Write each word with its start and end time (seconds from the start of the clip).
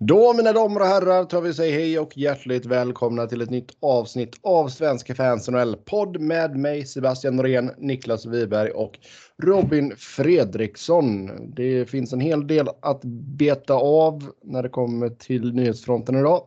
Då 0.00 0.34
mina 0.34 0.52
damer 0.52 0.80
och 0.80 0.86
herrar 0.86 1.24
tar 1.24 1.40
vi 1.40 1.54
säger 1.54 1.78
hej 1.78 1.98
och 1.98 2.18
hjärtligt 2.18 2.66
välkomna 2.66 3.26
till 3.26 3.40
ett 3.40 3.50
nytt 3.50 3.70
avsnitt 3.80 4.36
av 4.40 4.68
Svenska 4.68 5.14
fans 5.14 5.48
NHL-podd 5.48 6.20
med 6.20 6.56
mig 6.56 6.86
Sebastian 6.86 7.36
Norén, 7.36 7.70
Niklas 7.78 8.26
Wiberg 8.26 8.70
och 8.70 8.98
Robin 9.42 9.92
Fredriksson. 9.96 11.30
Det 11.54 11.90
finns 11.90 12.12
en 12.12 12.20
hel 12.20 12.46
del 12.46 12.68
att 12.80 13.00
beta 13.38 13.74
av 13.74 14.32
när 14.42 14.62
det 14.62 14.68
kommer 14.68 15.08
till 15.08 15.54
nyhetsfronten 15.54 16.18
idag. 16.18 16.42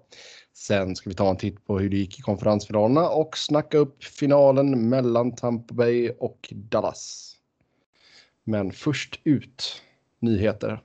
Sen 0.54 0.95
ska 0.95 1.09
vi 1.09 1.15
ta 1.15 1.29
en 1.29 1.38
titt 1.38 1.65
på 1.65 1.79
hur 1.79 1.89
det 1.89 1.97
gick 1.97 2.20
i 2.20 2.21
konferensfinalerna 2.21 3.09
och 3.09 3.38
snacka 3.38 3.77
upp 3.77 4.04
finalen 4.04 4.89
mellan 4.89 5.36
Tampa 5.36 5.73
Bay 5.73 6.09
och 6.09 6.49
Dallas. 6.52 7.36
Men 8.43 8.71
först 8.71 9.20
ut 9.23 9.81
nyheter. 10.20 10.81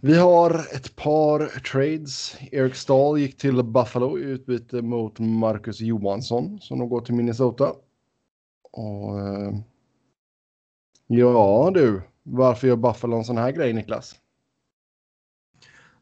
Vi 0.00 0.18
har 0.18 0.50
ett 0.74 0.96
par 0.96 1.60
trades. 1.72 2.36
Eric 2.52 2.74
Stahl 2.74 3.18
gick 3.18 3.36
till 3.36 3.62
Buffalo 3.62 4.18
i 4.18 4.22
utbyte 4.22 4.82
mot 4.82 5.18
Marcus 5.18 5.80
Johansson 5.80 6.60
som 6.60 6.78
de 6.78 6.88
går 6.88 7.00
till 7.00 7.14
Minnesota. 7.14 7.72
Och, 8.72 9.20
eh, 9.20 9.52
ja 11.06 11.70
du, 11.74 12.02
varför 12.22 12.68
gör 12.68 12.76
Buffalo 12.76 13.16
en 13.16 13.24
sån 13.24 13.38
här 13.38 13.52
grej 13.52 13.72
Niklas? 13.72 14.14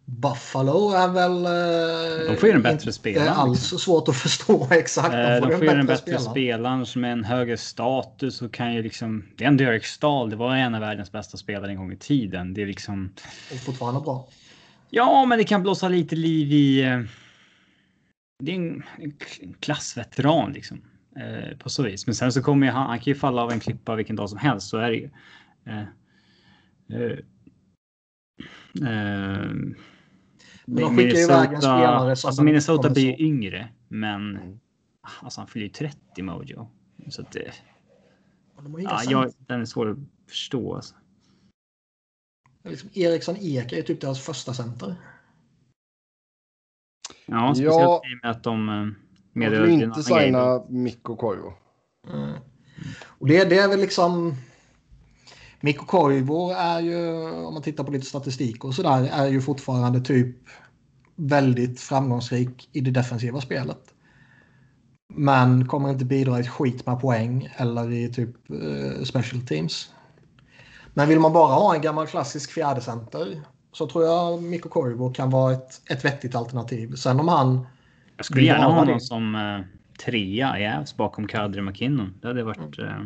Buffalo 0.08 0.90
är 0.90 1.08
väl... 1.08 1.44
Eh, 1.44 2.32
de 2.32 2.36
får 2.36 2.48
ju 2.48 2.54
en 2.54 2.62
bättre 2.62 2.92
spelare. 2.92 3.24
Det 3.24 3.30
är 3.30 3.34
alls 3.34 3.60
svårt 3.60 4.08
att 4.08 4.16
förstå 4.22 4.68
exakt. 4.70 5.12
De 5.12 5.40
får, 5.40 5.50
de 5.50 5.56
får 5.56 5.64
ju 5.64 5.70
en 5.70 5.86
bättre, 5.86 6.12
bättre 6.12 6.30
spelare 6.30 6.86
som 6.86 7.04
är 7.04 7.08
en 7.08 7.24
högre 7.24 7.56
status 7.56 8.42
och 8.42 8.52
kan 8.54 8.74
ju 8.74 8.82
liksom... 8.82 9.24
Det 9.36 9.44
är 9.44 9.48
en 9.48 9.56
Derek 9.56 9.84
Stahl. 9.84 10.30
Det 10.30 10.36
var 10.36 10.56
en 10.56 10.74
av 10.74 10.80
världens 10.80 11.12
bästa 11.12 11.36
spelare 11.36 11.70
en 11.70 11.76
gång 11.76 11.92
i 11.92 11.96
tiden. 11.96 12.54
Det 12.54 12.62
är 12.62 12.66
liksom... 12.66 13.12
Och 13.52 13.58
fortfarande 13.58 14.00
bra. 14.00 14.28
Ja, 14.90 15.24
men 15.24 15.38
det 15.38 15.44
kan 15.44 15.62
blåsa 15.62 15.88
lite 15.88 16.16
liv 16.16 16.52
i... 16.52 16.82
Eh, 16.82 17.00
det 18.44 18.52
är 18.52 18.56
en, 18.56 18.82
en 18.98 19.54
klassveteran 19.60 20.52
liksom. 20.52 20.82
Eh, 21.16 21.56
på 21.58 21.68
så 21.68 21.82
vis. 21.82 22.06
Men 22.06 22.14
sen 22.14 22.32
så 22.32 22.42
kommer 22.42 22.66
ju 22.66 22.72
han... 22.72 22.86
Han 22.86 22.98
kan 22.98 23.12
ju 23.12 23.14
falla 23.14 23.42
av 23.42 23.52
en 23.52 23.60
klippa 23.60 23.94
vilken 23.94 24.16
dag 24.16 24.30
som 24.30 24.38
helst. 24.38 24.68
Så 24.68 24.78
är 24.78 24.90
det 24.90 24.96
ju. 24.96 25.10
Eh, 30.68 30.74
eh, 30.74 30.82
eh 30.82 30.88
de 30.88 30.96
skickar 30.96 31.18
iväg 31.18 31.52
en 31.52 31.60
spelare 31.60 32.16
som... 32.16 32.28
Alltså 32.28 32.42
Minnesota 32.42 32.90
blir 32.90 33.04
ju 33.04 33.26
yngre, 33.26 33.68
men 33.88 34.36
mm. 34.36 34.58
alltså 35.22 35.40
han 35.40 35.48
fyller 35.48 35.66
ju 35.66 35.72
30 35.72 36.22
Mojo. 36.22 36.68
Så 37.08 37.22
att 37.22 37.32
det... 37.32 37.52
De 38.62 38.82
ja, 38.82 39.02
jag, 39.08 39.32
den 39.38 39.60
är 39.60 39.64
svår 39.64 39.90
att 39.90 39.98
förstå. 40.28 40.74
Alltså. 40.74 40.94
Liksom 42.64 42.90
Eriksson 42.92 43.36
Ek 43.40 43.72
är 43.72 43.82
typ 43.82 44.00
deras 44.00 44.20
första 44.20 44.54
center. 44.54 44.94
Ja, 47.26 47.54
speciellt 47.54 47.74
ja, 47.74 48.02
i 48.04 48.14
och 48.14 48.18
med 48.22 48.30
att 48.30 48.42
de 48.42 48.68
eh, 48.68 48.86
meddelar... 49.32 49.66
De 49.66 49.72
vill 49.72 49.82
inte 49.82 50.02
signa 50.02 50.64
Mikko 50.68 51.16
Koivu. 51.16 51.50
Mm. 52.12 52.38
Och 53.04 53.26
det, 53.26 53.44
det 53.44 53.58
är 53.58 53.68
väl 53.68 53.80
liksom... 53.80 54.34
Mikko 55.60 55.86
Koivu 55.86 56.52
är 56.52 56.80
ju, 56.80 57.30
om 57.30 57.54
man 57.54 57.62
tittar 57.62 57.84
på 57.84 57.92
lite 57.92 58.06
statistik 58.06 58.64
och 58.64 58.74
sådär, 58.74 59.08
är 59.12 59.26
ju 59.26 59.40
fortfarande 59.40 60.00
typ 60.00 60.36
väldigt 61.16 61.80
framgångsrik 61.80 62.68
i 62.72 62.80
det 62.80 62.90
defensiva 62.90 63.40
spelet. 63.40 63.80
Men 65.14 65.68
kommer 65.68 65.90
inte 65.90 66.04
bidra 66.04 66.38
ett 66.38 66.48
skit 66.48 66.86
med 66.86 67.00
poäng 67.00 67.48
eller 67.56 67.92
i 67.92 68.08
typ 68.08 68.50
uh, 68.50 69.02
special 69.04 69.40
teams. 69.46 69.90
Men 70.94 71.08
vill 71.08 71.20
man 71.20 71.32
bara 71.32 71.54
ha 71.54 71.74
en 71.74 71.80
gammal 71.80 72.06
klassisk 72.06 72.52
fjärdecenter 72.52 73.40
så 73.72 73.86
tror 73.86 74.04
jag 74.04 74.42
Mikko 74.42 74.68
Koivu 74.68 75.12
kan 75.12 75.30
vara 75.30 75.52
ett, 75.52 75.90
ett 75.90 76.04
vettigt 76.04 76.34
alternativ. 76.34 76.94
Sen 76.94 77.20
om 77.20 77.28
han... 77.28 77.66
Jag 78.16 78.26
skulle 78.26 78.42
gärna 78.42 78.64
ha 78.64 78.72
honom 78.72 79.00
som 79.00 79.34
uh, 79.34 79.60
trea 80.04 80.58
i 80.58 80.66
Avs 80.66 80.96
bakom 80.96 81.28
Kadri 81.28 81.62
McKinnon. 81.62 82.14
Det 82.20 82.28
hade 82.28 82.44
varit... 82.44 82.78
Uh, 82.78 83.04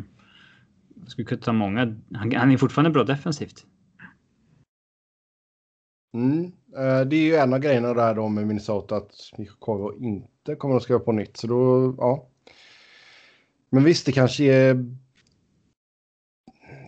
skulle 1.07 1.25
kunna 1.25 1.41
ta 1.41 1.53
många. 1.53 1.95
Han, 2.13 2.35
han 2.35 2.51
är 2.51 2.57
fortfarande 2.57 2.91
bra 2.91 3.03
defensivt. 3.03 3.65
Mm. 6.13 6.45
Eh, 6.77 7.07
det 7.07 7.15
är 7.15 7.23
ju 7.23 7.35
en 7.35 7.53
av 7.53 7.59
grejerna 7.59 7.93
där 7.93 8.15
då 8.15 8.27
med 8.27 8.47
Minnesota 8.47 8.95
att 8.95 9.11
Mikko 9.37 9.93
inte 9.93 10.55
kommer 10.55 10.75
att 10.75 10.83
skriva 10.83 10.99
på 10.99 11.11
nytt. 11.11 11.37
Så 11.37 11.47
då, 11.47 11.95
ja. 11.97 12.27
Men 13.69 13.83
visst, 13.83 14.05
det 14.05 14.11
kanske 14.11 14.43
är... 14.43 14.85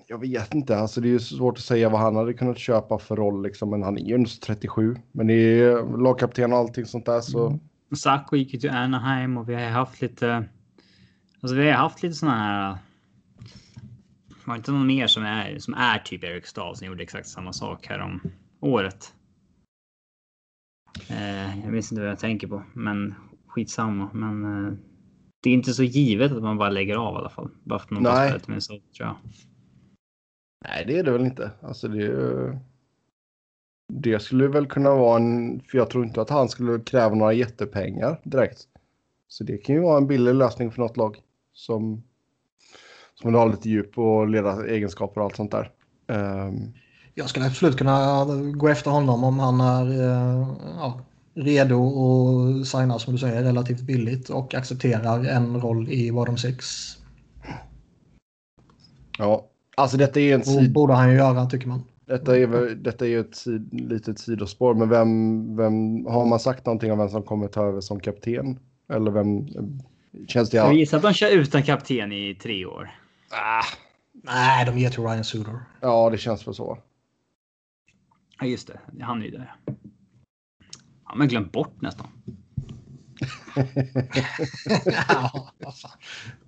Jag 0.07 0.17
vet 0.17 0.53
inte, 0.53 0.77
alltså 0.77 1.01
det 1.01 1.07
är 1.07 1.11
ju 1.11 1.19
svårt 1.19 1.57
att 1.57 1.63
säga 1.63 1.89
vad 1.89 2.01
han 2.01 2.15
hade 2.15 2.33
kunnat 2.33 2.57
köpa 2.57 2.99
för 2.99 3.15
roll 3.15 3.43
liksom. 3.43 3.69
Men 3.69 3.83
han 3.83 3.97
är 3.97 4.01
ju 4.01 4.15
ändå 4.15 4.29
37. 4.45 4.95
Men 5.11 5.27
det 5.27 5.33
är 5.33 5.97
lagkapten 5.97 6.53
och 6.53 6.59
allting 6.59 6.85
sånt 6.85 7.05
där 7.05 7.21
så. 7.21 7.47
Mm. 7.47 7.59
Sacco 7.95 8.35
gick 8.35 8.53
ju 8.53 8.59
till 8.59 8.69
Anaheim 8.69 9.37
och 9.37 9.49
vi 9.49 9.53
har 9.55 9.61
haft 9.61 10.01
lite. 10.01 10.45
Alltså 11.41 11.55
vi 11.55 11.71
har 11.71 11.77
haft 11.77 12.03
lite 12.03 12.15
sådana 12.15 12.37
här 12.37 12.77
var 14.45 14.53
det 14.53 14.57
inte 14.57 14.71
någon 14.71 14.87
mer 14.87 15.07
som 15.07 15.23
är, 15.23 15.59
som 15.59 15.73
är 15.73 15.99
typ 15.99 16.23
Eric 16.23 16.45
Stahl 16.45 16.75
som 16.75 16.87
gjorde 16.87 17.03
exakt 17.03 17.27
samma 17.27 17.53
sak 17.53 17.87
här 17.87 17.99
om 17.99 18.21
året? 18.59 19.13
Eh, 21.09 21.59
jag 21.59 21.71
minns 21.71 21.91
inte 21.91 22.01
vad 22.01 22.11
jag 22.11 22.19
tänker 22.19 22.47
på, 22.47 22.63
men 22.73 23.15
skitsamma. 23.47 24.09
Men 24.13 24.43
eh, 24.43 24.73
det 25.43 25.49
är 25.49 25.53
inte 25.53 25.73
så 25.73 25.83
givet 25.83 26.31
att 26.31 26.43
man 26.43 26.57
bara 26.57 26.69
lägger 26.69 26.95
av 26.95 27.13
i 27.13 27.17
alla 27.17 27.29
fall. 27.29 27.49
Bara 27.63 27.79
för 27.79 27.85
att 27.85 27.91
man 27.91 28.03
Nej. 28.03 28.39
med 28.47 28.63
så, 28.63 28.73
tror 28.73 29.07
jag. 29.07 29.15
Nej, 30.65 30.85
det 30.87 30.99
är 30.99 31.03
det 31.03 31.11
väl 31.11 31.25
inte. 31.25 31.51
Alltså 31.61 31.87
det, 31.87 32.59
det 33.93 34.19
skulle 34.19 34.47
väl 34.47 34.67
kunna 34.67 34.95
vara 34.95 35.17
en... 35.17 35.59
För 35.59 35.77
jag 35.77 35.89
tror 35.89 36.05
inte 36.05 36.21
att 36.21 36.29
han 36.29 36.49
skulle 36.49 36.79
kräva 36.79 37.15
några 37.15 37.33
jättepengar 37.33 38.21
direkt. 38.23 38.67
Så 39.27 39.43
det 39.43 39.57
kan 39.57 39.75
ju 39.75 39.81
vara 39.81 39.97
en 39.97 40.07
billig 40.07 40.35
lösning 40.35 40.71
för 40.71 40.81
något 40.81 40.97
lag 40.97 41.17
som 41.53 42.03
som 43.23 43.31
vill 43.31 43.39
ha 43.39 43.45
lite 43.45 43.69
djup 43.69 43.97
och 43.97 44.27
leda 44.27 44.67
egenskaper 44.67 45.21
och 45.21 45.25
allt 45.25 45.35
sånt 45.35 45.51
där. 45.51 45.71
Um... 46.07 46.73
Jag 47.15 47.29
skulle 47.29 47.45
absolut 47.45 47.77
kunna 47.77 48.25
gå 48.55 48.67
efter 48.67 48.91
honom 48.91 49.23
om 49.23 49.39
han 49.39 49.61
är 49.61 49.85
uh, 49.85 50.47
ja, 50.77 50.99
redo 51.33 51.87
att 52.61 52.67
signa 52.67 52.99
som 52.99 53.13
du 53.13 53.19
säger 53.19 53.43
relativt 53.43 53.81
billigt 53.81 54.29
och 54.29 54.53
accepterar 54.53 55.25
en 55.25 55.61
roll 55.61 55.89
i 55.89 56.11
Wadom 56.11 56.37
6. 56.37 56.65
Ja, 59.17 59.47
alltså 59.77 59.97
detta 59.97 60.19
är 60.19 60.33
en 60.33 60.43
sid... 60.43 60.73
borde 60.73 60.93
han 60.93 61.11
ju 61.11 61.17
göra 61.17 61.45
tycker 61.45 61.67
man. 61.67 61.83
Detta 62.05 62.37
är, 62.37 62.75
detta 62.75 63.05
är 63.05 63.09
ju 63.09 63.19
ett 63.19 63.35
sid, 63.35 63.69
litet 63.89 64.19
sidospår, 64.19 64.73
men 64.73 64.89
vem, 64.89 65.55
vem, 65.55 66.05
har 66.05 66.25
man 66.25 66.39
sagt 66.39 66.65
någonting 66.65 66.91
om 66.91 66.97
vem 66.97 67.09
som 67.09 67.23
kommer 67.23 67.47
ta 67.47 67.65
över 67.65 67.81
som 67.81 67.99
kapten? 67.99 68.59
Eller 68.93 69.11
vem 69.11 69.47
känns 70.27 70.49
det? 70.49 70.57
Jag 70.57 70.73
gissar 70.73 70.97
att 70.97 71.03
de 71.03 71.13
kör 71.13 71.31
utan 71.31 71.63
kapten 71.63 72.11
i 72.11 72.35
tre 72.35 72.65
år. 72.65 73.02
Ah. 73.33 73.63
Nej, 74.11 74.65
de 74.65 74.77
ger 74.77 74.89
till 74.89 75.03
Ryan 75.03 75.23
Suter. 75.23 75.59
Ja, 75.81 76.09
det 76.09 76.17
känns 76.17 76.47
väl 76.47 76.53
så. 76.53 76.77
Ja, 78.39 78.45
just 78.45 78.67
det. 78.67 79.03
Han 79.03 79.21
är 79.21 79.25
ju 79.25 79.31
där. 79.31 79.55
Han 81.03 81.19
har 81.19 81.27
glömt 81.27 81.51
bort 81.51 81.81
nästan. 81.81 82.07
ja, 84.85 85.51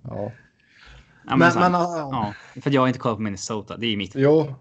ja. 0.02 0.32
Ja, 1.28 1.36
men, 1.36 1.38
men, 1.38 1.72
men 1.72 1.72
ja. 1.72 2.34
ja. 2.54 2.60
För 2.60 2.70
jag 2.70 2.80
har 2.80 2.88
inte 2.88 2.98
kollat 2.98 3.16
på 3.16 3.22
Minnesota. 3.22 3.76
Det 3.76 3.86
är 3.86 3.96
mitt. 3.96 4.12
Jo, 4.14 4.54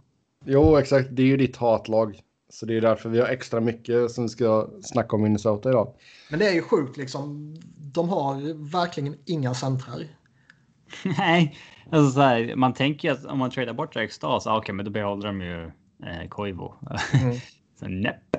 jo, 0.45 0.77
exakt. 0.77 1.07
Det 1.11 1.21
är 1.21 1.27
ju 1.27 1.37
ditt 1.37 1.57
hatlag. 1.57 2.19
Så 2.49 2.65
det 2.65 2.77
är 2.77 2.81
därför 2.81 3.09
vi 3.09 3.19
har 3.19 3.27
extra 3.27 3.59
mycket 3.59 4.11
som 4.11 4.23
vi 4.23 4.29
ska 4.29 4.69
snacka 4.81 5.15
om 5.15 5.21
Minnesota 5.23 5.69
idag. 5.69 5.93
Men 6.29 6.39
det 6.39 6.47
är 6.47 6.53
ju 6.53 6.61
sjukt 6.61 6.97
liksom. 6.97 7.55
De 7.77 8.09
har 8.09 8.53
verkligen 8.71 9.17
inga 9.25 9.53
centrar. 9.53 10.07
Nej, 11.17 11.57
Alltså 11.89 12.11
så 12.11 12.21
här, 12.21 12.55
man 12.55 12.73
tänker 12.73 13.11
att 13.11 13.25
om 13.25 13.39
man 13.39 13.51
tradar 13.51 13.73
bort 13.73 13.93
Derek 13.93 14.11
Stahl 14.11 14.41
så 14.41 14.49
ah, 14.49 14.53
okej, 14.53 14.61
okay, 14.61 14.75
men 14.75 14.85
då 14.85 14.91
behåller 14.91 15.27
de 15.27 15.41
ju 15.41 15.65
eh, 16.03 16.27
Koivu. 16.29 16.69
Mm. 17.13 17.37
så 17.79 17.87
näpp. 17.87 18.35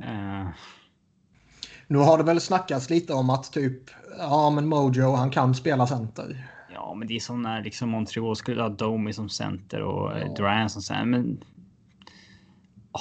Uh. 0.00 0.48
Nu 1.88 1.98
har 1.98 2.18
det 2.18 2.24
väl 2.24 2.40
snackats 2.40 2.90
lite 2.90 3.12
om 3.12 3.30
att 3.30 3.52
typ, 3.52 3.82
ja 4.18 4.50
men 4.50 4.66
Mojo 4.66 5.12
han 5.12 5.30
kan 5.30 5.54
spela 5.54 5.86
center. 5.86 6.46
Ja, 6.74 6.94
men 6.94 7.08
det 7.08 7.16
är 7.16 7.20
som 7.20 7.42
när 7.42 7.62
liksom 7.62 7.88
Montreal 7.88 8.36
skulle 8.36 8.62
ha 8.62 8.68
Domi 8.68 9.12
som 9.12 9.28
center 9.28 9.82
och 9.82 10.16
eh, 10.16 10.26
ja. 10.26 10.34
Duran 10.34 10.70
som 10.70 10.82
center. 10.82 11.04
Men... 11.04 11.44
Oh, 12.92 13.00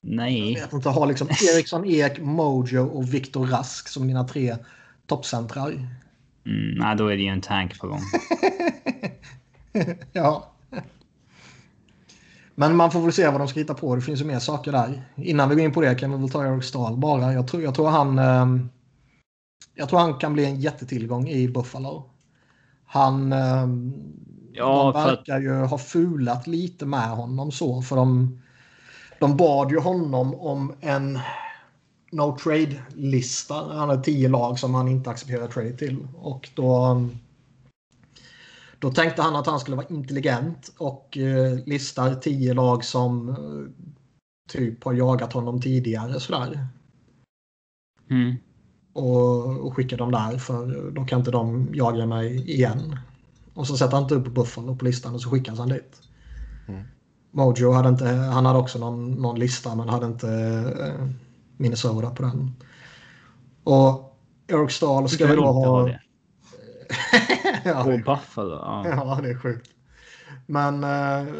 nej. 0.00 0.52
Jag 0.52 0.60
vet 0.60 0.72
inte, 0.72 0.88
ha 0.88 1.04
liksom 1.04 1.28
Eriksson 1.28 1.84
Ek, 1.84 2.20
Mojo 2.20 2.86
och 2.86 3.14
Viktor 3.14 3.46
Rask 3.46 3.88
som 3.88 4.06
dina 4.06 4.24
tre 4.24 4.56
toppcentrar. 5.06 5.88
Mm, 6.46 6.78
nej, 6.78 6.96
då 6.96 7.06
är 7.06 7.16
det 7.16 7.22
ju 7.22 7.28
en 7.28 7.40
tank 7.40 7.80
på 7.80 7.86
gång. 7.86 8.00
ja. 10.12 10.50
Men 12.54 12.76
man 12.76 12.90
får 12.90 13.00
väl 13.00 13.12
se 13.12 13.28
vad 13.28 13.40
de 13.40 13.48
ska 13.48 13.60
hitta 13.60 13.74
på. 13.74 13.96
Det 13.96 14.02
finns 14.02 14.20
ju 14.20 14.24
mer 14.24 14.38
saker 14.38 14.72
där. 14.72 15.02
Innan 15.16 15.48
vi 15.48 15.54
går 15.54 15.64
in 15.64 15.72
på 15.72 15.80
det 15.80 15.94
kan 15.94 16.10
vi 16.10 16.16
väl 16.16 16.30
ta 16.30 16.46
Eric 16.46 16.64
Stahl 16.64 16.96
bara. 16.96 17.32
Jag 17.32 17.48
tror, 17.48 17.62
jag 17.62 17.74
tror 17.74 17.88
han... 17.88 18.18
Eh, 18.18 18.66
jag 19.74 19.88
tror 19.88 19.98
han 19.98 20.14
kan 20.14 20.32
bli 20.32 20.44
en 20.44 20.60
jättetillgång 20.60 21.28
i 21.28 21.48
Buffalo. 21.48 22.10
Han... 22.86 23.32
Eh, 23.32 23.66
ja, 24.52 24.92
de 24.94 25.04
verkar 25.04 25.36
att... 25.36 25.42
ju 25.42 25.52
ha 25.52 25.78
fulat 25.78 26.46
lite 26.46 26.86
med 26.86 27.08
honom 27.08 27.52
så. 27.52 27.82
För 27.82 27.96
de, 27.96 28.40
de 29.20 29.36
bad 29.36 29.70
ju 29.70 29.78
honom 29.78 30.34
om 30.34 30.74
en 30.80 31.18
no 32.14 32.36
trade-lista. 32.38 33.54
Han 33.54 33.88
hade 33.88 34.02
tio 34.02 34.28
lag 34.28 34.58
som 34.58 34.74
han 34.74 34.88
inte 34.88 35.10
accepterar 35.10 35.48
trade 35.48 35.72
till. 35.72 36.08
Och 36.14 36.50
då, 36.54 37.00
då 38.78 38.90
tänkte 38.92 39.22
han 39.22 39.36
att 39.36 39.46
han 39.46 39.60
skulle 39.60 39.76
vara 39.76 39.86
intelligent 39.90 40.72
och 40.78 41.18
eh, 41.18 41.58
listar 41.66 42.14
tio 42.14 42.54
lag 42.54 42.84
som 42.84 43.28
eh, 43.28 43.36
typ 44.48 44.84
har 44.84 44.92
jagat 44.92 45.32
honom 45.32 45.60
tidigare. 45.60 46.20
Sådär. 46.20 46.66
Mm. 48.10 48.34
Och, 48.92 49.66
och 49.66 49.76
skickar 49.76 49.96
dem 49.96 50.10
där 50.10 50.38
för 50.38 50.90
då 50.90 51.04
kan 51.04 51.18
inte 51.18 51.30
de 51.30 51.68
jaga 51.72 52.06
mig 52.06 52.50
igen. 52.50 52.98
Och 53.54 53.66
så 53.66 53.76
sätter 53.76 53.94
han 53.94 54.02
inte 54.02 54.14
upp 54.14 54.34
Buffalo 54.34 54.76
på 54.76 54.84
listan 54.84 55.14
och 55.14 55.20
så 55.20 55.30
skickas 55.30 55.58
han 55.58 55.68
dit. 55.68 56.00
Mm. 56.68 56.82
Mojo 57.30 57.72
hade 57.72 57.88
inte, 57.88 58.06
han 58.06 58.46
hade 58.46 58.58
också 58.58 58.78
någon, 58.78 59.12
någon 59.12 59.38
lista 59.38 59.74
men 59.74 59.88
hade 59.88 60.06
inte 60.06 60.28
eh, 60.80 61.08
Minnesota 61.56 62.10
på 62.10 62.22
den. 62.22 62.56
Och 63.64 64.18
Eric 64.46 64.70
Stahl 64.70 65.08
ska 65.08 65.26
vi 65.26 65.36
då 65.36 65.46
ha... 65.46 65.86
det. 65.86 66.00
ja, 67.64 67.84
Och 67.84 67.98
Buffalo. 67.98 68.54
Ja. 68.54 68.86
ja, 68.88 69.18
det 69.22 69.30
är 69.30 69.38
sjukt. 69.38 69.70
Men... 70.46 70.84
Eh, 70.84 71.34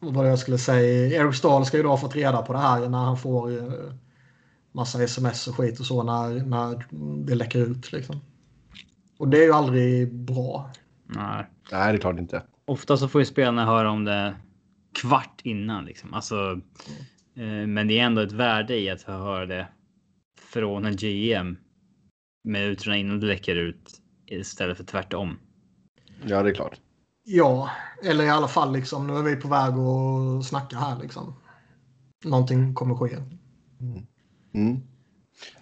vad 0.00 0.30
jag 0.30 0.38
skulle 0.38 0.58
säga? 0.58 1.22
Eric 1.22 1.36
Stahl 1.36 1.66
ska 1.66 1.76
ju 1.76 1.82
då 1.82 1.88
ha 1.88 1.96
fått 1.96 2.16
reda 2.16 2.42
på 2.42 2.52
det 2.52 2.58
här 2.58 2.88
när 2.88 2.98
han 2.98 3.16
får 3.16 3.58
eh, 3.58 3.92
massa 4.72 5.02
sms 5.02 5.48
och 5.48 5.56
skit 5.56 5.80
och 5.80 5.86
så 5.86 6.02
när, 6.02 6.44
när 6.44 6.86
det 7.26 7.34
läcker 7.34 7.58
ut. 7.58 7.92
Liksom. 7.92 8.20
Och 9.18 9.28
det 9.28 9.38
är 9.38 9.44
ju 9.44 9.52
aldrig 9.52 10.14
bra. 10.14 10.70
Nej. 11.06 11.46
Nej, 11.72 11.92
det 11.92 11.98
är 11.98 12.00
klart 12.00 12.18
inte. 12.18 12.42
Ofta 12.64 12.96
så 12.96 13.08
får 13.08 13.20
ju 13.20 13.24
spelarna 13.24 13.66
höra 13.66 13.90
om 13.90 14.04
det 14.04 14.36
kvart 14.92 15.40
innan 15.42 15.84
liksom. 15.84 16.14
Alltså, 16.14 16.60
men 17.46 17.88
det 17.88 17.98
är 17.98 18.04
ändå 18.04 18.22
ett 18.22 18.32
värde 18.32 18.78
i 18.78 18.90
att 18.90 19.02
höra 19.02 19.46
det 19.46 19.68
från 20.40 20.84
en 20.84 20.96
GM 20.96 21.56
minuterna 22.44 22.96
innan 22.96 23.20
det 23.20 23.26
läcker 23.26 23.56
ut 23.56 24.00
istället 24.26 24.76
för 24.76 24.84
tvärtom. 24.84 25.38
Ja, 26.26 26.42
det 26.42 26.50
är 26.50 26.54
klart. 26.54 26.80
Ja, 27.24 27.70
eller 28.04 28.24
i 28.24 28.30
alla 28.30 28.48
fall 28.48 28.72
liksom 28.72 29.06
nu 29.06 29.16
är 29.16 29.22
vi 29.22 29.36
på 29.36 29.48
väg 29.48 29.74
att 29.74 30.46
snacka 30.46 30.76
här 30.76 30.98
liksom. 31.02 31.34
Någonting 32.24 32.74
kommer 32.74 32.94
ske. 32.94 33.16
Mm. 34.54 34.80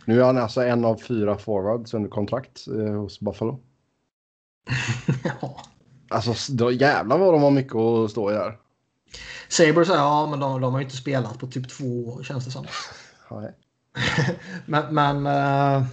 Nu 0.04 0.20
är 0.20 0.24
han 0.24 0.38
alltså 0.38 0.62
en 0.62 0.84
av 0.84 0.96
fyra 0.96 1.38
forwards 1.38 1.94
under 1.94 2.10
kontrakt 2.10 2.66
eh, 2.68 2.94
hos 2.94 3.20
Buffalo. 3.20 3.60
ja. 5.24 5.60
Alltså 6.08 6.52
då, 6.52 6.72
jävlar 6.72 7.18
vad 7.18 7.34
de 7.34 7.42
har 7.42 7.50
mycket 7.50 7.76
att 7.76 8.10
stå 8.10 8.30
i 8.30 8.34
där. 8.34 8.58
Sabres 9.48 9.88
säger 9.88 10.00
ja, 10.00 10.26
men 10.30 10.40
de, 10.40 10.60
de 10.60 10.72
har 10.72 10.80
ju 10.80 10.84
inte 10.84 10.96
spelat 10.96 11.38
på 11.38 11.46
typ 11.46 11.68
två 11.68 12.08
år 12.08 12.22
känns 12.22 12.44
det 12.44 12.50
som. 12.50 12.66
Men, 14.66 14.94
men 14.94 15.26
uh, 15.26 15.86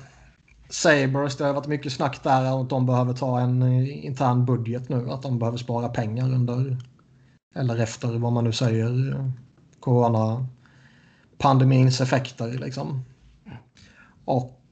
Sabres, 0.70 1.38
det 1.38 1.46
har 1.46 1.54
varit 1.54 1.68
mycket 1.68 1.94
snack 1.94 2.24
där 2.24 2.62
att 2.62 2.70
de 2.70 2.86
behöver 2.86 3.14
ta 3.14 3.40
en 3.40 3.62
eh, 3.62 4.06
intern 4.06 4.46
budget 4.46 4.90
nu. 4.90 5.10
Att 5.10 5.22
de 5.22 5.40
behöver 5.40 5.58
spara 5.58 5.90
pengar 5.90 6.26
under 6.34 6.78
eller 7.56 7.80
efter 7.80 8.08
vad 8.18 8.32
man 8.32 8.44
nu 8.44 8.52
säger. 8.52 9.12
eh, 9.16 9.30
Corona 9.80 10.48
pandemins 11.38 12.02
effekter 12.02 12.52
liksom. 12.52 13.06
Och 14.26 14.63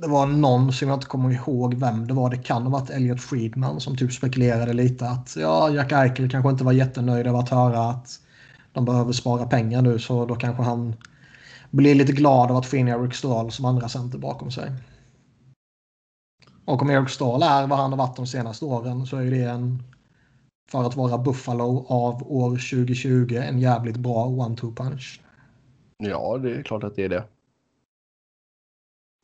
det 0.00 0.08
var 0.08 0.26
någon 0.26 0.72
som 0.72 0.88
jag 0.88 0.96
inte 0.96 1.06
kommer 1.06 1.30
ihåg 1.30 1.74
vem 1.74 2.06
det 2.06 2.14
var. 2.14 2.30
Det 2.30 2.36
kan 2.36 2.62
ha 2.62 2.70
varit 2.70 2.90
Elliot 2.90 3.20
Friedman 3.20 3.80
som 3.80 3.96
typ 3.96 4.12
spekulerade 4.12 4.72
lite 4.72 5.08
att 5.08 5.36
ja, 5.36 5.70
Jack 5.70 5.92
Eichel 5.92 6.30
kanske 6.30 6.50
inte 6.50 6.64
var 6.64 6.72
jättenöjd 6.72 7.26
av 7.26 7.36
att 7.36 7.48
höra 7.48 7.80
att 7.80 8.20
de 8.72 8.84
behöver 8.84 9.12
spara 9.12 9.46
pengar 9.46 9.82
nu 9.82 9.98
så 9.98 10.26
då 10.26 10.34
kanske 10.34 10.62
han 10.62 10.94
blir 11.70 11.94
lite 11.94 12.12
glad 12.12 12.50
av 12.50 12.56
att 12.56 12.66
få 12.66 12.76
in 12.76 12.88
Eric 12.88 13.14
Stahl 13.14 13.52
som 13.52 13.64
andra 13.64 13.88
center 13.88 14.18
bakom 14.18 14.50
sig. 14.50 14.72
Och 16.64 16.82
om 16.82 16.90
Eric 16.90 17.10
Stahl 17.10 17.42
är 17.42 17.66
vad 17.66 17.78
han 17.78 17.90
har 17.90 17.98
varit 17.98 18.16
de 18.16 18.26
senaste 18.26 18.64
åren 18.64 19.06
så 19.06 19.16
är 19.16 19.30
det 19.30 19.42
en 19.42 19.82
för 20.70 20.84
att 20.86 20.96
vara 20.96 21.18
Buffalo 21.18 21.86
av 21.88 22.32
år 22.32 22.50
2020 22.50 23.34
en 23.34 23.58
jävligt 23.58 23.96
bra 23.96 24.26
one-two 24.26 24.74
punch. 24.74 25.20
Ja, 25.98 26.38
det 26.38 26.56
är 26.56 26.62
klart 26.62 26.84
att 26.84 26.96
det 26.96 27.04
är 27.04 27.08
det. 27.08 27.24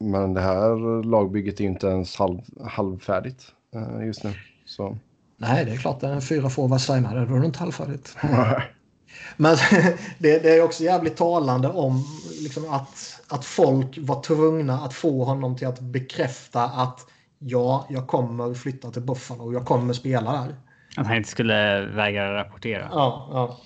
Men 0.01 0.35
det 0.35 0.41
här 0.41 1.03
lagbygget 1.03 1.61
är 1.61 1.65
ju 1.65 1.71
inte 1.71 1.87
ens 1.87 2.17
halv, 2.17 2.41
halvfärdigt 2.65 3.53
eh, 3.75 4.07
just 4.07 4.25
nu. 4.25 4.33
Så. 4.65 4.99
Nej, 5.37 5.65
det 5.65 5.73
är 5.73 5.77
klart 5.77 6.03
en 6.03 6.23
fyra 6.23 6.51
forwards 6.51 6.87
signade. 6.87 7.27
Då 7.27 7.35
är 7.35 7.41
det 7.41 7.47
inte 7.47 7.59
halvfärdigt. 7.59 8.17
Men 9.37 9.57
det, 10.19 10.39
det 10.39 10.57
är 10.57 10.63
också 10.63 10.85
jävligt 10.85 11.17
talande 11.17 11.69
om 11.69 12.05
liksom, 12.43 12.71
att, 12.71 13.21
att 13.29 13.45
folk 13.45 13.99
var 14.01 14.23
tvungna 14.23 14.81
att 14.81 14.95
få 14.95 15.25
honom 15.25 15.57
till 15.57 15.67
att 15.67 15.81
bekräfta 15.81 16.65
att 16.65 17.01
ja, 17.39 17.87
jag 17.91 18.07
kommer 18.07 18.55
flytta 18.55 18.91
till 18.91 19.03
Buffalo 19.03 19.45
och 19.45 19.55
jag 19.55 19.65
kommer 19.65 19.93
spela 19.93 20.33
där. 20.33 20.57
Att 20.97 21.07
han 21.07 21.17
inte 21.17 21.29
skulle 21.29 21.87
vägra 21.87 22.35
rapportera. 22.35 22.89
Ja, 22.93 23.29
ja. 23.33 23.59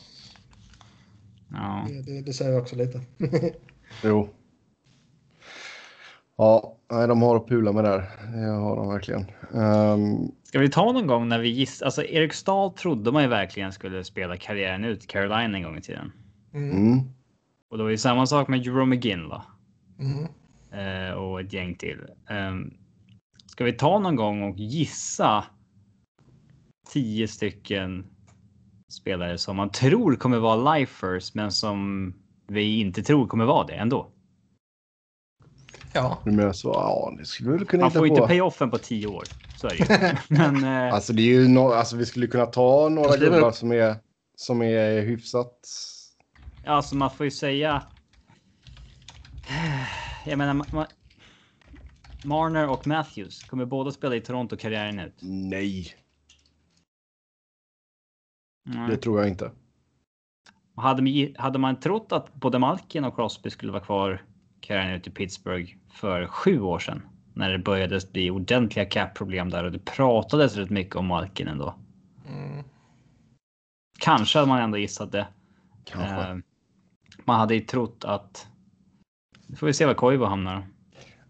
Ja. 1.52 1.86
Det, 1.88 2.02
det, 2.02 2.22
det 2.22 2.32
säger 2.32 2.60
också 2.60 2.76
lite. 2.76 3.00
Jo. 4.02 4.28
Ja, 6.40 6.76
nej, 6.90 7.08
de 7.08 7.22
har 7.22 7.36
att 7.36 7.46
pula 7.48 7.72
med 7.72 7.84
där. 7.84 8.10
Det 8.32 8.46
har 8.46 8.76
de 8.76 8.88
verkligen. 8.88 9.26
Um, 9.50 10.32
Ska 10.42 10.58
vi 10.58 10.70
ta 10.70 10.92
någon 10.92 11.06
gång 11.06 11.28
när 11.28 11.38
vi 11.38 11.48
gissar? 11.48 11.86
Alltså 11.86 12.04
Erik 12.04 12.32
Stahl 12.32 12.70
trodde 12.70 13.12
man 13.12 13.22
ju 13.22 13.28
verkligen 13.28 13.72
skulle 13.72 14.04
spela 14.04 14.36
karriären 14.36 14.84
ut 14.84 15.04
i 15.04 15.06
Carolina 15.06 15.56
en 15.56 15.62
gång 15.62 15.76
i 15.78 15.80
tiden. 15.80 16.12
mm. 16.54 16.98
Och 17.70 17.78
det 17.78 17.84
var 17.84 17.90
ju 17.90 17.98
samma 17.98 18.26
sak 18.26 18.48
med 18.48 18.66
Jerome 18.66 18.96
McGinn 18.96 19.28
va? 19.28 19.44
Mm. 19.98 20.26
Eh, 20.72 21.12
och 21.12 21.40
ett 21.40 21.52
gäng 21.52 21.74
till. 21.74 21.98
Um, 22.30 22.74
ska 23.46 23.64
vi 23.64 23.72
ta 23.72 23.98
någon 23.98 24.16
gång 24.16 24.42
och 24.42 24.58
gissa 24.58 25.44
tio 26.92 27.28
stycken 27.28 28.06
spelare 28.92 29.38
som 29.38 29.56
man 29.56 29.70
tror 29.70 30.16
kommer 30.16 30.38
vara 30.38 30.74
lifers, 30.74 31.34
men 31.34 31.52
som 31.52 32.12
vi 32.48 32.80
inte 32.80 33.02
tror 33.02 33.26
kommer 33.26 33.44
vara 33.44 33.66
det 33.66 33.74
ändå. 33.74 34.10
Ja. 35.92 36.22
Menar 36.24 36.52
så? 36.52 36.68
Ja, 36.68 37.14
det 37.18 37.24
skulle 37.24 37.50
vi 37.50 37.56
väl 37.56 37.66
kunna 37.66 37.84
Man 37.84 37.90
får 37.90 38.00
på. 38.00 38.06
inte 38.06 38.20
payoffen 38.26 38.70
på 38.70 38.78
tio 38.78 39.06
år. 39.06 39.24
Så 39.54 39.66
är 39.66 39.70
det 39.70 39.76
ju. 39.78 40.16
Men 40.36 40.64
eh, 40.88 40.94
Alltså 40.94 41.12
det 41.12 41.22
är 41.22 41.26
ju 41.26 41.48
no 41.48 41.58
alltså 41.72 41.96
vi 41.96 42.06
skulle 42.06 42.26
kunna 42.26 42.46
ta 42.46 42.88
några 42.88 43.08
upp. 43.14 43.20
gubbar 43.20 43.50
som 43.52 43.72
är, 43.72 43.96
som 44.36 44.62
är 44.62 45.00
hyfsat. 45.00 45.68
alltså 46.66 46.96
man 46.96 47.10
får 47.10 47.24
ju 47.24 47.30
säga. 47.30 47.82
Jag 50.26 50.38
menar, 50.38 50.54
ma- 50.54 50.70
ma- 50.70 50.86
Marner 52.22 52.68
och 52.68 52.86
Matthews 52.86 53.42
kommer 53.42 53.64
båda 53.64 53.90
spela 53.90 54.16
i 54.16 54.20
Toronto 54.20 54.56
karriären 54.56 54.98
ut. 54.98 55.18
Nej, 55.22 55.94
Mm. 58.68 58.90
det 58.90 58.96
tror 58.96 59.20
jag 59.20 59.28
inte. 59.28 59.50
Hade, 60.76 61.34
hade 61.38 61.58
man 61.58 61.80
trott 61.80 62.12
att 62.12 62.34
både 62.34 62.58
Malkin 62.58 63.04
och 63.04 63.14
Crosby 63.14 63.50
skulle 63.50 63.72
vara 63.72 63.84
kvar 63.84 64.22
karriären 64.60 64.94
ut 64.94 65.06
i 65.06 65.10
Pittsburgh 65.10 65.72
för 65.92 66.26
sju 66.26 66.60
år 66.60 66.78
sedan. 66.78 67.02
När 67.34 67.50
det 67.50 67.58
började 67.58 68.00
bli 68.12 68.30
ordentliga 68.30 68.84
cap-problem 68.84 69.50
där 69.50 69.64
och 69.64 69.72
det 69.72 69.78
pratades 69.78 70.56
rätt 70.56 70.70
mycket 70.70 70.96
om 70.96 71.06
Malkin 71.06 71.48
ändå. 71.48 71.74
Mm. 72.28 72.64
Kanske 73.98 74.38
hade 74.38 74.48
man 74.48 74.62
ändå 74.62 74.78
gissat 74.78 75.12
det. 75.12 75.26
Eh, 75.92 76.36
man 77.24 77.40
hade 77.40 77.54
ju 77.54 77.60
trott 77.60 78.04
att... 78.04 78.46
Nu 79.46 79.56
får 79.56 79.66
vi 79.66 79.72
se 79.72 79.86
var 79.86 79.94
Koivu 79.94 80.24
hamnar. 80.24 80.66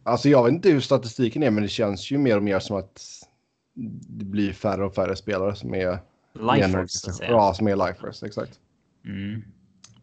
Alltså 0.03 0.29
jag 0.29 0.45
vet 0.45 0.53
inte 0.53 0.71
hur 0.71 0.81
statistiken 0.81 1.43
är, 1.43 1.51
men 1.51 1.63
det 1.63 1.69
känns 1.69 2.11
ju 2.11 2.19
mer 2.19 2.37
och 2.37 2.43
mer 2.43 2.59
som 2.59 2.77
att 2.77 3.03
det 4.09 4.25
blir 4.25 4.53
färre 4.53 4.85
och 4.85 4.95
färre 4.95 5.17
spelare 5.17 5.55
som 5.55 5.75
är 5.75 5.99
Lifers. 6.33 7.21
Ja, 7.21 7.55
som 7.55 7.69
är 7.69 7.87
lifers, 7.87 8.23
exakt. 8.23 8.61
Mm. 9.05 9.43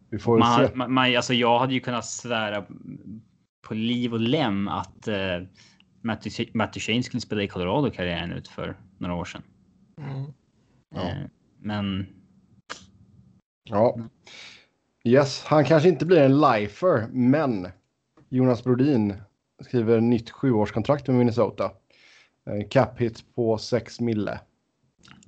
Vi 0.09 0.19
får 0.19 0.39
Man, 0.39 0.67
se. 0.67 0.75
man, 0.75 0.93
man, 0.93 1.15
alltså 1.15 1.33
jag 1.33 1.59
hade 1.59 1.73
ju 1.73 1.79
kunnat 1.79 2.05
svära 2.05 2.65
på 3.67 3.73
liv 3.73 4.13
och 4.13 4.19
lem 4.19 4.67
att 4.67 5.07
eh, 5.07 5.41
Matty, 6.53 6.79
Shane 6.79 7.03
skulle 7.03 7.21
spela 7.21 7.43
i 7.43 7.47
Colorado 7.47 7.91
karriären 7.91 8.31
ut 8.31 8.47
för 8.47 8.77
några 8.97 9.15
år 9.15 9.25
sedan. 9.25 9.43
Mm. 9.97 10.33
Ja. 10.95 11.01
Eh, 11.01 11.17
men 11.59 12.07
Ja. 13.69 13.97
Yes, 15.03 15.43
han 15.45 15.65
kanske 15.65 15.89
inte 15.89 16.05
blir 16.05 16.21
en 16.21 16.41
lifer, 16.41 17.07
men 17.11 17.67
Jonas 18.29 18.63
Brodin 18.63 19.15
skriver 19.61 20.01
nytt 20.01 20.29
sjuårskontrakt 20.29 21.07
med 21.07 21.15
Minnesota. 21.15 21.71
Eh, 22.49 22.67
Cap 22.69 23.01
hit 23.01 23.35
på 23.35 23.57
6 23.57 23.99
mille. 23.99 24.39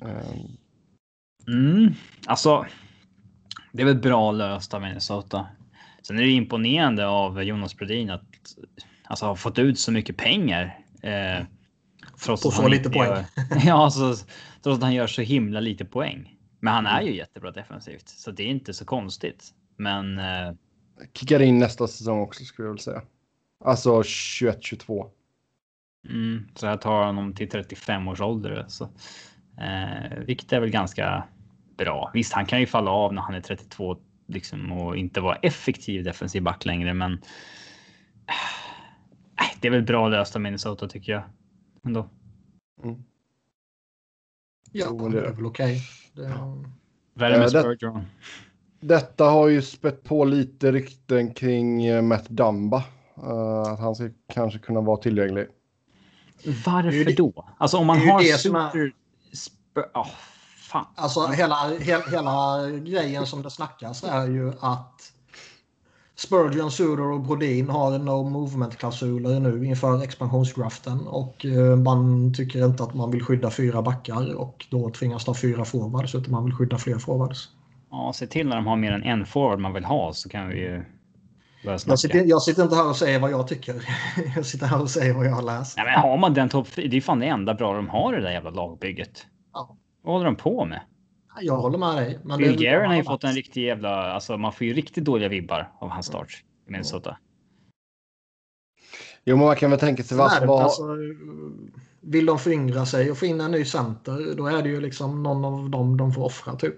Eh, 0.01 0.41
mm, 1.47 1.93
alltså. 2.25 2.65
Det 3.71 3.81
är 3.81 3.85
väl 3.85 4.01
bra 4.01 4.31
löst 4.31 4.73
av 4.73 4.81
Minnesota. 4.81 5.47
Sen 6.01 6.17
är 6.17 6.21
det 6.21 6.31
imponerande 6.31 7.07
av 7.07 7.43
Jonas 7.43 7.77
Brodin 7.77 8.09
att 8.09 8.28
alltså, 9.03 9.25
ha 9.25 9.35
fått 9.35 9.59
ut 9.59 9.79
så 9.79 9.91
mycket 9.91 10.17
pengar. 10.17 10.79
Eh, 11.01 11.45
trots 12.25 12.45
att 12.45 12.53
så 12.53 12.61
han 12.61 12.71
lite 12.71 12.89
poäng. 12.89 13.09
Gör, 13.09 13.25
ja, 13.65 13.83
alltså, 13.83 14.25
trots 14.63 14.77
att 14.77 14.83
han 14.83 14.93
gör 14.93 15.07
så 15.07 15.21
himla 15.21 15.59
lite 15.59 15.85
poäng. 15.85 16.35
Men 16.59 16.73
han 16.73 16.85
är 16.85 17.01
ju 17.01 17.15
jättebra 17.15 17.51
defensivt, 17.51 18.09
så 18.09 18.31
det 18.31 18.43
är 18.43 18.47
inte 18.47 18.73
så 18.73 18.85
konstigt. 18.85 19.53
Men. 19.77 20.19
Eh... 20.19 20.53
Kickar 21.13 21.39
in 21.39 21.59
nästa 21.59 21.87
säsong 21.87 22.21
också 22.21 22.43
skulle 22.43 22.65
jag 22.65 22.73
vilja 22.73 22.83
säga. 22.83 23.01
Alltså 23.65 24.01
21-22. 24.01 25.09
Mm, 26.09 26.47
så 26.55 26.65
jag 26.65 26.81
tar 26.81 27.05
honom 27.05 27.33
till 27.33 27.49
35 27.49 28.07
års 28.07 28.21
ålder. 28.21 28.65
Så, 28.67 28.83
eh, 29.61 30.17
vilket 30.25 30.53
är 30.53 30.59
väl 30.59 30.69
ganska 30.69 31.23
bra. 31.77 32.11
Visst, 32.13 32.33
han 32.33 32.45
kan 32.45 32.59
ju 32.59 32.65
falla 32.65 32.91
av 32.91 33.13
när 33.13 33.21
han 33.21 33.35
är 33.35 33.41
32 33.41 33.97
liksom, 34.27 34.71
och 34.71 34.97
inte 34.97 35.21
vara 35.21 35.35
effektiv 35.35 36.03
defensiv 36.03 36.43
back 36.43 36.65
längre, 36.65 36.93
men. 36.93 37.21
Eh, 39.39 39.57
det 39.61 39.67
är 39.67 39.71
väl 39.71 39.83
bra 39.83 40.07
löst 40.07 40.35
av 40.35 40.41
Minnesota 40.41 40.87
tycker 40.87 41.11
jag. 41.11 41.23
Ändå. 41.85 42.09
Mm. 42.83 43.03
Ja, 44.71 44.91
det 44.91 45.19
är 45.19 45.33
väl 45.33 45.45
okej. 45.45 45.81
Okay. 46.13 46.31
Värre 47.13 47.39
med 47.39 47.49
Spurgeon. 47.49 48.05
Detta 48.79 49.25
har 49.25 49.47
ju 49.47 49.61
spett 49.61 50.03
på 50.03 50.25
lite 50.25 50.71
rykten 50.71 51.33
kring 51.33 51.85
eh, 51.85 52.01
Matt 52.01 52.29
Dumba. 52.29 52.83
Uh, 53.23 53.73
att 53.73 53.79
han 53.79 53.95
ska 53.95 54.09
kanske 54.33 54.59
kunna 54.59 54.81
vara 54.81 54.97
tillgänglig. 54.97 55.47
Varför 56.65 57.05
det, 57.05 57.17
då? 57.17 57.49
Alltså 57.57 57.77
om 57.77 57.87
man 57.87 57.97
har 57.97 58.37
super... 59.35 59.83
Oh, 59.93 60.07
fan. 60.57 60.85
Alltså 60.95 61.27
hela, 61.27 61.55
he, 61.55 62.11
hela 62.11 62.67
grejen 62.69 63.25
som 63.25 63.41
det 63.41 63.49
snackas 63.49 64.03
är 64.03 64.27
ju 64.27 64.53
att 64.59 65.13
Spurgeon, 66.19 66.71
Suder 66.71 67.11
och 67.11 67.21
Brodin 67.21 67.69
har 67.69 67.99
no 67.99 68.29
movement-klausuler 68.29 69.39
nu 69.39 69.65
inför 69.65 70.03
expansionsdraften 70.03 71.07
och 71.07 71.45
eh, 71.45 71.75
man 71.75 72.33
tycker 72.33 72.65
inte 72.65 72.83
att 72.83 72.93
man 72.93 73.11
vill 73.11 73.23
skydda 73.23 73.51
fyra 73.51 73.81
backar 73.81 74.35
och 74.35 74.65
då 74.69 74.89
tvingas 74.89 75.25
ta 75.25 75.33
fyra 75.33 75.65
forwards 75.65 76.15
utan 76.15 76.31
man 76.31 76.45
vill 76.45 76.53
skydda 76.53 76.77
fler 76.77 76.95
forwards. 76.97 77.49
Ja, 77.91 78.11
se 78.15 78.27
till 78.27 78.47
när 78.47 78.55
de 78.55 78.67
har 78.67 78.75
mer 78.75 78.91
än 78.91 79.03
en 79.03 79.25
forward 79.25 79.59
man 79.59 79.73
vill 79.73 79.85
ha 79.85 80.13
så 80.13 80.29
kan 80.29 80.49
vi 80.49 80.55
ju 80.55 80.83
jag 81.61 81.99
sitter, 81.99 82.25
jag 82.25 82.41
sitter, 82.41 82.63
inte 82.63 82.75
här 82.75 82.89
och 82.89 82.95
säger 82.95 83.19
vad 83.19 83.31
jag 83.31 83.47
tycker. 83.47 83.75
Jag 84.35 84.45
sitter 84.45 84.65
här 84.65 84.81
och 84.81 84.89
säger 84.89 85.13
vad 85.13 85.25
jag 85.25 85.31
har 85.31 85.41
läst. 85.41 85.77
Nej, 85.77 85.85
men 85.85 85.99
har 85.99 86.17
man 86.17 86.33
den 86.33 86.49
topp 86.49 86.67
Det 86.75 86.97
är 86.97 87.01
fan 87.01 87.19
det 87.19 87.25
enda 87.25 87.53
bra 87.53 87.75
de 87.75 87.89
har 87.89 88.13
i 88.13 88.15
det 88.15 88.23
där 88.23 88.31
jävla 88.31 88.49
lagbygget. 88.49 89.25
Ja. 89.53 89.77
Vad 90.03 90.13
håller 90.13 90.25
de 90.25 90.35
på 90.35 90.65
med? 90.65 90.81
Jag 91.41 91.55
håller 91.55 91.77
med 91.77 91.95
dig. 91.95 92.19
Men 92.23 92.37
Bill 92.37 92.57
Guerin 92.57 92.89
har 92.89 92.95
ju 92.95 93.03
fått 93.03 93.23
en 93.23 93.33
riktig 93.33 93.63
jävla... 93.63 94.11
Alltså 94.11 94.37
man 94.37 94.53
får 94.53 94.67
ju 94.67 94.73
riktigt 94.73 95.05
dåliga 95.05 95.29
vibbar 95.29 95.71
av 95.79 95.89
hans 95.89 96.05
start 96.05 96.43
i 96.67 96.71
Minnesota. 96.71 97.17
Jo, 99.23 99.37
men 99.37 99.45
man 99.45 99.55
kan 99.55 99.69
väl 99.69 99.79
tänka 99.79 100.03
sig 100.03 100.17
vad... 100.17 100.47
Var... 100.47 100.63
Alltså, 100.63 100.83
vill 102.01 102.25
de 102.25 102.39
föryngra 102.39 102.85
sig 102.85 103.11
och 103.11 103.17
få 103.17 103.25
in 103.25 103.41
en 103.41 103.51
ny 103.51 103.65
center, 103.65 104.35
då 104.37 104.47
är 104.47 104.63
det 104.63 104.69
ju 104.69 104.81
liksom 104.81 105.23
någon 105.23 105.45
av 105.45 105.69
dem 105.69 105.97
de 105.97 106.13
får 106.13 106.23
offra 106.23 106.55
typ. 106.55 106.75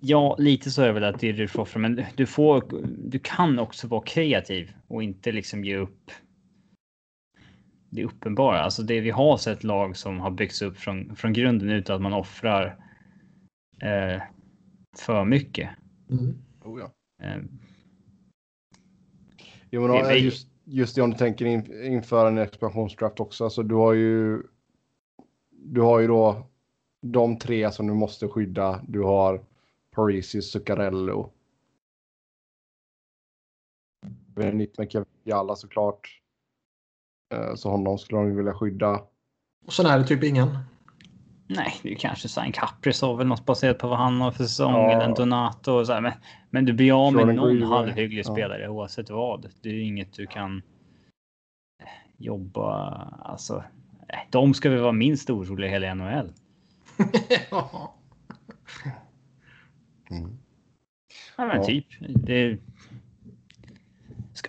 Ja, 0.00 0.36
lite 0.38 0.70
så 0.70 0.82
är 0.82 0.86
det 0.86 0.92
väl 0.92 1.04
att 1.04 1.20
det 1.20 1.28
är 1.28 1.32
du 1.32 1.48
får 1.48 1.62
offra, 1.62 1.80
men 1.80 2.04
du 2.14 2.26
får. 2.26 2.64
Du 2.98 3.18
kan 3.18 3.58
också 3.58 3.86
vara 3.86 4.02
kreativ 4.02 4.72
och 4.88 5.02
inte 5.02 5.32
liksom 5.32 5.64
ge 5.64 5.76
upp. 5.76 6.10
Det 7.90 8.04
uppenbara, 8.04 8.60
alltså 8.60 8.82
det 8.82 9.00
vi 9.00 9.10
har 9.10 9.36
sett 9.36 9.64
lag 9.64 9.96
som 9.96 10.20
har 10.20 10.30
byggts 10.30 10.62
upp 10.62 10.76
från 10.78 11.16
från 11.16 11.32
grunden 11.32 11.70
utan 11.70 11.96
att 11.96 12.02
man 12.02 12.12
offrar. 12.12 12.76
Eh, 13.82 14.22
för 14.96 15.24
mycket. 15.24 15.70
Mm. 16.10 16.38
Oh, 16.64 16.80
ja. 16.80 16.92
Eh, 17.22 17.42
jo, 19.70 19.80
men 19.80 19.90
det, 19.90 20.18
just, 20.18 20.48
just 20.64 20.96
det 20.96 21.02
om 21.02 21.10
du 21.10 21.16
tänker 21.16 21.44
in, 21.44 21.84
införa 21.84 22.28
en 22.28 22.38
expansionsdraft 22.38 23.20
också. 23.20 23.44
Alltså, 23.44 23.62
du 23.62 23.74
har 23.74 23.92
ju. 23.92 24.42
Du 25.50 25.80
har 25.80 26.00
ju 26.00 26.06
då 26.06 26.46
de 27.02 27.38
tre 27.38 27.72
som 27.72 27.86
du 27.86 27.94
måste 27.94 28.28
skydda. 28.28 28.84
Du 28.88 29.02
har 29.02 29.44
Parisi 29.90 30.42
Zuccarello. 30.42 31.32
Nytt 34.52 34.78
med 34.78 34.90
Kevin 34.90 35.56
såklart. 35.56 36.20
Eh, 37.34 37.54
så 37.54 37.70
honom 37.70 37.98
skulle 37.98 38.20
de 38.20 38.36
vilja 38.36 38.54
skydda. 38.54 39.02
Och 39.66 39.72
sen 39.72 39.86
är 39.86 39.98
det 39.98 40.04
typ 40.04 40.24
ingen. 40.24 40.48
Nej, 41.48 41.74
det 41.82 41.92
är 41.92 41.94
kanske 41.94 42.28
så 42.28 42.40
en 42.40 42.52
Kaprizov 42.52 43.20
eller 43.20 43.28
något 43.28 43.46
baserat 43.46 43.78
på 43.78 43.88
vad 43.88 43.98
han 43.98 44.20
har 44.20 44.30
för 44.30 44.44
säsong 44.44 44.72
ja. 44.72 44.92
eller 44.92 45.04
en 45.04 45.14
Donato. 45.14 45.72
Och 45.72 45.86
så 45.86 45.92
här. 45.92 46.00
Men, 46.00 46.12
men 46.50 46.64
du 46.64 46.72
blir 46.72 47.06
av 47.06 47.12
med 47.12 47.36
någon 47.36 47.62
halvhygglig 47.62 48.24
ja. 48.26 48.32
spelare 48.32 48.68
oavsett 48.68 49.10
vad. 49.10 49.50
Det 49.62 49.68
är 49.68 49.72
ju 49.72 49.82
inget 49.82 50.12
du 50.12 50.26
kan 50.26 50.62
jobba. 52.16 52.90
Alltså, 53.24 53.64
de 54.30 54.54
ska 54.54 54.70
väl 54.70 54.80
vara 54.80 54.92
minst 54.92 55.30
oroliga 55.30 55.70
i 55.70 55.72
hela 55.72 55.94
NHL. 55.94 56.32
Mm. 60.10 60.38
Ja, 61.36 61.46
men 61.46 61.56
ja. 61.56 61.64
typ. 61.64 61.86
Det... 62.00 62.58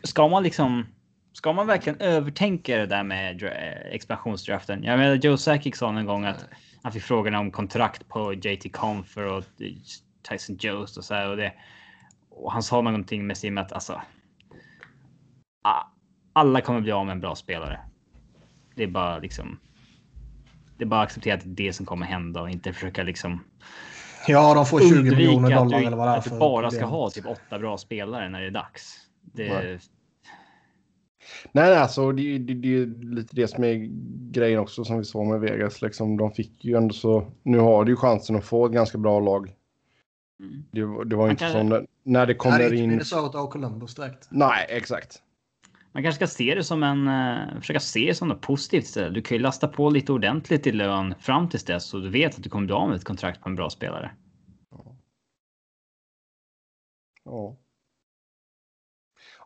Ska, 0.04 0.28
man 0.28 0.44
liksom... 0.44 0.86
Ska 1.34 1.54
man 1.54 1.68
verkligen 1.68 2.02
övertänka 2.02 2.78
det 2.78 2.86
där 2.86 3.04
med 3.04 3.44
expansionsdraften? 3.92 4.84
Jag 4.84 5.00
menar, 5.00 5.16
Joe 5.16 5.38
Sakic 5.38 5.78
sa 5.78 5.98
en 6.00 6.06
gång 6.06 6.26
att 6.26 6.46
han 6.84 6.92
fick 6.92 7.04
frågan 7.04 7.36
om 7.36 7.52
kontrakt 7.52 8.08
på 8.08 8.34
JT 8.34 8.72
Confer 8.74 9.24
och 9.24 9.44
Tyson 10.30 10.58
Jost 10.60 10.98
och 10.98 11.04
så 11.04 11.14
här 11.14 11.30
och 11.30 11.38
det. 11.38 11.54
Och 12.30 12.52
han 12.52 12.64
sa 12.64 12.82
någonting 12.82 13.28
med 13.28 13.38
sig 13.38 13.58
att 13.58 13.72
alltså. 13.72 14.02
Alla 16.34 16.62
kommer 16.62 16.82
bli 16.82 16.92
av 16.92 17.06
med 17.06 17.14
en 17.14 17.20
bra 17.20 17.36
spelare. 17.36 17.80
Det 18.76 18.84
är 18.84 18.88
bara 18.88 19.20
liksom. 19.20 19.60
Det 20.78 20.84
är 20.84 20.88
bara 20.88 21.02
att 21.02 21.08
acceptera 21.08 21.36
att 21.36 21.44
det 21.44 21.64
är 21.64 21.68
det 21.68 21.74
som 21.74 21.86
kommer 21.86 22.06
hända 22.06 22.42
och 22.42 22.50
inte 22.50 22.74
försöka 22.74 23.04
liksom 23.04 23.44
Ja, 24.28 24.54
de 24.54 24.66
får 24.66 24.80
20 24.80 25.02
miljoner 25.04 25.56
dollar 25.56 25.82
eller 25.82 25.98
vad 25.98 26.08
det 26.08 26.12
är. 26.12 26.18
Att 26.18 26.24
du 26.24 26.40
bara 26.40 26.72
ska 26.72 26.86
ha 26.86 27.10
typ 27.10 27.26
åtta 27.26 27.60
bra 27.60 27.78
spelare 27.78 28.30
när 28.30 28.42
det 28.42 28.48
är 28.48 28.52
dags. 28.52 28.98
Det... 29.22 29.80
Nej. 31.52 31.70
Nej, 31.70 31.78
alltså 31.78 32.12
det, 32.12 32.38
det, 32.38 32.54
det, 32.54 32.78
är 32.78 32.86
lite 33.16 33.36
det 33.36 33.48
som 33.48 33.64
är 33.64 33.90
grejen 34.32 34.60
också 34.60 34.84
som 34.84 34.98
vi 34.98 35.04
såg 35.04 35.28
med 35.28 35.40
Vegas. 35.40 35.82
Liksom, 35.82 36.18
de 36.18 36.32
fick 36.32 36.66
ju 36.66 36.78
ändå 36.78 36.94
så. 36.94 37.32
Nu 37.44 37.60
har 37.60 37.86
du 37.86 37.92
ju 37.92 37.96
chansen 37.96 38.36
att 38.36 38.46
få 38.46 38.66
ett 38.66 38.72
ganska 38.72 38.98
bra 38.98 39.20
lag. 39.20 39.54
Mm. 40.40 40.64
Det, 40.72 41.10
det, 41.10 41.16
var 41.16 41.30
inte 41.30 41.44
kan... 41.44 41.52
som 41.52 41.86
när, 42.04 42.26
det 42.26 42.34
kommer 42.34 42.60
in. 42.60 42.60
Det 42.60 42.66
är 42.66 42.74
inte 42.74 42.88
Minnesota 42.88 43.40
och 43.42 43.50
Columbus 43.50 43.96
direkt. 43.96 44.28
Nej, 44.32 44.66
exakt. 44.70 45.22
Man 45.92 46.04
kanske 46.04 46.26
ska 46.26 46.36
se 46.36 46.56
det 46.56 46.64
som 46.64 46.84
en, 46.84 47.08
uh, 47.08 47.60
försöka 47.60 47.80
se 47.80 48.06
det 48.06 48.16
som 48.16 48.28
något 48.28 48.42
positivt. 48.42 48.94
Du 48.94 49.22
kan 49.22 49.38
ju 49.38 49.44
lasta 49.44 49.68
på 49.68 49.90
lite 49.90 50.12
ordentligt 50.12 50.68
i 50.68 50.72
lön 50.72 51.16
fram 51.20 51.50
tills 51.50 51.64
dess 51.64 51.86
så 51.86 51.98
du 51.98 52.10
vet 52.10 52.36
att 52.36 52.44
du 52.44 52.50
kommer 52.50 52.66
bli 52.66 52.74
av 52.74 52.88
med 52.90 52.98
ett 52.98 53.04
kontrakt 53.04 53.42
på 53.42 53.50
en 53.50 53.56
bra 53.56 53.70
spelare. 53.70 54.12
Ja. 54.72 54.96
Ja, 57.24 57.58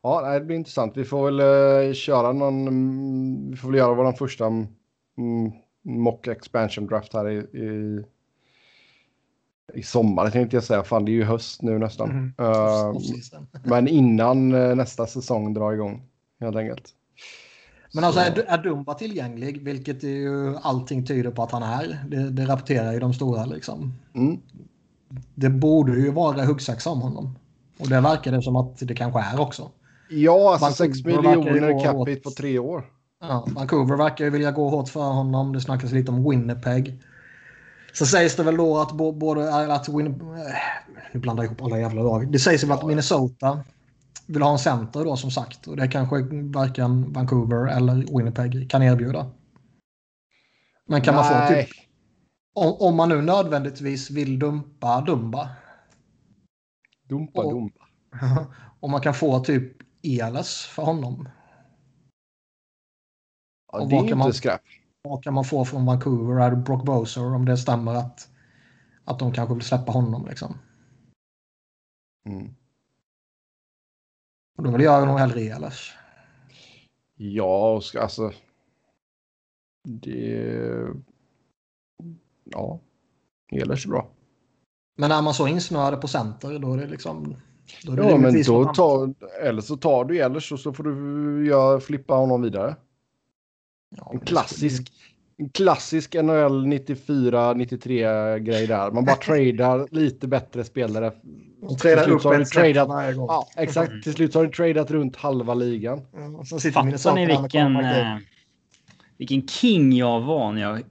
det 0.03 0.45
blir 0.45 0.55
intressant. 0.55 0.97
Vi 0.97 1.05
får 1.05 1.25
väl 1.25 1.39
uh, 1.87 1.93
köra 1.93 2.33
någon. 2.33 2.67
Um, 2.67 3.51
vi 3.51 3.57
får 3.57 3.67
väl 3.67 3.77
göra 3.77 3.93
vår 3.93 4.11
första 4.11 4.45
um, 4.45 4.67
mock 5.81 6.27
expansion 6.27 6.87
draft 6.87 7.13
här 7.13 7.29
i, 7.29 7.37
i, 7.37 8.03
i 9.73 9.83
sommar. 9.83 10.29
Tänkte 10.29 10.55
jag 10.55 10.63
säga. 10.63 10.83
Fan, 10.83 11.05
det 11.05 11.11
är 11.11 11.13
ju 11.13 11.23
höst 11.23 11.61
nu 11.61 11.79
nästan. 11.79 12.09
Mm. 12.09 12.33
Uh, 12.39 12.97
men 13.63 13.87
innan 13.87 14.53
uh, 14.53 14.75
nästa 14.75 15.07
säsong 15.07 15.53
drar 15.53 15.73
igång 15.73 16.03
helt 16.39 16.55
enkelt. 16.55 16.95
Men 17.93 18.03
alltså 18.03 18.19
är, 18.19 18.39
är 18.47 18.63
Dumba 18.63 18.93
tillgänglig, 18.93 19.63
vilket 19.63 20.03
är 20.03 20.07
ju 20.07 20.55
allting 20.57 21.05
tyder 21.05 21.31
på 21.31 21.43
att 21.43 21.51
han 21.51 21.63
är. 21.63 22.05
Det, 22.07 22.29
det 22.29 22.45
rapporterar 22.45 22.93
ju 22.93 22.99
de 22.99 23.13
stora 23.13 23.45
liksom. 23.45 23.93
Mm. 24.13 24.39
Det 25.35 25.49
borde 25.49 25.91
ju 25.91 26.11
vara 26.11 26.45
huggsexa 26.45 26.89
om 26.89 27.01
honom. 27.01 27.39
Och 27.79 27.89
det 27.89 28.01
verkar 28.01 28.31
det 28.31 28.41
som 28.41 28.55
att 28.55 28.77
det 28.79 28.95
kanske 28.95 29.19
är 29.19 29.39
också. 29.39 29.71
Ja, 30.11 30.53
alltså 30.53 30.83
6 30.83 31.05
miljoner 31.05 31.83
capita 31.83 32.21
på 32.23 32.31
tre 32.31 32.59
år. 32.59 32.85
Ja, 33.21 33.47
Vancouver 33.55 33.95
verkar 33.95 34.25
ju 34.25 34.31
vilja 34.31 34.51
gå 34.51 34.69
hårt 34.69 34.89
för 34.89 34.99
honom. 34.99 35.53
Det 35.53 35.61
snackas 35.61 35.91
lite 35.91 36.11
om 36.11 36.29
Winnipeg. 36.29 37.01
Så 37.93 38.05
sägs 38.05 38.35
det 38.35 38.43
väl 38.43 38.57
då 38.57 38.77
att 38.77 38.91
både 38.91 39.73
att 39.73 39.89
Win... 39.89 40.23
Nu 41.13 41.19
blandar 41.19 41.43
jag 41.43 41.51
ihop 41.51 41.61
alla 41.61 41.79
jävla 41.79 42.01
lag. 42.01 42.31
Det 42.31 42.39
sägs 42.39 42.63
väl 42.63 42.71
att 42.71 42.85
Minnesota 42.85 43.63
vill 44.25 44.41
ha 44.41 44.51
en 44.51 44.59
center 44.59 45.05
då 45.05 45.17
som 45.17 45.31
sagt. 45.31 45.67
Och 45.67 45.77
det 45.77 45.87
kanske 45.87 46.15
varken 46.53 47.13
Vancouver 47.13 47.77
eller 47.77 48.17
Winnipeg 48.17 48.71
kan 48.71 48.83
erbjuda. 48.83 49.31
Men 50.87 51.01
kan 51.01 51.15
Nej. 51.15 51.23
man 51.23 51.47
få 51.47 51.53
typ... 51.53 51.69
Om, 52.53 52.75
om, 52.79 52.95
man 52.95 53.09
nu 53.09 53.21
nödvändigtvis 53.21 54.11
vill 54.11 54.39
dumpa 54.39 55.01
Dumba. 55.01 55.49
Dumpa 57.09 57.41
och, 57.41 57.53
Dumba. 57.53 57.85
Om 58.79 58.91
man 58.91 59.01
kan 59.01 59.13
få 59.13 59.39
typ 59.39 59.80
Elas 60.03 60.65
för 60.65 60.83
honom. 60.83 61.29
Ja, 63.71 63.81
och 63.81 63.89
det 63.89 63.95
är 63.95 63.99
inte 63.99 64.15
man, 64.15 64.33
skräp. 64.33 64.61
Vad 65.01 65.23
kan 65.23 65.33
man 65.33 65.45
få 65.45 65.65
från 65.65 65.85
Vancouver? 65.85 66.41
Är 66.41 66.51
det 66.51 66.57
Brock 66.57 66.85
Boser 66.85 67.35
om 67.35 67.45
det 67.45 67.57
stämmer 67.57 67.95
att, 67.95 68.29
att 69.05 69.19
de 69.19 69.33
kanske 69.33 69.55
vill 69.55 69.63
släppa 69.63 69.91
honom 69.91 70.25
liksom? 70.25 70.57
Mm. 72.25 72.55
Och 74.57 74.63
då 74.63 74.71
vill 74.71 74.81
jag 74.81 75.07
nog 75.07 75.19
hellre 75.19 75.41
Ehlers. 75.41 75.97
Ja, 77.15 77.81
alltså. 77.99 78.31
Det. 79.83 80.87
Ja. 82.43 82.79
Ehlers 83.51 83.85
är 83.85 83.89
bra. 83.89 84.09
Men 84.97 85.09
när 85.09 85.21
man 85.21 85.33
så 85.33 85.47
insnöade 85.47 85.97
på 85.97 86.07
center 86.07 86.59
då 86.59 86.73
är 86.73 86.77
det 86.77 86.87
liksom... 86.87 87.35
Då 87.83 87.95
Ja, 87.97 88.17
men 88.17 88.43
då 88.43 88.65
tar, 88.65 89.13
eller 89.43 89.61
så 89.61 89.77
tar 89.77 90.05
du 90.05 90.17
Ehlers 90.17 90.51
och 90.51 90.59
så 90.59 90.73
får 90.73 90.83
du 90.83 91.47
göra, 91.47 91.79
flippa 91.79 92.13
honom 92.13 92.41
vidare. 92.41 92.75
Ja, 93.97 94.09
En 94.13 94.19
klassisk, 94.19 94.91
en 95.37 95.49
klassisk 95.49 96.13
NHL 96.13 96.65
94-93 96.65 98.37
grej 98.39 98.67
där. 98.67 98.91
Man 98.91 99.05
bara 99.05 99.15
tradar 99.25 99.87
lite 99.91 100.27
bättre 100.27 100.63
spelare. 100.63 101.11
De 101.61 101.77
tradar 101.77 102.09
upp 102.09 102.21
så 102.21 102.29
har 102.29 102.35
en 102.35 102.43
tradat- 102.45 102.87
varje 102.87 103.13
gång. 103.13 103.27
Ja, 103.29 103.47
exakt. 103.57 104.03
Till 104.03 104.13
slut 104.13 104.33
har 104.35 104.45
du 104.45 104.51
tradat 104.51 104.91
runt 104.91 105.15
halva 105.15 105.53
ligan. 105.53 106.01
Ja, 106.13 106.27
och 106.37 106.47
sitter 106.47 106.71
Fattar 106.71 107.15
ni 107.15 107.25
vilken, 107.25 107.75
eh, 107.75 108.17
vilken 109.17 109.47
king 109.47 109.93
jag 109.93 110.21
var 110.21 110.51
när 110.51 110.61
jag 110.61 110.81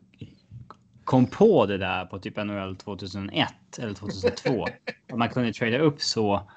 kom 1.04 1.26
på 1.26 1.66
det 1.66 1.78
där 1.78 2.04
på 2.04 2.18
typ 2.18 2.36
NHL 2.36 2.76
2001 2.76 3.48
eller 3.78 3.94
2002. 3.94 4.66
Att 5.12 5.18
man 5.18 5.28
kunde 5.28 5.52
trada 5.52 5.78
upp 5.78 6.00
så. 6.02 6.50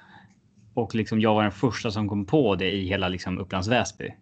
Och 0.74 0.94
liksom 0.94 1.20
jag 1.20 1.34
var 1.34 1.42
den 1.42 1.52
första 1.52 1.90
som 1.90 2.08
kom 2.08 2.26
på 2.26 2.54
det 2.56 2.70
i 2.72 2.88
hela 2.88 3.08
liksom 3.08 3.38
Upplands 3.38 3.68
Väsby. 3.68 4.14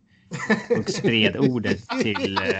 Och 0.79 0.91
spred 0.91 1.37
ordet 1.37 1.89
till, 1.89 2.37
eh, 2.39 2.59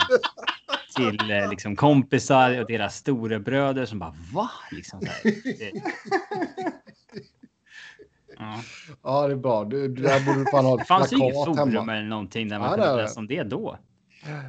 till 0.97 1.31
eh, 1.31 1.51
liksom 1.51 1.77
kompisar 1.77 2.61
och 2.61 2.67
deras 2.67 2.97
storebröder 2.97 3.87
som 3.87 3.99
bara 3.99 4.15
va? 4.33 4.51
Liksom 4.71 5.01
så 5.01 5.07
här. 5.07 5.23
Det... 5.59 5.83
Ja. 8.39 8.61
Ja, 9.03 9.27
det 9.27 9.33
är 9.33 9.37
bra. 9.37 9.65
Du, 9.65 9.89
du 9.89 10.03
där 10.03 10.27
borde 10.27 10.39
du 10.39 10.51
fan 10.51 10.65
ha 10.65 10.77
Det 10.77 10.83
ett 10.83 10.89
fanns 10.89 11.13
ju 11.13 11.17
inget 11.17 11.35
forum 11.35 11.57
hemma. 11.75 11.97
eller 11.97 12.09
någonting 12.09 12.49
där 12.49 12.59
man 12.59 12.71
Ja, 12.71 12.77
det 12.77 12.83
kunde 12.83 12.97
det. 12.97 13.03
läsa 13.03 13.21
om 13.21 13.27
det 13.27 13.43
då. 13.43 13.79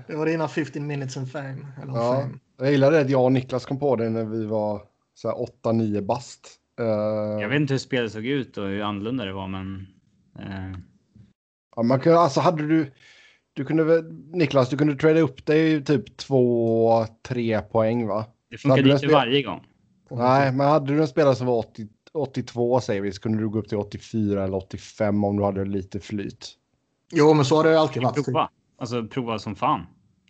Det 0.08 0.16
var 0.16 0.26
dina 0.26 0.48
15 0.48 0.88
minutes 0.88 1.18
in 1.18 1.28
fame. 1.28 1.68
Eller 1.82 1.94
Ja, 1.94 2.22
fame. 2.22 2.34
jag 2.58 2.72
gillade 2.72 3.00
att 3.02 3.10
jag 3.10 3.24
och 3.24 3.32
Niklas 3.32 3.66
kom 3.66 3.80
på 3.80 3.96
det 3.96 4.10
när 4.10 4.24
vi 4.26 4.46
var 4.46 4.82
så 5.14 5.28
här 5.28 5.36
8-9 5.74 6.02
bast. 6.06 6.48
Eh, 6.80 7.42
Jag 7.42 7.50
vet 7.50 7.56
inte 7.62 7.74
hur 7.74 7.80
spelet 7.80 8.12
såg 8.12 8.26
ut 8.26 8.58
och 8.58 8.68
hur 8.68 8.82
annorlunda 8.82 9.26
det 9.26 9.34
var, 9.34 9.48
men. 9.48 9.88
Eh, 10.40 10.80
Ja, 11.76 11.84
man 11.84 12.00
kunde, 12.00 12.20
alltså 12.20 12.40
hade 12.40 12.68
du, 12.68 12.92
du 13.54 13.66
kunde 13.66 14.02
Niklas, 14.38 14.70
du 14.70 14.78
kunde 14.78 14.96
trada 14.96 15.20
upp 15.20 15.46
dig 15.46 15.84
typ 15.84 16.10
2-3 16.22 17.62
poäng 17.62 18.08
va? 18.08 18.26
det 18.50 18.58
du 18.76 18.80
inte 18.82 18.98
spel- 18.98 19.12
varje 19.12 19.44
gång. 19.44 19.62
Nej, 20.12 20.52
men 20.52 20.68
hade 20.68 20.94
du 20.94 21.02
en 21.02 21.08
spelare 21.08 21.36
som 21.36 21.48
var 21.48 21.58
80, 21.58 21.88
82 22.14 22.80
säger 22.82 23.02
vi 23.02 23.12
så 23.12 23.22
kunde 23.22 23.38
du 23.38 23.50
gå 23.50 23.60
upp 23.60 23.70
till 23.70 23.78
84 23.78 24.44
eller 24.44 24.58
85 24.58 25.24
om 25.24 25.38
du 25.38 25.44
hade 25.44 25.66
lite 25.66 26.00
flyt. 26.00 26.52
Jo, 27.12 27.34
men 27.34 27.46
så 27.46 27.56
har 27.56 27.64
det 27.64 27.80
alltid 27.80 28.04
varit. 28.04 28.26
Prova. 28.26 28.50
Alltså 28.78 29.08
prova 29.08 29.40
som 29.40 29.56
fan. 29.56 29.82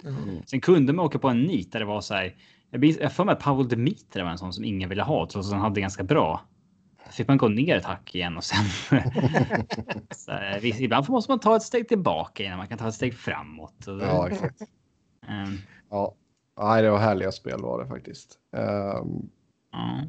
Mm. 0.04 0.44
Sen 0.46 0.62
kunde 0.62 0.94
man 0.94 1.06
åka 1.06 1.20
på 1.20 1.28
en 1.30 1.42
nit 1.42 1.72
där 1.72 1.80
det 1.80 1.86
var 1.86 2.02
så 2.02 2.14
här. 2.14 2.36
Jag 2.74 3.02
har 3.02 3.10
för 3.10 3.24
mig 3.24 3.34
att 3.34 3.40
Pavel 3.40 3.68
Dimitra 3.68 4.24
var 4.24 4.32
en 4.32 4.38
sån 4.38 4.54
som 4.54 4.64
ingen 4.64 4.90
ville 4.90 5.04
ha 5.04 5.28
trots 5.32 5.48
att 5.48 5.54
han 5.54 5.62
hade 5.62 5.82
ganska 5.82 6.04
bra. 6.04 6.42
Då 7.06 7.12
fick 7.12 7.28
man 7.28 7.38
gå 7.38 7.48
ner 7.48 7.76
ett 7.78 7.86
hack 7.86 8.16
igen 8.16 8.38
och 8.38 8.44
sen. 8.44 8.66
så 10.16 10.32
ibland 10.84 11.10
måste 11.10 11.32
man 11.32 11.40
ta 11.40 11.56
ett 11.56 11.64
steg 11.64 11.88
tillbaka 11.88 12.44
innan 12.44 12.58
man 12.58 12.68
kan 12.68 12.78
ta 12.78 12.88
ett 12.88 12.94
steg 12.94 13.14
framåt. 13.14 13.88
Och, 13.88 14.02
Ja, 14.02 14.30
exakt. 14.30 14.62
ehm, 15.28 15.58
Ja. 15.90 16.16
Nej, 16.60 16.84
det 16.84 16.90
var 16.92 16.98
härliga 16.98 17.32
spel 17.32 17.62
var 17.62 17.84
det 17.84 17.88
faktiskt. 17.88 18.38
Ehm, 18.58 19.30
ja. 19.72 20.02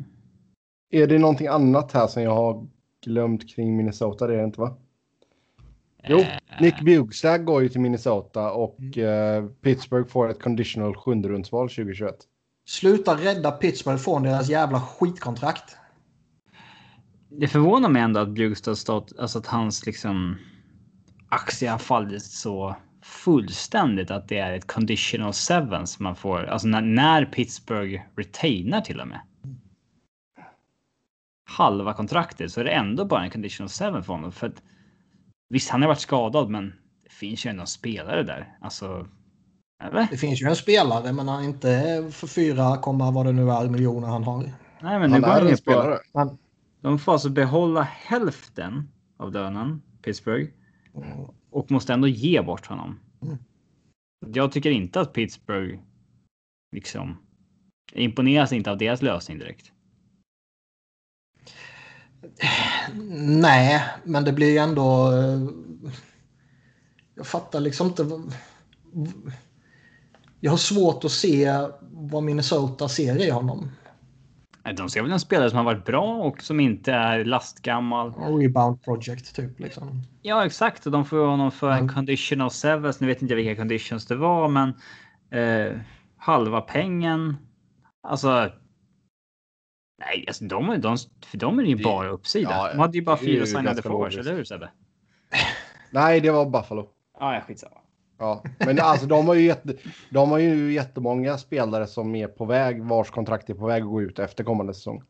är 0.91 1.07
det 1.07 1.19
någonting 1.19 1.47
annat 1.47 1.93
här 1.93 2.07
som 2.07 2.23
jag 2.23 2.35
har 2.35 2.67
glömt 3.05 3.55
kring 3.55 3.77
Minnesota? 3.77 4.27
Det 4.27 4.35
är 4.35 4.39
det 4.39 4.45
inte 4.45 4.61
va? 4.61 4.77
Jo, 6.09 6.19
Eh, 6.19 6.61
Nick 6.61 6.81
Bjugstad 6.81 7.39
går 7.39 7.63
ju 7.63 7.69
till 7.69 7.81
Minnesota 7.81 8.53
och 8.53 8.99
eh, 8.99 9.45
Pittsburgh 9.47 10.09
får 10.09 10.29
ett 10.31 10.43
conditional 10.43 10.97
sjunderumsval 10.97 11.69
2021. 11.69 12.15
Sluta 12.67 13.15
rädda 13.15 13.51
Pittsburgh 13.51 13.99
från 13.99 14.23
deras 14.23 14.49
jävla 14.49 14.81
skitkontrakt. 14.81 15.77
Det 17.29 17.49
förvånar 17.49 17.89
mig 17.89 18.03
ändå 18.03 18.21
att 18.21 18.29
Bjugstad 18.29 18.77
stat, 18.77 19.13
alltså 19.19 19.39
att 19.39 19.47
hans 19.47 19.87
liksom 19.87 20.39
aktie 21.29 21.71
har 21.71 21.79
fallit 21.79 22.23
så 22.23 22.77
fullständigt 23.03 24.11
att 24.11 24.29
det 24.29 24.39
är 24.39 24.53
ett 24.53 24.67
conditional 24.67 25.33
seven 25.33 25.87
som 25.87 26.05
man 26.05 26.17
får. 26.17 26.45
Alltså 26.45 26.69
när, 26.69 26.81
när 26.81 27.25
Pittsburgh 27.25 28.03
retainar 28.17 28.81
till 28.81 29.01
och 29.01 29.09
med. 29.09 29.21
Halva 31.45 31.93
kontraktet 31.93 32.53
så 32.53 32.61
är 32.61 32.65
det 32.65 32.71
ändå 32.71 33.05
bara 33.05 33.25
en 33.25 33.31
conditional 33.31 33.69
seven 33.69 34.05
för 34.05 34.13
honom. 34.13 34.33
För 34.33 34.47
att, 34.47 34.63
visst, 35.49 35.71
han 35.71 35.83
har 35.83 35.89
varit 35.89 36.01
skadad, 36.01 36.51
men 36.51 36.73
det 37.03 37.13
finns 37.13 37.47
ju 37.47 37.51
ändå 37.51 37.67
spelare 37.67 38.23
där. 38.23 38.59
Alltså. 38.61 39.09
Eller? 39.83 40.07
Det 40.11 40.17
finns 40.17 40.43
ju 40.43 40.47
en 40.47 40.57
spelare, 40.57 41.13
men 41.13 41.29
han 41.29 41.43
är 41.43 41.49
inte 41.49 42.09
för 42.13 42.27
4, 42.27 42.79
vad 43.11 43.27
det 43.27 43.33
nu 43.33 43.51
är 43.51 43.69
miljoner 43.69 44.09
han 44.09 44.25
har. 44.25 44.43
Nej, 44.83 44.99
men 44.99 45.11
nu 45.11 45.15
Han 45.15 45.21
går 45.21 45.29
han 45.29 45.39
en 45.41 45.45
ner 45.47 45.53
på. 45.53 45.57
spelare. 45.57 45.99
Men, 46.13 46.39
De 46.81 46.99
får 46.99 47.13
alltså 47.13 47.29
behålla 47.31 47.83
hälften 47.83 48.89
av 49.17 49.33
lönen, 49.33 49.83
Pittsburgh. 50.03 50.51
Och 51.51 51.71
måste 51.71 51.93
ändå 51.93 52.09
ge 52.09 52.43
bort 52.43 52.67
honom. 52.67 53.01
Mm. 53.23 53.39
Jag 54.27 54.53
tycker 54.53 54.71
inte 54.71 55.01
att 55.01 55.13
Pittsburgh 55.13 55.79
liksom 56.73 57.17
imponeras 57.93 58.53
inte 58.53 58.71
av 58.71 58.79
deras 58.79 59.03
lösning 59.03 59.39
direkt. 59.39 59.73
nej, 63.43 63.83
men 64.05 64.25
det 64.25 64.33
blir 64.33 64.51
ju 64.51 64.59
ändå... 64.59 65.13
eh, 65.13 65.49
Jag 67.15 67.27
fattar 67.27 67.61
liksom 67.61 67.87
inte... 67.87 68.23
Jag 70.45 70.51
har 70.51 70.59
svårt 70.59 71.05
att 71.05 71.11
se 71.11 71.53
vad 71.93 72.23
Minnesota 72.23 72.89
ser 72.89 73.27
i 73.27 73.31
honom. 73.31 73.71
De 74.77 74.89
ser 74.91 75.03
väl 75.03 75.13
en 75.13 75.21
spelare 75.21 75.51
som 75.51 75.57
har 75.57 75.65
varit 75.65 75.85
bra 75.85 76.15
och 76.17 76.43
som 76.43 76.61
inte 76.61 76.93
är 76.93 77.25
lastgammal. 77.25 78.15
Rebound 78.15 78.83
project 78.83 79.37
typ 79.37 79.61
liksom. 79.61 80.03
Ja, 80.23 80.47
exakt. 80.47 80.87
Och 80.87 80.93
de 80.93 81.05
får 81.05 81.27
honom 81.27 81.51
för 81.51 81.71
en 81.71 81.79
Mm. 81.79 81.95
conditional 81.95 82.51
sevens. 82.51 83.01
Nu 83.01 83.07
vet 83.07 83.23
inte 83.23 83.35
jag 83.35 83.37
vilka 83.37 83.57
conditions 83.57 84.07
det 84.07 84.17
var, 84.17 84.49
men 84.49 84.69
eh, 85.31 85.73
halva 86.17 86.61
pengen. 86.61 87.37
Alltså. 88.03 88.51
Nej, 89.99 90.25
alltså 90.27 90.45
de, 90.45 90.81
de, 90.81 90.97
för 91.27 91.39
dem 91.39 91.59
är 91.59 91.63
det 91.63 91.69
ju 91.69 91.83
bara 91.83 92.09
uppsida. 92.09 92.51
ja, 92.51 92.73
de 92.73 92.79
hade 92.79 92.99
ju 92.99 93.05
bara 93.05 93.19
ju 93.21 93.27
fyra 93.27 93.47
signade 93.47 93.83
forwards, 93.83 94.17
eller 94.17 94.35
hur 94.35 94.45
Sebbe? 94.45 94.71
Nej, 95.91 96.21
det 96.21 96.31
var 96.31 96.51
Buffalo. 96.51 96.89
Ja, 97.21 97.35
ja, 97.35 97.41
skitsamma. 97.41 97.77
Ja, 98.19 98.43
men 98.59 98.79
alltså 98.81 99.07
de 99.07 99.27
har 99.27 99.35
ju, 99.35 99.47
jätte, 99.47 99.75
de 100.11 100.31
har 100.31 100.39
ju 100.39 100.73
jättemånga 100.73 101.39
spelare 101.39 101.87
som 101.87 102.15
är 102.15 102.27
på 102.29 102.45
väg, 102.45 102.83
vars 102.83 103.11
kontrakt 103.11 103.51
är 103.51 103.55
på 103.55 103.67
väg 103.67 103.83
att 103.83 103.89
gå 103.89 104.03
ut 104.03 104.19
efter 104.19 104.45
kommande 104.45 104.75
säsong. 104.75 105.03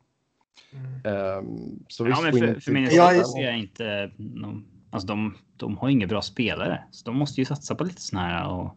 Ehm, 1.04 1.84
så 1.88 2.04
Ja, 2.04 2.08
visst, 2.08 2.22
men 2.22 2.32
för, 2.54 2.60
för 2.60 2.72
Minnesota 2.72 2.96
Jag 2.96 3.16
är- 3.16 3.22
ser 3.24 3.42
jag 3.44 3.58
inte... 3.58 4.10
någon- 4.18 4.64
Alltså 4.90 5.06
de, 5.08 5.34
de 5.56 5.76
har 5.78 5.88
inga 5.88 6.06
bra 6.06 6.22
spelare. 6.22 6.84
Så 6.90 7.04
de 7.10 7.16
måste 7.18 7.40
ju 7.40 7.44
satsa 7.44 7.74
på 7.74 7.84
lite 7.84 8.00
såna 8.02 8.22
här 8.22 8.48
och 8.48 8.76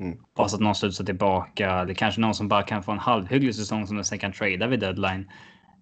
Mm. 0.00 0.18
hoppas 0.18 0.54
att 0.54 0.60
någon 0.60 0.74
studsar 0.74 1.04
tillbaka. 1.04 1.70
Eller 1.80 1.94
kanske 1.94 2.20
någon 2.20 2.34
som 2.34 2.48
bara 2.48 2.62
kan 2.62 2.82
få 2.82 2.92
en 2.92 2.98
halvhygglig 2.98 3.54
säsong 3.54 3.86
som 3.86 3.96
de 3.96 4.04
sen 4.04 4.18
kan 4.18 4.32
trada 4.32 4.66
vid 4.66 4.80
deadline. 4.80 5.30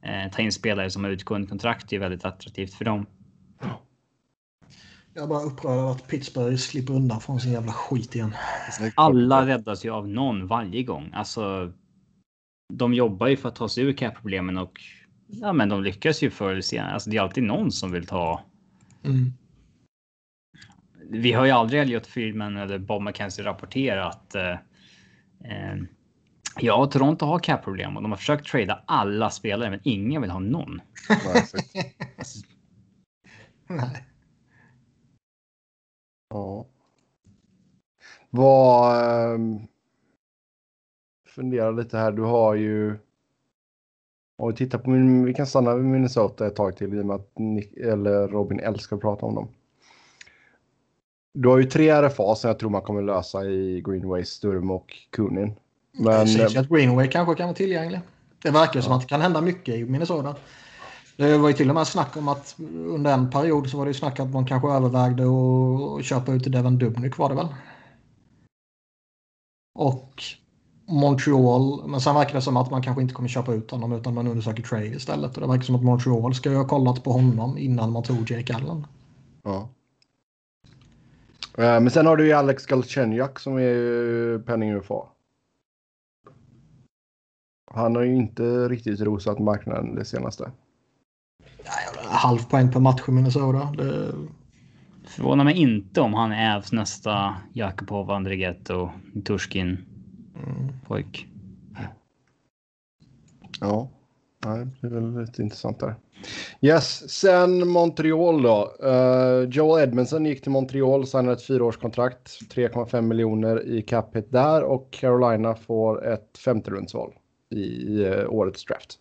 Eh, 0.02 0.32
ta 0.32 0.42
in 0.42 0.52
spelare 0.52 0.90
som 0.90 1.04
har 1.04 1.10
utgående 1.10 1.46
kontrakt 1.48 1.92
är 1.92 1.98
väldigt 1.98 2.24
attraktivt 2.24 2.74
för 2.74 2.84
dem. 2.84 3.06
Jag 5.14 5.24
är 5.24 5.28
bara 5.28 5.42
upprörd 5.42 5.78
över 5.78 5.90
att 5.90 6.08
Pittsburgh 6.08 6.56
slipper 6.56 6.94
undan 6.94 7.20
från 7.20 7.40
sin 7.40 7.52
jävla 7.52 7.72
skit 7.72 8.14
igen. 8.14 8.34
Alla 8.94 9.46
räddas 9.46 9.84
ju 9.84 9.90
av 9.90 10.08
någon 10.08 10.46
varje 10.46 10.82
gång. 10.82 11.10
Alltså. 11.14 11.72
De 12.74 12.94
jobbar 12.94 13.26
ju 13.26 13.36
för 13.36 13.48
att 13.48 13.56
ta 13.56 13.68
sig 13.68 13.84
ur 13.84 13.92
cap-problemen 13.92 14.58
och 14.58 14.80
ja, 15.26 15.52
men 15.52 15.68
de 15.68 15.82
lyckas 15.82 16.22
ju 16.22 16.30
förr 16.30 16.50
eller 16.50 16.60
senare. 16.60 16.92
Alltså, 16.92 17.10
det 17.10 17.16
är 17.16 17.20
alltid 17.20 17.44
någon 17.44 17.72
som 17.72 17.92
vill 17.92 18.06
ta 18.06 18.44
Mm. 19.04 19.32
vi 21.10 21.32
har 21.32 21.44
ju 21.44 21.50
aldrig 21.50 21.80
Elliot 21.82 22.06
Friedman 22.06 22.56
eller 22.56 22.78
Bob 22.78 23.02
McKenzie 23.02 23.44
rapportera 23.44 24.06
att 24.06 24.34
eh, 24.34 24.50
eh, 25.44 25.76
ja, 26.60 26.86
Toronto 26.86 27.26
har 27.26 27.38
cap-problem 27.38 27.96
och 27.96 28.02
de 28.02 28.12
har 28.12 28.16
försökt 28.18 28.46
trada 28.46 28.82
alla 28.86 29.30
spelare, 29.30 29.70
men 29.70 29.80
ingen 29.82 30.22
vill 30.22 30.30
ha 30.30 30.38
någon. 30.38 30.80
Nej. 33.68 34.11
Ja. 36.32 36.66
Vad... 38.30 39.34
Um, 39.34 39.66
fundera 41.28 41.70
lite 41.70 41.98
här. 41.98 42.12
Du 42.12 42.22
har 42.22 42.54
ju... 42.54 42.98
Om 44.36 44.50
vi 44.50 44.56
tittar 44.56 44.78
på 44.78 44.90
min, 44.90 45.24
vi 45.24 45.34
kan 45.34 45.46
stanna 45.46 45.74
vid 45.74 45.84
Minnesota 45.84 46.46
ett 46.46 46.56
tag 46.56 46.76
till 46.76 46.94
i 46.94 47.00
och 47.00 47.06
med 47.06 47.16
att 47.16 47.38
Nick, 47.38 47.76
eller 47.76 48.28
Robin 48.28 48.60
älskar 48.60 48.96
att 48.96 49.02
prata 49.02 49.26
om 49.26 49.34
dem. 49.34 49.48
Du 51.34 51.48
har 51.48 51.58
ju 51.58 51.64
tre 51.64 52.02
RFA 52.02 52.34
som 52.34 52.48
jag 52.48 52.58
tror 52.58 52.70
man 52.70 52.82
kommer 52.82 53.02
lösa 53.02 53.44
i 53.44 53.82
Greenway, 53.86 54.24
Sturm 54.24 54.70
och 54.70 54.96
Kunin. 55.10 55.54
Men 55.92 56.20
det 56.20 56.26
sägs 56.26 56.54
ju 56.54 56.58
att 56.58 56.68
Greenway 56.68 57.08
kanske 57.08 57.34
kan 57.34 57.46
vara 57.46 57.56
tillgänglig. 57.56 58.00
Det 58.42 58.50
verkar 58.50 58.80
som 58.80 58.92
att 58.92 59.00
det 59.00 59.08
kan 59.08 59.20
hända 59.20 59.40
mycket 59.40 59.74
i 59.74 59.84
Minnesota. 59.84 60.36
Det 61.16 61.38
var 61.38 61.48
ju 61.48 61.54
till 61.54 61.68
och 61.68 61.74
med 61.74 61.86
snack 61.86 62.16
om 62.16 62.28
att 62.28 62.54
under 62.86 63.14
en 63.14 63.30
period 63.30 63.70
så 63.70 63.78
var 63.78 63.84
det 63.84 63.90
ju 63.90 63.94
snack 63.94 64.20
att 64.20 64.30
man 64.30 64.46
kanske 64.46 64.68
övervägde 64.68 65.22
att 65.22 66.04
köpa 66.04 66.32
ut 66.32 66.52
Devon 66.52 66.78
Dubnyk 66.78 67.18
var 67.18 67.28
det 67.28 67.34
väl? 67.34 67.48
Och 69.74 70.22
Montreal, 70.88 71.88
men 71.88 72.00
sen 72.00 72.14
verkar 72.14 72.34
det 72.34 72.42
som 72.42 72.56
att 72.56 72.70
man 72.70 72.82
kanske 72.82 73.02
inte 73.02 73.14
kommer 73.14 73.28
köpa 73.28 73.54
ut 73.54 73.70
honom 73.70 73.92
utan 73.92 74.14
man 74.14 74.28
undersöker 74.28 74.62
trade 74.62 74.86
istället. 74.86 75.34
Och 75.34 75.40
det 75.40 75.48
verkar 75.48 75.62
som 75.62 75.74
att 75.74 75.84
Montreal 75.84 76.34
ska 76.34 76.50
ju 76.50 76.56
ha 76.56 76.68
kollat 76.68 77.04
på 77.04 77.12
honom 77.12 77.58
innan 77.58 77.92
man 77.92 78.02
tog 78.02 78.30
Jake 78.30 78.54
Allen. 78.54 78.86
Ja. 79.42 79.68
Eh, 81.58 81.80
men 81.80 81.90
sen 81.90 82.06
har 82.06 82.16
du 82.16 82.26
ju 82.26 82.32
Alex 82.32 82.66
Galchenyak 82.66 83.38
som 83.38 83.56
är 83.56 84.38
penning 84.38 84.72
UFA. 84.72 85.06
Han 87.70 87.96
har 87.96 88.02
ju 88.02 88.16
inte 88.16 88.68
riktigt 88.68 89.00
rosat 89.00 89.38
marknaden 89.38 89.94
det 89.94 90.04
senaste. 90.04 90.50
Halv 92.08 92.38
poäng 92.38 92.72
per 92.72 92.80
match 92.80 93.02
i 93.08 93.10
Minnesota. 93.10 93.72
Det, 93.76 94.12
Förvånar 95.04 95.44
mig 95.44 95.54
inte 95.54 96.00
om 96.00 96.14
han 96.14 96.32
är 96.32 96.56
Ävs 96.56 96.72
nästa 96.72 97.36
Jakubov, 97.52 98.10
Andrighetto, 98.10 98.90
Turskin 99.24 99.78
pojk. 100.86 101.28
Ja, 103.60 103.88
det 104.40 104.86
är 104.86 104.90
väl 104.90 105.20
lite 105.20 105.42
intressant 105.42 105.80
där. 105.80 105.94
Yes, 106.60 107.10
sen 107.10 107.68
Montreal 107.68 108.42
då. 108.42 108.74
Uh, 108.84 109.48
Joel 109.48 109.82
Edmondson 109.82 110.26
gick 110.26 110.42
till 110.42 110.50
Montreal, 110.50 111.06
signade 111.06 111.32
ett 111.32 111.42
fyraårskontrakt, 111.42 112.28
3,5 112.54 113.00
miljoner 113.00 113.66
i 113.66 113.82
cap 113.82 114.16
hit 114.16 114.30
där 114.30 114.62
och 114.62 114.90
Carolina 114.90 115.54
får 115.54 116.06
ett 116.06 116.38
femterumsval 116.38 117.12
i 117.50 117.86
uh, 118.04 118.28
årets 118.28 118.64
draft. 118.64 118.98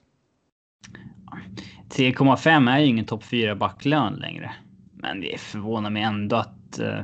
3,5 1.89 2.71
är 2.71 2.79
ju 2.79 2.85
ingen 2.85 3.05
topp 3.05 3.23
4 3.23 3.55
backlön 3.55 4.13
längre. 4.13 4.51
Men 4.93 5.21
det 5.21 5.39
förvånar 5.39 5.89
mig 5.89 6.03
ändå 6.03 6.35
att... 6.35 6.79
Uh, 6.79 6.99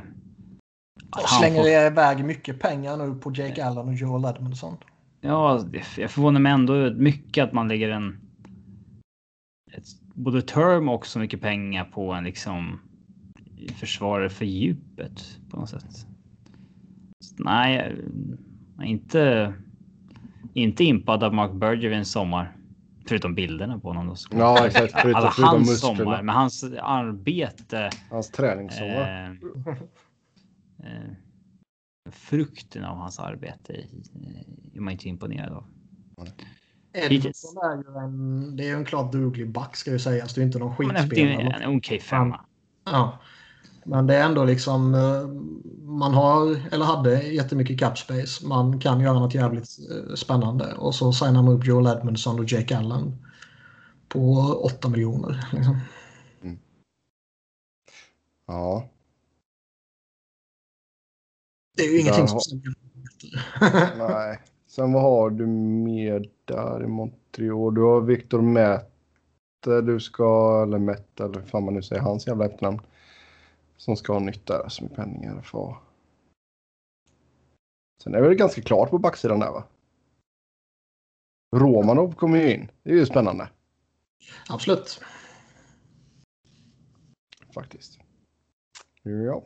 att 1.10 1.20
jag 1.20 1.30
slänger 1.30 1.62
får... 1.62 1.92
iväg 1.92 2.24
mycket 2.24 2.60
pengar 2.60 2.96
nu 2.96 3.14
på 3.14 3.32
Jake 3.34 3.64
Allen 3.64 3.88
och 3.88 3.94
Joel 3.94 4.34
Edmondson. 4.34 4.76
Ja, 5.20 5.64
jag 5.96 6.10
förvånar 6.10 6.40
mig 6.40 6.52
ändå 6.52 6.90
mycket 6.94 7.44
att 7.44 7.52
man 7.52 7.68
lägger 7.68 7.88
en... 7.88 8.20
Ett, 9.72 9.84
både 10.14 10.42
term 10.42 10.88
och 10.88 11.06
så 11.06 11.18
mycket 11.18 11.40
pengar 11.40 11.84
på 11.84 12.12
en 12.12 12.24
liksom 12.24 12.80
försvarare 13.76 14.30
för 14.30 14.44
djupet 14.44 15.38
på 15.50 15.56
något 15.56 15.70
sätt. 15.70 16.06
Så, 17.20 17.34
nej, 17.38 17.96
inte. 18.82 19.54
Inte 20.54 20.84
impad 20.84 21.24
av 21.24 21.34
Mark 21.34 21.52
Bergevin 21.52 22.04
sommar. 22.04 22.57
Förutom 23.08 23.34
bilderna 23.34 23.78
på 23.78 23.88
honom. 23.88 24.06
Då. 24.06 24.38
Ja, 24.38 24.66
exakt. 24.66 24.92
Förutom, 24.92 25.14
alltså, 25.14 25.30
förutom 25.30 25.56
hans 25.56 25.70
musklerna. 25.70 25.96
sommar, 25.96 26.22
men 26.22 26.34
hans 26.34 26.64
arbete. 26.82 27.90
Hans 28.10 28.30
träningssommar. 28.30 29.38
Eh, 30.84 30.86
eh, 30.86 31.10
frukten 32.10 32.84
av 32.84 32.96
hans 32.96 33.18
arbete 33.18 33.72
är 34.74 34.80
man 34.80 34.92
inte 34.92 35.08
imponerad 35.08 35.52
av. 35.52 35.64
Edmonton 36.92 37.58
är 37.62 37.76
ju 37.76 38.04
en, 38.04 38.56
det 38.56 38.68
är 38.68 38.76
en 38.76 38.84
klart 38.84 39.12
duglig 39.12 39.50
back 39.50 39.76
ska 39.76 39.90
ju 39.90 39.98
sägas. 39.98 40.34
Det 40.34 40.40
är 40.40 40.42
inte 40.44 40.58
någon 40.58 40.76
skitspelare. 40.76 41.08
Det 41.14 41.22
är 41.22 41.60
en 41.60 41.62
okej 41.62 41.76
okay 41.76 42.00
femma. 42.00 42.44
Ja. 42.84 43.18
Men 43.84 44.06
det 44.06 44.16
är 44.16 44.24
ändå 44.24 44.44
liksom 44.44 44.90
man 45.88 46.14
har 46.14 46.56
eller 46.72 46.84
hade 46.84 47.22
jättemycket 47.22 47.78
cap 47.78 47.98
space. 47.98 48.46
Man 48.46 48.80
kan 48.80 49.00
göra 49.00 49.18
något 49.18 49.34
jävligt 49.34 49.68
spännande 50.14 50.74
och 50.74 50.94
så 50.94 51.12
signar 51.12 51.42
man 51.42 51.54
upp 51.54 51.66
Joel 51.66 51.98
Edmondson 51.98 52.38
och 52.38 52.52
Jake 52.52 52.76
Allen 52.76 53.16
på 54.08 54.20
8 54.64 54.88
miljoner. 54.88 55.48
Liksom. 55.52 55.78
Mm. 56.42 56.58
Ja. 58.46 58.88
Det 61.76 61.82
är 61.82 61.92
ju 61.92 62.00
ingenting 62.00 62.26
har... 62.26 62.40
som 62.40 62.62
Nej. 64.08 64.40
Sen 64.66 64.92
vad 64.92 65.02
har 65.02 65.30
du 65.30 65.46
mer 65.46 66.28
där 66.44 66.84
i 66.84 66.86
Montreal? 66.86 67.74
Du 67.74 67.80
har 67.80 68.00
Victor 68.00 68.40
Mette. 68.40 69.80
Du 69.82 70.00
ska, 70.00 70.62
eller 70.62 70.78
Mette, 70.78 71.24
eller 71.24 71.42
fan 71.42 71.64
man 71.64 71.74
nu 71.74 71.82
säger 71.82 72.02
hans 72.02 72.26
jävla 72.26 72.46
efternamn. 72.46 72.80
Som 73.78 73.96
ska 73.96 74.12
ha 74.12 74.20
nytt 74.20 74.46
där 74.46 74.68
som 74.68 74.86
är 74.86 74.94
penningar 74.94 75.42
för. 75.42 75.76
Sen 78.02 78.14
är 78.14 78.20
det 78.20 78.28
väl 78.28 78.36
ganska 78.36 78.62
klart 78.62 78.90
på 78.90 78.98
backsidan 78.98 79.40
där 79.40 79.50
va? 79.50 79.64
Romanov 81.56 82.14
kommer 82.14 82.38
ju 82.38 82.54
in. 82.54 82.70
Det 82.82 82.90
är 82.90 82.94
ju 82.94 83.06
spännande. 83.06 83.48
Absolut. 84.48 85.00
Faktiskt. 87.54 87.98
Ja. 89.02 89.44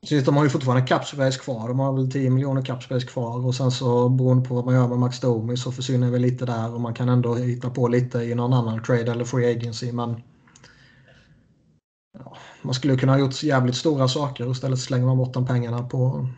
Precis, 0.00 0.24
de 0.24 0.36
har 0.36 0.44
ju 0.44 0.50
fortfarande 0.50 0.86
capspace 0.86 1.38
kvar. 1.38 1.68
De 1.68 1.78
har 1.78 1.92
väl 1.92 2.12
10 2.12 2.30
miljoner 2.30 2.62
capspace 2.62 3.06
kvar 3.06 3.46
och 3.46 3.54
sen 3.54 3.70
så 3.70 4.08
beroende 4.08 4.48
på 4.48 4.54
vad 4.54 4.64
man 4.64 4.74
gör 4.74 4.88
med 4.88 4.98
Max 4.98 5.20
Domi 5.20 5.56
så 5.56 5.72
försvinner 5.72 6.10
väl 6.10 6.22
lite 6.22 6.46
där 6.46 6.74
och 6.74 6.80
man 6.80 6.94
kan 6.94 7.08
ändå 7.08 7.34
hitta 7.34 7.70
på 7.70 7.88
lite 7.88 8.18
i 8.18 8.34
någon 8.34 8.52
annan 8.52 8.82
trade 8.82 9.12
eller 9.12 9.24
free 9.24 9.56
agency. 9.56 9.92
Men 9.92 10.22
man 12.62 12.74
skulle 12.74 12.96
kunna 12.96 13.12
ha 13.12 13.20
gjort 13.20 13.42
jävligt 13.42 13.76
stora 13.76 14.08
saker 14.08 14.46
och 14.46 14.52
istället 14.52 14.78
slänger 14.78 15.06
man 15.06 15.16
bort 15.16 15.34
de 15.34 15.46
pengarna 15.46 15.82
på, 15.82 16.28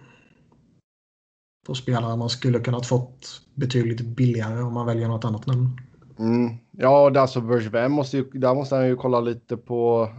på 1.66 1.74
spelare 1.74 2.16
man 2.16 2.30
skulle 2.30 2.60
kunnat 2.60 2.86
fått 2.86 3.42
betydligt 3.54 4.00
billigare 4.00 4.62
om 4.62 4.74
man 4.74 4.86
väljer 4.86 5.08
något 5.08 5.24
annat 5.24 5.46
namn. 5.46 5.80
Mm. 6.18 6.54
Ja, 6.70 7.20
alltså 7.20 7.40
Bergevin 7.40 7.92
måste 7.92 8.16
ju, 8.16 8.30
där 8.30 8.54
måste 8.54 8.76
han 8.76 8.86
ju 8.86 8.96
kolla 8.96 9.20
lite 9.20 9.56
på 9.56 10.10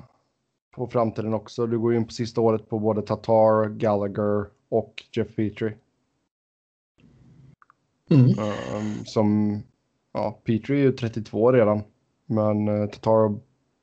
på 0.72 0.88
framtiden 0.88 1.34
också. 1.34 1.68
Du 1.68 1.80
går 1.80 1.96
in 1.96 2.06
på 2.06 2.14
sista 2.14 2.42
året 2.42 2.70
på 2.70 2.80
både 2.80 3.02
Tatar, 3.02 3.70
Gallagher 3.70 4.46
och 4.70 5.04
Jeff 5.12 5.36
Petrie. 5.36 5.74
Mm. 8.10 8.30
Um, 8.30 9.06
som, 9.06 9.60
ja, 10.14 10.40
Petrie 10.44 10.80
är 10.80 10.84
ju 10.84 10.92
32 10.92 11.52
redan. 11.52 11.82
Men 12.26 12.68
uh, 12.68 12.90
Tatar 12.90 13.12
och 13.12 13.32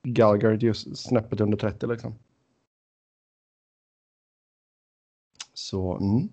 Gallagher 0.02 0.52
just 0.52 0.96
snäppet 0.96 1.40
under 1.40 1.58
30 1.58 1.86
liksom. 1.86 2.14
Så, 5.54 5.96
mm. 5.96 6.28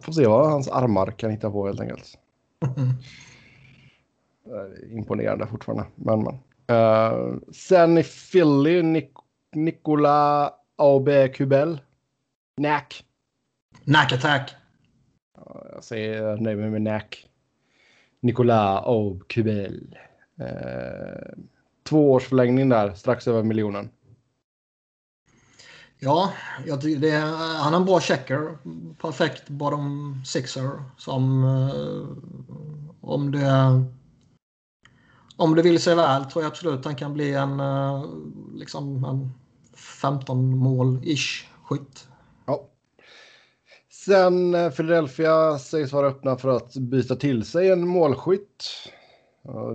Får 0.00 0.12
se 0.12 0.26
vad 0.26 0.50
hans 0.50 0.68
armar 0.68 1.10
kan 1.10 1.30
hitta 1.30 1.50
på 1.50 1.66
helt 1.66 1.80
enkelt. 1.80 2.18
Mm. 4.46 4.98
Imponerande 4.98 5.46
fortfarande, 5.46 5.86
men 5.94 6.22
men. 6.22 6.34
Uh, 6.78 7.38
sen 7.52 7.98
i 7.98 8.02
Philly, 8.02 8.82
Nick 8.82 9.12
Nicola 9.52 10.52
Aube 10.76 11.28
Kubel. 11.28 11.80
Nack. 12.60 13.04
Nack 13.84 14.12
attack. 14.12 14.54
Ja, 15.36 15.66
jag 15.72 15.84
säger 15.84 16.36
mig 16.36 16.70
med 16.70 16.82
Nack. 16.82 17.26
Nicola 18.20 18.78
Aube 18.78 19.24
Kubel. 19.28 19.98
Eh, 20.38 21.38
två 21.86 22.12
års 22.12 22.24
förlängning 22.28 22.68
där, 22.68 22.94
strax 22.94 23.28
över 23.28 23.42
miljonen. 23.42 23.90
Ja, 25.98 26.32
jag 26.66 26.80
tycker 26.80 27.00
det 27.00 27.16
han 27.36 27.72
är 27.72 27.76
en 27.76 27.84
bra 27.84 28.00
checker. 28.00 28.58
Perfekt 29.00 29.48
bottom 29.48 30.22
sixer. 30.26 30.82
Som 30.96 31.44
eh, 31.44 32.06
om 33.00 33.30
det 33.30 33.84
om 35.36 35.54
det 35.54 35.62
vill 35.62 35.82
sig 35.82 35.94
väl 35.94 36.24
tror 36.24 36.44
jag 36.44 36.50
absolut 36.50 36.84
han 36.84 36.96
kan 36.96 37.12
bli 37.12 37.34
en, 37.34 37.62
liksom 38.54 39.04
en 39.04 39.32
15 39.76 40.56
mål-ish 40.56 41.44
skytt. 41.64 42.08
Ja. 42.46 42.68
Sen 43.90 44.56
Philadelphia 44.76 45.58
sägs 45.58 45.92
vara 45.92 46.06
öppna 46.06 46.36
för 46.36 46.56
att 46.56 46.76
byta 46.76 47.16
till 47.16 47.44
sig 47.44 47.70
en 47.70 47.88
målskytt. 47.88 48.64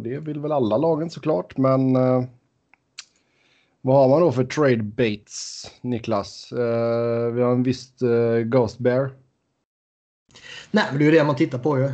Det 0.02 0.20
vill 0.20 0.40
väl 0.40 0.52
alla 0.52 0.78
lagen 0.78 1.10
såklart, 1.10 1.58
men 1.58 1.96
eh, 1.96 2.24
vad 3.82 3.96
har 3.96 4.10
man 4.10 4.22
då 4.22 4.32
för 4.32 4.44
trade 4.44 4.84
baits, 4.84 5.66
Niklas? 5.82 6.52
Eh, 6.52 7.32
vi 7.34 7.42
har 7.42 7.52
en 7.52 7.64
viss 7.64 8.02
eh, 8.02 8.40
Ghost 8.40 8.80
Bear. 8.80 9.12
Nej, 10.72 10.86
men 10.90 11.00
det 11.00 11.04
är 11.04 11.12
ju 11.12 11.18
det 11.18 11.24
man 11.24 11.36
tittar 11.36 11.60
på 11.60 11.80
ju. 11.80 11.92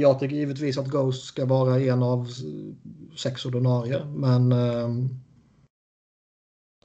Jag 0.00 0.20
tycker 0.20 0.36
givetvis 0.36 0.78
att 0.78 0.86
Ghost 0.86 1.24
ska 1.24 1.44
vara 1.44 1.80
en 1.80 2.02
av 2.02 2.28
sex 3.16 3.46
ordinarie, 3.46 4.04
men 4.04 4.52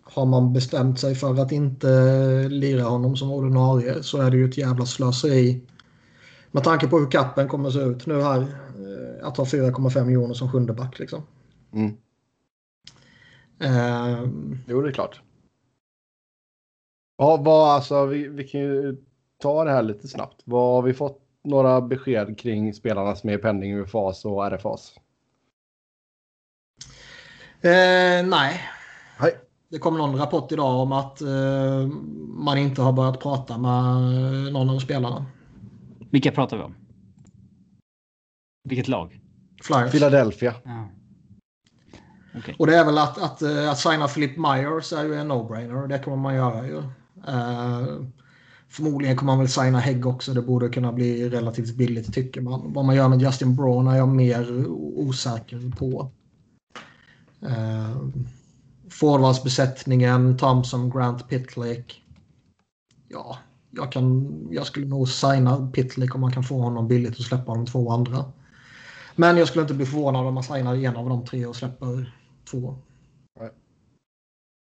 har 0.04 0.26
man 0.26 0.54
bestämt 0.54 1.00
sig 1.00 1.16
för 1.16 1.42
att 1.42 1.52
inte 1.52 1.88
lira 2.50 2.84
honom 2.84 3.18
som 3.18 3.32
ordinarie 3.32 4.04
så 4.04 4.22
är 4.22 4.32
det 4.32 4.38
ju 4.38 4.50
ett 4.50 4.58
jävla 4.58 4.86
slöseri. 4.86 5.62
Med 6.52 6.64
tanke 6.64 6.88
på 6.88 7.00
hur 7.00 7.12
kappen 7.12 7.48
kommer 7.48 7.68
att 7.68 7.74
se 7.74 7.80
ut 7.80 8.06
nu 8.06 8.22
här. 8.22 8.48
Uh, 9.20 9.28
att 9.28 9.38
ha 9.38 9.44
4,5 9.44 10.06
miljoner 10.06 10.34
som 10.34 10.52
sjunde 10.52 10.74
back 10.74 11.00
liksom. 11.00 11.24
Mm. 11.74 11.98
jo, 14.68 14.82
det 14.82 14.90
är 14.90 14.94
klart. 14.94 15.22
Ja, 17.18 17.38
vad 17.38 17.70
alltså, 17.70 18.06
vi, 18.06 18.28
vi 18.28 18.44
kan 18.44 18.62
ju 18.62 18.98
ta 19.38 19.64
det 19.64 19.72
här 19.72 19.84
lite 19.84 20.08
snabbt. 20.08 20.42
Vad 20.46 20.76
har 20.76 20.82
vi 20.82 20.94
fått 20.94 21.22
några 21.44 21.82
besked 21.82 22.40
kring 22.40 22.74
spelarna 22.74 23.16
som 23.16 23.30
är 23.30 23.38
penning, 23.38 23.74
UFAs 23.74 24.26
och 24.26 24.46
RFAs? 24.52 24.96
Eh, 27.62 28.26
nej. 28.26 28.62
Hej. 29.18 29.38
Det 29.70 29.78
kom 29.78 29.98
någon 29.98 30.18
rapport 30.18 30.52
idag 30.52 30.80
om 30.80 30.92
att 30.92 31.22
eh, 31.22 31.88
man 32.28 32.58
inte 32.58 32.82
har 32.82 32.94
börjat 32.94 33.20
prata 33.20 33.58
med 33.58 33.84
någon 34.54 34.70
av 34.70 34.80
spelarna. 34.80 35.26
Vilka 36.12 36.32
pratar 36.32 36.58
vi 36.58 36.64
om? 36.64 36.76
Vilket 38.64 38.88
lag? 38.88 39.20
Flyers. 39.64 39.92
Philadelphia. 39.92 40.56
Ja. 40.64 40.90
Okej. 42.38 42.56
Och 42.60 42.68
det 42.68 42.76
är 42.76 42.86
väl 42.86 42.98
att, 42.98 43.18
att, 43.18 43.42
eh, 43.42 43.70
att 43.70 43.80
signa 43.80 44.08
Philip 44.08 44.38
Myers 44.38 44.94
är 44.94 45.04
ju 45.04 45.16
en 45.16 45.32
no-brainer. 45.32 45.88
Det 45.88 46.00
kommer 46.00 46.18
man 46.18 46.36
göra 46.36 46.68
ju. 46.68 46.78
Eh, 47.28 47.88
förmodligen 48.70 49.18
kommer 49.18 49.34
man 49.34 49.40
väl 49.40 49.50
signa 49.50 49.80
Hägg 49.80 50.06
också. 50.06 50.34
Det 50.34 50.42
borde 50.42 50.70
kunna 50.70 50.94
bli 50.94 51.30
relativt 51.30 51.76
billigt 51.76 52.14
tycker 52.14 52.42
man. 52.42 52.74
Vad 52.74 52.86
man 52.86 52.96
gör 52.96 53.08
med 53.08 53.22
Justin 53.22 53.56
Braun 53.56 53.88
är 53.88 53.98
jag 53.98 54.08
mer 54.08 54.68
osäker 54.96 55.72
på. 55.78 56.12
Uh, 57.44 58.10
Forwardsbesättningen, 58.90 60.38
Thompson, 60.38 60.90
Grant, 60.90 61.28
Pitlick. 61.30 62.04
Ja, 63.08 63.38
jag, 63.72 63.92
kan, 63.92 64.32
jag 64.52 64.68
skulle 64.68 64.88
nog 64.88 65.10
signa 65.10 65.68
Pitlick 65.74 66.16
om 66.16 66.22
man 66.22 66.32
kan 66.32 66.44
få 66.44 66.62
honom 66.62 66.88
billigt 66.88 67.20
och 67.20 67.26
släppa 67.26 67.54
de 67.54 67.66
två 67.66 67.92
andra. 67.92 68.26
Men 69.20 69.38
jag 69.38 69.48
skulle 69.48 69.62
inte 69.62 69.74
bli 69.74 69.86
förvånad 69.86 70.28
om 70.28 70.34
man 70.34 70.44
signar 70.44 70.76
en 70.76 70.96
av 70.96 71.10
de 71.10 71.26
tre 71.26 71.46
och 71.46 71.56
släpper 71.56 72.16
två. 72.52 72.76
Nej. 73.40 73.50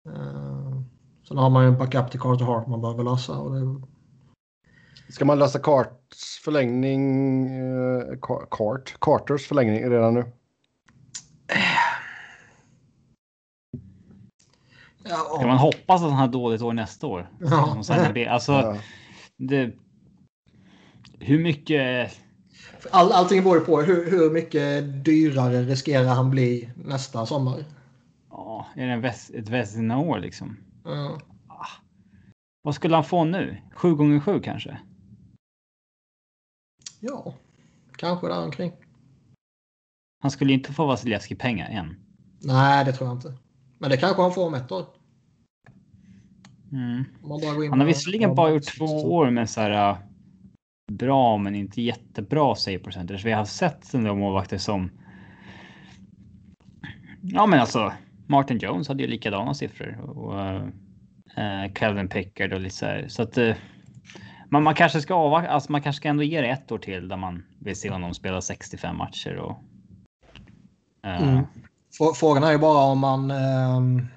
Uh, 0.07 0.81
sen 1.27 1.37
har 1.37 1.49
man 1.49 1.63
ju 1.63 1.69
en 1.69 1.77
backup 1.77 2.11
till 2.11 2.19
Carter 2.19 2.45
Hart 2.45 2.67
man 2.67 2.81
behöver 2.81 3.03
lösa. 3.03 3.37
Och 3.37 3.55
det... 3.55 3.81
Ska 5.09 5.25
man 5.25 5.39
lösa 5.39 5.59
Carts 5.59 6.39
förlängning, 6.43 7.47
eh, 7.47 8.19
Cart, 8.51 8.95
Carters 8.99 9.47
förlängning 9.47 9.89
redan 9.89 10.13
nu? 10.13 10.25
Ja, 15.03 15.37
Kan 15.39 15.47
man 15.47 15.57
hoppas 15.57 16.01
att 16.01 16.09
han 16.09 16.19
har 16.19 16.27
dåligt 16.27 16.61
år 16.61 16.73
nästa 16.73 17.07
år? 17.07 17.29
Ja. 17.39 17.83
Alltså, 18.29 18.51
Ja. 18.51 18.77
det, 19.37 19.73
hur 21.19 21.39
mycket... 21.39 22.11
All, 22.91 23.11
allting 23.11 23.43
beror 23.43 23.59
på 23.59 23.81
hur, 23.81 24.11
hur 24.11 24.31
mycket 24.31 24.83
dyrare 25.05 25.63
riskerar 25.63 26.07
han 26.07 26.29
bli 26.29 26.69
nästa 26.75 27.25
sommar. 27.25 27.65
Ja, 28.29 28.67
är 28.75 28.87
det 28.87 28.93
en 28.93 29.01
väs, 29.01 29.29
ett 29.29 29.49
Vesina-år 29.49 30.19
liksom? 30.19 30.57
Ja. 30.83 31.17
Vad 32.61 32.75
skulle 32.75 32.95
han 32.95 33.03
få 33.03 33.23
nu? 33.23 33.57
7 33.75 33.95
gånger 33.95 34.19
7 34.19 34.39
kanske? 34.39 34.77
ja, 36.99 37.33
kanske 37.97 38.27
där 38.27 38.43
omkring. 38.43 38.71
Han 40.21 40.31
skulle 40.31 40.53
inte 40.53 40.73
få 40.73 40.85
Vasilevskij-pengar 40.85 41.69
än. 41.69 41.95
Nej, 42.39 42.85
det 42.85 42.93
tror 42.93 43.09
jag 43.09 43.17
inte. 43.17 43.33
Men 43.77 43.89
det 43.89 43.97
kanske 43.97 44.21
han 44.21 44.33
får 44.33 44.45
om 44.45 44.53
ett 44.53 44.71
år. 44.71 44.85
Mm. 46.71 47.05
Han 47.69 47.79
har 47.79 47.85
visserligen 47.85 48.35
bara 48.35 48.49
gjort 48.49 48.77
två 48.77 49.13
år 49.15 49.29
med 49.29 49.49
så 49.49 49.61
här 49.61 49.89
äh, 49.89 49.97
bra 50.91 51.37
men 51.37 51.55
inte 51.55 51.81
jättebra 51.81 52.55
save 52.55 52.79
percentage. 52.79 53.25
Vi 53.25 53.31
har 53.31 53.45
sett 53.45 53.93
en 53.93 54.03
del 54.03 54.15
målvakter 54.15 54.57
som. 54.57 54.91
Ja, 57.21 57.45
men 57.45 57.59
alltså 57.59 57.93
Martin 58.27 58.57
Jones 58.57 58.87
hade 58.87 59.03
ju 59.03 59.09
likadana 59.09 59.53
siffror 59.53 59.99
och 59.99 60.39
äh, 60.41 61.71
Calvin 61.73 61.97
eh, 61.97 62.03
eh, 62.03 62.09
Pickard 62.09 62.53
och 62.53 62.61
lite 62.61 62.75
så 62.75 62.85
här. 62.85 63.05
Så 63.07 63.21
att 63.21 63.37
äh, 63.37 63.55
man, 64.49 64.63
man 64.63 64.75
kanske 64.75 65.01
ska 65.01 65.13
avvakta. 65.13 65.51
Alltså 65.51 65.71
man 65.71 65.81
kanske 65.81 65.97
ska 65.97 66.09
ändå 66.09 66.23
ge 66.23 66.41
det 66.41 66.47
ett 66.47 66.71
år 66.71 66.77
till 66.77 67.07
där 67.07 67.17
man 67.17 67.43
vill 67.59 67.75
se 67.75 67.89
honom 67.89 68.13
spela 68.13 68.41
65 68.41 68.97
matcher 68.97 69.35
och. 69.35 69.63
äh, 71.05 71.23
Mm. 71.23 71.43
Frågan 72.15 72.43
är 72.43 72.51
ju 72.51 72.57
bara 72.57 72.83
om 72.83 72.99
man... 72.99 73.31
ehm, 73.31 74.07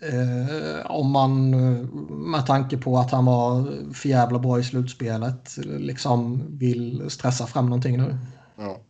eh, 0.00 0.90
om 0.90 1.10
man 1.10 1.54
eh, 1.54 1.86
med 2.10 2.46
tanke 2.46 2.78
på 2.78 2.98
att 2.98 3.10
han 3.10 3.24
var 3.24 3.64
för 3.94 4.08
jävla 4.08 4.38
bra 4.38 4.58
i 4.58 4.64
slutspelet 4.64 5.56
liksom 5.64 6.42
vill 6.58 7.10
stressa 7.10 7.46
fram 7.46 7.66
någonting 7.66 7.96
nu. 7.98 8.16
Ja. 8.56 8.80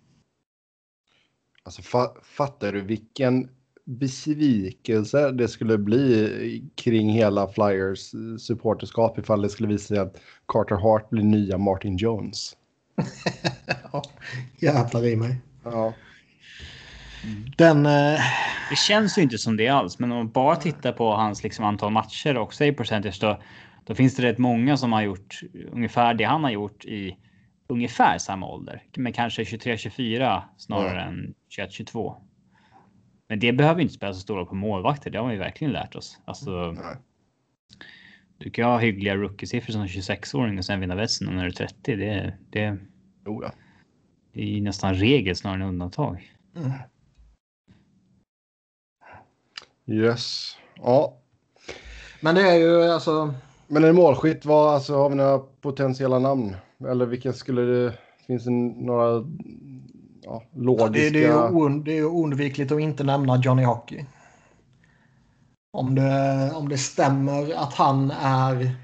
Alltså 1.62 1.82
fa 1.82 2.08
fattar 2.22 2.72
du 2.72 2.80
vilken 2.80 3.48
besvikelse 3.84 5.30
det 5.30 5.48
skulle 5.48 5.78
bli 5.78 6.70
kring 6.74 7.10
hela 7.10 7.48
Flyers 7.48 8.14
eh, 8.14 8.36
supporterskap 8.38 9.18
ifall 9.18 9.42
det 9.42 9.48
skulle 9.48 9.68
visa 9.68 9.86
sig 9.86 9.98
att 9.98 10.16
Carter 10.48 10.76
Hart 10.76 11.10
blir 11.10 11.24
nya 11.24 11.58
Martin 11.58 11.96
Jones. 11.96 12.56
Ja, 13.92 14.02
jävlar 14.58 15.06
i 15.06 15.16
mig. 15.16 15.40
Ja. 15.64 15.94
Den... 17.56 17.86
Eh, 17.86 18.20
Det 18.70 18.76
känns 18.76 19.18
ju 19.18 19.22
inte 19.22 19.38
som 19.38 19.56
det 19.56 19.68
alls, 19.68 19.98
men 19.98 20.12
om 20.12 20.18
man 20.18 20.30
bara 20.30 20.56
tittar 20.56 20.92
på 20.92 21.12
hans 21.14 21.42
liksom 21.42 21.64
antal 21.64 21.92
matcher 21.92 22.36
och 22.36 22.54
save 22.54 22.72
percentage 22.72 23.18
då, 23.20 23.40
då 23.84 23.94
finns 23.94 24.16
det 24.16 24.22
rätt 24.22 24.38
många 24.38 24.76
som 24.76 24.92
har 24.92 25.02
gjort 25.02 25.40
ungefär 25.72 26.14
det 26.14 26.24
han 26.24 26.44
har 26.44 26.50
gjort 26.50 26.84
i 26.84 27.16
ungefär 27.68 28.18
samma 28.18 28.46
ålder, 28.46 28.82
men 28.96 29.12
kanske 29.12 29.42
23-24 29.42 30.42
snarare 30.56 31.02
än 31.02 31.34
21-22. 31.58 32.14
Men 33.28 33.40
det 33.40 33.52
behöver 33.52 33.80
inte 33.80 33.94
spela 33.94 34.12
så 34.14 34.20
stor 34.20 34.36
roll 34.36 34.46
på 34.46 34.54
målvakter. 34.54 35.10
Det 35.10 35.18
har 35.18 35.28
vi 35.30 35.36
verkligen 35.36 35.72
lärt 35.72 35.94
oss. 35.94 36.20
Alltså, 36.24 36.50
Nej. 36.72 36.96
du 38.38 38.50
kan 38.50 38.64
ha 38.64 38.78
hyggliga 38.78 39.16
rookie-siffror 39.16 39.72
som 39.72 39.86
26-åring 39.86 40.58
och 40.58 40.64
sen 40.64 40.80
vinna 40.80 40.94
västen 40.94 41.34
när 41.34 41.42
du 41.42 41.48
är 41.48 41.52
30. 41.52 41.96
Det, 41.96 42.34
det, 42.50 42.78
Jo, 43.26 43.42
ja. 43.42 43.52
det 44.32 44.56
är 44.56 44.60
nästan 44.60 44.94
regel 44.94 45.36
snarare 45.36 45.62
än 45.62 45.68
undantag. 45.68 46.32
Yes. 49.90 50.56
Ja. 50.76 51.16
men 52.20 52.34
det 52.34 52.50
är 52.50 52.54
ju 52.54 52.82
alltså... 52.82 53.34
Men 53.68 53.84
en 53.84 53.94
målskytt, 53.94 54.44
vad, 54.44 54.74
alltså, 54.74 54.96
har 54.96 55.08
vi 55.08 55.14
några 55.14 55.38
potentiella 55.38 56.18
namn? 56.18 56.56
Eller 56.88 57.06
vilka 57.06 57.32
skulle 57.32 57.62
det... 57.62 57.92
Finns 58.26 58.44
det 58.44 58.50
några 58.50 59.24
ja, 60.22 60.42
logiska... 60.56 60.88
Det, 60.88 61.10
det, 61.10 61.24
är 61.24 61.84
det 61.84 61.92
är 61.92 61.96
ju 61.96 62.06
oundvikligt 62.06 62.72
att 62.72 62.80
inte 62.80 63.04
nämna 63.04 63.36
Johnny 63.36 63.64
Hockey. 63.64 64.04
Om 65.72 65.94
det, 65.94 66.52
om 66.54 66.68
det 66.68 66.78
stämmer 66.78 67.54
att 67.54 67.74
han 67.74 68.10
är 68.22 68.76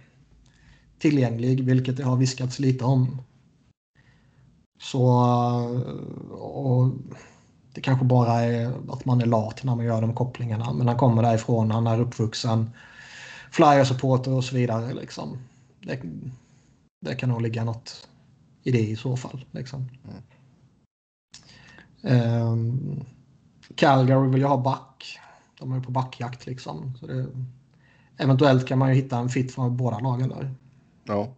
tillgänglig, 0.99 1.65
vilket 1.65 1.97
det 1.97 2.05
har 2.05 2.17
viskats 2.17 2.59
lite 2.59 2.85
om. 2.85 3.23
Så... 4.83 5.09
Och 6.33 6.93
det 7.77 7.83
kanske 7.83 8.05
bara 8.05 8.41
är 8.41 8.73
att 8.89 9.05
man 9.05 9.21
är 9.21 9.27
lat 9.27 9.65
när 9.65 9.77
man 9.77 9.85
gör 9.85 10.01
de 10.01 10.15
kopplingarna. 10.15 10.73
Men 10.73 10.89
han 10.89 10.97
kommer 10.97 11.23
därifrån, 11.23 11.71
han 11.71 11.87
är 11.87 12.01
uppvuxen. 12.01 12.71
Flyer-supporter 13.51 14.33
och 14.33 14.45
så 14.45 14.55
vidare. 14.55 14.95
Liksom. 14.95 15.39
Det, 15.81 16.03
det 17.01 17.15
kan 17.15 17.29
nog 17.29 17.43
ligga 17.43 17.65
något 17.65 18.09
i 18.63 18.71
det 18.71 18.81
i 18.81 18.97
så 18.97 19.17
fall. 19.17 19.45
Liksom. 19.51 19.89
Ehm, 22.03 23.05
Calgary 23.75 24.29
vill 24.29 24.41
ju 24.41 24.47
ha 24.47 24.57
back. 24.57 25.19
De 25.59 25.73
är 25.73 25.81
på 25.81 25.91
backjakt 25.91 26.47
liksom. 26.47 26.95
Så 27.01 27.07
det, 27.07 27.27
eventuellt 28.17 28.67
kan 28.67 28.79
man 28.79 28.89
ju 28.89 28.95
hitta 29.03 29.19
en 29.19 29.29
fit 29.29 29.55
från 29.55 29.77
båda 29.77 29.99
lagen 29.99 30.29
där. 30.29 30.55
Ja. 31.05 31.29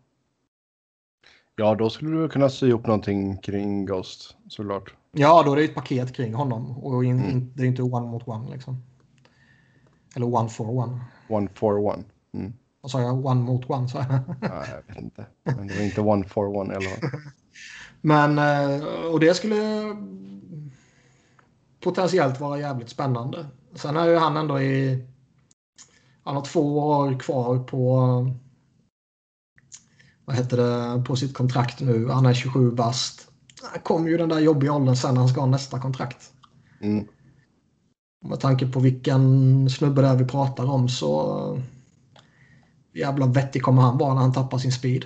Ja, 1.56 1.74
då 1.74 1.90
skulle 1.90 2.16
du 2.16 2.28
kunna 2.28 2.48
sy 2.48 2.68
ihop 2.68 2.86
någonting 2.86 3.36
kring 3.36 3.86
Ghost, 3.86 4.36
såklart. 4.48 4.94
Ja, 5.18 5.42
då 5.42 5.52
är 5.52 5.56
det 5.56 5.64
ett 5.64 5.74
paket 5.74 6.12
kring 6.12 6.34
honom. 6.34 6.78
Och 6.78 7.04
in, 7.04 7.18
Mm. 7.18 7.30
in, 7.30 7.52
det 7.54 7.62
är 7.62 7.66
inte 7.66 7.82
one 7.82 8.06
mot 8.06 8.28
one 8.28 8.50
liksom. 8.50 8.82
Eller 10.16 10.34
one 10.34 10.48
for 10.48 10.70
one. 10.70 11.00
One 11.28 11.48
for 11.54 11.78
one. 11.78 12.04
Mm. 12.34 12.52
Vad 12.80 12.90
sa 12.90 13.00
jag? 13.00 13.26
One 13.26 13.40
mot 13.40 13.70
one 13.70 13.88
jag. 13.94 14.04
Ja, 14.40 14.64
jag 14.66 14.94
vet 14.94 15.02
inte. 15.02 15.26
Men 15.42 15.66
det 15.66 15.74
var 15.76 15.84
inte 15.84 16.00
one 16.00 16.24
for 16.28 16.56
one 16.56 16.74
eller? 16.74 16.92
Men, 18.00 18.38
eh, 18.38 18.86
och 19.12 19.20
det 19.20 19.34
skulle 19.34 19.56
potentiellt 21.80 22.40
vara 22.40 22.58
jävligt 22.58 22.88
spännande. 22.88 23.46
Sen 23.74 23.96
är 23.96 24.08
ju 24.08 24.16
han 24.16 24.36
ändå 24.36 24.60
i... 24.60 25.06
Han 26.22 26.36
har 26.36 26.44
två 26.44 26.78
år 26.78 27.18
kvar 27.20 27.58
på... 27.58 27.96
Vad 30.24 30.36
heter 30.36 30.56
det? 30.56 31.04
På 31.04 31.16
sitt 31.16 31.34
kontrakt 31.34 31.80
nu. 31.80 32.08
Han 32.08 32.26
är 32.26 32.34
27 32.34 32.70
bast. 32.70 33.27
Kommer 33.82 34.08
ju 34.08 34.16
den 34.16 34.28
där 34.28 34.40
jobbiga 34.40 34.72
åldern 34.72 34.96
sen 34.96 35.14
när 35.14 35.20
han 35.20 35.28
ska 35.28 35.40
ha 35.40 35.46
nästa 35.46 35.80
kontrakt. 35.80 36.32
Mm. 36.80 37.08
Med 38.24 38.40
tanke 38.40 38.66
på 38.66 38.80
vilken 38.80 39.70
snubbe 39.70 40.02
det 40.02 40.08
är 40.08 40.16
vi 40.16 40.24
pratar 40.24 40.70
om 40.70 40.88
så... 40.88 41.62
Jävla 42.94 43.26
vettig 43.26 43.62
kommer 43.62 43.82
han 43.82 43.98
vara 43.98 44.14
när 44.14 44.20
han 44.20 44.32
tappar 44.32 44.58
sin 44.58 44.72
speed. 44.72 45.04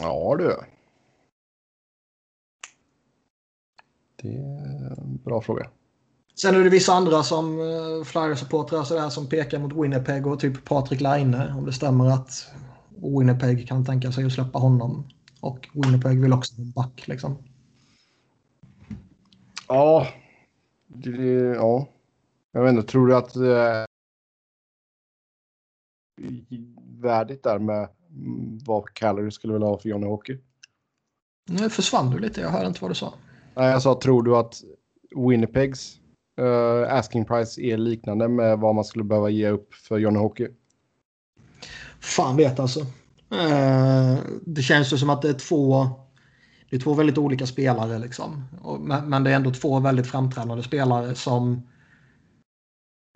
Ja 0.00 0.36
du. 0.38 0.56
Det 4.22 4.36
är 4.36 5.00
en 5.00 5.16
bra 5.24 5.40
fråga. 5.40 5.70
Sen 6.40 6.54
är 6.54 6.64
det 6.64 6.70
vissa 6.70 6.92
andra 6.92 7.22
som 7.22 7.58
uh, 7.58 8.04
Flyers-supportrar 8.04 8.84
sådär 8.84 9.08
som 9.08 9.26
pekar 9.26 9.58
mot 9.58 9.72
Winnipeg 9.72 10.26
och 10.26 10.40
typ 10.40 10.64
Patrik 10.64 11.00
Laine. 11.00 11.34
Om 11.34 11.64
det 11.64 11.72
stämmer 11.72 12.10
att 12.10 12.48
Winnipeg 13.04 13.68
kan 13.68 13.84
tänka 13.84 14.12
sig 14.12 14.24
att 14.24 14.32
släppa 14.32 14.58
honom. 14.58 15.08
Och 15.40 15.68
Winnipeg 15.74 16.20
vill 16.20 16.32
också 16.32 16.54
en 16.60 16.70
back 16.70 17.08
liksom. 17.08 17.38
Ja. 19.68 20.06
Det, 20.86 21.32
ja. 21.36 21.88
Jag 22.52 22.62
vet 22.62 22.74
inte, 22.74 22.88
tror 22.88 23.06
du 23.06 23.16
att 23.16 23.34
det 23.34 23.56
är 23.56 23.86
värdigt 27.00 27.42
där 27.42 27.58
med, 27.58 27.88
vad 28.66 28.94
Cagliari 28.94 29.30
skulle 29.30 29.52
vilja 29.52 29.68
ha 29.68 29.78
för 29.78 29.88
Johnny 29.88 30.06
Hockey. 30.06 30.38
Nu 31.48 31.70
försvann 31.70 32.10
du 32.10 32.18
lite, 32.18 32.40
jag 32.40 32.48
hörde 32.48 32.68
inte 32.68 32.80
vad 32.80 32.90
du 32.90 32.94
sa. 32.94 33.14
Nej, 33.54 33.70
jag 33.70 33.82
sa, 33.82 34.00
tror 34.00 34.22
du 34.22 34.36
att 34.36 34.62
Winnipegs 35.16 36.00
uh, 36.40 36.92
asking 36.92 37.24
price 37.24 37.62
är 37.62 37.76
liknande 37.76 38.28
med 38.28 38.58
vad 38.58 38.74
man 38.74 38.84
skulle 38.84 39.04
behöva 39.04 39.30
ge 39.30 39.48
upp 39.48 39.74
för 39.74 39.98
Johnny 39.98 40.18
Hockey? 40.18 40.48
Fan 42.04 42.36
vet 42.36 42.60
alltså. 42.60 42.80
Eh, 43.30 44.18
det 44.46 44.62
känns 44.62 44.92
ju 44.92 44.98
som 44.98 45.10
att 45.10 45.22
det 45.22 45.28
är 45.28 45.34
två 45.34 45.88
det 46.70 46.76
är 46.76 46.80
två 46.80 46.94
väldigt 46.94 47.18
olika 47.18 47.46
spelare 47.46 47.98
liksom. 47.98 48.44
Men 49.04 49.24
det 49.24 49.30
är 49.30 49.34
ändå 49.34 49.50
två 49.50 49.80
väldigt 49.80 50.06
framträdande 50.06 50.62
spelare 50.62 51.14
som 51.14 51.62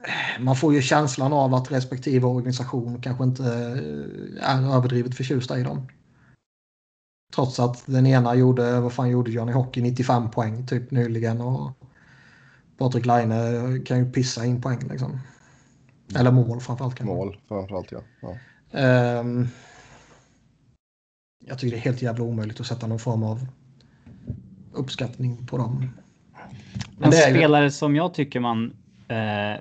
eh, 0.04 0.42
man 0.42 0.56
får 0.56 0.74
ju 0.74 0.82
känslan 0.82 1.32
av 1.32 1.54
att 1.54 1.72
respektive 1.72 2.26
organisation 2.26 3.02
kanske 3.02 3.24
inte 3.24 3.44
eh, 3.44 4.50
är 4.50 4.76
överdrivet 4.76 5.16
förtjusta 5.16 5.58
i 5.58 5.62
dem. 5.62 5.88
Trots 7.34 7.60
att 7.60 7.86
den 7.86 8.06
ena 8.06 8.34
gjorde, 8.34 8.80
vad 8.80 8.92
fan 8.92 9.10
gjorde 9.10 9.30
Johnny 9.30 9.52
Hockey, 9.52 9.82
95 9.82 10.30
poäng 10.30 10.66
typ 10.66 10.90
nyligen 10.90 11.40
och 11.40 11.72
Patrik 12.78 13.06
Laine 13.06 13.84
kan 13.84 13.98
ju 13.98 14.12
pissa 14.12 14.46
in 14.46 14.62
poäng 14.62 14.88
liksom. 14.90 15.20
Eller 16.14 16.30
mål 16.30 16.60
framförallt. 16.60 16.94
Kanske. 16.94 17.14
Mål 17.14 17.40
framförallt 17.48 17.92
ja. 17.92 18.00
ja. 18.20 18.36
Um, 18.70 19.48
jag 21.44 21.58
tycker 21.58 21.76
det 21.76 21.80
är 21.80 21.84
helt 21.84 22.02
jävla 22.02 22.24
omöjligt 22.24 22.60
att 22.60 22.66
sätta 22.66 22.86
någon 22.86 22.98
form 22.98 23.22
av 23.22 23.46
uppskattning 24.72 25.46
på 25.46 25.58
dem. 25.58 25.90
Men 26.98 27.06
en 27.08 27.12
spelare 27.12 27.64
ju... 27.64 27.70
som 27.70 27.96
jag 27.96 28.14
tycker 28.14 28.40
man 28.40 28.76
eh, 29.08 29.60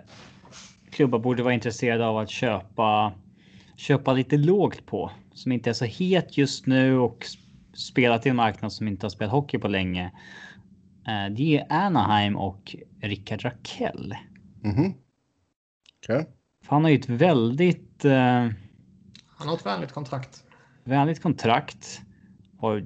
klubbar 0.89 1.19
borde 1.19 1.43
vara 1.43 1.53
intresserade 1.53 2.05
av 2.05 2.17
att 2.17 2.29
köpa 2.29 3.13
köpa 3.75 4.13
lite 4.13 4.37
lågt 4.37 4.85
på 4.85 5.11
som 5.33 5.51
inte 5.51 5.69
är 5.69 5.73
så 5.73 5.85
het 5.85 6.37
just 6.37 6.65
nu 6.65 6.97
och 6.97 7.25
spelat 7.73 8.25
i 8.25 8.29
en 8.29 8.35
marknad 8.35 8.73
som 8.73 8.87
inte 8.87 9.05
har 9.05 9.09
spelat 9.09 9.31
hockey 9.31 9.57
på 9.57 9.67
länge. 9.67 10.11
Eh, 11.07 11.33
det 11.35 11.57
är 11.57 11.65
Anaheim 11.69 12.37
och 12.37 12.75
Rickard 13.01 13.45
Rakell. 13.45 14.15
Mm 14.63 14.77
-hmm. 14.77 14.93
okay. 16.03 16.25
Han 16.67 16.83
har 16.83 16.91
ju 16.91 16.97
ett 16.99 17.09
väldigt. 17.09 18.05
Eh, 18.05 18.47
han 19.38 19.47
har 19.47 19.56
ett 19.56 19.65
vänligt 19.65 19.91
kontrakt. 19.91 20.43
Vänligt 20.84 21.21
kontrakt. 21.21 22.02
Har 22.60 22.84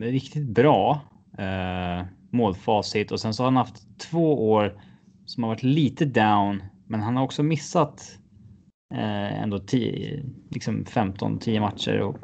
riktigt 0.00 0.48
bra 0.48 1.00
eh, 1.38 2.06
målfacit 2.30 3.12
och 3.12 3.20
sen 3.20 3.34
så 3.34 3.42
har 3.42 3.46
han 3.46 3.56
haft 3.56 3.98
två 3.98 4.50
år 4.50 4.80
som 5.26 5.42
har 5.42 5.50
varit 5.50 5.62
lite 5.62 6.04
down, 6.04 6.62
men 6.86 7.00
han 7.00 7.16
har 7.16 7.24
också 7.24 7.42
missat 7.42 8.18
eh, 8.94 9.42
ändå 9.42 9.58
10, 9.58 10.24
liksom 10.50 10.84
15, 10.84 11.38
10 11.38 11.60
matcher 11.60 12.00
och 12.00 12.18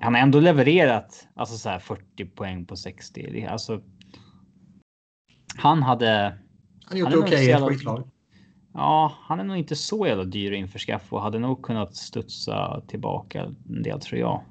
han 0.00 0.14
har 0.14 0.20
ändå 0.20 0.40
levererat 0.40 1.28
alltså 1.34 1.56
så 1.56 1.68
här 1.68 1.78
40 1.78 2.24
poäng 2.24 2.66
på 2.66 2.76
60. 2.76 3.30
Det, 3.32 3.46
alltså. 3.46 3.82
Han 5.56 5.82
hade. 5.82 6.38
Han 6.84 6.98
gjort 6.98 7.08
okej 7.08 7.18
okay 7.18 7.44
i 7.44 7.50
ett 7.50 7.62
skitlag. 7.62 8.08
Ja, 8.78 9.12
han 9.20 9.40
är 9.40 9.44
nog 9.44 9.56
inte 9.56 9.76
så 9.76 10.06
jävla 10.06 10.24
dyr 10.24 10.52
att 10.52 10.58
införskaffa 10.58 11.16
och 11.16 11.22
hade 11.22 11.38
nog 11.38 11.62
kunnat 11.62 11.96
studsa 11.96 12.82
tillbaka 12.88 13.40
en 13.68 13.82
del 13.82 14.00
tror 14.00 14.20
jag. 14.20 14.44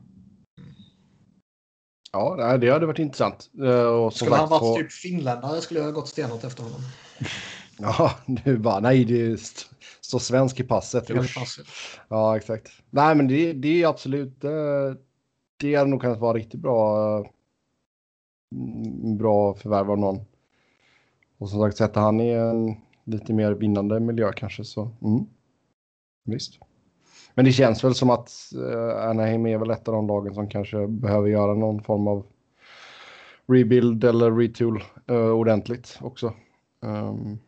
Ja, 2.12 2.58
det 2.58 2.72
hade 2.72 2.86
varit 2.86 3.00
intressant. 3.00 3.50
Eh, 3.64 3.86
och 3.86 4.14
skulle 4.14 4.36
han 4.36 4.50
varit 4.50 4.60
på... 4.60 4.76
typ 4.76 4.92
finländare 4.92 5.62
skulle 5.62 5.80
jag 5.80 5.86
ha 5.88 5.92
gått 5.92 6.08
stenhårt 6.08 6.44
efter 6.44 6.64
honom. 6.64 6.82
Ja, 7.80 8.12
nu 8.26 8.58
bara 8.58 8.80
nej, 8.80 9.06
det 9.06 9.22
är 9.22 9.40
så 10.02 10.20
svensk 10.20 10.60
i 10.60 10.64
passet. 10.64 11.08
passet. 11.08 11.66
Ja, 12.08 12.38
exakt. 12.38 12.72
Nej, 12.90 13.16
men 13.16 13.28
det, 13.28 13.54
det 13.54 13.84
är 13.84 13.88
absolut. 13.88 14.44
Eh, 14.44 14.52
det 15.58 15.76
hade 15.76 15.90
nog 15.90 16.02
kunnat 16.02 16.20
vara 16.20 16.38
riktigt 16.38 16.60
bra. 16.60 17.18
Mm, 18.56 19.18
bra 19.18 19.54
förvärv 19.54 19.92
av 19.92 19.98
någon. 19.98 20.20
Och 21.38 21.50
som 21.50 21.62
sagt, 21.62 21.78
sätter 21.78 22.02
han 22.02 22.20
i 22.20 22.30
en 22.30 22.87
lite 23.08 23.34
mer 23.34 23.52
vinnande 23.52 24.00
miljö 24.00 24.32
kanske 24.36 24.64
så. 24.64 24.92
Mm. 25.02 25.26
Visst. 26.26 26.60
Men 27.34 27.46
det 27.46 27.52
känns 27.52 27.84
väl 27.84 27.96
som 27.96 28.10
att 28.10 28.32
uh, 28.56 29.10
Anaheim 29.10 29.46
är 29.46 29.58
väl 29.58 29.70
ett 29.70 29.88
av 29.88 29.94
de 29.94 30.08
lagen 30.08 30.34
som 30.34 30.50
kanske 30.50 30.88
behöver 30.88 31.28
göra 31.28 31.54
någon 31.54 31.84
form 31.84 32.08
av 32.08 32.26
rebuild 33.48 34.04
eller 34.04 34.32
retool 34.32 34.84
uh, 35.12 35.18
ordentligt 35.18 35.98
också. 36.02 36.34
Um, 36.82 37.40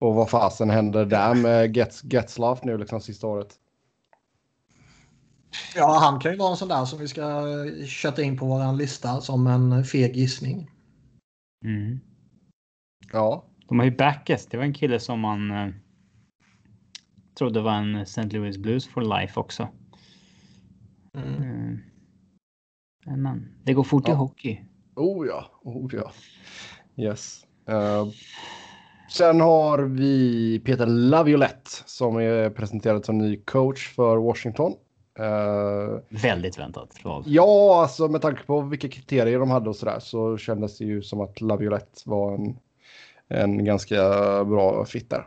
och 0.00 0.14
vad 0.14 0.30
fasen 0.30 0.70
händer 0.70 1.04
där 1.04 1.34
med 1.34 1.76
Gets, 1.76 2.04
Getzlaff 2.04 2.64
nu 2.64 2.78
liksom 2.78 3.00
sista 3.00 3.26
året? 3.26 3.54
Ja, 5.74 5.98
han 6.00 6.20
kan 6.20 6.32
ju 6.32 6.38
vara 6.38 6.50
en 6.50 6.56
sån 6.56 6.68
där 6.68 6.84
som 6.84 6.98
vi 6.98 7.08
ska 7.08 7.44
köta 7.86 8.22
in 8.22 8.38
på 8.38 8.46
vår 8.46 8.76
lista 8.76 9.20
som 9.20 9.46
en 9.46 9.84
feg 9.84 10.16
gissning. 10.16 10.70
Mm. 11.64 12.00
Ja. 13.12 13.44
De 13.68 13.78
har 13.78 13.86
ju 13.86 13.96
Backes. 13.96 14.46
Det 14.46 14.56
var 14.56 14.64
en 14.64 14.74
kille 14.74 15.00
som 15.00 15.20
man 15.20 15.50
eh, 15.50 15.68
trodde 17.38 17.60
var 17.60 17.72
en 17.72 17.96
St. 17.96 18.22
Louis 18.22 18.58
Blues 18.58 18.88
for 18.88 19.20
life 19.20 19.40
också. 19.40 19.68
Mm. 21.14 21.78
Eh, 23.06 23.16
men 23.16 23.48
det 23.64 23.72
går 23.72 23.84
fort 23.84 24.08
ja. 24.08 24.14
i 24.14 24.16
hockey. 24.16 24.60
Oh 24.96 25.26
ja, 25.26 25.50
oh 25.62 25.90
ja. 25.94 26.12
Yes. 26.96 27.46
Uh, 27.68 28.08
sen 29.10 29.40
har 29.40 29.78
vi 29.78 30.60
Peter 30.64 30.86
Laviolette 30.86 31.70
som 31.86 32.16
är 32.16 32.50
presenterad 32.50 33.04
som 33.04 33.18
ny 33.18 33.36
coach 33.36 33.94
för 33.94 34.16
Washington. 34.16 34.72
Uh, 35.20 35.98
Väldigt 36.08 36.58
väntat 36.58 37.04
val. 37.04 37.22
Ja, 37.26 37.80
alltså 37.82 38.08
med 38.08 38.22
tanke 38.22 38.42
på 38.42 38.60
vilka 38.60 38.88
kriterier 38.88 39.38
de 39.38 39.50
hade 39.50 39.68
och 39.68 39.76
sådär 39.76 39.98
så 40.00 40.36
kändes 40.36 40.78
det 40.78 40.84
ju 40.84 41.02
som 41.02 41.20
att 41.20 41.40
Laviolette 41.40 42.00
var 42.04 42.34
en, 42.34 42.56
en 43.28 43.64
ganska 43.64 43.96
bra 44.44 44.84
fit 44.84 45.10
där. 45.10 45.26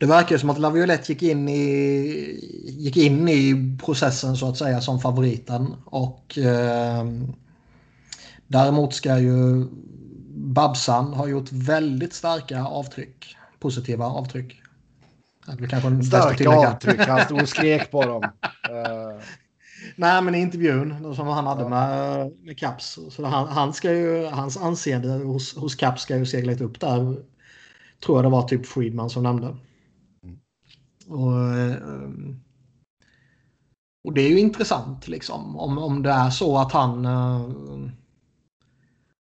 Det 0.00 0.06
verkar 0.06 0.38
som 0.38 0.50
att 0.50 0.58
Laviolette 0.58 1.12
gick 1.12 1.22
in 1.22 1.48
i, 1.48 2.40
gick 2.64 2.96
in 2.96 3.28
i 3.28 3.76
processen 3.84 4.36
så 4.36 4.48
att 4.48 4.56
säga 4.56 4.80
som 4.80 5.00
favoriten. 5.00 5.74
Och 5.84 6.38
eh, 6.38 7.04
däremot 8.46 8.94
ska 8.94 9.18
ju 9.18 9.66
Babsan 10.36 11.12
ha 11.12 11.26
gjort 11.26 11.52
väldigt 11.52 12.14
starka 12.14 12.64
avtryck. 12.64 13.36
Positiva 13.58 14.06
avtryck. 14.06 14.62
Starka 16.06 16.50
avtryck, 16.50 17.00
han 17.00 17.24
stod 17.24 17.42
och 17.42 17.48
skrek 17.48 17.90
på 17.90 18.02
dem. 18.02 18.22
Nej, 19.96 20.22
men 20.22 20.34
i 20.34 20.38
intervjun 20.38 21.14
som 21.14 21.26
han 21.26 21.46
hade 21.46 21.68
med, 21.68 22.32
med 22.42 22.58
Caps. 22.58 22.98
Så 23.10 23.24
han, 23.24 23.48
han 23.48 23.72
ska 23.72 23.92
ju, 23.92 24.26
hans 24.26 24.56
anseende 24.56 25.08
hos, 25.08 25.56
hos 25.56 25.74
Caps 25.74 26.02
ska 26.02 26.16
ju 26.16 26.26
segla 26.26 26.52
upp 26.52 26.80
där. 26.80 27.24
Tror 28.04 28.18
jag 28.18 28.24
det 28.24 28.28
var 28.28 28.48
typ 28.48 28.66
Friedman 28.66 29.10
som 29.10 29.22
nämnde. 29.22 29.56
Mm. 30.22 30.38
Och, 31.08 31.58
eh, 31.58 31.76
och 34.04 34.14
det 34.14 34.20
är 34.20 34.28
ju 34.28 34.40
intressant 34.40 35.08
liksom. 35.08 35.56
Om, 35.56 35.78
om 35.78 36.02
det 36.02 36.10
är 36.10 36.30
så 36.30 36.58
att 36.58 36.72
han 36.72 37.04
eh, 37.04 37.90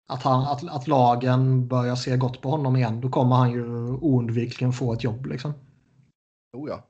att, 0.09 0.22
han, 0.22 0.42
att, 0.42 0.68
att 0.68 0.88
lagen 0.88 1.68
börjar 1.68 1.96
se 1.96 2.16
gott 2.16 2.40
på 2.40 2.50
honom 2.50 2.76
igen, 2.76 3.00
då 3.00 3.09
kommer 3.09 3.37
han 3.37 3.50
ju 3.50 3.64
oundvikligen 3.88 4.72
få 4.72 4.92
ett 4.92 5.05
jobb. 5.05 5.26
Liksom. 5.26 5.52
Oh 6.57 6.68
ja. 6.68 6.83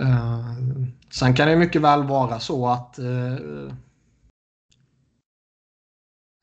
Uh, 0.00 0.54
sen 1.10 1.34
kan 1.34 1.48
det 1.48 1.56
mycket 1.56 1.82
väl 1.82 2.02
vara 2.02 2.40
så 2.40 2.68
att 2.68 2.98
uh, 2.98 3.72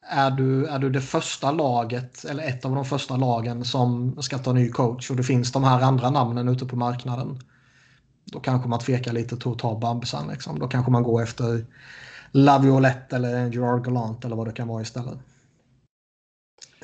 är, 0.09 0.31
du, 0.31 0.65
är 0.65 0.79
du 0.79 0.89
det 0.89 1.01
första 1.01 1.51
laget 1.51 2.25
eller 2.25 2.43
ett 2.43 2.65
av 2.65 2.75
de 2.75 2.85
första 2.85 3.17
lagen 3.17 3.65
som 3.65 4.21
ska 4.21 4.37
ta 4.37 4.53
ny 4.53 4.69
coach 4.69 5.09
och 5.09 5.15
det 5.15 5.23
finns 5.23 5.51
de 5.51 5.63
här 5.63 5.81
andra 5.81 6.09
namnen 6.09 6.47
ute 6.47 6.65
på 6.65 6.75
marknaden. 6.75 7.39
Då 8.25 8.39
kanske 8.39 8.69
man 8.69 8.79
tvekar 8.79 9.13
lite 9.13 9.37
till 9.37 9.51
att 9.51 9.59
ta 9.59 9.79
Babsan. 9.79 10.27
Liksom. 10.27 10.59
Då 10.59 10.67
kanske 10.67 10.91
man 10.91 11.03
går 11.03 11.23
efter 11.23 11.65
Laviolette 12.31 13.15
eller 13.15 13.53
Gerard 13.53 13.85
Gallant 13.85 14.25
eller 14.25 14.35
vad 14.35 14.47
det 14.47 14.53
kan 14.53 14.67
vara 14.67 14.81
istället. 14.81 15.17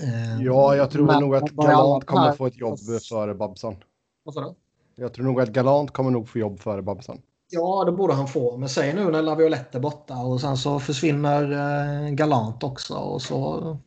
Uh, 0.01 0.43
ja, 0.43 0.75
jag 0.75 0.91
tror 0.91 1.19
nog 1.21 1.35
att 1.35 1.49
Galant 1.49 2.05
kommer 2.05 2.31
få 2.31 2.47
ett 2.47 2.57
jobb 2.57 2.79
före 3.09 3.35
Babsan. 3.35 3.75
Vad 4.23 4.33
sa 4.33 4.41
du? 4.41 4.55
Jag 4.95 5.13
tror 5.13 5.25
nog 5.25 5.41
att 5.41 5.49
Galant 5.49 5.91
kommer 5.91 6.11
nog 6.11 6.29
få 6.29 6.39
jobb 6.39 6.59
före 6.59 6.81
Babsan. 6.81 7.21
Ja, 7.49 7.83
det 7.85 7.91
borde 7.91 8.13
han 8.13 8.27
få. 8.27 8.57
Men 8.57 8.69
säg 8.69 8.93
nu 8.93 9.11
när 9.11 9.21
Laviolette 9.21 9.77
är 9.77 9.81
borta 9.81 10.17
och 10.17 10.41
sen 10.41 10.57
så 10.57 10.79
försvinner 10.79 11.51
eh, 11.51 12.09
Galant 12.09 12.63
också 12.63 12.93
och 12.93 13.21
så 13.21 13.77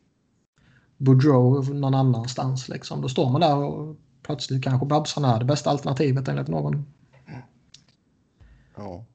Boudreau 0.97 1.73
någon 1.73 1.93
annanstans. 1.93 2.69
Liksom. 2.69 3.01
Då 3.01 3.09
står 3.09 3.29
man 3.29 3.41
där 3.41 3.55
och 3.55 3.95
plötsligt 4.23 4.63
kanske 4.63 4.85
Babsan 4.85 5.25
är 5.25 5.39
det 5.39 5.45
bästa 5.45 5.69
alternativet 5.69 6.27
enligt 6.27 6.47
någon. 6.47 6.85
Ja. 8.75 9.05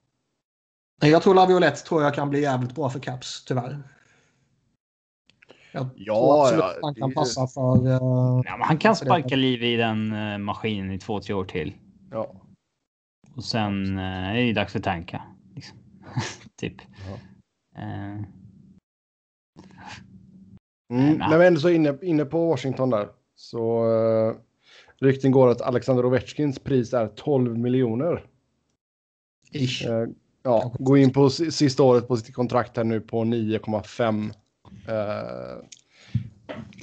Jag 1.00 1.22
tror 1.22 1.34
Laviolette 1.34 1.80
tror 1.80 2.02
jag 2.02 2.14
kan 2.14 2.30
bli 2.30 2.40
jävligt 2.40 2.74
bra 2.74 2.90
för 2.90 2.98
Caps, 2.98 3.44
tyvärr. 3.44 3.82
Jag 5.72 5.86
ja, 5.96 6.48
tror 6.50 6.60
ja, 6.60 6.74
han 6.82 6.94
kan 6.94 7.14
passa 7.14 7.46
för... 7.46 7.86
Uh, 7.86 8.42
ja, 8.44 8.58
han 8.60 8.78
kan 8.78 8.96
sparka 8.96 9.36
liv 9.36 9.62
i 9.62 9.76
den 9.76 10.12
uh, 10.12 10.38
maskinen 10.38 10.92
i 10.92 10.98
två, 10.98 11.20
tre 11.20 11.34
år 11.34 11.44
till. 11.44 11.74
Ja. 12.12 12.34
Och 13.36 13.44
sen 13.44 13.98
eh, 13.98 14.28
är 14.28 14.34
det 14.34 14.52
dags 14.52 14.72
för 14.72 14.80
tanka. 14.80 15.22
Liksom. 15.54 15.78
typ. 16.56 16.76
Ja. 17.08 17.18
Eh, 17.82 18.20
Mm. 20.92 21.14
När 21.18 21.38
vi 21.38 21.46
ändå 21.46 21.60
så 21.60 21.68
inne, 21.68 21.98
inne 22.02 22.24
på 22.24 22.48
Washington 22.48 22.90
där 22.90 23.08
så 23.34 23.86
uh, 23.86 24.34
rykten 25.00 25.30
går 25.30 25.48
att 25.48 25.60
Alexander 25.60 26.06
Ovechkins 26.06 26.58
pris 26.58 26.92
är 26.92 27.08
12 27.08 27.58
miljoner. 27.58 28.24
Ish. 29.52 29.86
Eh, 29.86 30.06
ja, 30.42 30.74
gå 30.78 30.96
in 30.96 31.12
på 31.12 31.30
si- 31.30 31.50
sista 31.50 31.82
året 31.82 32.08
på 32.08 32.16
sitt 32.16 32.34
kontrakt 32.34 32.76
här 32.76 32.84
nu 32.84 33.00
på 33.00 33.24
9,5. 33.24 34.30
Eh, 34.88 35.64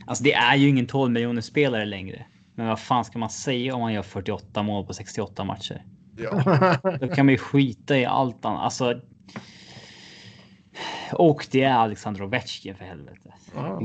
alltså 0.06 0.24
det 0.24 0.34
är 0.34 0.56
ju 0.56 0.68
ingen 0.70 0.88
12 0.88 1.12
miljoner 1.12 1.42
spelare 1.42 1.86
längre. 1.86 2.26
Men 2.60 2.68
vad 2.68 2.80
fan 2.80 3.06
ska 3.06 3.20
man 3.20 3.30
säga 3.30 3.76
om 3.76 3.82
man 3.82 3.94
gör 3.94 4.02
48 4.02 4.64
mål 4.64 4.86
på 4.86 4.94
68 4.94 5.44
matcher? 5.44 5.86
ja. 6.18 6.44
Då 7.00 7.08
kan 7.08 7.26
man 7.26 7.34
ju 7.34 7.38
skita 7.38 7.98
i 7.98 8.06
allt 8.06 8.46
annat. 8.46 8.62
Alltså. 8.62 9.02
Och 11.14 11.48
det 11.52 11.64
är 11.64 11.74
Alexander 11.74 12.24
Ovechkin 12.24 12.76
för 12.76 12.86
helvete. 12.86 13.34
Ja. 13.56 13.82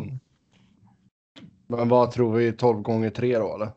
Men 1.66 1.88
vad 1.88 2.10
tror 2.10 2.32
vi 2.32 2.52
12 2.52 2.82
gånger 2.82 3.10
3 3.10 3.38
då 3.38 3.54
eller? 3.54 3.70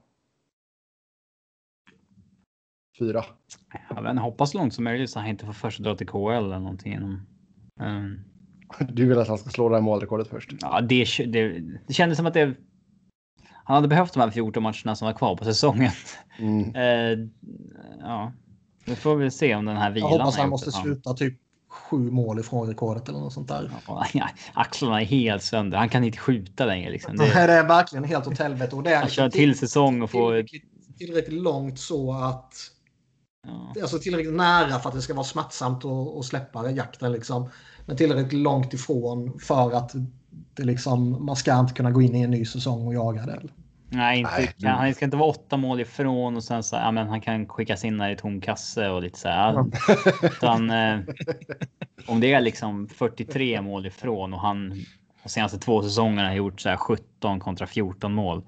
Fyra. 3.00 3.26
Vet 3.90 4.10
inte, 4.10 4.22
hoppas 4.22 4.54
långt 4.54 4.74
som 4.74 4.84
möjligt 4.84 5.10
så 5.10 5.20
han 5.20 5.30
inte 5.30 5.46
får 5.46 5.54
först 5.54 5.80
dra 5.80 5.96
till 5.96 6.08
KL 6.08 6.28
eller 6.30 6.60
någonting. 6.60 6.98
Um, 7.80 8.20
Du 8.90 9.06
vill 9.06 9.20
att 9.20 9.28
han 9.28 9.38
ska 9.38 9.50
slå 9.50 9.70
det 9.70 9.76
här 9.76 9.82
målrekordet 9.82 10.28
först? 10.28 10.52
ja, 10.62 10.82
det, 10.82 11.06
det, 11.28 11.60
det 11.88 11.94
kändes 11.94 12.18
som 12.18 12.26
att 12.26 12.34
det. 12.34 12.56
Han 13.68 13.76
hade 13.76 13.88
behövt 13.88 14.14
de 14.14 14.20
här 14.20 14.32
14 14.32 14.64
matcherna 14.64 14.96
som 14.96 15.06
var 15.06 15.14
kvar 15.14 15.36
på 15.36 15.46
säsongen. 15.46 15.92
Mm. 16.40 16.76
Eh, 16.76 17.28
ja, 18.00 18.32
vi 18.86 18.96
får 18.96 19.16
väl 19.16 19.32
se 19.32 19.56
om 19.56 19.66
den 19.66 19.78
här 19.78 19.86
Jag 19.88 19.94
vilan. 19.94 20.12
hoppas 20.12 20.36
har 20.36 20.42
han 20.42 20.50
måste 20.50 20.72
han- 20.74 20.84
sluta 20.84 21.14
typ 21.14 21.34
sju 21.70 21.98
mål 22.12 22.40
ifrån 22.40 22.68
rekordet 22.68 23.10
eller 23.10 23.20
något 23.20 23.34
sånt 23.34 23.48
där. 23.48 23.72
Ja, 24.14 24.30
axlarna 24.54 25.02
är 25.02 25.06
helt 25.06 25.44
sönder. 25.44 25.78
Han 25.78 25.90
kan 25.90 26.04
inte 26.04 26.18
skjuta 26.18 26.66
längre. 26.66 26.92
Liksom. 26.92 27.18
Det, 27.18 27.24
Nej, 27.36 27.48
det 27.48 27.54
är 27.54 27.68
verkligen 27.68 28.04
helt 28.04 28.28
åt 28.28 28.40
helvete. 28.40 28.76
Och 28.76 28.84
det 28.84 28.92
är 28.92 28.96
han 28.96 29.06
liksom 29.06 29.24
kör 29.24 29.30
till 29.30 29.58
säsong 29.58 30.02
och 30.02 30.12
får... 30.12 30.32
tillräckligt, 30.32 30.98
tillräckligt 30.98 31.42
långt 31.42 31.80
så 31.80 32.14
att... 32.14 32.54
Ja. 33.48 33.82
Alltså 33.82 34.00
tillräckligt 34.00 34.34
nära 34.36 34.80
för 34.80 34.90
att 34.90 34.96
det 34.96 35.02
ska 35.02 35.14
vara 35.14 35.24
smärtsamt 35.26 35.86
att, 35.86 36.18
att 36.18 36.26
släppa 36.26 36.72
jakten 36.72 37.12
liksom. 37.12 37.50
Men 37.86 37.98
tillräckligt 37.98 38.34
långt 38.34 38.74
ifrån 38.74 39.40
för 39.40 39.72
att 39.72 39.92
det 40.54 40.64
liksom, 40.64 41.26
man 41.26 41.36
ska 41.36 41.60
inte 41.60 41.74
kunna 41.74 41.92
gå 41.92 42.02
in 42.02 42.16
i 42.16 42.22
en 42.22 42.32
ny 42.32 42.46
säsong 42.46 42.88
och 42.88 42.94
jaga 42.94 43.26
det. 43.26 43.42
Nej, 43.90 44.20
inte, 44.20 44.32
Nej. 44.38 44.54
Kan, 44.60 44.72
han 44.72 44.94
ska 44.94 45.06
inte 45.06 45.18
vara 45.18 45.30
åtta 45.30 45.58
mål 45.58 45.80
ifrån 45.80 46.36
och 46.36 46.44
sen 46.44 46.64
så 46.64 46.76
ja, 46.76 46.92
men 46.92 47.08
han 47.08 47.22
kan 47.22 47.48
skickas 47.48 47.86
in 47.86 47.98
där 47.98 48.10
i 48.10 48.16
tom 48.16 48.42
kasse 48.42 48.90
och 48.90 49.02
lite 49.02 49.20
så 49.20 49.28
här. 49.28 49.66
Utan, 50.24 50.70
eh, 50.70 51.00
om 52.08 52.20
det 52.20 52.34
är 52.34 52.42
liksom 52.42 52.88
43 52.88 53.62
mål 53.62 53.86
ifrån 53.86 54.34
och 54.34 54.42
han 54.42 54.74
de 55.24 55.30
senaste 55.30 55.60
två 55.60 55.84
säsongerna 55.84 56.28
har 56.28 56.36
gjort 56.36 56.62
så 56.62 56.70
här 56.70 56.78
17 56.78 57.40
kontra 57.40 57.68
14 57.68 58.14
mål 58.14 58.44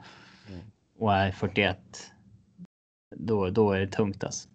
och 1.00 1.14
är 1.14 1.32
41. 1.32 1.78
Då, 3.16 3.50
då 3.50 3.72
är 3.72 3.80
det 3.80 3.88
tungt 3.88 4.24
alltså. 4.24 4.50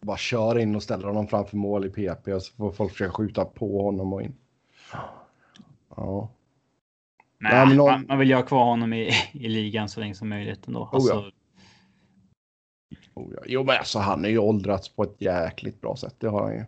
Bara 0.00 0.16
kör 0.16 0.58
in 0.58 0.76
och 0.76 0.82
ställer 0.82 1.06
honom 1.06 1.26
framför 1.26 1.56
mål 1.56 1.84
i 1.84 1.90
PP 1.90 2.32
och 2.32 2.42
så 2.42 2.54
får 2.56 2.72
folk 2.72 2.92
försöka 2.92 3.12
skjuta 3.12 3.44
på 3.44 3.82
honom 3.82 4.12
och 4.12 4.22
in. 4.22 4.34
Ja. 5.96 6.28
Nej, 7.38 7.54
Ja, 7.54 7.66
men 7.66 7.76
någon- 7.76 7.90
man, 7.92 8.04
man 8.08 8.18
vill 8.18 8.28
ju 8.28 8.34
ha 8.34 8.42
kvar 8.42 8.64
honom 8.64 8.92
i, 8.92 9.10
i 9.32 9.48
ligan 9.48 9.88
så 9.88 10.00
länge 10.00 10.14
som 10.14 10.28
möjligt 10.28 10.66
ändå. 10.66 10.90
Alltså, 10.92 11.12
ja. 11.14 11.30
Oh, 13.14 13.32
ja. 13.36 13.42
Jo, 13.46 13.64
men 13.64 13.76
alltså 13.78 13.98
han 13.98 14.24
är 14.24 14.28
ju 14.28 14.38
åldrats 14.38 14.88
på 14.88 15.02
ett 15.02 15.16
jäkligt 15.18 15.80
bra 15.80 15.96
sätt. 15.96 16.14
Det 16.18 16.28
har 16.28 16.42
han 16.42 16.52
ju. 16.54 16.64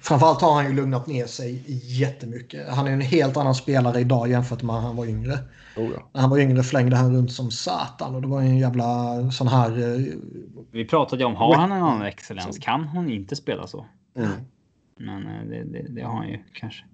Framförallt 0.00 0.40
har 0.40 0.54
han 0.54 0.66
ju 0.66 0.72
lugnat 0.72 1.06
ner 1.06 1.26
sig 1.26 1.62
jättemycket. 2.00 2.68
Han 2.68 2.86
är 2.86 2.90
en 2.92 3.00
helt 3.00 3.36
annan 3.36 3.54
spelare 3.54 4.00
idag 4.00 4.30
jämfört 4.30 4.62
med 4.62 4.74
när 4.74 4.80
han 4.82 4.96
var 4.96 5.06
yngre. 5.06 5.32
Oh, 5.76 5.90
ja. 5.94 6.08
När 6.12 6.20
han 6.20 6.30
var 6.30 6.38
yngre 6.38 6.62
flängde 6.62 6.96
han 6.96 7.14
runt 7.16 7.32
som 7.32 7.50
satan 7.50 8.14
och 8.14 8.22
det 8.22 8.28
var 8.28 8.40
ju 8.42 8.48
en 8.48 8.58
jävla 8.58 8.84
sån 9.30 9.48
här... 9.48 9.70
eh, 9.98 10.06
Vi 10.70 10.84
pratade 10.84 11.22
ju 11.22 11.26
om, 11.26 11.34
har 11.36 11.54
han 11.54 11.72
en 11.72 11.82
annan 11.82 12.02
excellens? 12.02 12.58
Kan 12.58 12.84
han 12.84 13.10
inte 13.10 13.36
spela 13.36 13.66
så? 13.66 13.86
Mm. 14.16 14.30
Men 14.96 15.26
eh, 15.26 15.44
det, 15.48 15.64
det, 15.64 15.86
det 15.88 16.02
har 16.02 16.16
han 16.16 16.28
ju 16.28 16.38
kanske. 16.52 16.84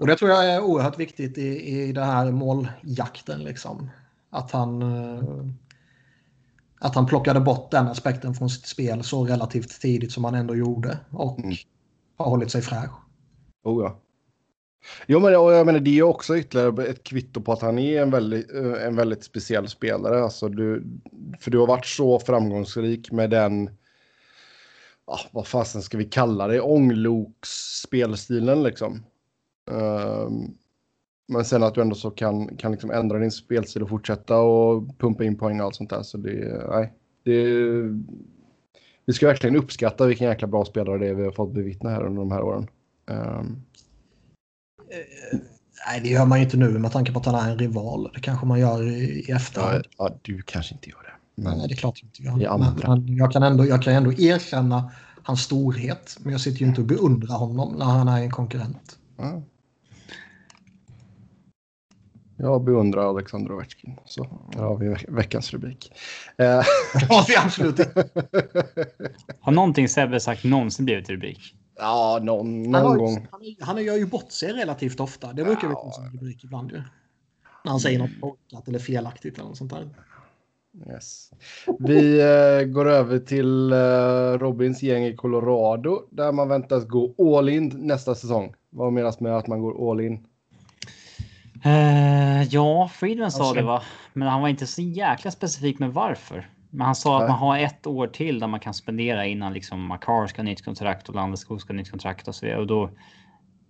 Och 0.00 0.06
det 0.06 0.16
tror 0.16 0.30
jag 0.30 0.44
är 0.46 0.60
oerhört 0.62 0.98
viktigt 0.98 1.38
i, 1.38 1.80
i 1.80 1.92
det 1.92 2.04
här 2.04 2.30
måljakten 2.30 3.44
liksom. 3.44 3.90
Att 4.30 4.50
han... 4.50 4.82
eh, 4.82 5.22
Att 6.82 6.94
han 6.94 7.06
plockade 7.06 7.40
bort 7.40 7.70
den 7.70 7.88
aspekten 7.88 8.34
från 8.34 8.50
sitt 8.50 8.66
spel 8.66 9.02
så 9.04 9.24
relativt 9.24 9.80
tidigt 9.80 10.12
som 10.12 10.24
han 10.24 10.34
ändå 10.34 10.56
gjorde. 10.56 10.98
Och 11.10 11.38
Mm. 11.38 11.54
har 12.16 12.26
hållit 12.30 12.50
sig 12.50 12.62
fräsch. 12.62 12.90
Oh, 13.64 13.84
ja. 13.84 14.00
Jo, 15.06 15.20
men 15.20 15.36
och 15.36 15.52
jag 15.52 15.66
menar, 15.66 15.80
det 15.80 15.98
är 15.98 16.02
också 16.02 16.36
ytterligare 16.36 16.86
ett 16.86 17.04
kvitto 17.04 17.40
på 17.40 17.52
att 17.52 17.62
han 17.62 17.78
är 17.78 18.02
en 18.02 18.10
väldigt, 18.10 18.54
eh, 18.54 18.86
en 18.86 18.96
väldigt 18.96 19.24
speciell 19.24 19.68
spelare. 19.68 20.22
Alltså, 20.24 20.48
du, 20.48 20.84
för 21.40 21.50
du 21.50 21.58
har 21.58 21.66
varit 21.66 21.86
så 21.86 22.18
framgångsrik 22.20 23.12
med 23.12 23.30
den, 23.30 23.70
ja, 25.06 25.18
vad 25.32 25.46
fasen 25.46 25.82
ska 25.82 25.98
vi 25.98 26.04
kalla 26.04 26.46
det, 26.48 26.60
ångloks-spelstilen 26.60 28.62
liksom. 28.62 29.02
Ehm, 29.70 30.54
men 31.28 31.44
sen 31.44 31.62
att 31.62 31.74
du 31.74 31.80
ändå 31.80 31.94
så 31.94 32.10
kan, 32.10 32.56
kan 32.56 32.72
liksom 32.72 32.90
ändra 32.90 33.18
din 33.18 33.30
spelstil 33.30 33.82
och 33.82 33.88
fortsätta 33.88 34.36
och 34.38 34.98
pumpa 34.98 35.24
in 35.24 35.38
poäng 35.38 35.60
och 35.60 35.66
allt 35.66 35.74
sånt 35.74 35.90
där. 35.90 36.02
Så 36.02 36.18
det, 36.18 36.64
nej, 36.70 36.92
det, 37.24 37.44
vi 39.06 39.12
ska 39.12 39.26
verkligen 39.26 39.56
uppskatta 39.56 40.06
vilken 40.06 40.28
jäkla 40.28 40.48
bra 40.48 40.64
spelare 40.64 40.98
det 40.98 41.08
är 41.08 41.14
vi 41.14 41.24
har 41.24 41.32
fått 41.32 41.52
bevittna 41.54 41.90
här 41.90 42.06
under 42.06 42.20
de 42.20 42.30
här 42.32 42.42
åren. 42.42 42.66
Ehm, 43.10 43.56
Nej, 45.86 46.00
det 46.02 46.08
gör 46.08 46.26
man 46.26 46.38
ju 46.38 46.44
inte 46.44 46.56
nu 46.56 46.78
med 46.78 46.92
tanke 46.92 47.12
på 47.12 47.18
att 47.18 47.26
han 47.26 47.34
är 47.34 47.50
en 47.52 47.58
rival. 47.58 48.10
Det 48.14 48.20
kanske 48.20 48.46
man 48.46 48.60
gör 48.60 48.82
i, 48.88 48.94
i 48.94 49.24
Ja, 49.28 49.36
efterhand. 49.36 49.84
ja, 49.98 50.10
du 50.22 50.42
kanske 50.42 50.74
inte 50.74 50.90
gör 50.90 51.02
det. 51.02 51.42
Men, 51.42 51.58
Nej, 51.58 51.68
det 51.68 51.74
är 51.74 51.76
klart 51.76 51.98
jag 52.02 52.08
inte. 52.08 52.38
Vi 52.38 52.46
andra. 52.46 52.74
Men, 52.88 53.04
men 53.04 53.16
jag, 53.16 53.32
kan 53.32 53.42
ändå, 53.42 53.66
jag 53.66 53.82
kan 53.82 53.94
ändå 53.94 54.12
erkänna 54.12 54.90
hans 55.22 55.40
storhet. 55.42 56.16
Men 56.20 56.32
jag 56.32 56.40
sitter 56.40 56.60
ju 56.60 56.66
inte 56.66 56.80
och 56.80 56.86
beundrar 56.86 57.36
honom 57.36 57.74
när 57.78 57.84
han 57.84 58.08
är 58.08 58.22
en 58.22 58.30
konkurrent. 58.30 58.98
ja. 59.16 59.42
Jag 62.42 62.64
beundrar 62.64 63.08
Alexander 63.10 63.52
Ovechkin. 63.54 63.96
Så 64.04 64.26
där 64.52 64.62
har 64.62 64.76
vi 64.76 64.88
veck- 64.88 65.04
veckans 65.08 65.52
rubrik. 65.52 65.92
Ja, 66.36 66.64
det 67.26 67.34
är 67.34 67.44
absolut 67.44 67.78
inte. 67.78 68.08
Har 69.40 69.52
någonting 69.52 69.88
Sebbe 69.88 70.20
sagt 70.20 70.44
någonsin 70.44 70.84
blivit 70.84 71.10
rubrik? 71.10 71.38
ja, 71.78 72.18
någon, 72.22 72.46
Han, 72.74 72.82
någon 72.82 72.82
har, 72.90 72.96
gång. 72.96 73.26
han, 73.30 73.40
han 73.60 73.84
gör 73.84 73.96
ju 73.96 74.06
bort 74.06 74.32
sig 74.32 74.52
relativt 74.52 75.00
ofta. 75.00 75.32
Det 75.32 75.44
brukar 75.44 75.68
vi 75.68 75.74
få 75.74 75.90
som 75.92 76.04
rubrik 76.04 76.44
ibland 76.44 76.70
ju. 76.70 76.76
När 77.64 77.70
han 77.70 77.80
säger 77.80 77.98
något 77.98 78.20
korkat 78.20 78.68
eller 78.68 78.78
felaktigt 78.78 79.38
eller 79.38 79.48
något 79.48 79.56
sånt 79.58 79.70
där. 79.72 79.88
Yes. 80.88 81.30
Vi 81.78 82.20
eh, 82.20 82.66
går 82.72 82.88
över 82.88 83.18
till 83.18 83.72
eh, 83.72 84.38
Robins 84.38 84.82
gäng 84.82 85.04
i 85.04 85.16
Colorado 85.16 86.02
där 86.10 86.32
man 86.32 86.48
väntas 86.48 86.84
gå 86.86 87.36
all 87.36 87.48
in 87.48 87.68
nästa 87.76 88.14
säsong. 88.14 88.54
Vad 88.70 88.92
menas 88.92 89.20
med 89.20 89.36
att 89.36 89.46
man 89.46 89.60
går 89.60 89.90
all 89.90 90.00
in? 90.00 90.26
Eh, 91.64 92.42
ja, 92.42 92.88
Friedman 92.88 93.32
sa 93.32 93.52
det 93.52 93.62
va? 93.62 93.82
Men 94.12 94.28
han 94.28 94.40
var 94.40 94.48
inte 94.48 94.66
så 94.66 94.82
jäkla 94.82 95.30
specifik 95.30 95.78
med 95.78 95.92
varför. 95.92 96.50
Men 96.70 96.86
han 96.86 96.94
sa 96.94 97.12
Nej. 97.12 97.22
att 97.22 97.30
man 97.30 97.38
har 97.38 97.58
ett 97.58 97.86
år 97.86 98.06
till 98.06 98.38
där 98.38 98.46
man 98.46 98.60
kan 98.60 98.74
spendera 98.74 99.26
innan 99.26 99.52
liksom 99.52 99.80
Makar 99.86 100.26
ska 100.26 100.38
ha 100.38 100.44
nytt 100.44 100.64
kontrakt 100.64 101.08
och 101.08 101.14
Landeskog 101.14 101.60
ska 101.60 101.72
ha 101.72 101.76
nytt 101.76 101.90
kontrakt 101.90 102.28
och 102.28 102.34
så 102.34 102.46
vidare. 102.46 102.60
Och 102.60 102.66
då 102.66 102.90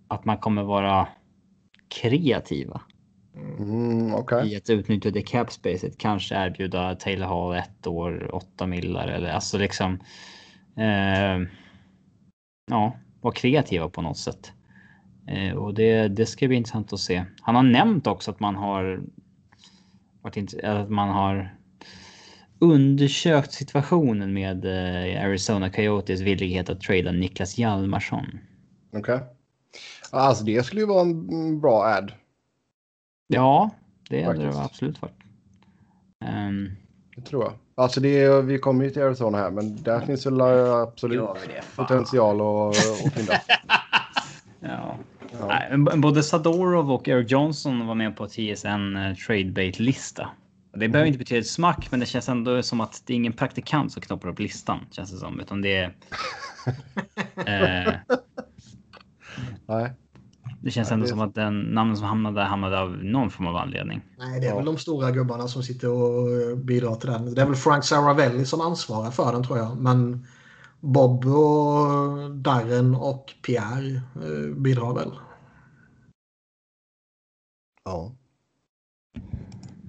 att 0.07 0.25
man 0.25 0.37
kommer 0.37 0.63
vara 0.63 1.07
kreativa 1.87 2.81
Mm, 3.59 4.13
Okej. 4.13 4.53
i 4.53 4.55
att 4.55 4.69
utnyttja 4.69 5.09
det 5.11 5.21
cap 5.21 5.51
spacet. 5.51 5.97
Kanske 5.97 6.35
erbjuda 6.35 6.95
Taylor 6.95 7.27
Hall 7.27 7.55
ett 7.55 7.87
år, 7.87 8.35
åtta 8.35 8.67
millar 8.67 9.07
eller 9.07 9.29
alltså 9.29 9.57
liksom. 9.57 9.99
Eh, 10.77 11.47
ja, 12.71 12.95
vara 13.21 13.33
kreativa 13.33 13.89
på 13.89 14.01
något 14.01 14.17
sätt. 14.17 14.53
Eh, 15.27 15.53
och 15.55 15.73
det, 15.73 16.07
det 16.07 16.25
ska 16.25 16.47
bli 16.47 16.57
intressant 16.57 16.93
att 16.93 16.99
se. 16.99 17.23
Han 17.41 17.55
har 17.55 17.63
nämnt 17.63 18.07
också 18.07 18.31
att 18.31 18.39
man 18.39 18.55
har 18.55 19.01
varit 20.21 20.35
int- 20.35 20.63
att 20.65 20.89
man 20.89 21.09
har 21.09 21.55
undersökt 22.59 23.51
situationen 23.53 24.33
med 24.33 24.65
eh, 24.65 25.23
Arizona 25.25 25.69
Coyotes 25.69 26.21
villighet 26.21 26.69
att 26.69 26.81
trada 26.81 27.11
Niklas 27.11 27.57
Hjalmarsson. 27.57 28.25
Okej. 28.93 29.19
Alltså 30.11 30.43
det 30.43 30.63
skulle 30.65 30.81
ju 30.81 30.87
vara 30.87 31.01
en 31.01 31.59
bra 31.59 31.83
ad. 31.85 32.13
Ja, 33.27 33.69
det 34.09 34.23
hade 34.23 34.43
det 34.43 34.61
absolut 34.63 35.01
varit. 35.01 35.15
Ehm, 36.25 36.69
Det 37.15 37.21
tror 37.21 37.43
jag. 37.43 37.53
Alltså 37.75 37.99
det 37.99 38.19
är, 38.23 38.41
vi 38.41 38.57
kommer 38.59 38.83
ju 38.85 38.89
till 38.91 39.01
Arizona 39.01 39.37
här 39.37 39.51
men 39.51 39.83
där 39.83 39.99
finns 39.99 40.25
väl 40.25 40.39
eh, 40.39 40.73
absolut 40.73 41.21
potential 41.75 42.41
att, 42.41 42.77
att 43.05 43.13
fynda. 43.13 43.33
ja. 44.61 44.97
Ja. 45.39 45.47
Nej, 45.77 45.97
både 45.97 46.23
Sadorov 46.23 46.91
och 46.91 47.07
Eric 47.07 47.31
Johnson 47.31 47.87
var 47.87 47.95
med 47.95 48.17
på 48.17 48.27
TSN 48.27 48.95
eh, 48.95 49.15
Tradebait-lista. 49.27 50.29
Det 50.73 50.89
behöver 50.89 51.07
inte 51.07 51.19
betyda 51.19 51.39
ett 51.39 51.47
smack, 51.47 51.87
men 51.91 51.99
det 51.99 52.05
känns 52.05 52.29
ändå 52.29 52.63
som 52.63 52.81
att 52.81 53.03
det 53.05 53.13
är 53.13 53.15
ingen 53.15 53.33
praktikant 53.33 53.91
som 53.91 54.01
knoppar 54.01 54.29
upp 54.29 54.39
listan. 54.39 54.79
Känns 54.91 55.11
det 55.11 55.17
som. 55.17 55.39
Utan 55.39 55.61
det 55.61 55.75
är... 55.75 55.85
eh, 57.87 57.93
Nej. 59.67 59.91
det 60.61 60.71
känns 60.71 60.89
Ja, 60.89 60.93
ändå 60.93 61.03
det- 61.05 61.09
som 61.09 61.19
att 61.19 61.35
den 61.35 61.59
namnen 61.61 61.97
som 61.97 62.05
hamnade 62.05 62.39
där 62.39 62.45
hamnade 62.45 62.79
av 62.79 62.89
någon 63.03 63.29
form 63.29 63.47
av 63.47 63.55
anledning. 63.55 64.01
Nej, 64.19 64.39
det 64.39 64.45
är 64.45 64.49
Ja. 64.49 64.55
väl 64.55 64.65
de 64.65 64.77
stora 64.77 65.11
gubbarna 65.11 65.47
som 65.47 65.63
sitter 65.63 65.89
och 65.89 66.57
bidrar 66.57 66.95
till 66.95 67.09
den. 67.09 67.33
Det 67.35 67.41
är 67.41 67.45
väl 67.45 67.55
Frank 67.55 67.83
Saravelli 67.83 68.45
som 68.45 68.61
ansvarar 68.61 69.11
för 69.11 69.31
den 69.33 69.43
tror 69.43 69.57
jag. 69.57 69.77
Men 69.77 70.27
Bob 70.81 71.25
och 71.25 72.35
Darren 72.35 72.95
och 72.95 73.33
Pierre 73.45 73.95
eh, 74.15 74.55
bidrar 74.55 74.93
väl. 74.93 75.11
Ja. 77.83 78.15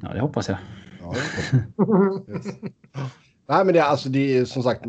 Ja, 0.02 0.12
det 0.14 0.20
hoppas 0.20 0.48
jag. 0.48 0.58
ja 1.00 1.12
det 1.12 2.32
yes. 2.32 2.46
Nej, 3.46 3.64
men 3.64 3.66
det, 3.74 3.78
är- 3.80 3.84
alltså, 3.84 4.08
det 4.08 4.38
är 4.38 4.44
som 4.44 4.62
sagt. 4.62 4.84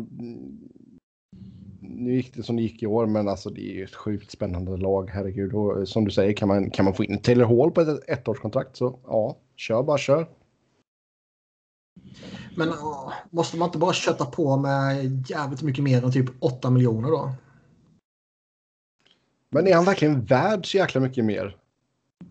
Nu 1.80 2.14
gick 2.16 2.34
det 2.34 2.42
som 2.42 2.56
det 2.56 2.62
gick 2.62 2.82
i 2.82 2.86
år, 2.86 3.06
men 3.06 3.28
alltså 3.28 3.50
det 3.50 3.60
är 3.70 3.74
ju 3.74 3.84
ett 3.84 3.94
sjukt 3.94 4.30
spännande 4.30 4.76
lag. 4.76 5.10
Herregud, 5.10 5.54
och 5.54 5.78
eh, 5.78 5.84
som 5.84 6.04
du 6.04 6.10
säger 6.10 6.32
kan 6.32 6.48
man 6.48 6.70
kan 6.70 6.84
man 6.84 6.94
få 6.94 7.04
in 7.04 7.18
Taylor 7.18 7.44
Hall 7.44 7.70
på 7.70 7.80
ett 7.80 8.08
ettårskontrakt 8.08 8.76
så 8.76 8.98
ja, 9.06 9.36
kör 9.56 9.82
bara 9.82 9.98
kör. 9.98 10.26
Men 12.56 12.68
åh, 12.68 13.12
måste 13.30 13.56
man 13.56 13.68
inte 13.68 13.78
bara 13.78 13.92
kötta 13.92 14.26
på 14.26 14.56
med 14.56 15.30
jävligt 15.30 15.62
mycket 15.62 15.84
mer 15.84 16.04
än 16.04 16.12
typ 16.12 16.30
8 16.44 16.70
miljoner 16.70 17.08
då? 17.10 17.30
Men 19.50 19.66
är 19.66 19.74
han 19.74 19.84
verkligen 19.84 20.24
värd 20.24 20.70
så 20.70 20.76
jäkla 20.76 21.00
mycket 21.00 21.24
mer? 21.24 21.56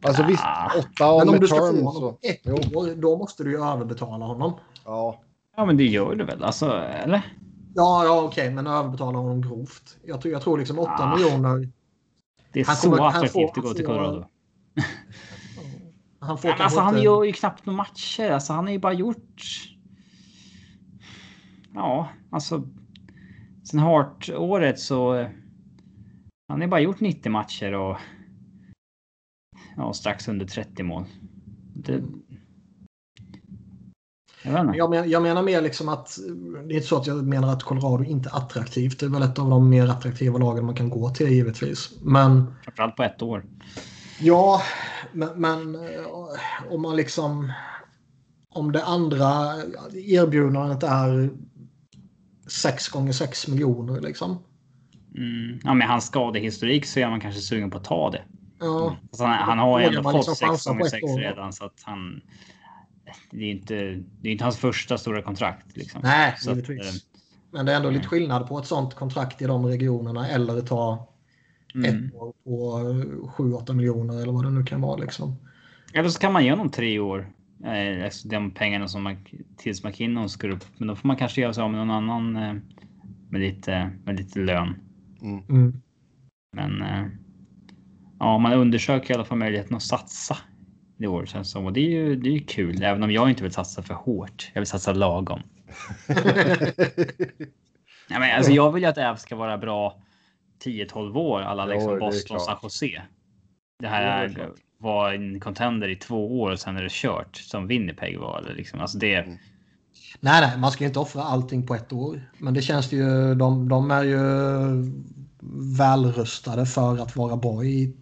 Alltså 0.05 0.21
Ja. 0.21 0.27
visst, 0.27 0.43
åtta 0.87 1.05
av 1.05 1.19
Men 1.19 1.29
om 1.29 1.39
du 1.39 1.47
ska 1.47 1.57
få 1.57 1.65
term 1.67 1.75
honom 1.85 1.93
så. 2.01 2.17
ett 2.27 2.39
Jo. 2.43 2.53
år, 2.53 2.95
då 2.95 3.17
måste 3.17 3.43
du 3.43 3.51
ju 3.51 3.63
överbetala 3.63 4.25
honom. 4.25 4.53
Ja, 4.85 5.19
Ja, 5.57 5.65
men 5.65 5.77
det 5.77 5.83
gör 5.83 6.15
du 6.15 6.23
väl? 6.23 6.43
Alltså, 6.43 6.71
eller? 6.71 7.35
Ja, 7.75 8.05
ja 8.05 8.21
okej, 8.23 8.49
men 8.51 8.67
överbetala 8.67 9.17
honom 9.17 9.41
grovt. 9.41 9.97
Jag 10.03 10.21
tror, 10.21 10.31
jag 10.31 10.41
tror 10.41 10.57
liksom 10.57 10.79
8 10.79 10.91
Ah. 10.91 11.15
miljoner. 11.15 11.69
Det 12.53 12.59
är 12.59 12.65
Han 12.65 12.75
så 12.75 12.89
kommer- 12.89 13.03
han 13.03 13.07
attraktivt 13.07 13.31
får- 13.33 13.43
att 13.49 13.55
gå 13.55 13.67
han 13.67 13.75
till 13.75 13.85
får- 13.85 13.93
Colorado. 13.93 14.25
Han 16.19 16.37
får 16.37 16.49
Ja, 16.49 16.53
men 16.53 16.57
kanske 16.57 16.63
alltså, 16.63 16.79
han 16.79 17.01
gör 17.03 17.23
ju 17.23 17.33
knappt 17.33 17.65
några 17.65 17.77
matcher. 17.77 18.31
Alltså, 18.31 18.53
han 18.53 18.63
har 18.65 18.71
ju 18.71 18.79
bara 18.79 18.93
gjort... 18.93 19.41
Ja, 21.73 22.09
alltså... 22.29 22.63
Sen 23.63 23.79
Hart-året 23.79 24.79
så... 24.79 25.29
Han 26.47 26.61
har 26.61 26.67
bara 26.67 26.81
gjort 26.81 26.99
90 26.99 27.31
matcher 27.31 27.73
och... 27.73 27.97
Ja, 29.77 29.93
strax 29.93 30.27
under 30.27 30.45
30 30.45 30.83
mål. 30.83 31.05
Det... 31.73 32.03
Jag 34.43 34.61
inte. 34.61 34.77
Jag, 34.77 34.89
men, 34.89 35.09
jag 35.09 35.23
menar 35.23 35.43
mer 35.43 35.61
liksom 35.61 35.89
att 35.89 36.17
det 36.67 36.73
är 36.73 36.75
inte 36.75 36.87
så 36.87 36.97
att 36.97 37.07
jag 37.07 37.25
menar 37.25 37.53
att 37.53 37.63
Colorado 37.63 38.03
inte 38.03 38.29
är 38.29 38.37
attraktivt. 38.37 38.99
Det 38.99 39.05
är 39.05 39.09
väl 39.09 39.21
ett 39.21 39.39
av 39.39 39.49
de 39.49 39.69
mer 39.69 39.87
attraktiva 39.87 40.37
lagen 40.37 40.65
man 40.65 40.75
kan 40.75 40.89
gå 40.89 41.09
till 41.09 41.27
givetvis. 41.27 41.91
Men 42.01 42.53
Framförallt 42.63 42.95
på 42.95 43.03
ett 43.03 43.21
år. 43.21 43.45
ja, 44.19 44.61
men, 45.11 45.29
men 45.41 45.75
eh, 45.75 46.05
om 46.69 46.81
man 46.81 46.95
liksom 46.95 47.51
om 48.49 48.71
det 48.71 48.83
andra 48.83 49.53
erbjudandet 49.93 50.83
är 50.83 51.29
6 52.47 52.89
gånger 52.89 53.11
6 53.11 53.47
miljoner 53.47 54.01
liksom. 54.01 54.37
Mm. 55.17 55.59
Ja, 55.63 55.73
med 55.73 55.87
hans 55.87 56.05
skadehistorik 56.05 56.85
så 56.85 56.99
är 56.99 57.09
man 57.09 57.19
kanske 57.19 57.41
sugen 57.41 57.71
på 57.71 57.77
att 57.77 57.83
ta 57.83 58.09
det. 58.09 58.21
Ja, 58.59 58.97
Alltså, 59.01 59.23
han, 59.23 59.37
han 59.37 59.59
har 59.59 59.79
ju 59.79 59.85
ändå 59.85 60.03
fått 60.03 60.15
liksom 60.15 60.35
6 60.35 60.49
chansa 60.49 60.69
på 60.69 60.73
gånger 60.73 60.85
ett 60.85 60.91
6 60.91 61.03
år? 61.03 61.19
redan 61.19 61.53
så 61.53 61.65
att 61.65 61.81
han... 61.83 62.21
Det 63.31 63.43
är 63.43 63.51
inte, 63.51 63.75
det 64.21 64.27
är 64.27 64.31
inte 64.31 64.43
hans 64.43 64.57
första 64.57 64.97
stora 64.97 65.21
kontrakt. 65.21 65.77
Liksom. 65.77 66.01
nej, 66.03 66.35
Så 66.37 66.51
att, 66.51 66.55
givetvis. 66.57 66.87
eh, 66.87 67.01
Men 67.51 67.65
det 67.65 67.71
är 67.71 67.75
ändå 67.75 67.89
lite 67.89 68.07
skillnad 68.07 68.47
på 68.47 68.59
ett 68.59 68.65
sånt 68.65 68.93
kontrakt 68.93 69.41
i 69.41 69.45
de 69.45 69.65
regionerna 69.65 70.27
eller 70.27 70.61
ta 70.61 71.07
mm. 71.75 72.05
ett 72.05 72.13
år 72.13 72.33
på 72.43 72.79
7-8 73.37 73.73
miljoner 73.73 74.21
eller 74.21 74.33
vad 74.33 74.45
det 74.45 74.49
nu 74.51 74.63
kan 74.63 74.81
vara 74.81 74.97
liksom. 74.97 75.35
Eller 75.93 76.09
så 76.09 76.19
kan 76.19 76.33
man 76.33 76.43
ge 76.45 76.49
honom 76.51 76.71
tre 76.71 76.99
år. 76.99 77.33
Eh, 77.63 78.05
alltså 78.05 78.27
de 78.27 78.51
pengarna 78.51 78.87
som 78.87 79.03
man, 79.03 79.17
tills 79.57 79.83
McKinnon 79.83 80.29
ska 80.29 80.47
upp. 80.47 80.65
Men 80.77 80.87
då 80.87 80.95
får 80.95 81.07
man 81.07 81.17
kanske 81.17 81.41
göra 81.41 81.53
sig 81.53 81.63
av 81.63 81.71
med 81.71 81.87
någon 81.87 82.09
annan 82.09 82.35
eh, 82.35 82.53
med, 83.29 83.41
lite, 83.41 83.89
med 84.03 84.17
lite 84.17 84.39
lön. 84.39 84.75
Mm. 85.21 85.81
Men 86.55 86.81
eh, 86.81 87.05
ja, 88.19 88.37
man 88.37 88.53
undersöker 88.53 89.11
i 89.11 89.15
alla 89.15 89.25
fall 89.25 89.37
möjligheten 89.37 89.75
att 89.75 89.83
satsa 89.83 90.37
i 90.97 91.07
år 91.07 91.25
känns 91.25 91.51
som. 91.51 91.65
Och 91.65 91.73
det 91.73 91.79
är 91.79 91.89
ju 91.89 92.15
det 92.15 92.29
är 92.29 92.33
ju 92.33 92.39
kul, 92.39 92.83
även 92.83 93.03
om 93.03 93.11
jag 93.11 93.29
inte 93.29 93.43
vill 93.43 93.51
satsa 93.51 93.81
för 93.81 93.93
hårt. 93.93 94.51
Jag 94.53 94.61
vill 94.61 94.67
satsa 94.67 94.93
lagom. 94.93 95.41
Ja, 98.09 98.19
men 98.19 98.37
alltså, 98.37 98.51
jag 98.51 98.71
vill 98.71 98.83
ju 98.83 98.89
att 98.89 98.97
Äv 98.97 99.15
ska 99.15 99.35
vara 99.35 99.57
bra 99.57 100.01
10-12 100.63 101.17
år, 101.17 101.41
alla 101.41 101.65
liksom 101.65 101.89
det 101.89 101.95
är 101.95 101.99
Boston. 101.99 102.39
San 102.39 102.57
Jose. 102.63 102.85
Det 102.85 103.01
Det 103.79 103.87
här 103.87 104.03
är 104.03 104.25
är, 104.25 104.33
klart. 104.33 104.55
Var 104.83 105.13
en 105.13 105.39
contender 105.39 105.87
i 105.87 105.95
två 105.95 106.41
år 106.41 106.51
och 106.51 106.59
sen 106.59 106.77
är 106.77 106.83
det 106.83 106.91
kört 106.91 107.35
som 107.35 107.67
Winnipeg 107.67 108.19
var. 108.19 108.39
Eller 108.39 108.55
liksom. 108.55 108.79
alltså 108.79 108.97
det, 108.97 109.15
Mm. 109.15 109.37
Nej, 110.19 110.41
nej, 110.41 110.57
man 110.57 110.71
ska 110.71 110.85
inte 110.85 110.99
offra 110.99 111.23
allting 111.23 111.67
på 111.67 111.75
ett 111.75 111.93
år. 111.93 112.21
Men 112.37 112.53
det 112.53 112.61
känns 112.61 112.89
det 112.89 112.95
ju, 112.95 113.35
de, 113.35 113.69
de 113.69 113.91
är 113.91 114.03
ju 114.03 114.17
välrustade 115.77 116.65
för 116.65 117.01
att 117.01 117.15
vara 117.15 117.37
bra 117.37 117.63
i 117.63 117.93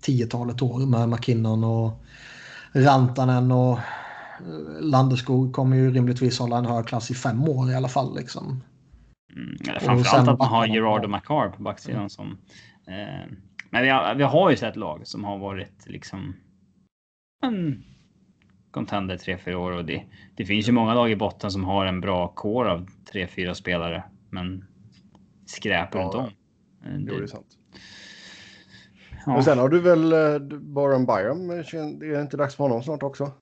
tiotalet 0.00 0.62
år 0.62 0.86
med 0.86 1.08
McKinnon 1.08 1.64
och 1.64 2.04
Rantanen 2.72 3.52
och 3.52 3.78
eh, 3.78 4.80
Landeskog 4.80 5.52
kommer 5.52 5.76
ju 5.76 5.90
rimligtvis 5.90 6.38
hålla 6.38 6.58
en 6.58 6.66
hög 6.66 6.86
klass 6.86 7.10
i 7.10 7.14
fem 7.14 7.48
år 7.48 7.70
i 7.70 7.74
alla 7.74 7.88
fall. 7.88 8.16
Liksom. 8.16 8.62
Mm, 9.36 9.80
framförallt 9.80 10.28
att 10.28 10.38
man 10.38 10.48
har. 10.48 10.66
Gerard 10.66 11.04
och 11.04 11.10
McCarr 11.10 11.48
på 11.48 11.62
backsidan 11.62 12.10
som. 12.10 12.38
Eh, 12.86 13.32
men 13.70 13.82
vi 13.82 13.88
har, 13.88 14.14
vi 14.14 14.22
har 14.24 14.50
ju 14.50 14.56
sett 14.56 14.76
lag 14.76 15.06
som 15.06 15.24
har 15.24 15.38
varit 15.38 15.86
liksom. 15.86 16.36
En 17.42 17.84
contender 18.70 19.16
3-4 19.16 19.54
år 19.54 19.72
och 19.72 19.84
det, 19.84 20.02
det 20.36 20.44
finns 20.44 20.68
ju 20.68 20.72
många 20.72 20.94
lag 20.94 21.10
i 21.10 21.16
botten 21.16 21.50
som 21.50 21.64
har 21.64 21.86
en 21.86 22.00
bra 22.00 22.28
kår 22.28 22.64
av 22.64 22.86
3-4 23.12 23.54
spelare, 23.54 24.02
men 24.30 24.64
skräp 25.46 25.94
runt 25.94 26.14
om. 26.14 26.24
Eh, 26.24 26.30
Jo, 26.98 27.04
det 27.06 27.16
är 27.16 27.20
Det, 27.20 27.28
sant. 27.28 27.58
ja. 29.26 29.32
Men 29.32 29.42
sen 29.44 29.58
har 29.58 29.68
du 29.68 29.80
väl 29.80 30.12
uh, 30.12 30.58
Baron 30.60 31.06
Byram. 31.06 31.48
Det 31.98 32.06
är 32.06 32.22
inte 32.22 32.36
dags 32.36 32.56
för 32.56 32.64
honom 32.64 32.82
snart 32.82 33.02
också? 33.02 33.32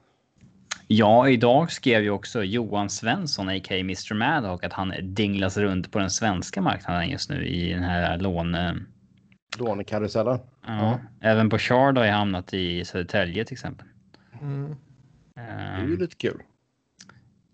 ja, 0.91 1.29
idag 1.29 1.71
skrev 1.73 2.03
ju 2.03 2.11
också 2.11 2.45
Johan 2.45 2.91
Svensson, 2.91 3.49
a.k.a. 3.49 3.79
Mr. 3.79 4.15
Madhawk, 4.15 4.65
att 4.65 4.73
han 4.73 4.93
dinglas 5.03 5.57
runt 5.57 5.93
på 5.93 5.99
den 5.99 6.11
svenska 6.11 6.61
marknaden 6.63 7.09
just 7.09 7.31
nu 7.31 7.47
i 7.47 7.73
den 7.73 7.83
här 7.83 8.19
lån... 8.19 8.57
Lånekarusellen. 9.59 10.39
Ja. 10.67 10.77
Ja. 10.79 10.99
Även 11.21 11.49
Bouchard 11.49 11.99
har 11.99 12.05
ju 12.05 12.11
hamnat 12.11 12.55
i 12.55 12.85
Södertälje 12.85 13.45
till 13.45 13.55
exempel. 13.55 13.87
Mm. 14.41 14.77
Det 15.35 15.41
är 15.41 15.79
ju 15.79 15.85
Ehm, 15.95 16.01
lite 16.01 16.17
kul. 16.17 16.43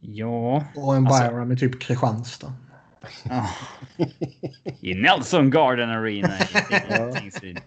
ja. 0.01 0.65
Och 0.77 0.97
en 0.97 1.07
Alltså- 1.07 1.23
Byram 1.31 1.53
i 1.53 1.57
typ 1.57 1.81
Kristianstad. 1.81 2.53
ja. 3.25 3.49
I 4.81 4.95
Nelson 4.95 5.51
Garden 5.51 5.91
Arena 5.91 6.29
i 6.29 6.43
Ja. 6.91 7.13
Tingsryd. 7.13 7.61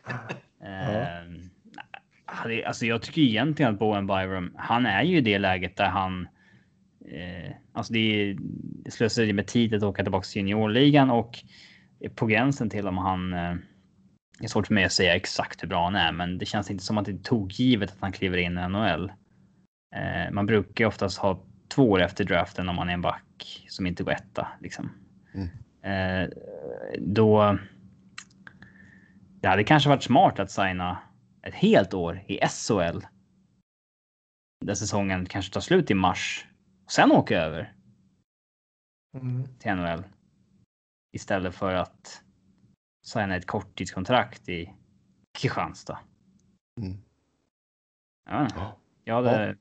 Ehm, 0.63 1.49
Alltså 2.65 2.85
jag 2.85 3.01
tycker 3.01 3.21
egentligen 3.21 3.73
att 3.73 3.79
Bowen 3.79 4.07
Byram, 4.07 4.51
han 4.55 4.85
är 4.85 5.03
ju 5.03 5.17
i 5.17 5.21
det 5.21 5.39
läget 5.39 5.77
där 5.77 5.89
han 5.89 6.27
eh, 7.11 7.51
Alltså 7.73 7.93
det 7.93 7.99
är 7.99 8.37
slöseri 8.89 9.33
med 9.33 9.47
tid 9.47 9.73
att 9.73 9.83
åka 9.83 10.03
tillbaka 10.03 10.23
till 10.23 10.35
juniorligan 10.41 11.09
och 11.09 11.39
på 12.15 12.25
gränsen 12.25 12.69
till 12.69 12.87
om 12.87 12.97
han 12.97 13.33
eh, 13.33 13.55
det 14.39 14.43
är 14.45 14.47
svårt 14.47 14.67
för 14.67 14.73
mig 14.73 14.83
att 14.83 14.91
säga 14.91 15.15
exakt 15.15 15.63
hur 15.63 15.67
bra 15.67 15.83
han 15.83 15.95
är, 15.95 16.11
men 16.11 16.37
det 16.37 16.45
känns 16.45 16.71
inte 16.71 16.83
som 16.83 16.97
att 16.97 17.05
det 17.05 17.23
tog 17.23 17.51
givet 17.51 17.91
att 17.91 18.01
han 18.01 18.11
kliver 18.11 18.37
in 18.37 18.57
i 18.57 18.67
NHL. 18.67 19.11
Eh, 19.95 20.31
man 20.31 20.45
brukar 20.45 20.85
oftast 20.85 21.17
ha 21.17 21.43
två 21.67 21.91
år 21.91 22.01
efter 22.01 22.23
draften 22.23 22.69
om 22.69 22.75
man 22.75 22.89
är 22.89 22.93
en 22.93 23.01
back 23.01 23.65
som 23.69 23.87
inte 23.87 24.03
går 24.03 24.11
etta. 24.11 24.47
Liksom. 24.59 24.91
Mm. 25.33 25.49
Eh, 25.81 26.29
då. 26.99 27.57
Det 29.41 29.47
hade 29.47 29.63
kanske 29.63 29.89
varit 29.89 30.03
smart 30.03 30.39
att 30.39 30.51
signa 30.51 30.97
ett 31.43 31.53
helt 31.53 31.93
år 31.93 32.23
i 32.27 32.39
SHL. 32.47 32.99
Där 34.65 34.73
säsongen 34.73 35.25
kanske 35.25 35.53
tar 35.53 35.61
slut 35.61 35.91
i 35.91 35.93
mars 35.93 36.45
och 36.85 36.91
sen 36.91 37.11
åka 37.11 37.37
över 37.37 37.73
Mm. 39.15 39.47
till 39.59 39.71
NHL. 39.71 40.03
Istället 41.13 41.55
för 41.55 41.73
att 41.73 42.23
signa 43.07 43.35
ett 43.35 43.47
korttidskontrakt 43.47 44.49
i 44.49 44.73
Kristianstad. 45.39 45.99
Mm. 46.81 46.97
Ja, 48.29 48.47
Ja. 48.55 48.77
jag 49.03 49.15
hade, 49.15 49.55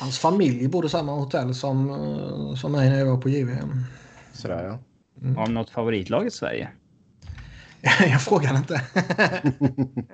Hans 0.00 0.18
familj 0.18 0.68
bodde 0.68 0.88
samma 0.88 1.12
hotell 1.12 1.54
som, 1.54 1.90
eh, 1.90 2.54
som 2.54 2.72
mig 2.72 2.90
när 2.90 2.98
jag 2.98 3.06
var 3.06 3.20
på 3.20 3.28
JVM. 3.28 3.84
Sådär 4.32 4.64
ja. 4.64 4.78
Har 5.36 5.46
de 5.46 5.54
något 5.54 5.70
favoritlag 5.70 6.26
i 6.26 6.30
Sverige? 6.30 6.70
jag 8.00 8.22
frågar 8.22 8.56
inte. 8.56 8.82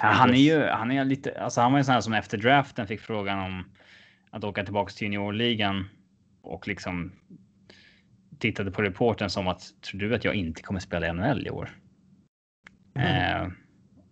Ja, 0.00 0.06
han 0.06 0.30
är 0.30 0.38
ju 0.38 0.66
han 0.66 0.90
är 0.90 1.04
lite, 1.04 1.40
alltså 1.40 1.60
han 1.60 1.72
var 1.72 1.78
ju 1.78 1.84
sån 1.84 1.94
här 1.94 2.00
som 2.00 2.12
efter 2.12 2.38
draften 2.38 2.86
fick 2.86 3.00
frågan 3.00 3.38
om 3.38 3.64
att 4.30 4.44
åka 4.44 4.64
tillbaka 4.64 4.92
till 4.92 5.02
juniorligan 5.02 5.88
och 6.42 6.68
liksom 6.68 7.12
tittade 8.38 8.70
på 8.70 8.82
reporten 8.82 9.30
som 9.30 9.48
att 9.48 9.62
tror 9.80 10.00
du 10.00 10.14
att 10.14 10.24
jag 10.24 10.34
inte 10.34 10.62
kommer 10.62 10.80
spela 10.80 11.08
i 11.08 11.12
NHL 11.12 11.46
i 11.46 11.50
år? 11.50 11.70
Mm. 12.94 13.42
Eh, 13.42 13.52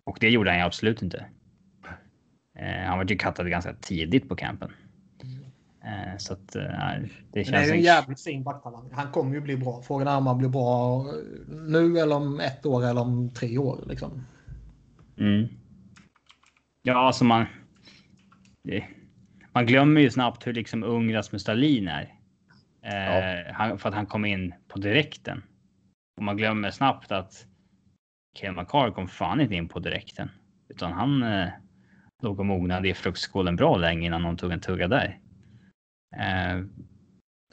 och 0.03 0.17
det 0.19 0.29
gjorde 0.29 0.49
han 0.49 0.59
ju 0.59 0.65
absolut 0.65 1.01
inte. 1.01 1.25
Eh, 2.59 2.85
han 2.87 2.97
var 2.97 3.05
ju 3.05 3.17
kattad 3.17 3.49
ganska 3.49 3.73
tidigt 3.73 4.29
på 4.29 4.35
campen. 4.35 4.71
Eh, 5.85 6.17
så 6.17 6.33
att, 6.33 6.55
eh, 6.55 6.63
det 7.31 7.43
känns... 7.43 7.67
det 7.67 7.73
är 7.73 7.73
en 7.73 7.81
jävligt 7.81 8.23
fin 8.23 8.43
backtalang. 8.43 8.89
Han 8.91 9.11
kommer 9.11 9.35
ju 9.35 9.41
bli 9.41 9.57
bra. 9.57 9.81
Frågan 9.81 10.07
är 10.07 10.17
om 10.17 10.27
han 10.27 10.37
blir 10.37 10.49
bra 10.49 11.05
nu 11.47 11.99
eller 11.99 12.15
om 12.15 12.39
ett 12.39 12.65
år 12.65 12.85
eller 12.85 13.01
om 13.01 13.33
tre 13.33 13.57
år. 13.57 13.83
Liksom. 13.87 14.25
Mm. 15.17 15.47
Ja, 16.81 17.07
alltså 17.07 17.23
man... 17.23 17.45
Det, 18.63 18.85
man 19.51 19.65
glömmer 19.65 20.01
ju 20.01 20.09
snabbt 20.09 20.47
hur 20.47 20.53
liksom 20.53 20.83
ung 20.83 21.13
Rasmus 21.13 21.43
Dahlin 21.43 21.87
är. 21.87 22.13
Eh, 22.85 23.53
han, 23.53 23.77
för 23.77 23.89
att 23.89 23.95
han 23.95 24.05
kom 24.05 24.25
in 24.25 24.53
på 24.67 24.79
direkten. 24.79 25.43
Och 26.17 26.23
man 26.23 26.37
glömmer 26.37 26.71
snabbt 26.71 27.11
att 27.11 27.45
Ken 28.39 28.55
McCarr 28.55 28.91
kom 28.91 29.07
fan 29.07 29.41
inte 29.41 29.55
in 29.55 29.67
på 29.67 29.79
direkten. 29.79 30.29
Utan 30.69 30.91
han 30.91 31.23
eh, 31.23 31.49
låg 32.21 32.39
och 32.39 32.45
mognade 32.45 32.89
i 32.89 32.93
fruktskålen 32.93 33.55
bra 33.55 33.77
länge 33.77 34.05
innan 34.05 34.21
någon 34.21 34.37
tog 34.37 34.51
en 34.51 34.59
tugga 34.59 34.87
där. 34.87 35.19
Eh, 36.15 36.65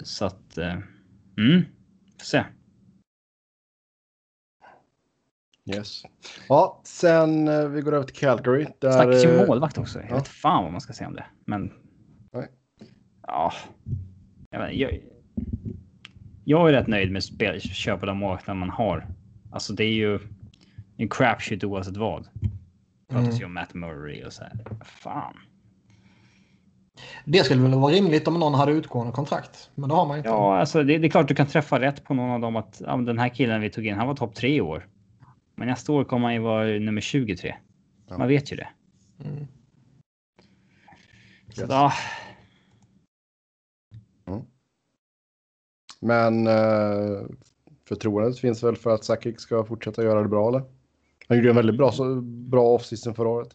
så 0.03 0.25
att, 0.25 0.59
eh, 0.59 0.79
mm, 1.39 1.65
får 2.19 2.25
se. 2.25 2.45
Yes. 5.65 6.03
Ja, 6.49 6.81
sen 6.85 7.49
eh, 7.49 7.69
vi 7.69 7.81
går 7.81 7.93
över 7.93 8.07
till 8.07 8.17
Calgary. 8.17 8.67
Där... 8.79 8.93
Snackas 8.93 9.25
ju 9.25 9.47
målvakt 9.47 9.79
också. 9.79 10.01
Jag 10.01 10.11
ja. 10.11 10.15
vet 10.15 10.29
fan 10.29 10.63
vad 10.63 10.73
man 10.73 10.81
ska 10.81 10.93
säga 10.93 11.09
om 11.09 11.15
det. 11.15 11.27
Men. 11.45 11.73
Nej. 12.33 12.49
Ja. 13.27 13.53
Jag, 14.51 14.61
vet, 14.61 14.77
jag, 14.77 15.01
jag 16.45 16.69
är 16.69 16.73
rätt 16.73 16.87
nöjd 16.87 17.13
med 17.13 17.25
spel, 17.25 17.61
köpa 17.61 18.07
de 18.07 18.19
målvakterna 18.19 18.55
man 18.55 18.71
har. 18.71 19.07
Alltså 19.51 19.73
det 19.73 19.85
är 19.85 19.93
ju 19.93 20.19
en 20.97 21.09
crapshoot 21.09 21.65
oavsett 21.65 21.97
vad. 21.97 22.29
Pratas 23.09 23.29
mm. 23.29 23.39
ju 23.39 23.45
om 23.45 23.55
Matt 23.55 23.75
Murray 23.75 24.25
och 24.25 24.33
så 24.33 24.43
här. 24.43 24.53
Fan. 24.85 25.37
Det 27.25 27.45
skulle 27.45 27.63
väl 27.63 27.75
vara 27.75 27.93
rimligt 27.93 28.29
om 28.29 28.41
någon 28.41 28.55
hade 28.55 28.73
utgående 28.73 29.13
kontrakt. 29.13 29.71
Men 29.75 29.89
det 29.89 29.95
har 29.95 30.07
man 30.07 30.17
inte. 30.17 30.29
Ja, 30.29 30.59
alltså 30.59 30.83
det, 30.83 30.99
det 30.99 31.07
är 31.07 31.11
klart 31.11 31.29
du 31.29 31.35
kan 31.35 31.47
träffa 31.47 31.81
rätt 31.81 32.05
på 32.05 32.15
någon 32.15 32.31
av 32.31 32.41
dem 32.41 32.57
att 32.57 32.83
ja, 32.87 32.97
den 32.97 33.19
här 33.19 33.29
killen 33.29 33.61
vi 33.61 33.71
tog 33.71 33.87
in, 33.87 33.95
han 33.95 34.07
var 34.07 34.15
topp 34.15 34.35
tre 34.35 34.57
i 34.57 34.61
år. 34.61 34.87
Men 35.55 35.69
nästa 35.69 35.93
år 35.93 36.05
kommer 36.05 36.27
han 36.27 36.35
ju 36.35 36.41
vara 36.41 36.65
nummer 36.65 37.01
23. 37.01 37.55
Ja. 38.09 38.19
Man 38.19 38.29
vet 38.29 38.53
ju 38.53 38.57
det. 38.57 38.69
Mm. 39.25 39.47
Så, 41.55 41.61
yes. 41.61 41.69
Men 46.03 46.47
eh, 46.47 47.27
förtroendet 47.89 48.39
finns 48.39 48.63
väl 48.63 48.77
för 48.77 48.95
att 48.95 49.05
Sakic 49.05 49.41
ska 49.41 49.65
fortsätta 49.65 50.03
göra 50.03 50.23
det 50.23 50.29
bra 50.29 50.49
eller? 50.49 50.63
Han 51.29 51.37
gjorde 51.37 51.51
en 51.51 51.57
väldigt 51.57 51.77
bra, 51.77 51.93
så, 51.93 52.21
bra 52.25 52.75
offseason 52.75 53.15
förra 53.15 53.29
året. 53.29 53.49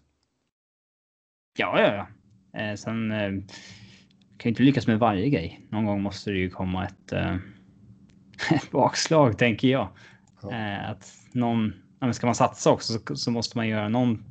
Ja, 1.58 1.82
ja, 1.82 1.94
ja. 1.94 2.08
Eh, 2.60 2.76
sen 2.76 3.12
eh, 3.12 3.30
kan 4.38 4.44
ju 4.44 4.50
inte 4.50 4.64
lyckas 4.64 4.88
med 4.88 5.00
varje 5.00 5.30
grej. 5.30 5.68
Någon 5.70 5.86
gång 5.86 6.02
måste 6.02 6.32
det 6.32 6.38
ju 6.38 6.50
komma 6.50 6.86
ett, 6.86 7.12
eh, 7.12 7.36
ett 8.52 8.72
bakslag, 8.72 9.38
tänker 9.38 9.68
jag. 9.68 9.88
Ja. 10.42 10.52
Eh, 10.52 10.90
att 10.90 11.14
någon, 11.32 11.74
ja, 12.00 12.14
ska 12.14 12.28
man 12.28 12.36
satsa 12.36 12.72
också 12.72 12.94
så, 12.94 13.16
så, 13.16 13.32
måste 13.32 13.58
man 13.58 13.68
göra 13.68 13.90
någon 13.90 14.24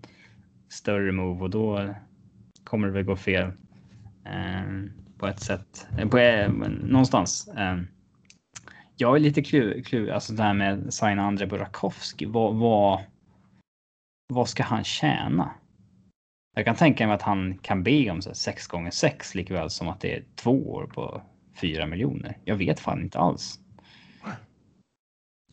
större 0.69 1.13
move 1.13 1.41
och 1.41 1.51
då 1.51 1.95
kommer 2.65 2.87
det 2.89 2.95
väl 2.95 3.05
gå 3.05 3.17
fel 3.17 3.53
eh, 4.25 4.91
på 5.19 5.27
ett 5.27 5.41
sätt. 5.41 5.87
Eh, 5.99 6.09
på, 6.09 6.19
någonstans. 6.83 7.49
Jag 8.97 9.17
är 9.17 9.21
lite 9.21 9.43
klurig, 9.43 10.11
alltså 10.11 10.33
det 10.33 10.43
här 10.43 10.55
med 10.55 10.95
signa 10.95 11.23
André 11.23 11.47
Burakovsky. 11.47 12.27
Vad, 12.27 12.55
vad, 12.55 13.01
vad 14.29 14.49
ska 14.49 14.63
han 14.63 14.85
tjäna? 14.85 15.51
Jag 16.55 16.65
kan 16.65 16.77
tänka 16.77 17.07
mig 17.07 17.15
att 17.15 17.23
han 17.23 17.59
kan 17.59 17.83
be 17.83 18.11
om 18.11 18.23
6 18.23 18.67
gånger 18.67 18.91
6 18.91 19.35
likväl 19.35 19.71
som 19.71 19.89
att 19.89 20.01
det 20.01 20.17
är 20.17 20.25
två 20.35 20.73
år 20.73 20.87
på 20.87 21.23
4 21.61 21.87
miljoner. 21.87 22.39
Jag 22.45 22.57
vet 22.57 22.81
fan 22.81 23.03
inte 23.03 23.19
alls. 23.19 23.61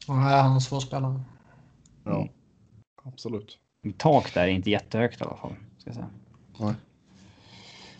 Nej, 0.07 0.41
han 0.41 0.55
är 0.55 0.59
svår 0.59 0.79
spelare. 0.79 1.21
Ja, 2.03 2.15
mm. 2.15 2.29
absolut. 3.03 3.59
Tak 3.97 4.33
där 4.33 4.43
är 4.43 4.47
inte 4.47 4.69
jättehögt 4.69 5.21
i 5.21 5.23
alla 5.23 5.37
fall. 5.37 5.55
Ska 5.77 5.89
jag 5.89 5.95
säga. 5.95 6.09
Nej. 6.59 6.73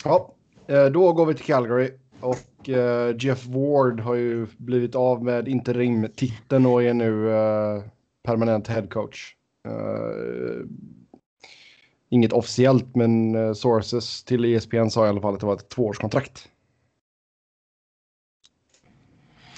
Ja, 0.03 0.33
eh, 0.67 0.85
då 0.85 1.13
går 1.13 1.25
vi 1.25 1.33
till 1.33 1.45
Calgary. 1.45 1.91
Och 2.24 2.69
uh, 2.69 3.15
Jeff 3.19 3.45
Ward 3.45 3.99
har 3.99 4.15
ju 4.15 4.47
blivit 4.57 4.95
av 4.95 5.24
med 5.24 5.47
interimtiteln 5.47 6.65
och 6.65 6.84
är 6.84 6.93
nu 6.93 7.11
uh, 7.11 7.84
permanent 8.24 8.67
headcoach. 8.67 9.36
Uh, 9.67 10.65
inget 12.09 12.34
officiellt, 12.34 12.95
men 12.95 13.36
uh, 13.36 13.53
sources 13.53 14.24
till 14.24 14.45
ESPN 14.45 14.89
sa 14.89 15.05
i 15.05 15.09
alla 15.09 15.21
fall 15.21 15.34
att 15.34 15.39
det 15.39 15.45
var 15.45 15.53
ett 15.53 15.69
tvåårskontrakt. 15.69 16.49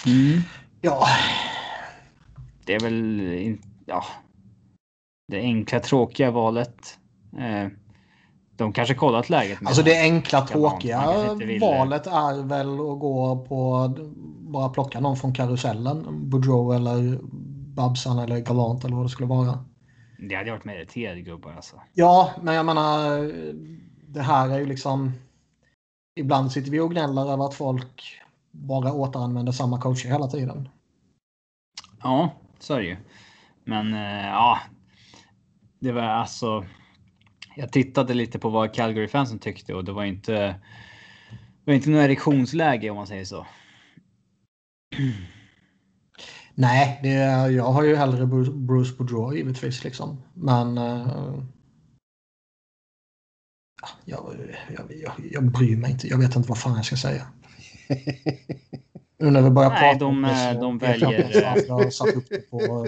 Mm. 0.06 0.40
Ja. 0.80 1.06
Det 2.64 2.74
är 2.74 2.80
väl 2.80 3.58
ja, 3.86 4.04
det 5.28 5.40
enkla 5.40 5.80
tråkiga 5.80 6.30
valet. 6.30 6.98
De 8.56 8.72
kanske 8.72 8.94
kollat 8.94 9.30
läget. 9.30 9.58
Alltså 9.64 9.82
det 9.82 10.00
enkla 10.00 10.46
tråkiga 10.46 11.00
valet 11.60 12.06
är 12.06 12.42
väl 12.42 12.72
att 12.72 13.00
gå 13.00 13.46
på 13.48 13.90
bara 14.40 14.68
plocka 14.68 15.00
någon 15.00 15.16
från 15.16 15.34
karusellen. 15.34 16.06
Boudreau 16.30 16.72
eller 16.72 17.18
Babsan 17.74 18.18
eller 18.18 18.38
Galant 18.38 18.84
eller 18.84 18.96
vad 18.96 19.04
det 19.04 19.08
skulle 19.08 19.28
vara. 19.28 19.64
Det 20.18 20.34
hade 20.34 20.50
varit 20.50 20.64
mer 20.64 20.76
irriterade 20.76 21.20
gubbar 21.20 21.52
alltså. 21.52 21.80
Ja, 21.94 22.30
men 22.42 22.54
jag 22.54 22.66
menar. 22.66 23.32
Det 24.08 24.22
här 24.22 24.48
är 24.48 24.58
ju 24.58 24.66
liksom. 24.66 25.12
Ibland 26.20 26.52
sitter 26.52 26.70
vi 26.70 26.80
och 26.80 26.90
gnäller 26.90 27.32
över 27.32 27.46
att 27.46 27.54
folk 27.54 28.20
bara 28.50 28.92
återanvänder 28.92 29.52
samma 29.52 29.80
coacher 29.80 30.08
hela 30.08 30.26
tiden. 30.26 30.68
Ja, 32.02 32.30
så 32.58 32.74
är 32.74 32.78
det 32.78 32.86
ju. 32.86 32.96
Men 33.64 33.94
eh, 33.94 34.26
ja. 34.26 34.58
Det 35.80 35.92
var 35.92 36.02
alltså. 36.02 36.64
Jag 37.58 37.72
tittade 37.72 38.14
lite 38.14 38.38
på 38.38 38.48
vad 38.48 38.74
Calgary-fansen 38.74 39.38
tyckte 39.38 39.74
och 39.74 39.84
det 39.84 39.92
var 39.92 40.04
inte. 40.04 40.32
Det 40.32 40.60
var 41.64 41.74
inte 41.74 41.90
något 41.90 42.04
erektionsläge 42.04 42.90
om 42.90 42.96
man 42.96 43.06
säger 43.06 43.24
så. 43.24 43.46
Nej, 46.54 47.00
det, 47.02 47.12
jag 47.52 47.64
har 47.64 47.82
ju 47.82 47.96
hellre 47.96 48.26
Bruce 48.26 48.96
Boudreau 48.98 49.36
givetvis. 49.36 49.84
Liksom. 49.84 50.22
Men 50.34 50.78
uh, 50.78 51.42
jag, 54.04 54.36
jag, 54.76 54.92
jag, 55.02 55.12
jag 55.30 55.52
bryr 55.52 55.76
mig 55.76 55.90
inte. 55.90 56.08
Jag 56.08 56.18
vet 56.18 56.36
inte 56.36 56.48
vad 56.48 56.58
fan 56.58 56.76
jag 56.76 56.84
ska 56.84 56.96
säga. 56.96 57.26
Nu 59.18 59.30
när 59.30 59.42
vi 59.42 59.50
börjar 59.50 59.70
Nej, 59.70 59.80
prata 59.80 60.04
de, 60.04 60.22
det 60.22 60.36
så 60.36 60.60
de 60.60 60.78
väljer... 60.78 61.66
Jag 61.68 61.92
satt 61.92 62.16
upp 62.16 62.28
det 62.30 62.50
på 62.50 62.86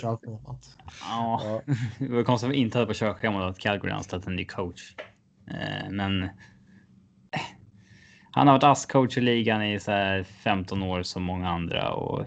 körschemat. 0.00 0.76
Ja, 1.00 1.62
det 1.98 2.08
var 2.08 2.22
konstigt 2.22 2.48
att 2.48 2.54
vi 2.54 2.58
inte 2.58 2.78
hade 2.78 2.88
på 2.88 2.94
körschemat 2.94 3.50
att 3.50 3.58
Calgary 3.58 3.92
anställt 3.92 4.26
en 4.26 4.36
ny 4.36 4.44
coach. 4.44 4.94
Eh, 5.50 5.90
men 5.90 6.22
eh, 6.22 6.30
han 8.30 8.46
har 8.46 8.54
varit 8.54 8.64
ASS-coach 8.64 9.18
i 9.18 9.20
ligan 9.20 9.62
i 9.64 9.80
så 9.80 10.24
15 10.44 10.82
år 10.82 11.02
som 11.02 11.22
många 11.22 11.48
andra 11.50 11.92
och 11.92 12.26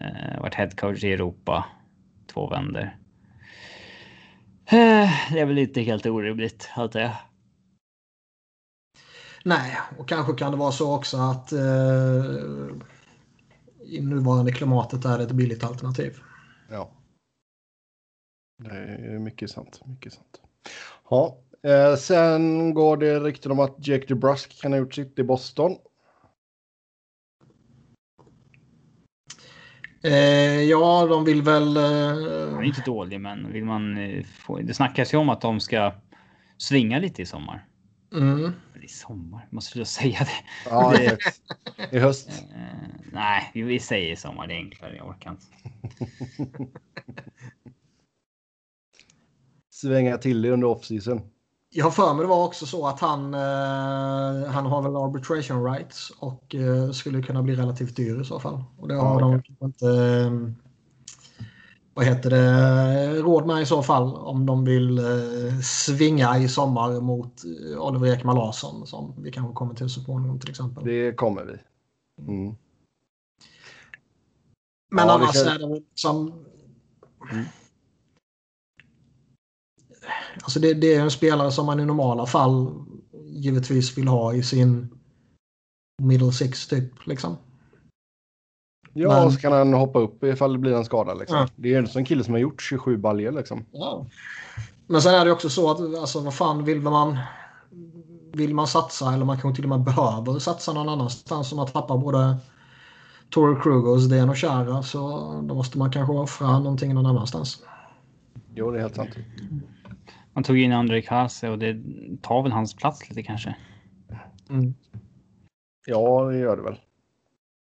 Eh, 0.00 0.40
varit 0.40 0.54
headcoach 0.54 1.04
i 1.04 1.12
Europa 1.12 1.64
två 2.26 2.48
vänder. 2.48 2.96
Eh, 4.66 5.10
det 5.32 5.40
är 5.40 5.46
väl 5.46 5.58
inte 5.58 5.80
helt 5.80 6.06
orimligt, 6.06 6.70
antar 6.74 7.00
jag. 7.00 7.12
Nej, 9.48 9.78
och 9.98 10.08
kanske 10.08 10.32
kan 10.32 10.50
det 10.50 10.56
vara 10.58 10.72
så 10.72 10.94
också 10.96 11.16
att 11.16 11.52
eh, 11.52 12.24
i 13.84 14.00
nuvarande 14.00 14.52
klimatet 14.52 15.04
är 15.04 15.18
det 15.18 15.24
ett 15.24 15.32
billigt 15.32 15.64
alternativ. 15.64 16.18
Ja. 16.70 16.90
Det 18.64 18.70
är 18.70 19.18
mycket 19.18 19.50
sant. 19.50 19.80
Mycket 19.86 20.12
sant. 20.12 20.40
Ja, 21.10 21.38
eh, 21.62 21.96
sen 21.96 22.74
går 22.74 22.96
det 22.96 23.20
rykten 23.20 23.52
om 23.52 23.60
att 23.60 23.86
Jake 23.86 24.06
DeBrusk 24.06 24.62
kan 24.62 24.72
ha 24.72 24.78
gjort 24.78 24.94
sitt 24.94 25.18
i 25.18 25.22
Boston. 25.22 25.76
Eh, 30.02 30.62
ja, 30.62 31.06
de 31.06 31.24
vill 31.24 31.42
väl... 31.42 31.76
Eh... 31.76 31.82
Han 32.52 32.58
är 32.58 32.62
inte 32.62 32.82
dålig, 32.86 33.20
men 33.20 33.52
vill 33.52 33.64
man 33.64 33.98
eh, 33.98 34.24
få... 34.24 34.58
Det 34.58 34.74
snackas 34.74 35.14
ju 35.14 35.18
om 35.18 35.28
att 35.28 35.40
de 35.40 35.60
ska 35.60 35.94
svinga 36.58 36.98
lite 36.98 37.22
i 37.22 37.26
sommar. 37.26 37.67
Mm. 38.12 38.52
I 38.82 38.88
sommar? 38.88 39.48
Måste 39.50 39.78
du 39.78 39.84
säga 39.84 40.18
det? 40.18 40.70
Ja, 40.70 40.92
det... 40.96 41.18
i 41.90 41.98
höst. 41.98 42.28
Eh, 42.54 43.12
nej, 43.12 43.50
vi 43.54 43.80
säger 43.80 44.12
i 44.12 44.16
sommar. 44.16 44.46
Det 44.46 44.54
är 44.54 44.58
enklare. 44.58 44.96
Jag 44.96 45.08
orkar 45.08 45.30
inte. 45.30 45.46
Svänga 49.70 50.18
till 50.18 50.42
det 50.42 50.50
under 50.50 50.66
off-season. 50.66 51.20
Jag 51.70 51.84
har 51.84 51.90
för 51.90 52.14
mig 52.14 52.22
det 52.22 52.28
var 52.28 52.44
också 52.44 52.66
så 52.66 52.86
att 52.86 53.00
han, 53.00 53.34
eh, 53.34 54.50
han 54.50 54.66
har 54.66 54.82
väl 54.82 54.96
arbitration 54.96 55.64
rights 55.64 56.12
och 56.18 56.54
eh, 56.54 56.90
skulle 56.90 57.22
kunna 57.22 57.42
bli 57.42 57.56
relativt 57.56 57.96
dyr 57.96 58.20
i 58.20 58.24
så 58.24 58.40
fall. 58.40 58.64
Och 58.78 58.88
det 58.88 58.94
har 58.94 59.20
Ja, 59.20 59.42
de 59.58 59.66
inte 59.66 59.86
eh, 59.88 60.67
vad 61.98 62.06
heter 62.06 62.30
det, 62.30 63.22
råd 63.22 63.46
med 63.46 63.62
i 63.62 63.66
så 63.66 63.82
fall 63.82 64.14
om 64.16 64.46
de 64.46 64.64
vill 64.64 64.98
eh, 64.98 65.60
svinga 65.62 66.38
i 66.38 66.48
sommar 66.48 67.00
mot 67.00 67.44
eh, 67.44 67.78
Oliver 67.82 68.06
Ekman 68.06 68.36
Larsson 68.36 68.86
som 68.86 69.14
vi 69.22 69.32
kanske 69.32 69.54
kommer 69.54 69.74
till 69.74 69.88
så 69.88 70.00
småningom 70.00 70.40
till 70.40 70.50
exempel. 70.50 70.84
Det 70.84 71.12
kommer 71.12 71.44
vi. 71.44 71.58
Mm. 72.32 72.54
Men 74.90 75.06
Ja, 75.06 75.14
annars 75.14 75.34
känns- 75.34 75.46
är 75.46 75.58
det 75.58 75.68
väl 75.68 75.82
som... 75.94 76.44
Mm. 77.32 77.44
Alltså 80.42 80.60
det, 80.60 80.74
det 80.74 80.94
är 80.94 81.00
en 81.00 81.10
spelare 81.10 81.52
som 81.52 81.66
man 81.66 81.80
i 81.80 81.84
normala 81.84 82.26
fall 82.26 82.74
givetvis 83.24 83.98
vill 83.98 84.08
ha 84.08 84.34
i 84.34 84.42
sin 84.42 84.88
middle 86.02 86.32
six 86.32 86.66
typ. 86.66 87.06
Liksom. 87.06 87.36
Ja, 88.98 89.08
Men- 89.08 89.26
och 89.26 89.32
så 89.32 89.40
kan 89.40 89.52
han 89.52 89.72
hoppa 89.72 89.98
upp 89.98 90.24
ifall 90.24 90.52
det 90.52 90.58
blir 90.58 90.72
en 90.72 90.84
skada. 90.84 91.14
Liksom. 91.14 91.36
Ja. 91.38 91.48
Det 91.56 91.74
är 91.74 91.82
ju 91.82 91.88
en 91.96 92.04
kille 92.04 92.24
som 92.24 92.34
har 92.34 92.40
gjort 92.40 92.62
27 92.62 92.96
baljer. 92.96 93.32
Liksom. 93.32 93.64
Men 94.86 95.02
sen 95.02 95.14
är 95.14 95.24
det 95.24 95.32
också 95.32 95.48
så 95.48 95.70
att 95.70 95.80
alltså, 95.80 96.20
vad 96.20 96.34
fan 96.34 96.64
vill 96.64 96.80
man 96.80 97.18
vill 98.32 98.54
man 98.54 98.66
satsa 98.66 99.14
eller 99.14 99.24
man 99.24 99.40
kanske 99.40 99.56
till 99.56 99.72
och 99.72 99.78
med 99.78 99.84
behöver 99.94 100.38
satsa 100.38 100.72
någon 100.72 100.88
annanstans 100.88 101.52
om 101.52 101.56
man 101.56 101.66
tappar 101.66 101.98
både 101.98 102.36
Toro 103.30 103.60
Krugos, 103.62 104.08
Den 104.08 104.28
och 104.30 104.36
Chara 104.36 104.82
så 104.82 105.00
då 105.42 105.54
måste 105.54 105.78
man 105.78 105.92
kanske 105.92 106.12
offra 106.12 106.58
någonting 106.58 106.94
någon 106.94 107.06
annanstans. 107.06 107.62
Jo, 108.54 108.70
det 108.70 108.78
är 108.78 108.82
helt 108.82 108.96
sant. 108.96 109.10
Man 110.32 110.44
tog 110.44 110.58
in 110.58 110.72
André 110.72 111.02
Kase 111.02 111.48
och 111.48 111.58
det 111.58 111.82
tar 112.22 112.42
väl 112.42 112.52
hans 112.52 112.74
plats 112.74 113.08
lite 113.08 113.22
kanske. 113.22 113.56
Ja, 115.86 116.24
det 116.30 116.38
gör 116.38 116.56
det 116.56 116.62
väl. 116.62 116.78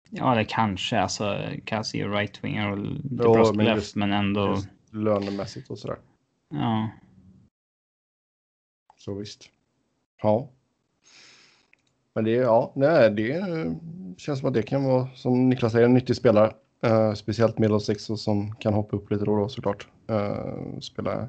Ja, 0.09 0.31
eller 0.31 0.43
kanske. 0.43 0.99
Alltså, 0.99 1.37
Kase 1.65 1.97
är 1.97 2.07
right-winger 2.07 2.71
och 2.71 2.77
Jo, 3.03 3.33
bra 3.33 3.53
men 3.53 3.65
left, 3.65 3.77
just- 3.77 3.95
men 3.95 4.13
ändå. 4.13 4.57
Lönemässigt 4.91 5.69
och 5.69 5.79
sådär. 5.79 5.97
Ja. 6.49 6.89
Så 8.97 9.13
visst. 9.13 9.49
Ja. 10.21 10.49
Men 12.13 12.23
det, 12.23 12.31
ja, 12.31 12.71
nej, 12.75 13.11
det 13.11 13.45
känns 14.17 14.39
som 14.39 14.47
att 14.47 14.53
det 14.53 14.63
kan 14.63 14.83
vara, 14.83 15.07
som 15.15 15.49
Niklas 15.49 15.71
säger, 15.71 15.85
en 15.85 15.93
nyttig 15.93 16.15
spelare. 16.15 16.53
Eh, 16.83 17.13
speciellt 17.13 17.59
och 18.09 18.19
som 18.19 18.55
kan 18.55 18.73
hoppa 18.73 18.95
upp 18.97 19.11
lite 19.11 19.25
då 19.25 19.31
och 19.31 19.39
då 19.39 19.49
såklart. 19.49 19.87
Uh, 20.11 20.79
spela, 20.79 21.27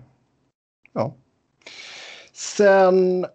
ja. 0.93 1.15
Sen 2.33 3.27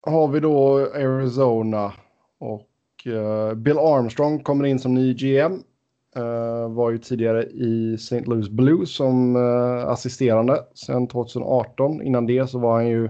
har 0.00 0.28
vi 0.28 0.40
då 0.40 0.78
Arizona 0.78 1.92
och 2.38 2.68
eh, 3.06 3.54
Bill 3.54 3.78
Armstrong 3.78 4.42
kommer 4.42 4.64
in 4.64 4.78
som 4.78 4.94
ny 4.94 5.14
GM. 5.14 5.62
Eh, 6.16 6.68
var 6.68 6.90
ju 6.90 6.98
tidigare 6.98 7.44
i 7.44 7.94
St. 7.94 8.20
Louis 8.20 8.48
Blues 8.48 8.94
som 8.94 9.36
eh, 9.36 9.88
assisterande 9.88 10.64
sedan 10.74 11.08
2018. 11.08 12.02
Innan 12.02 12.26
det 12.26 12.50
så 12.50 12.58
var 12.58 12.74
han 12.74 12.88
ju 12.88 13.08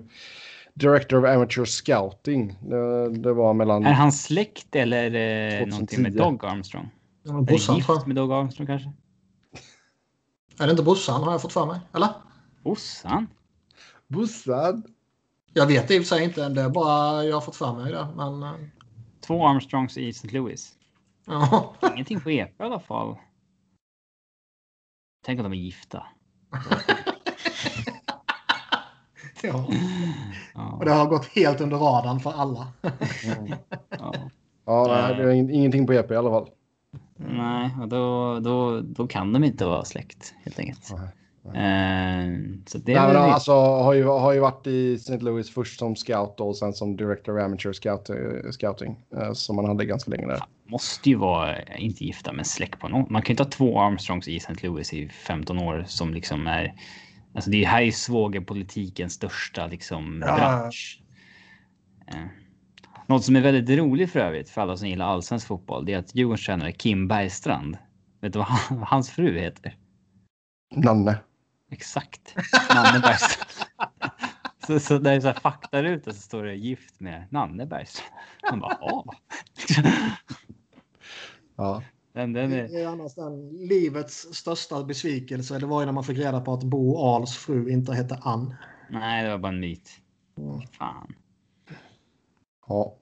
Director 0.75 1.19
of 1.19 1.25
Amateur 1.25 1.65
Scouting. 1.65 2.59
Det, 2.61 3.09
det 3.11 3.33
var 3.33 3.55
mellan... 3.55 3.87
Är 3.87 3.93
han 3.93 4.13
släkt 4.13 4.77
eller 4.77 4.97
är 4.97 5.11
det 5.11 5.67
någonting 5.67 6.03
med 6.03 6.13
2010. 6.13 6.19
Doug 6.19 6.53
Armstrong? 6.53 6.89
Ja, 7.23 7.39
Är 7.39 7.43
Brorsan, 7.43 7.81
tror 7.81 7.97
gift 7.97 8.07
med 8.07 8.17
Doug 8.17 8.33
Armstrong 8.33 8.67
kanske? 8.67 8.93
Är 10.59 10.67
det 10.67 10.71
inte 10.71 10.83
brorsan 10.83 11.23
har 11.23 11.33
jag 11.33 11.43
fått 11.43 11.53
för 11.53 11.67
mig? 11.67 11.81
Eller? 11.95 12.09
Brorsan? 12.63 13.27
Bussad. 14.09 14.83
Jag 15.53 15.67
vet 15.67 15.91
i 15.91 15.99
och 15.99 16.03
för 16.03 16.17
sig 16.17 16.25
inte. 16.25 16.49
Det 16.49 16.61
är 16.61 16.69
bara 16.69 17.25
jag 17.25 17.37
har 17.37 17.41
fått 17.41 17.57
för 17.57 17.73
mig 17.73 17.93
det. 17.93 18.07
Men, 18.17 18.45
Två 19.27 19.47
Armstrongs 19.49 19.99
i 19.99 20.09
St. 20.09 20.29
Louis. 20.29 20.75
ja. 21.27 21.75
Ingenting 21.93 22.21
på 22.21 22.31
EP 22.31 22.61
i 22.61 22.63
alla 22.65 22.81
fall. 22.81 23.17
Tänk 25.25 25.39
om 25.41 25.43
de 25.45 25.53
är 25.53 25.57
gifta. 25.57 26.07
ja. 29.43 29.69
Ja, 30.55 30.73
Och 30.73 30.85
det 30.85 30.93
har 30.93 31.07
gått 31.07 31.27
helt 31.27 31.61
under 31.61 31.77
radarn 31.77 32.21
för 32.21 32.33
alla. 32.33 32.73
ja. 33.91 34.15
Ja, 34.65 34.87
nej, 34.89 35.15
det 35.17 35.23
är 35.23 35.35
ing- 35.35 35.51
ingenting 35.51 35.87
på 35.87 35.93
EP 35.93 36.11
i 36.11 36.17
alla 36.17 36.31
fall. 36.31 36.51
Nej, 37.17 37.71
och 37.81 37.89
då, 37.89 38.39
då, 38.41 38.81
då 38.81 39.07
kan 39.07 39.33
de 39.33 39.45
inte 39.45 39.65
vara 39.67 39.85
släkt 39.85 40.35
helt 40.45 40.59
enkelt. 40.59 40.91
Nej, 40.99 41.09
Eh, 41.55 42.39
så 42.67 42.79
det 42.79 42.95
Nej, 42.95 43.07
men 43.07 43.17
alltså 43.17 43.53
har 43.53 43.93
ju, 43.95 44.05
har 44.05 44.33
ju 44.33 44.41
varit 44.41 44.67
i 44.67 44.95
St. 44.95 45.19
Louis 45.19 45.51
först 45.51 45.79
som 45.79 45.97
scout 45.97 46.41
och 46.41 46.57
sen 46.57 46.73
som 46.73 46.97
Director 46.97 47.39
of 47.39 47.45
Amateur 47.45 47.73
scout, 47.73 48.11
eh, 48.11 48.51
Scouting. 48.51 48.97
eh, 49.17 49.33
som 49.33 49.57
man 49.57 49.65
hade 49.65 49.85
ganska 49.85 50.11
länge 50.11 50.27
där. 50.27 50.41
måste 50.69 51.11
ju 51.11 51.17
vara, 51.17 51.63
inte 51.63 52.05
gifta, 52.05 52.33
men 52.33 52.45
släkt 52.45 52.81
på 52.81 52.89
någon. 52.89 53.07
Man 53.11 53.23
kan 53.23 53.29
ju 53.29 53.33
inte 53.33 53.43
ha 53.43 53.51
två 53.51 53.81
Armstrongs 53.81 54.29
i 54.29 54.37
St. 54.37 54.55
Louis 54.67 54.93
i 54.93 55.09
15 55.09 55.59
år 55.59 55.85
som 55.87 56.15
liksom 56.15 56.47
är... 56.47 56.75
Alltså 57.35 57.51
det 57.51 57.65
här 57.65 57.81
är 57.81 57.85
ju 57.85 57.93
svågerpolitikens 57.93 59.13
största 59.13 59.67
liksom 59.67 60.25
Ja. 60.27 60.37
bransch. 60.37 61.03
Eh. 62.07 62.25
Något 63.07 63.25
som 63.25 63.37
är 63.37 63.41
väldigt 63.41 63.79
roligt 63.79 64.13
för 64.13 64.21
övrigt 64.21 64.51
för 64.51 64.61
alla 64.61 64.77
som 64.77 64.89
gillar 64.89 65.07
allsvensk 65.07 65.47
fotboll, 65.47 65.85
det 65.85 65.93
är 65.93 65.99
att 65.99 66.15
Djurgårdens 66.15 66.45
tränare 66.47 66.73
Kim 66.73 67.09
Bergstrand, 67.09 67.79
vet 68.21 68.33
du 68.33 68.39
vad, 68.39 68.49
han, 68.49 68.79
vad 68.79 68.89
hans 68.89 69.11
fru 69.11 69.39
heter? 69.39 69.77
Nanne. 70.77 71.19
Exakt. 71.71 72.35
Nanne 72.75 73.01
Bergstrand. 73.01 73.71
så, 74.67 74.81
så 74.81 74.99
det 74.99 75.11
är 75.11 75.21
så 75.21 75.27
här 75.27 75.35
faktaruta 75.35 76.13
så 76.13 76.21
står 76.21 76.45
det 76.45 76.55
gift 76.55 77.01
med 77.01 77.27
Nanne 77.31 77.67
Bergstrand. 77.67 78.13
Man 78.51 78.61
bara, 78.61 78.79
ja. 78.81 79.05
Ja. 81.57 81.83
Den, 82.13 82.33
den 82.33 82.53
är... 82.53 82.69
Det 82.69 82.83
är 82.83 82.87
annars 82.87 83.15
den 83.15 83.49
livets 83.49 84.35
största 84.35 84.85
besvikelse. 84.85 85.59
Det 85.59 85.67
var 85.67 85.81
ju 85.81 85.87
när 85.87 85.93
man 85.93 86.05
fick 86.05 86.19
reda 86.19 86.41
på 86.41 86.53
att 86.53 86.65
Bo 86.65 86.99
Ahls 86.99 87.37
fru 87.37 87.71
inte 87.71 87.93
hette 87.93 88.19
Ann. 88.23 88.55
Nej, 88.91 89.25
det 89.25 89.31
var 89.31 89.39
bara 89.39 89.53
en 89.53 89.61
myt. 89.61 89.91
Fan. 90.79 91.15
ja. 92.69 92.97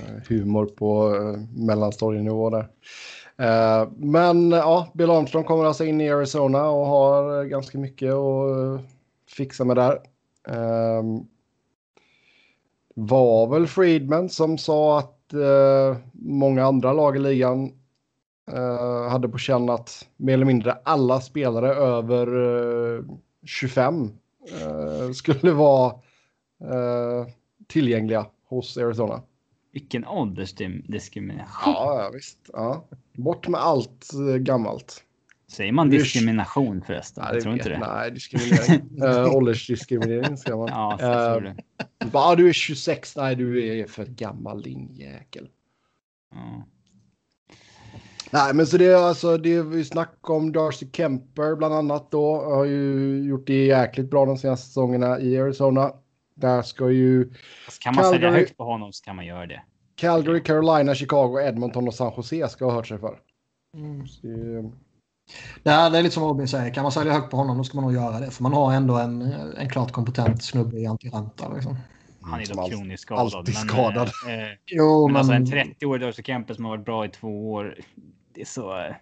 Eh, 0.00 0.14
Humor 0.28 0.66
på 0.66 1.14
uh, 1.14 1.38
mellanstadienivå 1.56 2.50
där. 2.50 2.68
Eh, 3.38 3.88
men 3.96 4.50
ja, 4.50 4.88
Bill 4.94 5.10
Armstrong 5.10 5.44
kommer 5.44 5.64
alltså 5.64 5.84
in 5.84 6.00
i 6.00 6.10
Arizona 6.10 6.68
och 6.68 6.86
har 6.86 7.40
eh, 7.40 7.44
ganska 7.44 7.78
mycket 7.78 8.12
att 8.12 8.50
eh, 8.50 8.86
fixa 9.28 9.64
med 9.64 9.76
där. 9.76 10.00
Ehm, 10.48 11.26
var 12.94 13.46
väl 13.46 13.66
Friedman 13.66 14.28
som 14.28 14.58
sa 14.58 14.98
att 14.98 15.32
eh, 15.32 15.96
många 16.12 16.64
andra 16.64 16.92
lag 16.92 17.16
i 17.16 17.18
ligan 17.18 17.72
eh, 18.52 19.08
hade 19.10 19.28
på 19.28 19.38
känn 19.38 19.70
att 19.70 20.08
mer 20.16 20.34
eller 20.34 20.44
mindre 20.44 20.78
alla 20.84 21.20
spelare 21.20 21.74
över 21.74 22.26
eh, 22.96 23.04
25 23.46 24.10
eh, 24.62 25.10
skulle 25.12 25.52
vara 25.52 25.92
eh, 26.60 27.26
tillgängliga 27.68 28.26
hos 28.48 28.76
Arizona. 28.78 29.22
Vilken 29.74 30.06
åldersdiskrimination. 30.06 31.72
Ja, 31.72 32.02
ja, 32.02 32.10
visst. 32.14 32.38
Ja. 32.52 32.88
Bort 33.12 33.48
med 33.48 33.60
allt 33.60 34.10
eh, 34.14 34.36
gammalt. 34.36 35.04
Säger 35.48 35.72
man 35.72 35.90
diskrimination 35.90 36.82
förresten? 36.86 37.24
Nej, 37.24 37.34
jag 37.34 37.42
tror 37.42 37.54
inte 37.54 37.68
det. 37.68 37.78
Nej, 37.78 38.10
diskriminering. 38.10 39.02
uh, 39.02 39.34
åldersdiskriminering 39.36 40.36
ska 40.36 40.56
man. 40.56 40.68
Ja, 40.68 40.96
så 41.00 41.40
tror 41.40 41.40
det. 41.40 42.06
bara, 42.06 42.34
du 42.34 42.48
är 42.48 42.52
26. 42.52 43.16
Nej, 43.16 43.36
du 43.36 43.66
är 43.66 43.86
för 43.86 44.04
gammal 44.04 44.62
din 44.62 44.94
jäkel. 44.94 45.48
Ja. 46.34 46.66
Nej, 48.30 48.54
men 48.54 48.66
så 48.66 48.76
det 48.76 48.86
är 48.86 48.96
alltså 48.96 49.38
det 49.38 49.54
är 49.54 49.62
vi 49.62 49.84
snack 49.84 50.30
om 50.30 50.52
Darcy 50.52 50.86
Kemper 50.92 51.56
bland 51.56 51.74
annat 51.74 52.10
då. 52.10 52.44
Har 52.44 52.64
ju 52.64 53.18
gjort 53.28 53.46
det 53.46 53.64
jäkligt 53.64 54.10
bra 54.10 54.26
de 54.26 54.38
senaste 54.38 54.66
säsongerna 54.66 55.20
i 55.20 55.40
Arizona. 55.40 55.92
Där 56.34 56.62
ska 56.62 56.90
ju 56.90 57.20
Alltså, 57.66 57.80
kan 57.80 57.94
man 57.94 58.04
sälja 58.04 58.28
Calgary- 58.28 58.38
högt 58.38 58.56
på 58.56 58.64
honom 58.64 58.92
så 58.92 59.04
kan 59.04 59.16
man 59.16 59.26
göra 59.26 59.46
det. 59.46 59.62
Calgary, 59.96 60.42
Carolina, 60.42 60.94
Chicago, 60.94 61.40
Edmonton 61.40 61.88
och 61.88 61.94
San 61.94 62.12
Jose 62.16 62.48
ska 62.48 62.64
ha 62.64 62.72
hört 62.72 62.86
sig 62.86 62.98
för. 62.98 63.18
Mm. 63.76 64.06
Så 64.06 64.26
det, 64.26 64.70
Det, 65.62 65.70
är, 65.70 65.90
det 65.90 66.02
lite 66.02 66.14
som 66.14 66.22
Robin 66.24 66.48
säger. 66.48 66.74
Kan 66.74 66.82
man 66.82 66.92
sälja 66.92 67.12
högt 67.12 67.30
på 67.30 67.36
honom 67.36 67.58
då 67.58 67.64
ska 67.64 67.76
man 67.80 67.84
nog 67.84 67.94
göra 68.02 68.20
det. 68.20 68.30
För 68.30 68.42
man 68.42 68.52
har 68.52 68.72
ändå 68.74 68.94
en, 68.98 69.22
en 69.58 69.68
klart 69.70 69.92
kompetent 69.92 70.44
snubbe 70.44 70.76
i 70.78 70.86
Antiranta. 70.86 71.54
Liksom. 71.54 71.76
Han 72.20 72.40
är 72.40 72.46
dock 72.46 72.70
kroniskt 72.70 73.02
skadad. 73.02 73.34
alltid 73.34 73.54
men, 73.54 73.68
skadad. 73.68 74.10
eh, 74.28 74.34
eh, 74.34 74.48
Jo, 74.66 75.08
men 75.08 75.12
men... 75.12 75.16
alltså 75.36 75.56
en 75.56 75.66
30-årig 75.74 76.02
Darcy 76.02 76.22
Kemper 76.22 76.54
som 76.54 76.64
har 76.64 76.70
varit 76.76 76.84
bra 76.84 77.04
i 77.04 77.08
två 77.08 77.52
år. 77.52 77.76
Det 78.34 78.40
är 78.40 78.44
så. 78.44 78.78
eh, 78.78 78.94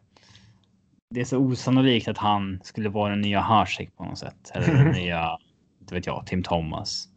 Det 1.11 1.21
är 1.21 1.25
så 1.25 1.39
osannolikt 1.39 2.09
att 2.09 2.19
han 2.19 2.61
skulle 2.65 2.89
vara 2.89 3.11
den 3.11 3.21
nya 3.21 3.41
Hasek 3.41 3.97
på 3.97 4.05
något 4.05 4.19
sätt. 4.19 4.51
Eller 4.55 4.67
den 4.75 4.93
nya, 4.93 5.39
inte 5.81 5.95
vet 5.95 6.07
jag, 6.07 6.27
Tim 6.27 6.43
Thomas. 6.43 7.09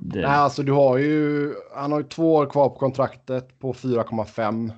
Det, 0.00 0.20
nej, 0.20 0.30
alltså 0.30 0.62
du 0.62 0.72
har 0.72 0.98
ju, 0.98 1.54
han 1.74 1.92
har 1.92 1.98
ju 1.98 2.08
två 2.08 2.34
år 2.34 2.46
kvar 2.46 2.68
på 2.68 2.74
kontraktet 2.74 3.58
på 3.58 3.72
4,5. 3.72 4.72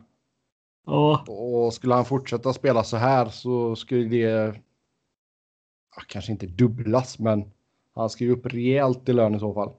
Ja. 0.87 1.25
Och 1.29 1.75
skulle 1.75 1.95
han 1.95 2.05
fortsätta 2.05 2.53
spela 2.53 2.85
så 2.85 2.97
här 2.97 3.27
så 3.29 3.77
skulle 3.77 4.05
det 4.05 4.55
kanske 6.07 6.33
inte 6.33 6.47
dubblas, 6.47 7.19
men 7.19 7.45
Han 7.95 8.11
ska 8.11 8.25
ju 8.25 8.33
upp 8.33 8.47
rejält 8.47 9.09
i 9.09 9.13
lön 9.13 9.35
i 9.35 9.39
så 9.39 9.55
fall. 9.55 9.73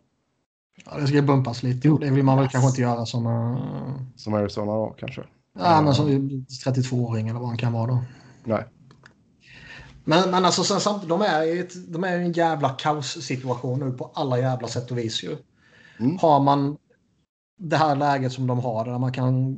Ja, 0.85 0.97
det 0.97 1.07
ska 1.07 1.21
bumpas 1.21 1.63
lite 1.63 1.89
det 1.89 2.11
vill 2.11 2.23
man 2.23 2.37
väl 2.37 2.47
kanske 2.47 2.69
inte 2.69 2.81
göra 2.81 3.05
som... 3.05 3.25
Uh... 3.27 4.01
Som 4.15 4.33
Arizona 4.33 4.71
då 4.71 4.95
kanske? 4.97 5.23
Ja, 5.59 5.81
men 5.81 5.93
som 5.93 6.09
32-åring 6.65 7.27
eller 7.27 7.39
vad 7.39 7.47
han 7.47 7.57
kan 7.57 7.73
vara 7.73 7.87
då. 7.87 8.03
Nej. 8.43 8.65
Men, 10.03 10.31
men 10.31 10.45
alltså 10.45 10.63
sen 10.63 10.79
samtidigt, 10.79 11.09
de 11.09 11.21
är 11.21 11.43
i 11.43 11.67
de 11.87 12.03
är 12.03 12.17
en 12.17 12.31
jävla 12.31 12.69
kaossituation 12.69 13.79
nu 13.79 13.91
på 13.91 14.11
alla 14.13 14.39
jävla 14.39 14.67
sätt 14.67 14.91
och 14.91 14.97
vis 14.97 15.23
ju. 15.23 15.37
Mm. 15.99 16.17
Har 16.17 16.39
man 16.39 16.77
det 17.59 17.77
här 17.77 17.95
läget 17.95 18.33
som 18.33 18.47
de 18.47 18.59
har 18.59 18.85
där 18.85 18.97
man 18.97 19.11
kan 19.11 19.57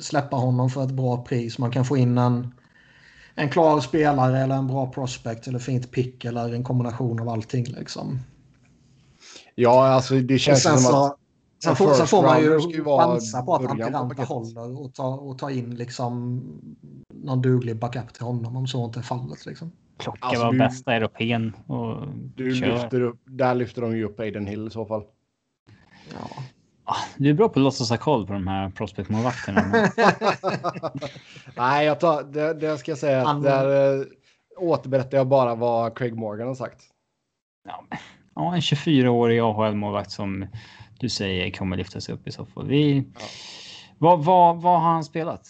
släppa 0.00 0.36
honom 0.36 0.70
för 0.70 0.84
ett 0.84 0.90
bra 0.90 1.24
pris. 1.24 1.58
Man 1.58 1.70
kan 1.70 1.84
få 1.84 1.96
in 1.96 2.18
en, 2.18 2.54
en 3.34 3.50
klar 3.50 3.80
spelare 3.80 4.38
eller 4.38 4.54
en 4.54 4.66
bra 4.66 4.92
prospect 4.92 5.46
eller 5.46 5.58
fint 5.58 5.90
pick 5.90 6.24
eller 6.24 6.54
en 6.54 6.64
kombination 6.64 7.20
av 7.20 7.28
allting 7.28 7.64
liksom. 7.64 8.20
Ja, 9.54 9.86
alltså 9.86 10.14
det 10.14 10.38
känns 10.38 10.62
som 10.62 10.94
att 10.94 11.17
Sen 11.64 11.76
får, 11.76 11.92
sen 11.94 12.06
får 12.06 12.22
man 12.22 12.40
ju 12.40 12.58
chansa 12.84 13.42
på 13.42 13.54
att 13.54 13.70
Antiranta 13.70 14.22
håller 14.22 14.80
och 14.84 14.94
ta, 14.94 15.06
och 15.08 15.38
ta 15.38 15.50
in 15.50 15.74
liksom 15.74 16.42
någon 17.14 17.42
duglig 17.42 17.76
backup 17.78 18.12
till 18.14 18.22
honom 18.24 18.56
om 18.56 18.66
så 18.66 18.84
inte 18.84 19.00
är 19.00 19.02
fallet. 19.02 19.46
Liksom. 19.46 19.72
Klocka 19.96 20.18
Alltså, 20.26 20.44
var 20.44 20.52
du- 20.52 20.58
bästa 20.58 20.94
europeen 20.94 21.56
och 21.66 22.08
du 22.36 22.54
kör. 22.54 22.66
lyfter 22.66 23.00
upp, 23.00 23.20
där 23.24 23.54
lyfter 23.54 23.82
de 23.82 23.96
ju 23.96 24.04
upp 24.04 24.20
Aiden 24.20 24.46
Hill 24.46 24.66
i 24.66 24.70
så 24.70 24.84
fall. 24.86 25.02
Ja. 26.12 26.42
Ah, 26.84 26.96
Du 27.16 27.30
är 27.30 27.34
bra 27.34 27.48
på 27.48 27.60
att 27.60 27.64
låtsas 27.64 27.90
ha 27.90 27.96
koll 27.96 28.26
på 28.26 28.32
de 28.32 28.46
här 28.46 28.70
prospect-målvakterna. 28.70 29.64
men- 29.72 29.88
Nej, 31.56 31.86
jag 31.86 32.00
tar, 32.00 32.22
det, 32.22 32.54
det 32.54 32.78
ska 32.78 32.90
jag 32.90 32.98
säga. 32.98 33.24
Han- 33.24 33.42
Där 33.42 33.98
eh, 34.00 34.04
återberättar 34.58 35.18
jag 35.18 35.26
bara 35.28 35.54
vad 35.54 35.98
Craig 35.98 36.14
Morgan 36.16 36.48
har 36.48 36.54
sagt. 36.54 36.82
Ja, 38.34 38.54
en 38.54 38.60
24-årig 38.60 39.40
AHL-målvakt 39.40 40.10
som 40.10 40.46
du 40.98 41.08
säger 41.08 41.50
kommer 41.50 41.76
lyftas 41.76 42.08
upp 42.08 42.28
i 42.28 42.32
så 42.32 42.46
fall. 42.46 42.68
Vi... 42.68 42.96
Ja. 43.14 43.20
Vad, 43.98 44.24
vad, 44.24 44.62
vad 44.62 44.80
har 44.80 44.90
han 44.90 45.04
spelat? 45.04 45.48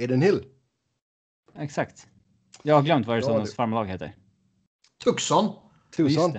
Aiden 0.00 0.22
Hill? 0.22 0.44
Exakt. 1.58 2.06
Jag 2.62 2.74
har 2.74 2.82
glömt 2.82 3.06
vad 3.06 3.16
Ja, 3.16 3.18
Arizonas 3.18 3.50
det- 3.50 3.56
farmarlag 3.56 3.86
heter. 3.86 4.14
Tucson. 5.04 5.52
Tucson. 5.96 6.32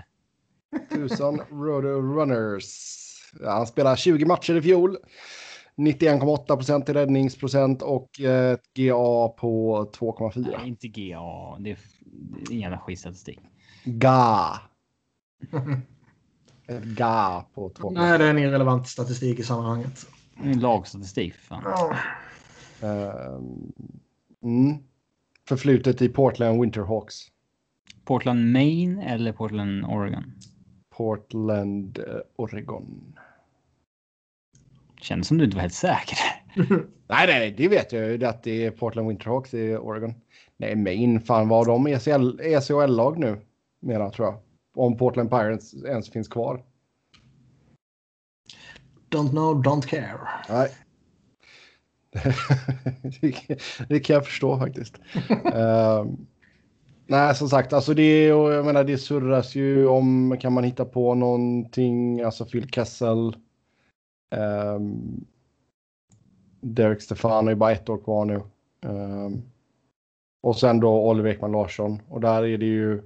Tucson 0.89 1.39
Roto 1.51 1.87
Runners. 2.01 2.63
Ja, 3.41 3.51
han 3.51 3.67
spelade 3.67 3.97
20 3.97 4.25
matcher 4.25 4.55
i 4.55 4.61
fjol. 4.61 4.97
91,8 5.75 6.45
procent 6.55 6.89
i 6.89 6.93
räddningsprocent 6.93 7.81
och 7.81 8.19
eh, 8.21 8.51
ett 8.51 8.73
GA 8.73 9.27
på 9.27 9.83
2,4. 9.95 10.55
Nej, 10.57 10.67
inte 10.67 10.87
GA. 10.87 11.57
Det 11.59 11.71
är, 11.71 11.77
det 12.45 12.51
är 12.51 12.55
en 12.55 12.59
jävla 12.61 12.79
skitstatistik. 12.79 13.39
GA. 13.85 14.59
Ett 16.67 16.83
GA 16.83 17.45
på 17.53 17.69
2,4. 17.69 17.91
Nej, 17.93 18.17
det 18.17 18.25
är 18.25 18.29
en 18.29 18.39
irrelevant 18.39 18.87
statistik 18.87 19.39
i 19.39 19.43
sammanhanget. 19.43 20.05
Är 20.43 20.49
en 20.49 20.59
lagstatistik. 20.59 21.33
för 21.33 21.45
Fan. 21.45 21.95
Ehm, 22.81 23.71
mm. 24.43 24.77
Förflutet 25.47 26.01
i 26.01 26.09
Portland 26.09 26.61
Winterhawks. 26.61 27.15
Portland, 28.05 28.51
Maine 28.51 28.99
eller 28.99 29.33
Portland, 29.33 29.85
Oregon? 29.85 30.33
Portland, 30.89 31.99
eh, 31.99 32.15
Oregon. 32.35 33.15
Kändes 35.01 35.27
som 35.27 35.37
du 35.37 35.45
inte 35.45 35.57
var 35.57 35.61
helt 35.61 35.73
säker. 35.73 36.17
Nej, 37.09 37.27
nej, 37.27 37.53
det 37.57 37.67
vet 37.67 37.91
jag 37.91 38.07
ju 38.07 38.17
det 38.17 38.29
att 38.29 38.43
det 38.43 38.65
är 38.65 38.71
Portland 38.71 39.07
Winterhawks 39.07 39.53
i 39.53 39.75
Oregon. 39.75 40.13
Nej, 40.57 40.75
Maine, 40.75 41.21
fan 41.21 41.47
var 41.47 41.65
de 41.65 41.87
ECL, 41.87 42.39
ECHL-lag 42.41 43.19
nu? 43.19 43.41
Mera 43.79 44.09
tror 44.09 44.27
jag. 44.27 44.39
Om 44.77 44.97
Portland 44.97 45.29
Pirates 45.29 45.73
ens 45.73 46.09
finns 46.09 46.27
kvar. 46.27 46.63
Don't 49.09 49.29
know, 49.29 49.63
don't 49.63 49.87
care. 49.87 50.19
Nej. 50.49 50.69
det, 53.89 53.99
kan- 53.99 54.15
jag 54.15 54.25
förstå 54.25 54.57
faktiskt. 54.59 54.99
Ehm, 55.53 56.27
nej, 57.07 57.35
som 57.35 57.49
sagt, 57.49 57.73
alltså 57.73 57.93
det, 57.93 58.23
jag 58.25 58.65
menar, 58.65 58.83
det 58.83 58.97
surras 58.97 59.55
ju 59.55 59.87
om, 59.87 60.37
kan 60.41 60.53
man 60.53 60.63
hitta 60.63 60.85
på 60.85 61.15
någonting, 61.15 62.21
alltså 62.21 62.45
Phil 62.45 62.69
Kessel. 62.69 63.35
Um, 64.35 65.25
Derek 66.61 67.01
Stefan 67.01 67.47
är 67.47 67.55
bara 67.55 67.71
ett 67.71 67.89
år 67.89 67.97
kvar 67.97 68.25
nu. 68.25 68.41
Ehm, 68.81 69.41
och 70.41 70.55
sen 70.57 70.79
då 70.79 71.09
Oliver 71.09 71.29
Ekman 71.29 71.51
Larsson. 71.51 72.01
Och 72.09 72.21
där 72.21 72.43
är 72.43 72.57
det 72.57 72.65
ju 72.65 73.03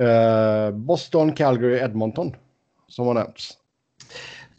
eh, 0.00 0.70
Boston, 0.70 1.32
Calgary, 1.32 1.78
Edmonton 1.78 2.36
som 2.88 3.06
har 3.06 3.14
nämnts. 3.14 3.52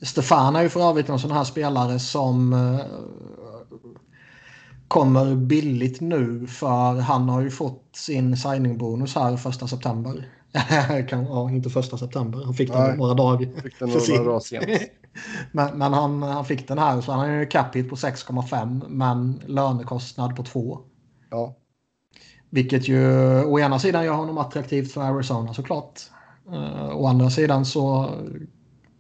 Stefan 0.02 0.56
är 0.56 0.62
ju 0.62 0.70
för 0.70 0.90
övrigt 0.90 1.10
en 1.10 1.20
sån 1.20 1.32
här 1.32 1.44
spelare 1.44 2.00
som 2.00 2.54
eh, 2.54 2.80
kommer 4.88 5.36
billigt 5.36 6.02
nu 6.02 6.48
för 6.48 6.94
han 6.94 7.30
har 7.30 7.42
ju 7.42 7.52
fått 7.52 7.84
sin 7.96 8.38
signingbonus 8.38 9.16
här 9.16 9.38
första 9.38 9.68
september. 9.68 10.30
kan, 11.10 11.26
ja, 11.26 11.50
inte 11.50 11.70
första 11.70 11.98
september. 11.98 12.44
Han 12.46 12.54
fick 12.54 12.72
den 12.72 12.82
Nej. 12.82 12.98
några 12.98 13.14
dagar. 13.14 13.62
Fick 13.62 13.80
den 13.80 13.90
för 13.90 14.12
några 14.12 14.24
dagar 14.24 14.40
sent. 14.40 14.66
men 15.52 15.78
men 15.78 15.94
han, 15.94 16.24
han 16.24 16.46
fick 16.46 16.68
den 16.68 16.78
här 16.78 17.02
så 17.02 17.12
han 17.12 17.20
har 17.20 17.28
ju 17.28 17.46
cap 17.46 17.72
på 17.72 17.80
6,5 17.80 18.90
men 18.90 19.42
lönekostnad 19.46 20.36
på 20.36 20.44
2. 20.44 20.80
Ja. 21.30 21.56
Vilket 22.50 22.88
ju 22.88 23.00
å 23.44 23.60
ena 23.60 23.80
sidan 23.80 24.06
gör 24.06 24.14
honom 24.14 24.38
attraktivt 24.38 24.92
för 24.92 25.02
Arizona 25.02 25.54
såklart. 25.54 26.02
Uh, 26.50 26.98
å 26.98 27.08
andra 27.08 27.30
sidan 27.30 27.66
så 27.66 28.10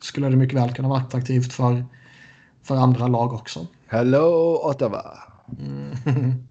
skulle 0.01 0.29
det 0.29 0.35
mycket 0.35 0.59
väl 0.59 0.73
kunna 0.73 0.87
vara 0.87 0.99
attraktivt 0.99 1.53
för, 1.53 1.85
för 2.63 2.75
andra 2.75 3.07
lag 3.07 3.33
också. 3.33 3.67
Hello 3.87 4.59
Ottawa. 4.63 5.03
Mm. 5.59 5.91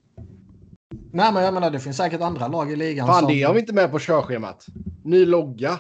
Nej 1.13 1.33
men 1.33 1.45
jag 1.45 1.55
menar 1.55 1.71
det 1.71 1.81
finns 1.81 1.97
säkert 1.97 2.21
andra 2.21 2.49
lag 2.49 2.73
i 2.73 2.77
ligan 2.77 3.07
Fan, 3.07 3.19
som... 3.21 3.29
det 3.29 3.43
har 3.43 3.55
vi 3.55 3.61
inte 3.61 3.73
med 3.73 3.91
på 3.91 3.99
körschemat. 3.99 4.67
Ny 5.03 5.27
logga. 5.27 5.79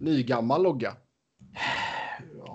Ny 0.00 0.22
gammal 0.22 0.62
logga. 0.62 0.92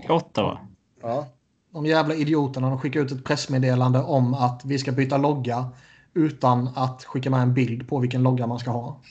I 0.07 0.11
Ottawa. 0.11 0.57
Ja. 1.01 1.27
De 1.73 1.85
jävla 1.85 2.15
idioterna 2.15 2.69
de 2.69 2.79
skickar 2.79 2.99
ut 2.99 3.11
ett 3.11 3.23
pressmeddelande 3.23 3.99
om 3.99 4.33
att 4.33 4.61
vi 4.65 4.79
ska 4.79 4.91
byta 4.91 5.17
logga 5.17 5.69
utan 6.13 6.67
att 6.67 7.03
skicka 7.03 7.29
med 7.29 7.41
en 7.41 7.53
bild 7.53 7.87
på 7.87 7.99
vilken 7.99 8.23
logga 8.23 8.47
man 8.47 8.59
ska 8.59 8.71
ha. 8.71 9.01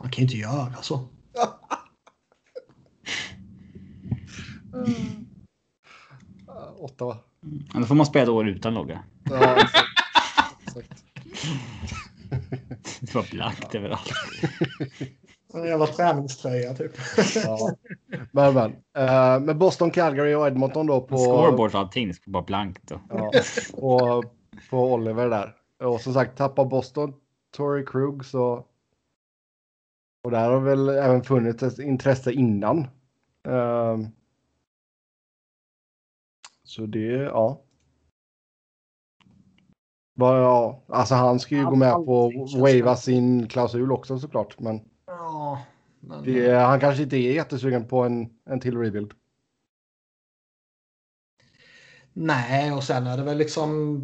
Man 0.00 0.10
kan 0.10 0.16
ju 0.16 0.22
inte 0.22 0.36
göra 0.36 0.82
så. 0.82 1.08
Ah, 6.46 6.70
Ottawa. 6.78 7.18
Ja, 7.72 7.80
Då 7.80 7.86
får 7.86 7.94
man 7.94 8.06
spela 8.06 8.32
år 8.32 8.48
utan 8.48 8.74
logga. 8.74 9.04
Ja, 9.24 9.56
exakt. 9.56 9.78
exakt. 10.62 11.04
Det 13.00 13.14
var 13.14 13.30
blankt 13.30 13.74
överallt. 13.74 14.12
En 15.54 15.64
jävla 15.64 15.86
träningströja 15.86 16.74
typ. 16.74 16.92
Ja. 17.34 17.70
Men, 18.32 18.54
men. 18.54 18.70
Eh, 18.96 19.40
med 19.40 19.58
Boston, 19.58 19.90
Calgary 19.90 20.34
och 20.34 20.46
Edmonton 20.46 20.86
då 20.86 21.00
på, 21.00 21.16
Scoreboard 21.18 21.74
och 21.74 21.80
allting 21.80 22.14
ska 22.14 22.30
vara 22.30 22.44
blankt. 22.44 22.88
Då. 22.88 23.00
ja, 23.08 23.32
på, 23.74 24.22
på 24.70 24.92
Oliver 24.92 25.28
där. 25.28 25.56
Och 25.84 26.00
som 26.00 26.14
sagt, 26.14 26.38
tappa 26.38 26.64
Boston, 26.64 27.14
Tory 27.56 27.84
Krug 27.84 28.24
så. 28.24 28.64
Och 30.24 30.30
där 30.30 30.50
har 30.50 30.60
väl 30.60 30.88
även 30.88 31.22
funnits 31.22 31.62
ett 31.62 31.78
intresse 31.78 32.32
innan. 32.32 32.78
Ehm, 33.48 34.06
så 36.64 36.86
det, 36.86 37.06
ja. 37.06 37.62
Bara, 40.14 40.38
ja. 40.38 40.82
Alltså 40.88 41.14
han 41.14 41.40
ska 41.40 41.54
ju 41.54 41.64
gå 41.64 41.76
med 41.76 41.94
på 41.94 42.32
känns 42.32 42.54
wava 42.54 42.96
sin 42.96 43.48
klausul 43.48 43.92
också 43.92 44.18
såklart. 44.18 44.60
Men 44.60 44.80
Ja, 45.18 45.62
men... 46.00 46.24
det, 46.24 46.54
han 46.54 46.80
kanske 46.80 47.02
inte 47.02 47.16
är 47.16 47.32
jättesugen 47.34 47.88
på 47.88 48.02
en, 48.04 48.30
en 48.44 48.60
till 48.60 48.78
rebuild. 48.78 49.12
Nej, 52.12 52.72
och 52.72 52.84
sen 52.84 53.06
är 53.06 53.16
det 53.16 53.22
väl 53.22 53.38
liksom... 53.38 54.00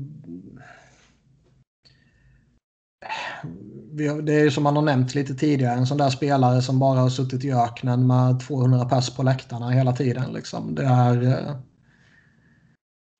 Det 4.23 4.33
är 4.33 4.45
ju 4.45 4.51
som 4.51 4.63
man 4.65 4.77
har 4.77 4.83
nämnt 4.83 5.15
lite 5.15 5.35
tidigare, 5.35 5.75
en 5.75 5.87
sån 5.87 5.99
där 5.99 6.11
spelare 6.11 6.63
som 6.63 6.79
bara 6.79 7.01
har 7.01 7.09
suttit 7.11 7.45
i 7.45 7.53
öknen 7.53 8.07
med 8.07 8.41
200 8.41 8.85
pers 8.89 9.17
på 9.17 9.23
läktarna 9.23 9.71
hela 9.71 9.93
tiden. 9.93 10.33
Liksom. 10.33 10.75
Det 10.75 10.85
är... 10.85 11.23
eh, 11.23 11.57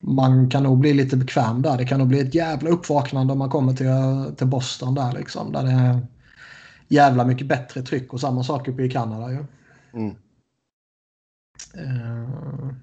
Man 0.05 0.51
kan 0.51 0.63
nog 0.63 0.79
bli 0.79 0.95
lite 0.95 1.17
bekväm 1.17 1.63
där. 1.63 1.79
Det 1.79 1.87
kan 1.87 1.99
nog 1.99 2.09
bli 2.09 2.21
ett 2.21 2.35
jävla 2.35 2.71
uppvaknande 2.71 3.33
om 3.33 3.39
man 3.39 3.51
kommer 3.51 3.73
till, 3.75 4.37
till 4.37 4.47
Boston 4.47 4.95
där 4.95 5.13
liksom. 5.13 5.53
Där 5.53 5.63
det 5.63 5.71
är 5.71 6.07
jävla 6.93 7.25
mycket 7.25 7.47
bättre 7.47 7.83
tryck 7.83 8.13
och 8.13 8.21
samma 8.21 8.43
sak 8.43 8.69
uppe 8.69 8.83
i 8.83 8.91
Kanada 8.91 9.31
ju. 9.31 9.45
Mm. 9.93 10.17
Eh, 11.75 12.75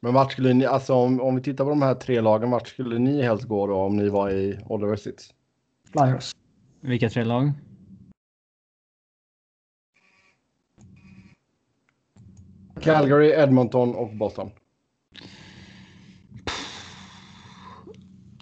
Men 0.00 0.14
vart 0.14 0.32
skulle 0.32 0.54
ni, 0.54 0.66
alltså 0.66 0.94
om, 0.94 1.20
om 1.20 1.36
vi 1.36 1.42
tittar 1.42 1.64
på 1.64 1.70
de 1.70 1.82
här 1.82 1.94
tre 1.94 2.20
lagen, 2.20 2.50
vart 2.50 2.68
skulle 2.68 2.98
ni 2.98 3.22
helst 3.22 3.44
gå 3.44 3.66
då 3.66 3.74
om 3.74 3.96
ni 3.96 4.08
var 4.08 4.30
i 4.30 4.60
Oliver 4.68 4.96
Sits? 4.96 5.34
Flyers. 5.92 6.32
Vilka 6.80 7.08
tre 7.08 7.24
lag? 7.24 7.52
Calgary, 12.80 13.30
Edmonton 13.30 13.94
och 13.94 14.16
Boston. 14.16 14.50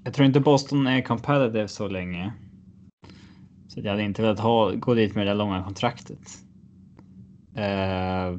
Jag 0.04 0.14
tror 0.14 0.26
inte 0.26 0.40
Boston 0.40 0.86
är 0.86 1.02
competitive 1.02 1.68
så 1.68 1.88
länge. 1.88 2.32
Så 3.76 3.80
jag 3.84 3.90
hade 3.90 4.02
inte 4.02 4.22
velat 4.22 4.40
ha, 4.40 4.70
gå 4.70 4.94
dit 4.94 5.14
med 5.14 5.26
det 5.26 5.34
långa 5.34 5.62
kontraktet. 5.62 6.38
Eh, 7.54 8.36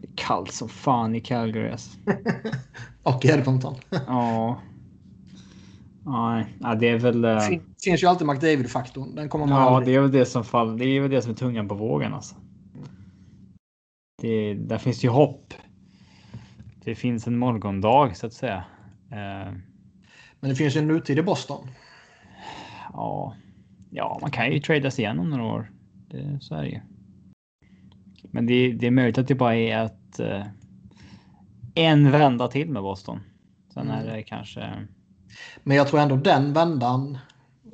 det 0.00 0.06
är 0.08 0.14
kallt 0.14 0.52
som 0.52 0.68
fan 0.68 1.14
i 1.14 1.20
Calgary. 1.20 1.70
Alltså. 1.70 1.98
Och 3.02 3.24
i 3.24 3.28
Edmonton. 3.28 3.74
Ja. 3.90 4.60
Nej, 6.06 6.46
ja, 6.60 6.74
det 6.74 6.88
är 6.88 6.98
väl. 6.98 7.24
eh, 7.24 7.30
Det 7.34 7.60
finns 7.84 8.02
ju 8.02 8.06
alltid 8.06 8.26
McDavid-faktorn. 8.26 9.14
Den 9.14 9.28
kommer 9.28 9.46
man 9.46 9.60
Ja, 9.62 9.76
aldrig... 9.76 9.94
det 9.94 9.96
är 9.98 10.00
väl 10.02 10.12
det 10.12 10.26
som 10.26 10.44
fall. 10.44 10.78
Det 10.78 10.84
är 10.84 11.00
väl 11.00 11.10
det 11.10 11.22
som 11.22 11.30
är 11.32 11.36
tungan 11.36 11.68
på 11.68 11.74
vågen 11.74 12.14
alltså. 12.14 12.34
Det, 14.22 14.54
där 14.54 14.78
finns 14.78 15.04
ju 15.04 15.08
hopp. 15.08 15.54
Det 16.84 16.94
finns 16.94 17.26
en 17.26 17.38
morgondag 17.38 18.16
så 18.16 18.26
att 18.26 18.32
säga. 18.32 18.64
Eh, 19.10 19.52
Men 20.40 20.50
det 20.50 20.54
finns 20.54 20.76
ju 20.76 20.78
en 20.78 20.88
nutid 20.88 21.18
i 21.18 21.22
Boston. 21.22 21.68
Ja, 22.92 23.34
ja, 23.90 24.18
man 24.22 24.30
kan 24.30 24.52
ju 24.52 24.60
tradas 24.60 24.98
igen 24.98 25.18
om 25.18 25.30
några 25.30 25.44
år. 25.44 25.70
Det, 26.08 26.38
så 26.40 26.54
är 26.54 26.62
det 26.62 26.68
ju. 26.68 26.80
Men 28.22 28.46
det, 28.46 28.72
det 28.72 28.86
är 28.86 28.90
möjligt 28.90 29.18
att 29.18 29.28
det 29.28 29.34
bara 29.34 29.54
är 29.56 29.78
att 29.78 30.20
eh, 30.20 30.46
en 31.74 32.10
vända 32.10 32.48
till 32.48 32.70
med 32.70 32.82
Boston. 32.82 33.20
Sen 33.74 33.90
är 33.90 34.06
det 34.06 34.22
kanske 34.22 34.86
Men 35.62 35.76
jag 35.76 35.88
tror 35.88 36.00
ändå 36.00 36.16
den 36.16 36.52
vändan, 36.52 37.18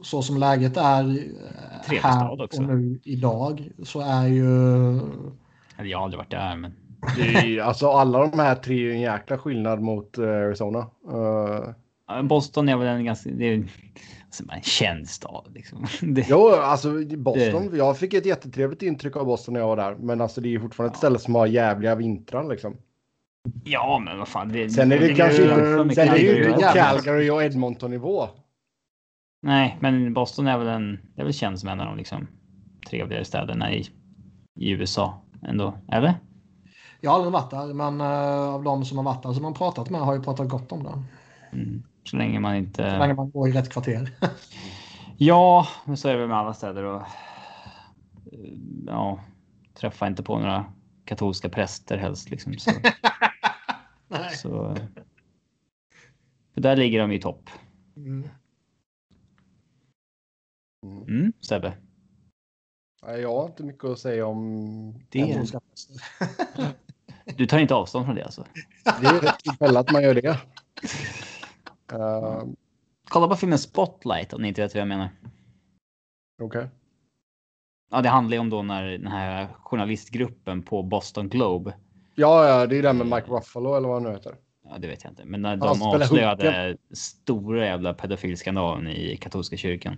så 0.02 0.22
som 0.22 0.36
läget 0.36 0.76
är 0.76 1.08
eh, 1.08 2.02
här 2.02 2.30
och 2.40 2.60
nu 2.60 3.00
idag, 3.04 3.70
så 3.82 4.00
är 4.00 4.26
ju... 4.26 4.44
jag 5.84 5.98
har 5.98 6.04
aldrig 6.04 6.18
varit 6.18 6.30
där, 6.30 6.56
men 6.56 6.72
Det 7.16 7.22
är, 7.34 7.46
ju- 7.46 7.60
alltså 7.60 7.88
alla 7.88 8.26
de 8.26 8.38
här 8.38 8.54
tre 8.54 8.74
är 8.74 8.78
ju 8.80 8.92
en 8.92 9.00
jäkla 9.00 9.38
skillnad 9.38 9.80
mot 9.80 10.18
eh, 10.18 10.24
Arizona. 10.24 10.86
Ja, 12.08 12.22
Boston 12.22 12.68
är 12.68 12.76
väl 12.76 12.88
en 12.88 13.04
ganska 13.04 13.30
det 13.30 13.44
är, 13.44 13.64
alltså, 14.40 14.56
en 14.56 14.62
känd 14.62 15.08
stad. 15.08 15.50
Liksom. 15.54 15.86
Det, 16.14 16.26
jo, 16.28 16.48
alltså 16.48 17.00
i 17.00 17.16
Boston. 17.16 17.70
Jag 17.72 17.98
fick 17.98 18.14
ett 18.14 18.26
jättetrevligt 18.26 18.82
intryck 18.82 19.16
av 19.16 19.26
Boston 19.26 19.54
när 19.54 19.60
jag 19.60 19.68
var 19.68 19.76
där. 19.76 19.94
Men 20.00 20.20
alltså 20.20 20.40
det 20.40 20.48
är 20.48 20.50
ju 20.50 20.60
fortfarande 20.60 20.92
ett 20.92 20.98
ställe 20.98 21.18
som 21.18 21.34
har 21.34 21.46
jävliga 21.46 21.94
vintrar 21.94 22.48
liksom. 22.48 22.76
Ja, 23.64 24.02
men 24.04 24.18
vad 24.18 24.28
fan. 24.28 24.48
Det, 24.48 24.70
Sen 24.70 24.92
är 24.92 24.98
det 24.98 25.06
det 25.08 25.14
kanske 25.14 25.42
inte, 25.42 25.94
sen 25.94 26.08
är 26.08 26.12
det 26.12 26.18
ju 26.18 26.26
Calgary. 26.26 26.48
inte 26.50 26.60
jävla- 26.60 26.82
Calgary 26.82 27.30
och 27.30 27.42
Edmonton 27.42 27.90
nivå. 27.90 28.28
Nej, 29.42 29.76
men 29.80 30.14
Boston 30.14 30.46
är 30.46 30.58
väl 30.58 30.68
en. 30.68 30.98
Det 31.14 31.20
är 31.20 31.24
väl 31.24 31.34
känd 31.34 31.58
som 31.60 31.68
en 31.68 31.80
av 31.80 31.86
de 31.86 31.96
liksom 31.96 32.26
trevligare 32.90 33.24
städerna 33.24 33.72
i, 33.72 33.80
i 34.60 34.70
USA 34.70 35.22
ändå. 35.42 35.74
Eller? 35.92 36.14
Jag 37.00 37.10
har 37.10 37.16
aldrig 37.16 37.32
varit 37.32 37.50
där, 37.50 37.74
men 37.74 38.00
eh, 38.00 38.54
av 38.54 38.62
de 38.62 38.84
som 38.84 38.98
har 38.98 39.04
varit 39.04 39.22
där 39.22 39.32
som 39.32 39.42
man 39.42 39.54
pratat 39.54 39.90
med 39.90 40.00
har 40.00 40.14
ju 40.14 40.22
pratat 40.22 40.48
gott 40.48 40.72
om 40.72 40.82
den. 40.84 41.04
Mm. 41.52 41.82
Så 42.06 42.16
länge 42.16 42.40
man 42.40 42.56
inte. 42.56 42.90
Så 42.90 42.98
länge 42.98 43.14
man 43.14 43.30
går 43.30 43.48
i 43.48 43.52
rätt 43.52 43.70
kvarter. 43.70 44.10
Ja, 45.18 45.68
men 45.84 45.96
så 45.96 46.08
är 46.08 46.12
det 46.12 46.18
väl 46.18 46.28
med 46.28 46.36
alla 46.36 46.54
städer 46.54 46.82
och. 46.82 47.02
Ja, 48.86 49.20
träffa 49.74 50.06
inte 50.06 50.22
på 50.22 50.38
några 50.38 50.72
katolska 51.04 51.48
präster 51.48 51.98
helst 51.98 52.30
liksom. 52.30 52.58
Så, 52.58 52.70
Nej. 54.08 54.36
så. 54.36 54.76
För 56.54 56.60
där 56.60 56.76
ligger 56.76 57.00
de 57.00 57.12
i 57.12 57.20
topp. 57.20 57.50
Mm. 57.96 58.28
Mm, 61.08 61.32
Sebbe. 61.40 61.76
Jag 63.06 63.36
har 63.36 63.46
inte 63.46 63.62
mycket 63.62 63.84
att 63.84 63.98
säga 63.98 64.26
om 64.26 64.92
Det. 65.08 65.46
Du 67.36 67.46
tar 67.46 67.58
inte 67.58 67.74
avstånd 67.74 68.06
från 68.06 68.14
det 68.14 68.24
alltså? 68.24 68.44
Det 68.84 69.06
är 69.06 69.20
rätt 69.20 69.38
tillfälle 69.38 69.78
att 69.78 69.92
man 69.92 70.02
gör 70.02 70.14
det. 70.14 70.40
Uh, 71.92 72.44
Kolla 73.08 73.28
på 73.28 73.36
filmen 73.36 73.58
Spotlight 73.58 74.32
om 74.32 74.42
ni 74.42 74.48
inte 74.48 74.62
vet 74.62 74.74
vad 74.74 74.80
jag 74.80 74.88
menar. 74.88 75.08
Okej. 76.42 76.68
Ja, 77.90 78.02
det 78.02 78.08
handlar 78.08 78.34
ju 78.34 78.40
om 78.40 78.50
då 78.50 78.62
när 78.62 78.84
den 78.84 79.06
här 79.06 79.48
journalistgruppen 79.60 80.62
på 80.62 80.82
Boston 80.82 81.28
Globe. 81.28 81.74
Ja, 82.14 82.48
ja, 82.48 82.66
det 82.66 82.76
är 82.78 82.82
den 82.82 82.98
med 82.98 83.06
Mike 83.06 83.30
Ruffalo 83.30 83.74
eller 83.74 83.88
vad 83.88 83.96
han 83.96 84.02
nu 84.02 84.16
heter. 84.16 84.36
Ja, 84.64 84.78
det 84.78 84.88
vet 84.88 85.04
jag 85.04 85.12
inte, 85.12 85.24
men 85.24 85.42
när 85.42 85.56
de 85.56 85.82
avslöjade 85.82 86.76
stora 86.90 87.66
jävla 87.66 87.94
pedofilskandalen 87.94 88.88
i 88.88 89.16
katolska 89.16 89.56
kyrkan. 89.56 89.96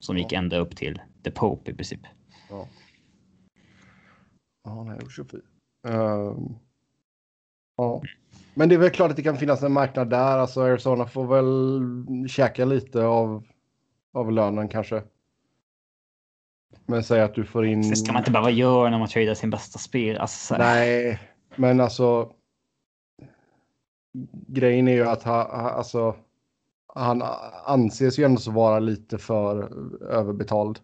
Som 0.00 0.18
gick 0.18 0.32
ända 0.32 0.58
upp 0.58 0.76
till 0.76 1.00
the 1.22 1.30
Pope 1.30 1.70
i 1.70 1.74
princip. 1.74 2.00
Ja. 2.50 2.68
Ja, 4.64 4.84
nej, 4.84 4.98
usch 5.02 5.20
och 5.20 5.30
fy. 5.30 5.38
Ehm, 5.88 6.54
ja. 7.76 8.02
Men 8.58 8.68
det 8.68 8.74
är 8.74 8.78
väl 8.78 8.90
klart 8.90 9.10
att 9.10 9.16
det 9.16 9.22
kan 9.22 9.36
finnas 9.36 9.62
en 9.62 9.72
marknad 9.72 10.10
där. 10.10 10.38
Alltså 10.38 10.60
Arizona 10.60 11.06
får 11.06 11.26
väl 11.26 12.28
käka 12.28 12.64
lite 12.64 13.04
av, 13.04 13.44
av 14.12 14.32
lönen 14.32 14.68
kanske. 14.68 15.02
Men 16.86 17.04
säg 17.04 17.20
att 17.20 17.34
du 17.34 17.44
får 17.44 17.66
in... 17.66 17.90
Det 17.90 17.96
ska 17.96 18.12
man 18.12 18.20
inte 18.20 18.30
behöva 18.30 18.50
göra 18.50 18.90
när 18.90 18.98
man 18.98 19.08
tradar 19.08 19.34
sin 19.34 19.50
bästa 19.50 19.78
spel. 19.78 20.18
Alltså. 20.18 20.56
Nej, 20.58 21.20
men 21.56 21.80
alltså. 21.80 22.32
Grejen 24.46 24.88
är 24.88 24.92
ju 24.92 25.08
att 25.08 25.22
ha, 25.22 25.56
ha, 25.56 25.70
alltså, 25.70 26.16
han 26.94 27.22
anses 27.64 28.18
ju 28.18 28.24
ändå 28.24 28.40
så 28.40 28.50
vara 28.50 28.78
lite 28.78 29.18
för 29.18 29.72
överbetald. 30.10 30.78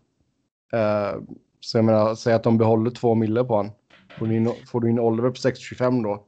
Eh, 0.72 1.20
så 1.60 1.78
jag 1.78 1.84
menar, 1.84 2.14
säg 2.14 2.34
att 2.34 2.42
de 2.42 2.58
behåller 2.58 2.90
två 2.90 3.14
mille 3.14 3.44
på 3.44 3.56
han. 3.56 3.70
Får 4.18 4.26
du 4.26 4.36
in, 4.36 4.52
får 4.66 4.80
du 4.80 4.90
in 4.90 4.98
Oliver 4.98 5.30
på 5.30 5.36
6,25 5.36 6.02
då? 6.02 6.26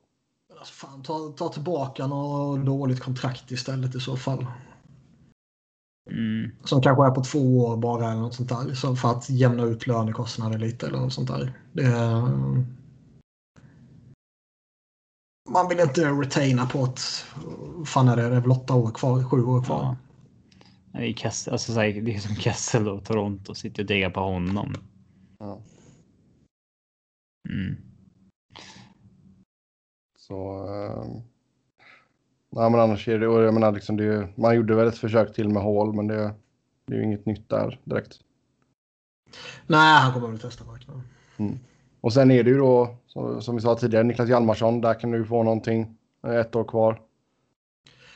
Alltså, 0.64 0.86
fan, 0.86 1.02
ta, 1.02 1.32
ta 1.36 1.48
tillbaka 1.48 2.06
något 2.06 2.66
dåligt 2.66 3.00
kontrakt 3.00 3.50
istället 3.50 3.94
i 3.94 4.00
så 4.00 4.16
fall. 4.16 4.46
Mm. 6.10 6.50
Som 6.64 6.82
kanske 6.82 7.06
är 7.06 7.10
på 7.10 7.24
två 7.24 7.58
år 7.58 7.76
bara 7.76 8.10
eller 8.10 8.20
något 8.20 8.34
sånt 8.34 8.48
där. 8.48 8.74
Så 8.74 8.96
för 8.96 9.10
att 9.10 9.30
jämna 9.30 9.62
ut 9.62 9.86
lönekostnader 9.86 10.58
lite 10.58 10.86
eller 10.86 10.98
något 10.98 11.12
sånt 11.12 11.28
där. 11.28 11.52
Det 11.72 11.82
är... 11.82 12.20
Man 15.50 15.68
vill 15.68 15.80
inte 15.80 16.10
retaina 16.10 16.66
på 16.66 16.84
ett... 16.84 17.00
fan 17.86 18.08
är 18.08 18.16
det? 18.16 18.28
Det 18.28 18.36
är 18.36 18.40
väl 18.40 18.50
åtta 18.50 18.74
år 18.74 18.90
kvar? 18.90 19.22
Sju 19.22 19.44
år 19.44 19.62
kvar? 19.64 19.82
Ja. 19.82 19.96
Det 20.92 21.10
är, 21.10 21.12
Kessel, 21.12 21.52
alltså, 21.52 21.72
så 21.72 21.80
här, 21.80 22.00
det 22.00 22.14
är 22.14 22.18
som 22.18 22.36
Kessel 22.36 22.88
och 22.88 23.04
Toronto 23.04 23.54
sitter 23.54 23.82
och 23.82 23.86
degar 23.86 24.10
på 24.10 24.20
honom. 24.20 24.74
Ja. 25.38 25.60
Mm. 27.48 27.93
Så... 30.28 30.66
Eh, 30.68 31.04
nej, 32.50 32.70
men 32.70 32.80
annars 32.80 33.08
är 33.08 33.18
det... 33.18 33.24
Jag 33.24 33.54
menar, 33.54 33.72
liksom 33.72 33.96
det, 33.96 34.28
man 34.34 34.56
gjorde 34.56 34.74
väl 34.74 34.88
ett 34.88 34.98
försök 34.98 35.34
till 35.34 35.48
med 35.48 35.62
Hall, 35.62 35.92
men 35.92 36.06
det, 36.06 36.34
det 36.86 36.94
är 36.94 36.98
ju 36.98 37.04
inget 37.04 37.26
nytt 37.26 37.48
där 37.48 37.80
direkt. 37.84 38.18
Nej, 39.66 40.00
han 40.00 40.12
kommer 40.12 40.28
väl 40.28 40.38
testa 40.38 40.64
marknaden. 40.64 41.02
Och 42.00 42.12
sen 42.12 42.30
är 42.30 42.44
det 42.44 42.50
ju 42.50 42.58
då, 42.58 42.96
som, 43.06 43.42
som 43.42 43.54
vi 43.54 43.60
sa 43.60 43.74
tidigare, 43.74 44.04
Niklas 44.04 44.28
Hjalmarsson. 44.28 44.80
Där 44.80 45.00
kan 45.00 45.10
du 45.10 45.24
få 45.24 45.42
någonting. 45.42 45.96
Ett 46.26 46.56
år 46.56 46.64
kvar. 46.64 47.00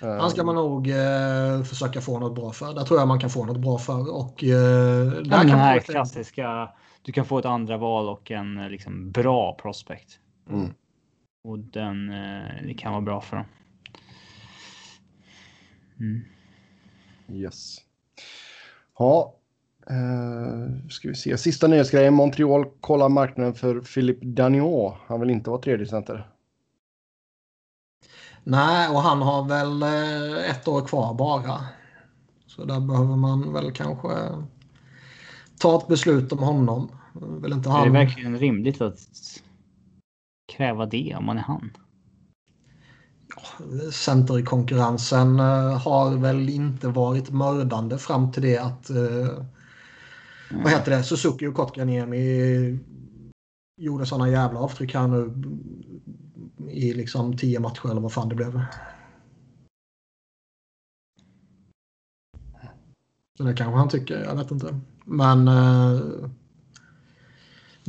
Eh, 0.02 0.08
Han 0.08 0.30
ska 0.30 0.44
man 0.44 0.54
nog 0.54 0.88
eh, 0.90 1.62
försöka 1.62 2.00
få 2.00 2.18
något 2.18 2.34
bra 2.34 2.52
för. 2.52 2.74
Där 2.74 2.84
tror 2.84 2.98
jag 2.98 3.08
man 3.08 3.20
kan 3.20 3.30
få 3.30 3.44
något 3.44 3.60
bra 3.60 3.78
för. 3.78 4.14
Och, 4.14 4.44
eh, 4.44 4.50
Ja, 4.50 4.54
där 5.04 5.14
men 5.14 5.30
kan 5.30 5.46
den 5.46 5.48
man 5.50 5.58
här 5.58 5.78
klassiska. 5.80 6.68
Du 7.02 7.12
kan 7.12 7.24
få 7.24 7.38
ett 7.38 7.44
andra 7.44 7.76
val 7.76 8.08
och 8.08 8.30
en 8.30 8.58
eh, 8.58 8.70
liksom, 8.70 9.10
bra 9.10 9.54
prospect. 9.62 10.18
Mm. 10.50 10.74
Och 11.48 11.58
den 11.58 12.10
eh, 12.10 12.66
det 12.66 12.74
kan 12.74 12.92
vara 12.92 13.02
bra 13.02 13.20
för 13.20 13.36
dem. 13.36 13.46
Mm. 16.00 16.24
Yes. 17.28 17.76
Ja. 18.98 19.34
Uh, 19.90 20.88
ska 20.88 21.08
vi 21.08 21.14
se. 21.14 21.38
Sista 21.38 21.66
nyhetsgrejen. 21.66 22.14
Montreal 22.14 22.64
kollar 22.80 23.08
marknaden 23.08 23.54
för 23.54 23.80
Philippe 23.80 24.26
Dagnon. 24.26 24.92
Han 25.06 25.20
vill 25.20 25.30
inte 25.30 25.50
vara 25.50 25.60
tredje 25.60 25.86
center. 25.86 26.28
Nej, 28.44 28.88
och 28.88 29.00
han 29.00 29.22
har 29.22 29.48
väl 29.48 29.82
eh, 29.82 30.50
ett 30.50 30.68
år 30.68 30.86
kvar 30.86 31.14
bara. 31.14 31.58
Så 32.46 32.64
där 32.64 32.80
behöver 32.80 33.16
man 33.16 33.52
väl 33.52 33.72
kanske 33.72 34.08
ta 35.58 35.78
ett 35.78 35.88
beslut 35.88 36.32
om 36.32 36.38
honom. 36.38 36.90
Vill 37.42 37.52
inte 37.52 37.68
Är 37.68 37.72
han... 37.72 37.86
det 37.86 37.92
verkligen 37.92 38.38
rimligt 38.38 38.80
att 38.80 38.98
kräva 40.48 40.86
det 40.86 41.14
om 41.18 41.24
man 41.24 41.38
är 41.38 41.42
han? 41.42 41.70
Centerkonkurrensen 43.92 45.40
eh, 45.40 45.78
har 45.78 46.16
väl 46.16 46.48
inte 46.48 46.88
varit 46.88 47.30
mördande 47.30 47.98
fram 47.98 48.32
till 48.32 48.42
det 48.42 48.58
att 48.58 48.90
eh, 48.90 49.44
vad 50.50 50.72
heter 50.72 50.90
det? 50.90 51.02
Suzuki 51.02 51.46
och 51.46 51.54
Kotkaniemi 51.54 52.78
gjorde 53.76 54.06
sådana 54.06 54.28
jävla 54.28 54.60
avtryck 54.60 54.94
här 54.94 55.08
nu 55.08 55.34
i 56.70 56.92
liksom 56.92 57.36
tio 57.36 57.60
matcher 57.60 57.90
eller 57.90 58.00
vad 58.00 58.12
fan 58.12 58.28
det 58.28 58.34
blev. 58.34 58.62
Så 63.36 63.44
det 63.44 63.54
kanske 63.54 63.78
han 63.78 63.88
tycker, 63.88 64.24
jag 64.24 64.36
vet 64.36 64.50
inte. 64.50 64.80
Men 65.04 65.48
eh, 65.48 66.00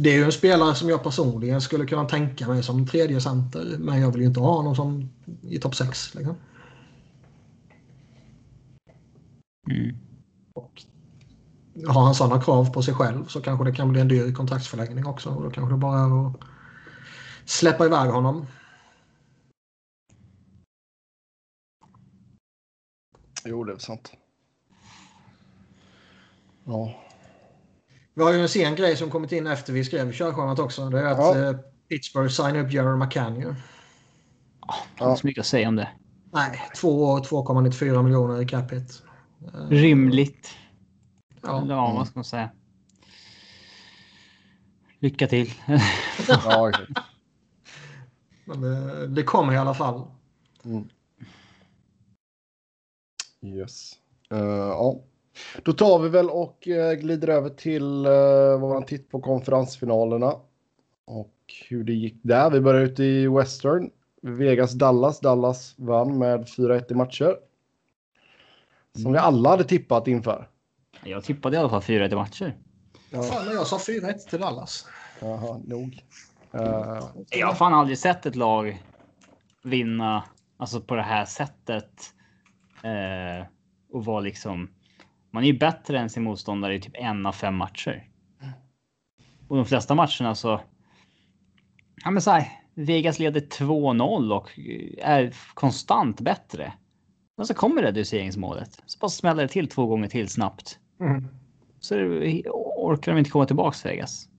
det 0.01 0.09
är 0.09 0.17
ju 0.17 0.23
en 0.23 0.31
spelare 0.31 0.75
som 0.75 0.89
jag 0.89 1.03
personligen 1.03 1.61
skulle 1.61 1.85
kunna 1.85 2.05
tänka 2.05 2.47
mig 2.47 2.63
som 2.63 2.87
tredje 2.87 3.21
center. 3.21 3.77
Men 3.79 4.01
jag 4.01 4.11
vill 4.11 4.21
ju 4.21 4.27
inte 4.27 4.39
ha 4.39 4.55
honom 4.55 4.75
som 4.75 5.09
i 5.41 5.59
topp 5.59 5.75
6. 5.75 6.15
Liksom. 6.15 6.35
Mm. 9.69 9.95
Och 10.53 10.83
har 11.87 12.01
han 12.05 12.15
sådana 12.15 12.41
krav 12.41 12.73
på 12.73 12.81
sig 12.81 12.93
själv 12.93 13.25
så 13.25 13.41
kanske 13.41 13.65
det 13.65 13.75
kan 13.75 13.91
bli 13.91 14.01
en 14.01 14.07
dyr 14.07 14.33
kontraktsförlängning 14.33 15.05
också. 15.05 15.29
Och 15.29 15.43
då 15.43 15.51
kanske 15.51 15.73
det 15.73 15.79
bara 15.79 15.99
är 15.99 16.27
att 16.27 16.35
släppa 17.45 17.85
iväg 17.85 18.09
honom. 18.09 18.45
Jo, 23.45 23.63
det 23.63 23.73
är 23.73 23.77
sant. 23.77 24.11
Ja. 26.63 27.08
Vi 28.19 28.23
har 28.25 28.33
ju 28.33 28.41
en 28.41 28.49
sen 28.49 28.75
grej 28.75 28.97
som 28.97 29.09
kommit 29.09 29.31
in 29.31 29.47
efter 29.47 29.73
vi 29.73 29.83
skrev 29.83 30.11
körschemat 30.11 30.59
också. 30.59 30.89
Det 30.89 30.99
är 30.99 31.05
att 31.05 31.17
Ja. 31.17 31.49
eh, 31.49 31.55
Pittsburgh 31.89 32.29
signar 32.29 32.57
upp 32.59 32.71
Jerry 32.73 32.97
McCann 32.97 33.35
ju. 33.35 33.55
Jag 34.97 35.03
har 35.05 35.09
inte 35.11 35.21
så 35.21 35.27
mycket 35.27 35.41
att 35.41 35.47
säga 35.47 35.67
om 35.67 35.75
det. 35.75 35.89
Nej, 36.31 36.61
två 36.75 37.03
år, 37.03 37.19
2,94 37.19 38.03
miljoner 38.03 38.41
i 38.41 38.45
cap 38.47 38.71
hit. 38.71 39.03
Eh, 39.53 39.67
Rimligt. 39.69 40.49
Ja. 41.41 41.61
Eller 41.61 41.75
ja, 41.75 41.93
vad 41.93 42.07
ska 42.07 42.19
man 42.19 42.23
säga? 42.23 42.49
Lycka 44.99 45.27
till. 45.27 45.53
Ja. 46.27 46.71
Men 48.45 48.61
det, 48.61 49.07
det 49.07 49.23
kommer 49.23 49.53
i 49.53 49.57
alla 49.57 49.73
fall. 49.73 50.07
Mm. 50.65 50.89
Yes. 53.41 53.93
Eh, 54.31 54.37
ja. 54.47 55.03
Då 55.63 55.73
tar 55.73 55.99
vi 55.99 56.09
väl 56.09 56.29
och 56.29 56.67
eh, 56.67 56.93
glider 56.93 57.27
över 57.27 57.49
till 57.49 58.05
uh, 58.05 58.59
våran 58.59 58.85
titt 58.85 59.09
på 59.09 59.21
konferensfinalerna. 59.21 60.35
Och 61.05 61.35
hur 61.69 61.83
det 61.83 61.93
gick 61.93 62.15
där. 62.21 62.49
Vi 62.49 62.61
börjar 62.61 62.81
ut 62.81 62.99
i 62.99 63.27
Western. 63.27 63.89
Vegas-Dallas. 64.21 65.19
Dallas 65.19 65.73
vann 65.77 66.17
med 66.17 66.45
4-1 66.45 66.91
i 66.91 66.95
matcher. 66.95 67.35
Som 69.01 69.13
vi 69.13 69.17
alla 69.17 69.49
hade 69.49 69.63
tippat 69.63 70.07
inför. 70.07 70.47
Jag 71.03 71.23
tippade 71.23 71.55
i 71.55 71.59
alla 71.59 71.69
fall 71.69 71.81
4 71.81 72.05
i 72.05 72.15
matcher. 72.15 72.57
Ja, 73.09 73.23
Fan, 73.23 73.45
jag 73.53 73.67
sa 73.67 73.77
4-1 73.77 74.17
till 74.29 74.39
Dallas. 74.39 74.87
jaha, 75.19 75.61
nog. 75.65 76.03
Eh, 76.51 77.03
Jag 77.29 77.47
har 77.47 77.53
fan 77.53 77.73
aldrig 77.73 77.97
sett 77.97 78.25
ett 78.25 78.35
lag 78.35 78.83
vinna 79.63 80.23
alltså 80.57 80.81
på 80.81 80.95
det 80.95 81.01
här 81.01 81.25
sättet. 81.25 82.13
Eh, 82.83 83.47
och 83.91 84.05
vara 84.05 84.19
liksom. 84.19 84.69
Man 85.31 85.43
är 85.43 85.47
ju 85.47 85.57
bättre 85.57 85.99
än 85.99 86.09
sin 86.09 86.23
motståndare 86.23 86.75
i 86.75 86.79
typ 86.79 86.95
en 86.95 87.25
av 87.25 87.31
fem 87.31 87.55
matcher. 87.55 88.09
Och 89.47 89.55
de 89.55 89.65
flesta 89.65 89.95
matcherna 89.95 90.35
så. 90.35 90.61
Ja, 92.03 92.11
men 92.11 92.21
så 92.21 92.31
här, 92.31 92.47
Vegas 92.73 93.19
leder 93.19 93.41
2-0 93.41 94.33
och 94.33 94.59
är 94.97 95.33
konstant 95.53 96.21
bättre. 96.21 96.73
Och 97.37 97.47
så 97.47 97.53
kommer 97.53 97.81
reduceringsmålet. 97.81 98.83
Så 98.85 98.99
bara 98.99 99.09
smäller 99.09 99.43
det 99.43 99.49
till 99.49 99.67
två 99.67 99.85
gånger 99.85 100.07
till 100.07 100.29
snabbt. 100.29 100.79
Mm. 100.99 101.27
Så 101.79 101.95
orkar 102.77 103.11
de 103.11 103.17
inte 103.17 103.29
komma 103.29 103.45
tillbaks 103.45 103.85
Vegas. 103.85 104.29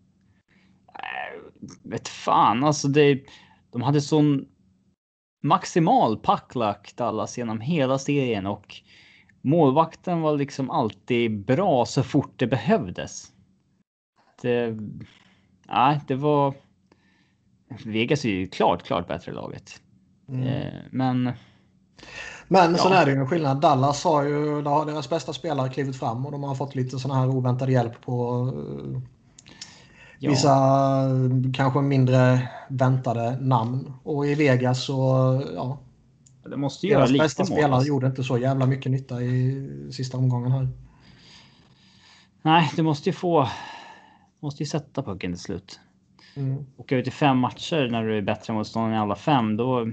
Äh, 0.88 1.70
vet 1.82 2.09
fan, 2.09 2.64
alltså 2.64 2.88
det. 2.88 3.24
De 3.72 3.82
hade 3.82 4.01
sån 4.01 4.47
maximal 5.43 6.16
packlack 6.16 6.93
Dallas 6.97 7.38
genom 7.38 7.61
hela 7.61 7.99
serien 7.99 8.47
och 8.47 8.74
målvakten 9.43 10.20
var 10.20 10.36
liksom 10.36 10.70
alltid 10.70 11.45
bra 11.45 11.86
så 11.86 12.03
fort 12.03 12.32
det 12.36 12.47
behövdes. 12.47 13.32
Det. 14.43 14.76
Nej, 15.68 16.01
det 16.07 16.14
var. 16.14 16.55
Vegas 17.84 18.24
är 18.24 18.28
ju 18.28 18.47
klart, 18.47 18.82
klart 18.82 19.09
bättre 19.09 19.32
laget. 19.32 19.80
Mm. 20.28 20.47
Eh, 20.47 20.72
men 20.91 21.32
Men 22.49 22.76
sen 22.76 22.93
Ja. 22.93 22.99
är 22.99 23.07
det 23.07 23.12
ju 23.12 23.18
en 23.18 23.28
skillnad. 23.28 23.61
Dallas 23.61 24.05
har 24.05 24.22
ju, 24.22 24.62
där 24.62 24.70
har 24.70 24.86
deras 24.86 25.11
bästa 25.11 25.32
spelare 25.32 25.68
klivit 25.68 25.97
fram 25.97 26.26
och 26.26 26.32
de 26.32 26.43
har 26.43 26.55
fått 26.55 26.74
lite 26.74 26.99
sån 26.99 27.11
här 27.11 27.28
oväntad 27.28 27.70
hjälp 27.70 28.01
på 28.05 28.47
eh, 28.55 29.01
ja, 30.18 30.30
vissa 30.30 30.55
eh, 31.05 31.53
kanske 31.55 31.80
mindre 31.80 32.49
väntade 32.68 33.36
namn. 33.41 33.93
Och 34.03 34.26
i 34.26 34.34
Vegas 34.34 34.84
så, 34.84 34.95
ja, 35.55 35.78
det 36.51 36.57
måste 36.57 36.86
göra 36.86 36.98
deras 36.98 37.11
lite 37.11 37.24
bästa 37.24 37.42
mål. 37.42 37.46
spelare 37.46 37.74
alltså. 37.74 37.88
gjorde 37.88 38.07
inte 38.07 38.24
så 38.24 38.38
jävla 38.38 38.66
mycket 38.66 38.92
nytta 38.92 39.22
i 39.22 39.68
sista 39.92 40.18
omgången 40.18 40.53
här. 40.53 40.68
Nej, 42.42 42.70
du 42.76 42.82
måste 42.82 43.09
ju 43.09 43.12
få. 43.12 43.48
Måste 44.40 44.62
ju 44.62 44.66
sätta 44.66 45.03
pucken 45.03 45.32
till 45.32 45.40
slut. 45.40 45.80
Mm. 46.36 46.64
åka 46.76 46.96
ut 46.96 47.07
i 47.07 47.11
fem 47.11 47.38
matcher 47.38 47.88
när 47.90 48.05
du 48.05 48.18
är 48.18 48.22
bättre 48.22 48.53
motståndare 48.53 48.94
i 48.94 48.98
alla 48.98 49.16
fem, 49.16 49.57
då. 49.57 49.92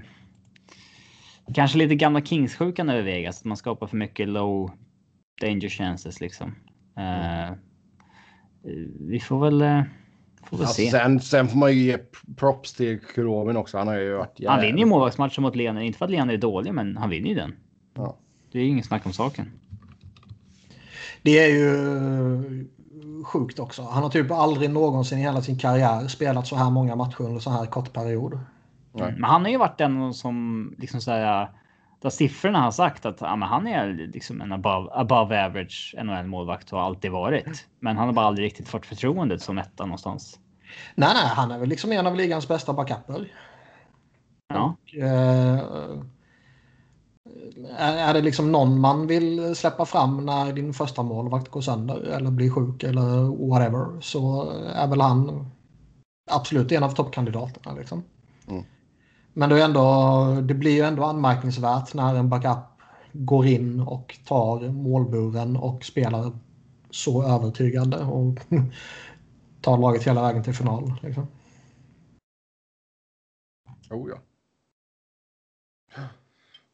Kanske 1.54 1.78
lite 1.78 1.96
gamla 1.96 2.22
Kings-sjukan 2.22 2.90
över 2.90 3.02
Vegas. 3.02 3.40
Att 3.40 3.46
man 3.46 3.58
skapar 3.58 3.88
för 3.88 3.98
mycket 3.98 4.28
low 4.28 4.72
danger 5.42 5.70
chances 5.70 6.22
liksom. 6.22 6.56
Eh, 6.98 7.56
vi 9.00 9.20
får 9.20 9.40
väl. 9.40 9.84
Eh, 10.42 10.58
Får 10.58 10.66
se. 10.66 10.92
sen, 10.92 11.20
sen 11.20 11.48
får 11.48 11.58
man 11.58 11.74
ju 11.74 11.80
ge 11.82 11.98
props 12.36 12.74
till 12.74 13.00
Kuromin 13.00 13.58
också. 13.58 13.78
Han 13.78 13.88
har 13.88 13.96
ju 13.96 14.14
varit 14.14 14.28
Han 14.48 14.56
vinner 14.58 14.62
ju 14.64 14.68
jävligt- 14.70 14.88
målvaktsmatchen 14.88 15.42
mot 15.42 15.56
Lener. 15.56 15.82
Inte 15.82 15.98
för 15.98 16.06
att 16.06 16.12
Lener 16.12 16.34
är 16.34 16.38
dålig, 16.38 16.74
men 16.74 16.98
han 16.98 17.10
vinner 17.10 17.30
ju 17.30 17.36
den. 17.36 17.56
Ja. 17.94 18.18
Det 18.52 18.60
är 18.60 18.64
ju 18.64 18.70
inget 18.70 18.86
snack 18.86 19.06
om 19.06 19.14
saken. 19.14 19.52
Det 21.22 21.40
är 21.40 21.48
ju 21.48 22.68
sjukt 23.26 23.60
också. 23.60 23.82
Han 23.82 24.04
har 24.04 24.10
typ 24.10 24.32
aldrig 24.32 24.70
någonsin 24.70 25.18
i 25.18 25.22
hela 25.22 25.42
sin 25.42 25.58
karriär 25.60 26.08
spelat 26.08 26.48
så 26.48 26.56
här 26.56 26.70
många 26.70 26.96
matcher 26.96 27.22
under 27.22 27.40
så 27.40 27.50
här 27.50 27.66
kort 27.66 27.94
period. 27.94 28.40
Nej. 28.94 29.12
Men 29.14 29.24
han 29.24 29.42
har 29.42 29.50
ju 29.52 29.58
varit 29.58 29.78
den 29.78 30.14
som 30.14 30.76
liksom 30.78 31.02
så 31.02 31.12
här. 31.12 31.50
Där 32.02 32.10
siffrorna 32.10 32.62
har 32.62 32.72
sagt 32.72 33.06
att 33.06 33.22
ja, 33.22 33.36
men 33.36 33.50
han 33.50 33.68
är 33.68 33.94
liksom 34.14 34.42
en 34.42 34.52
above, 34.52 34.90
above 34.94 35.46
average 35.46 35.96
NHL 36.04 36.26
målvakt 36.26 36.72
och 36.74 36.80
har 36.80 36.86
alltid 36.86 37.12
varit. 37.12 37.68
Men 37.80 37.98
han 37.98 38.08
har 38.08 38.14
bara 38.14 38.26
aldrig 38.26 38.46
riktigt 38.46 38.70
fått 38.70 38.86
förtroendet 38.86 39.42
som 39.42 39.58
etta 39.58 39.86
någonstans. 39.86 40.40
Nej, 40.96 41.10
nej, 41.14 41.28
han 41.28 41.52
är 41.52 41.60
väl 41.60 41.70
liksom 41.70 41.92
en 41.92 42.08
av 42.08 42.16
ligans 42.16 42.48
bästa 42.48 42.74
backuper. 42.74 43.32
Ja, 44.48 44.76
Eh, 44.94 45.60
är, 47.78 47.98
är 47.98 48.14
det 48.14 48.22
liksom 48.22 48.52
någon 48.52 48.80
man 48.80 49.08
vill 49.08 49.56
släppa 49.56 49.86
fram 49.86 50.26
när 50.26 50.54
din 50.54 50.74
första 50.74 51.04
målvakt 51.04 51.48
går 51.48 51.62
sönder 51.62 52.02
eller 52.02 52.32
blir 52.32 52.50
sjuk 52.50 52.84
eller 52.84 53.48
whatever 53.50 54.02
så 54.02 54.52
är 54.74 54.88
väl 54.88 55.02
han 55.02 55.50
absolut 56.32 56.72
en 56.72 56.84
av 56.84 56.92
toppkandidaterna. 56.92 57.76
Liksom. 57.76 58.04
Mm. 58.48 58.64
Men 59.38 59.50
det, 59.50 59.62
är 59.62 59.66
ändå, 59.66 60.42
det 60.42 60.54
blir 60.54 60.72
ju 60.72 60.82
ändå 60.82 61.04
anmärkningsvärt 61.04 61.94
när 61.94 62.16
en 62.16 62.30
backup 62.30 62.58
går 63.14 63.46
in 63.46 63.80
och 63.80 64.20
tar 64.26 64.70
målburen 64.70 65.58
och 65.58 65.84
spelar 65.84 66.32
så 66.90 67.24
övertygande 67.24 67.98
och 67.98 68.40
tar 69.62 69.78
laget 69.78 70.04
hela 70.04 70.22
vägen 70.22 70.44
till 70.44 70.54
final. 70.54 70.94
Liksom. 71.02 71.28
Oh, 73.90 74.10
ja. 74.10 74.18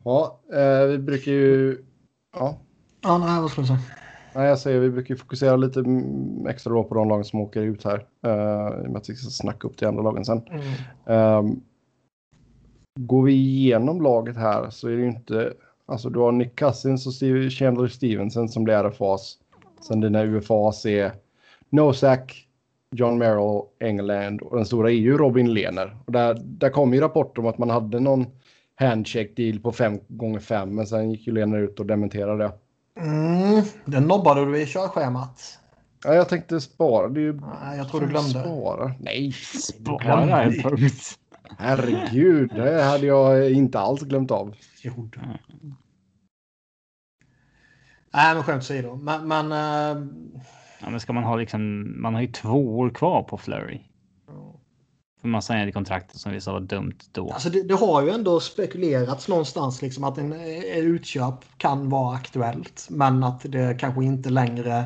Ja, 0.03 0.39
eh, 0.53 0.85
vi 0.87 0.97
brukar 0.97 1.31
ju... 1.31 1.85
Ja, 2.35 2.57
Ja, 3.01 3.17
nej, 3.17 3.41
vad 3.41 3.51
skulle 3.51 3.63
du 3.63 3.67
säga? 3.67 3.79
nej, 4.35 4.47
jag 4.47 4.59
säger 4.59 4.79
vi 4.79 4.89
brukar 4.89 5.13
ju 5.13 5.17
fokusera 5.17 5.55
lite 5.55 5.83
extra 6.49 6.73
då 6.73 6.83
på 6.83 6.95
de 6.95 7.09
lagen 7.09 7.25
som 7.25 7.39
åker 7.39 7.61
ut 7.61 7.83
här. 7.83 8.07
Uh, 8.25 8.83
I 8.83 8.87
och 8.87 8.91
med 8.91 8.97
att 8.97 9.09
vi 9.09 9.15
ska 9.15 9.29
snacka 9.29 9.67
upp 9.67 9.77
till 9.77 9.87
andra 9.87 10.03
lagen 10.03 10.25
sen. 10.25 10.41
Mm. 10.47 10.63
Ehm, 11.05 11.61
går 12.99 13.23
vi 13.23 13.33
igenom 13.33 14.01
laget 14.01 14.37
här 14.37 14.69
så 14.69 14.87
är 14.87 14.91
det 14.91 15.01
ju 15.01 15.07
inte... 15.07 15.53
Alltså 15.85 16.09
du 16.09 16.19
har 16.19 16.31
Nick 16.31 16.55
Cousins 16.55 17.07
och 17.07 17.13
Steve, 17.13 17.49
Chandler 17.49 17.87
Stevenson 17.87 18.49
som 18.49 18.63
blir 18.63 18.73
RFAs. 18.73 19.37
Sen 19.87 20.01
dina 20.01 20.23
UFAs 20.23 20.85
är 20.85 21.11
Nosak, 21.69 22.47
John 22.91 23.17
Merrill, 23.17 23.61
England 23.79 24.41
och 24.41 24.55
den 24.55 24.65
stora 24.65 24.91
EU 24.91 25.17
Robin 25.17 25.53
Lehner. 25.53 25.97
Och 26.05 26.11
där, 26.11 26.41
där 26.43 26.69
kom 26.69 26.93
ju 26.93 27.01
rapporter 27.01 27.41
om 27.41 27.47
att 27.47 27.57
man 27.57 27.69
hade 27.69 27.99
någon 27.99 28.25
handshake 28.75 29.31
deal 29.35 29.59
på 29.59 29.71
5 29.71 29.99
gånger 30.07 30.39
5 30.39 30.75
men 30.75 30.87
sen 30.87 31.11
gick 31.11 31.27
ju 31.27 31.33
Lehner 31.33 31.59
ut 31.59 31.79
och 31.79 31.85
dementerade 31.85 32.43
det. 32.43 32.51
Mm, 33.01 33.61
den 33.85 34.03
nobbade 34.03 34.45
du 34.45 34.61
i 34.61 34.65
körschemat. 34.65 35.59
Ja, 36.05 36.13
jag 36.13 36.29
tänkte 36.29 36.61
spara. 36.61 37.09
Det 37.09 37.19
är 37.19 37.23
ju... 37.23 37.33
Nej, 37.33 37.77
jag 37.77 37.89
tror 37.89 38.01
du 38.01 38.07
glömde. 38.07 38.29
Spara? 38.29 38.91
Nej, 38.99 39.31
spara 39.31 40.43
en 40.43 40.61
punkt. 40.61 41.19
Herregud. 41.59 42.51
Det 42.55 42.83
hade 42.83 43.05
jag 43.05 43.51
inte 43.51 43.79
alls 43.79 44.01
glömt 44.01 44.31
av. 44.31 44.55
Jo, 44.81 45.09
du. 45.13 45.19
Nej, 48.13 48.35
men 48.35 48.43
skämt 48.43 48.63
åsido. 48.63 48.95
Men, 48.95 49.27
men 49.27 49.51
eh, 49.51 50.03
Ja, 50.83 50.89
men 50.89 50.99
ska 50.99 51.13
man 51.13 51.23
ha 51.23 51.35
liksom, 51.35 51.93
man 52.01 52.13
har 52.13 52.21
ju 52.21 52.27
två 52.27 52.77
år 52.79 52.89
kvar 52.89 53.23
på 53.23 53.37
Flurry. 53.37 53.81
För 55.21 55.27
man 55.27 55.41
signade 55.41 55.71
kontraktet 55.71 56.19
som 56.19 56.31
vi 56.31 56.41
sa 56.41 56.53
var 56.53 56.59
dumt 56.59 56.99
då. 57.11 57.31
Alltså 57.31 57.49
det, 57.49 57.63
det, 57.63 57.73
har 57.73 58.01
ju 58.01 58.09
ändå 58.09 58.39
spekulerats 58.39 59.27
någonstans 59.27 59.81
liksom 59.81 60.03
att 60.03 60.17
en, 60.17 60.33
en 60.33 60.85
utköp 60.85 61.35
kan 61.57 61.89
vara 61.89 62.15
aktuellt. 62.15 62.87
Men 62.89 63.23
att 63.23 63.41
det 63.43 63.79
kanske 63.79 64.03
inte 64.03 64.29
längre 64.29 64.85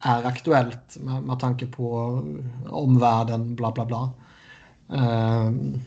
är 0.00 0.24
aktuellt 0.24 0.96
med, 1.00 1.22
med 1.22 1.40
tanke 1.40 1.66
på 1.66 1.94
omvärlden, 2.68 3.56
bla 3.56 3.72
bla 3.72 3.84
bla. 3.84 4.10
Um, 4.92 5.80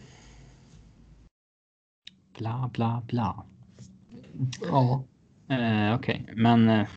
bla 2.37 2.69
bla 2.73 3.01
bla. 3.07 3.43
Ja. 4.61 5.03
Uh, 5.51 5.95
Okej, 5.95 6.21
okay. 6.25 6.35
men... 6.35 6.69
Uh... 6.69 6.87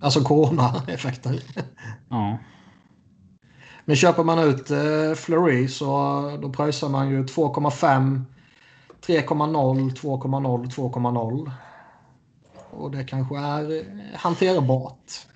Alltså 0.00 0.20
corona-effekter. 0.20 1.42
ja. 2.08 2.38
Men 3.84 3.96
köper 3.96 4.24
man 4.24 4.38
ut 4.38 4.70
uh, 4.70 5.14
Fleury 5.14 5.68
så 5.68 6.38
då 6.42 6.52
pröjsar 6.52 6.88
man 6.88 7.10
ju 7.10 7.22
2,5, 7.24 8.24
3,0, 9.06 9.90
2,0, 9.90 10.70
2,0. 10.70 11.50
Och 12.70 12.90
det 12.90 13.04
kanske 13.04 13.38
är 13.38 13.84
hanterbart. 14.16 15.26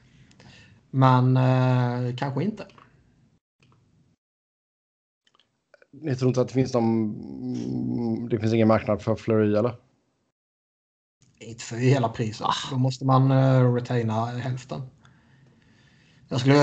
Men 0.90 1.36
eh, 1.36 2.16
kanske 2.16 2.44
inte. 2.44 2.66
Ni 5.92 6.16
tror 6.16 6.28
inte 6.28 6.40
att 6.40 6.48
det 6.48 6.54
finns 6.54 6.74
någon... 6.74 8.28
Det 8.28 8.38
finns 8.38 8.54
ingen 8.54 8.68
marknad 8.68 9.02
för 9.02 9.16
Flurry 9.16 9.56
eller? 9.56 9.74
Inte 11.38 11.64
för 11.64 11.76
hela 11.76 12.08
priset. 12.08 12.46
Då 12.70 12.78
måste 12.78 13.04
man 13.04 13.30
uh, 13.30 13.74
retaina 13.74 14.26
hälften. 14.26 14.82
Jag 16.28 16.40
skulle, 16.40 16.54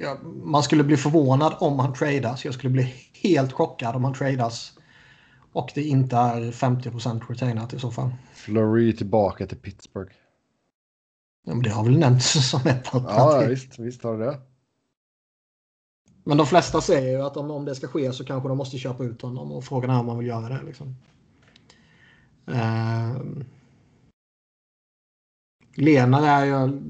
ja, 0.00 0.18
man 0.44 0.62
skulle 0.62 0.84
bli 0.84 0.96
förvånad 0.96 1.54
om 1.58 1.78
han 1.78 1.92
tradas. 1.94 2.44
Jag 2.44 2.54
skulle 2.54 2.70
bli 2.70 2.94
helt 3.22 3.52
chockad 3.52 3.96
om 3.96 4.04
han 4.04 4.14
tradas. 4.14 4.72
Och 5.52 5.70
det 5.74 5.82
inte 5.82 6.16
är 6.16 6.40
50% 6.40 7.22
retainat 7.28 7.74
i 7.74 7.78
så 7.78 7.90
fall. 7.90 8.10
Flurry 8.32 8.96
tillbaka 8.96 9.46
till 9.46 9.58
Pittsburgh. 9.58 10.12
Ja, 11.46 11.54
men 11.54 11.62
det 11.62 11.70
har 11.70 11.84
väl 11.84 11.98
nämnts 11.98 12.50
som 12.50 12.60
ett 12.60 12.94
alternativ. 12.94 13.42
Ja, 13.42 13.48
visst, 13.48 13.78
visst 13.78 14.02
har 14.02 14.18
det 14.18 14.40
men 16.24 16.36
de 16.36 16.46
flesta 16.46 16.80
säger 16.80 17.18
ju 17.18 17.22
att 17.22 17.36
om, 17.36 17.50
om 17.50 17.64
det 17.64 17.74
ska 17.74 17.88
ske 17.88 18.12
så 18.12 18.24
kanske 18.24 18.48
de 18.48 18.58
måste 18.58 18.78
köpa 18.78 19.04
ut 19.04 19.22
honom 19.22 19.52
och 19.52 19.64
frågan 19.64 19.90
är 19.90 20.00
om 20.00 20.06
man 20.06 20.18
vill 20.18 20.26
göra 20.26 20.48
det. 20.48 20.60
Liksom. 20.66 20.96
Eh, 22.46 23.16
Lena 25.74 26.28
är 26.28 26.44
ju... 26.44 26.80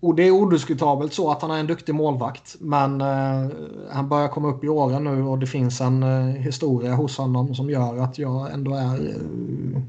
Och 0.00 0.14
det 0.14 0.22
är 0.22 0.30
odiskutabelt 0.30 1.12
så 1.12 1.30
att 1.30 1.42
han 1.42 1.50
är 1.50 1.58
en 1.58 1.66
duktig 1.66 1.94
målvakt. 1.94 2.56
Men 2.60 3.00
eh, 3.00 3.50
han 3.90 4.08
börjar 4.08 4.28
komma 4.28 4.48
upp 4.48 4.64
i 4.64 4.68
åren 4.68 5.04
nu 5.04 5.22
och 5.22 5.38
det 5.38 5.46
finns 5.46 5.80
en 5.80 6.02
eh, 6.02 6.24
historia 6.24 6.94
hos 6.94 7.18
honom 7.18 7.54
som 7.54 7.70
gör 7.70 7.98
att 7.98 8.18
jag 8.18 8.52
ändå 8.52 8.74
är 8.74 9.10
eh, 9.10 9.82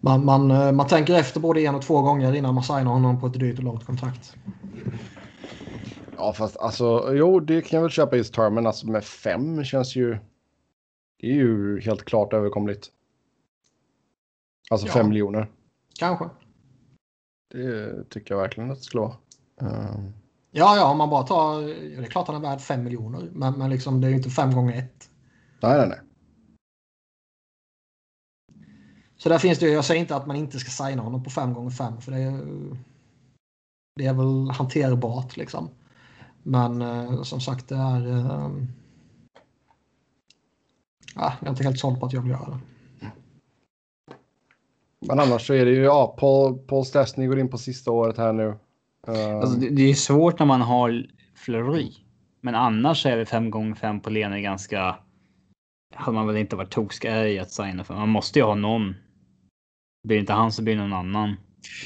man, 0.00 0.24
man, 0.24 0.50
eh, 0.50 0.72
man 0.72 0.86
tänker 0.86 1.14
efter 1.14 1.40
både 1.40 1.60
en 1.60 1.74
och 1.74 1.82
två 1.82 2.02
gånger 2.02 2.34
innan 2.34 2.54
man 2.54 2.64
signar 2.64 2.84
honom 2.84 3.20
på 3.20 3.26
ett 3.26 3.38
dyrt 3.38 3.58
och 3.58 3.64
långt 3.64 3.86
kontrakt. 3.86 4.36
Ja, 6.18 6.32
fast 6.32 6.56
alltså, 6.56 7.14
jo, 7.14 7.40
det 7.40 7.62
kan 7.62 7.76
jag 7.76 7.82
väl 7.82 7.90
köpa 7.90 8.16
just 8.16 8.34
termen. 8.34 8.66
Alltså 8.66 8.86
med 8.86 9.04
fem 9.04 9.64
känns 9.64 9.96
ju... 9.96 10.18
Det 11.20 11.26
är 11.26 11.34
ju 11.34 11.80
helt 11.80 12.04
klart 12.04 12.32
överkomligt. 12.32 12.90
Alltså 14.70 14.86
ja. 14.86 14.92
fem 14.92 15.08
miljoner. 15.08 15.50
Kanske. 15.98 16.28
Det 17.50 18.04
tycker 18.10 18.34
jag 18.34 18.42
verkligen 18.42 18.70
att 18.70 18.78
det 18.78 18.84
skulle 18.84 19.00
vara. 19.00 19.16
Uh... 19.62 20.10
Ja, 20.50 20.76
ja, 20.76 20.90
om 20.90 20.98
man 20.98 21.10
bara 21.10 21.22
tar... 21.22 21.60
Det 21.96 22.06
är 22.06 22.10
klart 22.10 22.26
han 22.26 22.36
är 22.36 22.40
värd 22.40 22.60
fem 22.60 22.84
miljoner, 22.84 23.28
men, 23.32 23.58
men 23.58 23.70
liksom, 23.70 24.00
det 24.00 24.06
är 24.06 24.10
ju 24.10 24.16
inte 24.16 24.30
fem 24.30 24.54
gånger 24.54 24.78
ett. 24.78 25.10
Nej, 25.60 25.78
nej, 25.78 25.88
nej. 25.88 25.98
Så 29.16 29.28
där 29.28 29.38
finns 29.38 29.58
det 29.58 29.68
Jag 29.68 29.84
säger 29.84 30.00
inte 30.00 30.16
att 30.16 30.26
man 30.26 30.36
inte 30.36 30.58
ska 30.58 30.84
signa 30.84 31.02
honom 31.02 31.24
på 31.24 31.30
5 31.30 31.54
gånger 31.54 31.70
5 31.70 32.00
för 32.00 32.12
det 32.12 32.18
är, 32.18 32.40
det 33.96 34.06
är 34.06 34.14
väl 34.14 34.50
hanterbart 34.50 35.36
liksom. 35.36 35.70
Men 36.48 36.82
eh, 36.82 37.22
som 37.22 37.40
sagt 37.40 37.68
det 37.68 37.74
är... 37.74 38.06
Eh, 38.06 38.50
jag 41.14 41.32
är 41.40 41.50
inte 41.50 41.64
helt 41.64 41.78
såld 41.78 42.00
på 42.00 42.06
att 42.06 42.12
jag 42.12 42.22
vill 42.22 42.30
göra 42.30 42.50
det. 42.50 42.58
Men 45.06 45.20
annars 45.20 45.46
så 45.46 45.54
är 45.54 45.64
det 45.64 45.70
ju, 45.70 45.82
ja, 45.82 46.16
Paul, 46.18 46.58
Paul 46.58 46.84
Stastny 46.84 47.26
går 47.26 47.38
in 47.38 47.48
på 47.48 47.58
sista 47.58 47.90
året 47.90 48.18
här 48.18 48.32
nu. 48.32 48.46
Uh... 49.08 49.36
Alltså, 49.40 49.58
det, 49.58 49.70
det, 49.70 49.82
är 49.82 49.94
svårt 49.94 50.38
när 50.38 50.46
man 50.46 50.60
har 50.60 51.06
Fleury. 51.34 51.92
Men 52.40 52.54
annars 52.54 53.06
är 53.06 53.16
det 53.16 53.26
5 53.26 53.50
gånger 53.50 53.74
5 53.74 54.00
på 54.00 54.10
Lena 54.10 54.40
ganska... 54.40 54.96
Hade 55.94 56.14
man 56.14 56.26
väl 56.26 56.36
inte 56.36 56.56
varit 56.56 56.70
tokskär 56.70 57.24
i 57.24 57.38
att 57.38 57.50
signa 57.50 57.84
för. 57.84 57.94
Man 57.94 58.08
måste 58.08 58.38
ju 58.38 58.44
ha 58.44 58.54
någon 58.54 58.94
blir 60.02 60.16
det 60.16 60.20
inte 60.20 60.32
han 60.32 60.52
så 60.52 60.62
blir 60.62 60.76
det 60.76 60.82
någon 60.86 60.92
annan. 60.92 61.36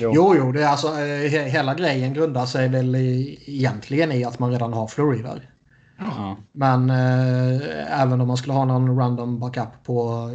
Jo, 0.01 0.13
jo, 0.15 0.35
jo 0.37 0.53
det 0.53 0.63
är 0.63 0.69
alltså, 0.69 0.89
eh, 0.89 1.45
hela 1.45 1.75
grejen 1.75 2.15
grundar 2.15 2.47
sig 2.47 2.69
väl 2.69 2.97
i, 2.97 3.39
egentligen 3.47 4.13
i 4.13 4.25
att 4.25 4.39
man 4.39 4.51
redan 4.51 4.73
har 4.73 5.23
där. 5.23 5.51
Ja. 5.99 6.37
Men 6.53 6.91
eh, 6.91 8.01
även 8.03 8.21
om 8.21 8.29
man 8.29 8.37
skulle 8.37 8.55
ha 8.55 8.65
någon 8.65 8.99
random 8.99 9.41
backup 9.41 9.85
på 9.85 10.31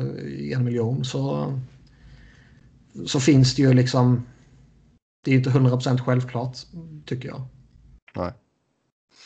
en 0.54 0.64
miljon 0.64 1.06
så, 1.06 1.54
så 3.06 3.20
finns 3.20 3.56
det 3.56 3.62
ju 3.62 3.74
liksom... 3.74 4.26
Det 5.26 5.32
är 5.32 5.36
inte 5.36 5.50
100% 5.50 5.98
självklart, 5.98 6.58
tycker 7.06 7.30
jag. 7.30 7.42
Nej. 8.16 8.34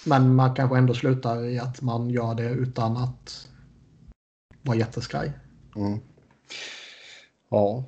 Men 0.05 0.35
man 0.35 0.55
kanske 0.55 0.77
ändå 0.77 0.93
slutar 0.93 1.45
i 1.45 1.59
att 1.59 1.81
man 1.81 2.09
gör 2.09 2.35
det 2.35 2.49
utan 2.49 2.97
att 2.97 3.47
vara 4.61 4.77
jätteskraj. 4.77 5.31
Mm. 5.75 5.99
Ja, 7.49 7.83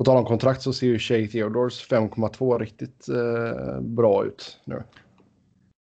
på 0.00 0.04
tal 0.04 0.16
om 0.16 0.24
kontrakt 0.24 0.62
så 0.62 0.72
ser 0.72 0.86
ju 0.86 0.98
Shay 0.98 1.28
Theodores 1.28 1.88
5,2 1.88 2.58
riktigt 2.58 3.08
eh, 3.08 3.80
bra 3.80 4.24
ut 4.24 4.60
nu. 4.64 4.82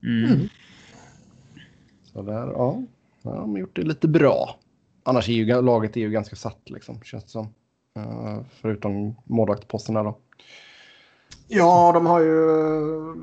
Mm. 0.03 0.33
mm. 0.33 0.47
Så 2.13 2.21
där, 2.21 2.47
ja. 2.47 2.83
ja. 3.21 3.31
De 3.31 3.51
har 3.51 3.57
gjort 3.57 3.75
det 3.75 3.81
lite 3.81 4.07
bra. 4.07 4.59
Annars 5.03 5.29
är 5.29 5.33
ju 5.33 5.61
laget 5.61 5.97
är 5.97 6.01
ju 6.01 6.09
ganska 6.11 6.35
satt 6.35 6.69
liksom, 6.69 7.01
känns 7.01 7.23
det 7.23 7.29
som. 7.29 7.45
Uh, 7.99 8.39
förutom 8.61 9.15
målvaktposterna 9.25 10.03
då. 10.03 10.17
Ja, 11.47 11.91
de 11.93 12.05
har 12.05 12.19
ju, 12.19 12.35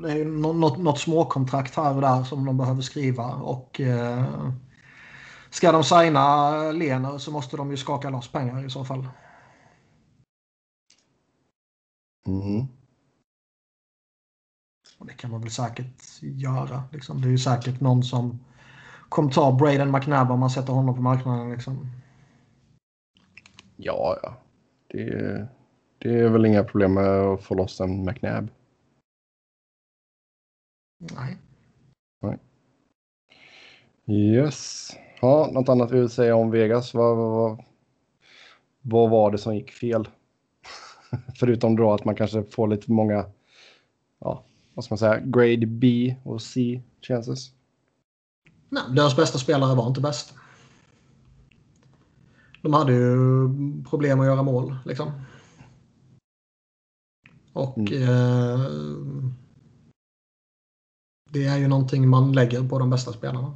det 0.01 0.11
är 0.11 0.15
ju 0.15 0.25
något, 0.25 0.77
något 0.77 0.99
småkontrakt 0.99 1.75
här 1.75 1.95
och 1.95 2.01
där 2.01 2.23
som 2.23 2.45
de 2.45 2.57
behöver 2.57 2.81
skriva. 2.81 3.25
Och 3.25 3.81
uh, 3.83 4.51
ska 5.49 5.71
de 5.71 5.83
signa 5.83 6.51
Lener 6.71 7.17
så 7.17 7.31
måste 7.31 7.57
de 7.57 7.71
ju 7.71 7.77
skaka 7.77 8.09
loss 8.09 8.31
pengar 8.31 8.65
i 8.65 8.69
så 8.69 8.85
fall. 8.85 9.07
Mm. 12.27 12.67
Och 14.99 15.05
det 15.05 15.13
kan 15.13 15.31
man 15.31 15.41
väl 15.41 15.51
säkert 15.51 16.21
göra. 16.21 16.83
Liksom. 16.91 17.21
Det 17.21 17.27
är 17.27 17.31
ju 17.31 17.37
säkert 17.37 17.81
någon 17.81 18.03
som 18.03 18.39
kommer 19.09 19.31
ta 19.31 19.51
Braden 19.51 19.91
McNabb 19.91 20.31
om 20.31 20.39
man 20.39 20.49
sätter 20.49 20.73
honom 20.73 20.95
på 20.95 21.01
marknaden. 21.01 21.51
Liksom. 21.51 21.89
Ja, 23.75 24.19
ja. 24.23 24.37
Det, 24.87 25.47
det 25.97 26.19
är 26.19 26.29
väl 26.29 26.45
inga 26.45 26.63
problem 26.63 26.93
med 26.93 27.05
att 27.05 27.43
få 27.43 27.55
loss 27.55 27.81
en 27.81 28.05
McNabb. 28.05 28.49
Nej. 31.15 31.37
Nej. 32.21 32.39
Yes. 34.07 34.89
Ja, 35.21 35.49
något 35.51 35.69
annat 35.69 35.91
vi 35.91 35.99
vill 35.99 36.09
säga 36.09 36.35
om 36.35 36.51
Vegas? 36.51 36.93
Vad, 36.93 37.17
vad, 37.17 37.63
vad 38.81 39.09
var 39.09 39.31
det 39.31 39.37
som 39.37 39.55
gick 39.55 39.71
fel? 39.71 40.07
Förutom 41.35 41.75
då 41.75 41.93
att 41.93 42.05
man 42.05 42.15
kanske 42.15 42.43
får 42.43 42.67
lite 42.67 42.91
många, 42.91 43.25
ja, 44.19 44.43
vad 44.73 44.85
ska 44.85 44.93
man 44.93 44.99
säga, 44.99 45.19
grade 45.19 45.65
B 45.65 46.15
och 46.23 46.41
C 46.41 46.81
chances. 47.01 47.51
Nej, 48.69 48.83
deras 48.89 49.15
bästa 49.15 49.37
spelare 49.37 49.75
var 49.75 49.87
inte 49.87 50.01
bäst. 50.01 50.33
De 52.61 52.73
hade 52.73 52.93
ju 52.93 53.49
problem 53.89 54.19
att 54.19 54.25
göra 54.25 54.43
mål 54.43 54.75
liksom. 54.85 55.11
Och 57.53 57.77
mm. 57.77 58.03
eh, 58.03 58.59
det 61.29 61.45
är 61.45 61.57
ju 61.57 61.67
någonting 61.67 62.09
man 62.09 62.31
lägger 62.31 62.69
på 62.69 62.79
de 62.79 62.89
bästa 62.89 63.13
spelarna. 63.13 63.53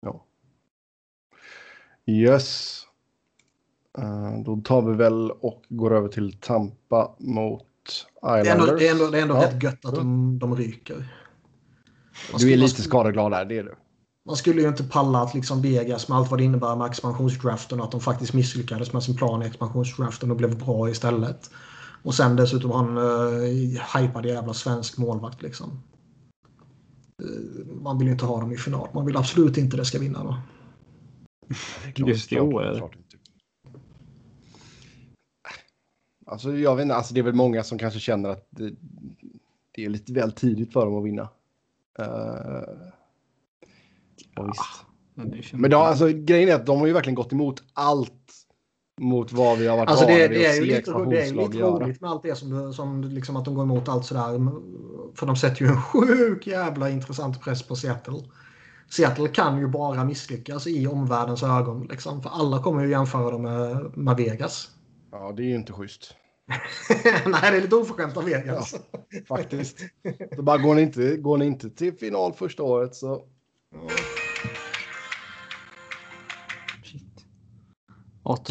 Ja. 0.00 0.24
Yes. 2.06 2.86
Eh, 4.00 4.42
då 4.44 4.56
tar 4.56 4.82
vi 4.82 4.96
väl 4.96 5.30
och 5.30 5.62
går 5.68 5.94
över 5.96 6.08
till 6.08 6.32
Tampa 6.32 7.16
mot 7.18 7.62
Islanders. 8.16 8.44
Det 8.44 8.50
är 8.50 8.54
ändå, 8.54 8.76
det 8.76 8.88
är 8.88 8.92
ändå, 8.92 9.06
det 9.06 9.18
är 9.18 9.22
ändå 9.22 9.34
ja. 9.34 9.42
rätt 9.42 9.62
gött 9.62 9.84
att 9.84 9.94
de, 9.94 10.38
de 10.38 10.56
ryker. 10.56 11.14
Man 12.32 12.40
du 12.40 12.52
är 12.52 12.56
lite 12.56 12.82
skadeglad 12.82 13.32
där, 13.32 13.44
det 13.44 13.58
är 13.58 13.62
du. 13.64 13.74
Man 14.26 14.36
skulle 14.36 14.62
ju 14.62 14.68
inte 14.68 14.84
palla 14.84 15.22
att 15.22 15.34
liksom 15.34 15.62
Vegas 15.62 16.08
med 16.08 16.18
allt 16.18 16.30
vad 16.30 16.40
det 16.40 16.44
innebär 16.44 16.76
med 16.76 16.86
expansionsdraften 16.86 17.80
och 17.80 17.86
att 17.86 17.92
de 17.92 18.00
faktiskt 18.00 18.32
misslyckades 18.32 18.92
med 18.92 19.02
sin 19.02 19.16
plan 19.16 19.42
i 19.42 19.46
expansionsdraften 19.46 20.30
och 20.30 20.36
blev 20.36 20.58
bra 20.58 20.90
istället. 20.90 21.50
Och 22.02 22.14
sen 22.14 22.36
dessutom 22.36 22.70
han 22.70 22.98
uh, 22.98 24.24
jävla 24.24 24.54
svensk 24.54 24.98
målvakt 24.98 25.42
liksom. 25.42 25.82
Uh, 27.22 27.82
man 27.82 27.98
vill 27.98 28.08
inte 28.08 28.24
ha 28.24 28.40
dem 28.40 28.52
i 28.52 28.56
final. 28.56 28.88
Man 28.94 29.06
vill 29.06 29.16
absolut 29.16 29.56
inte 29.56 29.76
det 29.76 29.84
ska 29.84 29.98
vinna 29.98 30.24
då. 30.24 30.36
Just 32.06 32.32
i 32.32 32.40
år, 32.40 32.66
eller? 32.66 32.88
Alltså, 36.30 36.56
jag 36.56 36.76
vet 36.76 36.82
inte, 36.82 36.94
alltså, 36.94 37.14
det 37.14 37.20
är 37.20 37.24
väl 37.24 37.34
många 37.34 37.62
som 37.62 37.78
kanske 37.78 38.00
känner 38.00 38.28
att 38.28 38.46
det, 38.50 38.72
det 39.74 39.84
är 39.84 39.88
lite 39.88 40.12
väl 40.12 40.32
tidigt 40.32 40.72
för 40.72 40.84
dem 40.84 40.98
att 40.98 41.04
vinna. 41.04 41.22
Uh, 42.00 42.08
ja, 44.34 44.42
visst. 44.42 45.52
Men 45.52 45.70
de, 45.70 45.76
alltså, 45.76 46.08
grejen 46.08 46.48
är 46.48 46.54
att 46.54 46.66
de 46.66 46.78
har 46.78 46.86
ju 46.86 46.92
verkligen 46.92 47.14
gått 47.14 47.32
emot 47.32 47.62
allt 47.72 48.12
mot 49.00 49.32
vad 49.32 49.58
vi 49.58 49.66
har 49.66 49.76
varit 49.76 49.90
alltså, 49.90 50.06
det, 50.06 50.28
det, 50.28 50.28
det 50.28 50.46
är 50.46 50.54
ju 50.54 50.64
lite, 50.64 50.92
det 50.92 51.22
är 51.22 51.26
ju 51.26 51.34
lite 51.34 51.58
roligt 51.58 52.00
med 52.00 52.10
allt 52.10 52.22
det 52.22 52.34
som, 52.34 52.72
som 52.72 53.02
liksom 53.02 53.36
att 53.36 53.44
de 53.44 53.54
går 53.54 53.62
emot 53.62 53.88
allt 53.88 54.04
sådär. 54.04 54.22
För 55.14 55.26
de 55.26 55.36
sätter 55.36 55.62
ju 55.62 55.68
en 55.68 55.82
sjuk 55.82 56.46
jävla 56.46 56.90
intressant 56.90 57.40
press 57.40 57.62
på 57.62 57.76
Seattle. 57.76 58.20
Seattle 58.90 59.28
kan 59.28 59.58
ju 59.58 59.66
bara 59.68 60.04
misslyckas 60.04 60.66
i 60.66 60.86
omvärldens 60.86 61.42
ögon. 61.42 61.86
Liksom, 61.90 62.22
för 62.22 62.30
alla 62.30 62.62
kommer 62.62 62.84
ju 62.84 62.90
jämföra 62.90 63.30
dem 63.30 63.42
med, 63.42 63.96
med 63.96 64.16
Vegas. 64.16 64.70
Ja, 65.12 65.32
det 65.36 65.42
är 65.42 65.46
ju 65.46 65.54
inte 65.54 65.72
schysst. 65.72 66.14
Nej, 67.26 67.50
det 67.50 67.56
är 67.56 67.60
lite 67.60 67.76
oförskämt 67.76 68.16
av 68.16 68.24
Vegas. 68.24 68.74
Ja, 68.92 68.98
faktiskt. 69.28 69.78
Så 70.36 70.42
bara 70.42 70.58
går 70.58 70.74
ni, 70.74 70.82
inte, 70.82 71.16
går 71.16 71.38
ni 71.38 71.46
inte 71.46 71.70
till 71.70 71.92
final 71.92 72.32
första 72.32 72.62
året 72.62 72.94
så... 72.94 73.24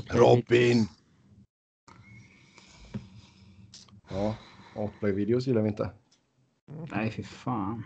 Robin! 0.09 0.87
Ja, 4.09 4.35
outplay-videos 4.75 5.47
gillar 5.47 5.61
vi 5.61 5.67
inte. 5.69 5.89
Nej, 6.91 7.11
fy 7.11 7.23
fan. 7.23 7.83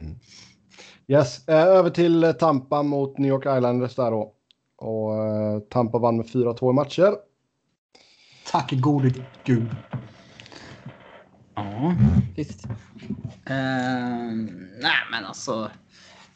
Mm. 0.00 0.14
Yes, 1.06 1.48
eh, 1.48 1.66
över 1.66 1.90
till 1.90 2.34
Tampa 2.38 2.82
mot 2.82 3.18
New 3.18 3.28
York 3.28 3.42
Islanders 3.58 3.94
där 3.94 4.10
då. 4.10 4.32
Och 4.76 5.14
eh, 5.14 5.60
Tampa 5.60 5.98
vann 5.98 6.16
med 6.16 6.26
4-2 6.26 6.70
i 6.70 6.72
matcher. 6.72 7.16
Tack 8.50 8.72
gode 8.72 9.12
gud. 9.44 9.76
Ja, 11.54 11.94
visst. 12.36 12.66
Uh, 13.50 14.34
nej, 14.80 14.96
men 15.10 15.24
alltså. 15.24 15.70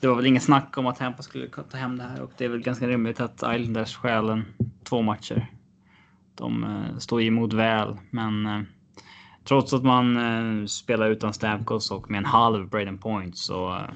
Det 0.01 0.07
var 0.07 0.15
väl 0.15 0.27
inget 0.27 0.43
snack 0.43 0.79
om 0.79 0.87
att 0.87 0.97
Tampa 0.97 1.23
skulle 1.23 1.49
ta 1.49 1.77
hem 1.77 1.97
det 1.99 2.05
här 2.05 2.21
och 2.21 2.31
det 2.37 2.45
är 2.45 2.49
väl 2.49 2.63
ganska 2.63 2.89
rimligt 2.89 3.21
att 3.21 3.35
Islanders 3.35 3.97
stjäl 3.97 4.43
två 4.85 5.03
matcher. 5.03 5.47
De 6.35 6.65
uh, 6.65 6.99
står 6.99 7.23
emot 7.23 7.53
väl, 7.53 7.97
men 8.11 8.47
uh, 8.47 8.63
trots 9.45 9.73
att 9.73 9.85
man 9.85 10.17
uh, 10.17 10.67
spelar 10.67 11.11
utan 11.11 11.35
Stamkos 11.35 11.91
och 11.91 12.11
med 12.11 12.19
en 12.19 12.25
halv 12.25 12.69
Braden 12.69 12.99
Point 12.99 13.39
så 13.39 13.87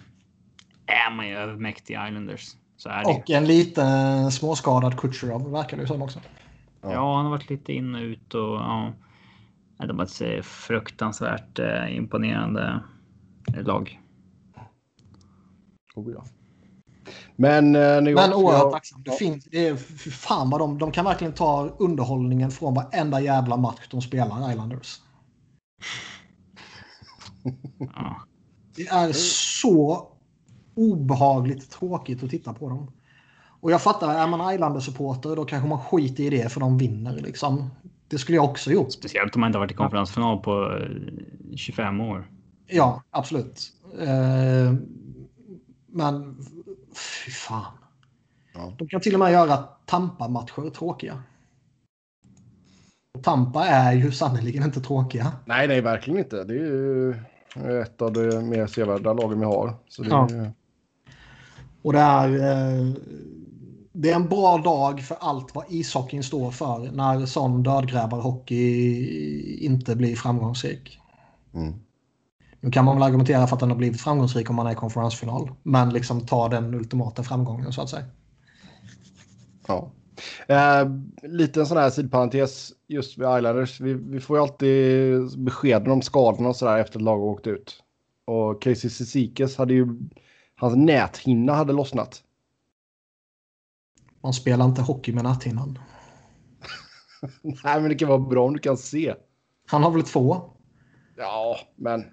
är 0.86 1.14
man 1.16 1.28
ju 1.28 1.36
övermäktig 1.36 1.94
Islanders. 1.94 2.56
Så 2.76 2.88
är 2.88 3.04
det. 3.04 3.10
Och 3.10 3.30
en 3.30 3.46
liten 3.46 4.32
småskadad 4.32 5.00
Kutjerov 5.00 5.52
verkar 5.52 5.76
det 5.76 5.86
som 5.86 6.02
också. 6.02 6.20
Ja. 6.84 6.92
ja, 6.92 7.16
han 7.16 7.24
har 7.24 7.30
varit 7.30 7.50
lite 7.50 7.72
in 7.72 7.94
och 7.94 8.00
ut 8.00 8.34
och 8.34 8.54
ja. 8.54 8.92
Det 9.78 9.92
var 9.92 10.04
ett 10.04 10.46
fruktansvärt 10.46 11.58
eh, 11.58 11.96
imponerande 11.96 12.82
lag. 13.64 14.00
Oh, 15.94 16.12
ja. 16.12 16.24
Men, 17.36 17.76
eh, 17.76 18.02
Men 18.02 18.32
oerhört 18.32 18.62
jag... 18.62 18.72
tacksamt. 18.72 19.04
Det 19.04 19.12
finns, 19.12 19.44
det 19.44 19.68
är, 19.68 19.76
fan 20.10 20.50
vad 20.50 20.60
de, 20.60 20.78
de 20.78 20.92
kan 20.92 21.04
verkligen 21.04 21.32
ta 21.32 21.68
underhållningen 21.78 22.50
från 22.50 22.74
varenda 22.74 23.20
jävla 23.20 23.56
match 23.56 23.88
de 23.90 24.02
spelar, 24.02 24.50
Islanders. 24.50 25.00
ja. 27.78 28.16
Det 28.76 28.86
är 28.86 29.12
så 29.12 30.08
obehagligt 30.74 31.70
tråkigt 31.70 32.22
att 32.22 32.30
titta 32.30 32.54
på 32.54 32.68
dem. 32.68 32.92
Och 33.64 33.70
jag 33.70 33.82
fattar, 33.82 34.14
är 34.14 34.26
man 34.26 34.54
Islander-supporter 34.54 35.36
då 35.36 35.44
kanske 35.44 35.68
man 35.68 35.78
skiter 35.78 36.24
i 36.24 36.30
det 36.30 36.52
för 36.52 36.60
de 36.60 36.78
vinner. 36.78 37.16
Liksom. 37.16 37.70
Det 38.08 38.18
skulle 38.18 38.36
jag 38.36 38.44
också 38.44 38.70
gjort. 38.70 38.92
Speciellt 38.92 39.34
om 39.34 39.40
man 39.40 39.48
inte 39.48 39.58
varit 39.58 39.70
i 39.70 39.74
konferensfinal 39.74 40.38
på 40.38 40.78
25 41.56 42.00
eh, 42.00 42.06
år. 42.06 42.30
Ja, 42.66 43.02
absolut. 43.10 43.72
Eh, 44.00 44.74
men 45.86 46.36
fy 46.94 47.30
fan. 47.30 47.72
Ja. 48.54 48.72
De 48.78 48.88
kan 48.88 49.00
till 49.00 49.14
och 49.14 49.20
med 49.20 49.32
göra 49.32 49.56
Tampa-matcher 49.84 50.70
tråkiga. 50.70 51.22
Tampa 53.22 53.66
är 53.66 53.92
ju 53.92 54.12
sannerligen 54.12 54.62
inte 54.62 54.80
tråkiga. 54.80 55.32
Nej, 55.44 55.68
nej, 55.68 55.80
verkligen 55.80 56.18
inte. 56.18 56.44
Det 56.44 56.54
är 56.54 56.58
ju 56.58 57.14
ett 57.82 58.02
av 58.02 58.12
de 58.12 58.48
mer 58.48 58.66
sevärda 58.66 59.12
lagen 59.12 59.38
vi 59.38 59.46
har. 59.46 59.74
Så 59.88 60.02
det 60.02 60.08
ja. 60.08 60.28
är... 60.30 60.52
Och 61.82 61.92
det 61.92 61.98
är, 61.98 62.28
eh, 62.28 62.94
det 63.96 64.10
är 64.10 64.14
en 64.14 64.28
bra 64.28 64.58
dag 64.58 65.00
för 65.00 65.16
allt 65.20 65.54
vad 65.54 65.64
ishockeyn 65.68 66.22
står 66.22 66.50
för 66.50 66.90
när 66.92 67.26
sån 67.26 67.62
dödgrävarhockey 67.62 69.66
inte 69.66 69.96
blir 69.96 70.16
framgångsrik. 70.16 70.98
Mm. 71.54 71.74
Nu 72.60 72.70
kan 72.70 72.84
man 72.84 72.96
väl 72.96 73.02
argumentera 73.02 73.46
för 73.46 73.56
att 73.56 73.60
den 73.60 73.70
har 73.70 73.76
blivit 73.76 74.00
framgångsrik 74.00 74.50
om 74.50 74.56
man 74.56 74.66
är 74.66 74.72
i 74.72 74.74
konferensfinal. 74.74 75.50
Men 75.62 75.90
liksom 75.90 76.26
ta 76.26 76.48
den 76.48 76.74
ultimata 76.74 77.22
framgången 77.22 77.72
så 77.72 77.82
att 77.82 77.90
säga. 77.90 78.04
Ja. 79.66 79.90
Eh, 80.48 80.88
liten 81.22 81.66
sån 81.66 81.76
här 81.76 81.90
sidparentes 81.90 82.72
just 82.88 83.18
med 83.18 83.38
Islanders. 83.38 83.80
Vi, 83.80 83.94
vi 83.94 84.20
får 84.20 84.36
ju 84.36 84.42
alltid 84.42 85.44
beskeden 85.44 85.92
om 85.92 86.02
skadorna 86.02 86.48
och 86.48 86.56
sådär 86.56 86.78
efter 86.78 86.98
att 86.98 87.02
lag 87.02 87.18
har 87.18 87.26
åkt 87.26 87.46
ut. 87.46 87.82
Och 88.26 88.62
Casey 88.62 88.90
Cizikas 88.90 89.56
hade 89.56 89.74
ju, 89.74 89.86
hans 90.56 90.76
näthinna 90.76 91.54
hade 91.54 91.72
lossnat. 91.72 92.23
Man 94.24 94.32
spelar 94.32 94.64
inte 94.64 94.82
hockey 94.82 95.12
med 95.12 95.24
näthinnan. 95.24 95.78
Nej, 97.42 97.80
men 97.80 97.88
det 97.88 97.94
kan 97.94 98.08
vara 98.08 98.18
bra 98.18 98.44
om 98.44 98.52
du 98.52 98.58
kan 98.58 98.76
se. 98.76 99.14
Han 99.66 99.82
har 99.82 99.90
väl 99.90 100.02
två? 100.02 100.42
Ja, 101.16 101.58
men... 101.76 102.04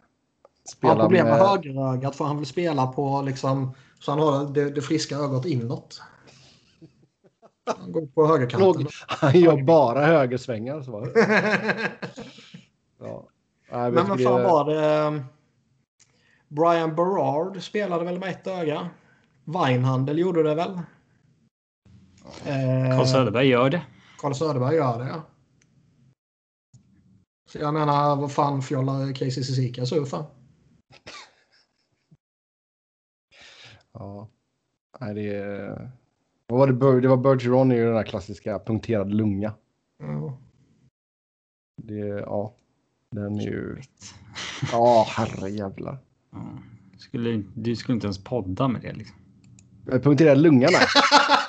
Spela 0.71 0.93
har 0.93 1.01
problem 1.01 1.27
med, 1.27 1.38
med 1.38 1.47
högerögat 1.47 2.15
får 2.15 2.25
han 2.25 2.38
väl 2.38 2.45
spela 2.45 2.88
på 2.88 3.21
liksom... 3.21 3.73
Så 3.99 4.11
han 4.11 4.19
har 4.19 4.53
det, 4.53 4.69
det 4.69 4.81
friska 4.81 5.15
ögat 5.15 5.45
inåt. 5.45 6.01
Han 7.65 7.91
går 7.91 8.05
på 8.05 8.27
högerkanten. 8.27 8.88
Han 9.07 9.39
gör 9.39 9.63
bara 9.63 10.05
högersvängar. 10.05 10.81
Så. 10.81 11.07
ja. 12.99 13.27
Nej, 13.71 13.91
men 13.91 14.09
vad 14.09 14.23
fan 14.23 14.43
var 14.43 14.65
det? 14.65 15.23
Brian 16.47 16.95
Berard 16.95 17.61
spelade 17.61 18.05
väl 18.05 18.19
med 18.19 18.29
ett 18.29 18.47
öga? 18.47 18.89
Weinhandel 19.43 20.19
gjorde 20.19 20.43
det 20.43 20.55
väl? 20.55 20.79
Carl 22.23 23.06
Söderberg 23.06 23.48
gör 23.48 23.69
det. 23.69 23.81
Carl 24.18 24.34
Söderberg 24.34 24.76
gör 24.76 24.99
det, 24.99 25.07
ja. 25.07 25.22
Så 27.49 27.57
jag 27.57 27.73
menar, 27.73 28.15
vad 28.15 28.31
fan 28.31 28.61
fjollar 28.61 29.14
Casey 29.14 29.43
Cecica 29.43 29.85
så 29.85 30.06
för? 30.06 30.26
Ja. 33.93 34.27
Nej, 34.99 35.14
det 35.14 35.35
är... 35.35 35.91
Vad 36.48 36.60
var 36.60 36.68
det? 36.68 37.02
Det 37.02 37.07
var 37.07 37.18
Bergeron 37.18 37.72
i 37.72 37.80
den 37.80 37.93
där 37.93 38.03
klassiska 38.03 38.60
punkterad 38.60 39.14
lunga. 39.14 39.53
Ja. 39.98 40.38
Det, 41.81 41.95
ja. 41.98 42.53
Den 43.11 43.39
är 43.39 43.43
ju... 43.43 43.81
Ja, 44.72 45.07
herrejävlar. 45.10 45.98
Ja. 46.31 46.39
Skulle, 46.98 47.43
du 47.56 47.76
skulle 47.76 47.95
inte 47.95 48.07
ens 48.07 48.23
podda 48.23 48.68
med 48.68 48.81
det 48.81 48.93
liksom. 48.93 49.15
Punkterad 49.85 50.38
lunga, 50.38 50.68
nej. 50.72 50.88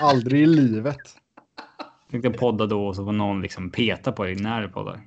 Aldrig 0.00 0.42
i 0.42 0.46
livet. 0.46 1.16
Jag 2.10 2.22
tänkte 2.22 2.40
podda 2.40 2.66
då 2.66 2.86
och 2.86 2.96
så 2.96 3.04
får 3.04 3.12
någon 3.12 3.42
liksom 3.42 3.70
peta 3.70 4.12
på 4.12 4.24
dig 4.24 4.34
när 4.34 4.62
du 4.62 4.68
poddar. 4.68 5.00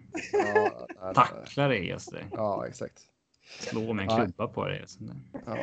Ja, 0.99 1.13
Tackla 1.13 1.67
dig 1.67 1.87
just 1.87 2.11
det. 2.11 2.23
Ja, 2.31 2.67
exakt. 2.67 2.99
Slå 3.59 3.93
med 3.93 4.09
en 4.09 4.17
klubba 4.17 4.47
på 4.47 4.67
dig. 4.67 4.79
Just 4.79 4.99
det. 4.99 5.15
Ja. 5.45 5.57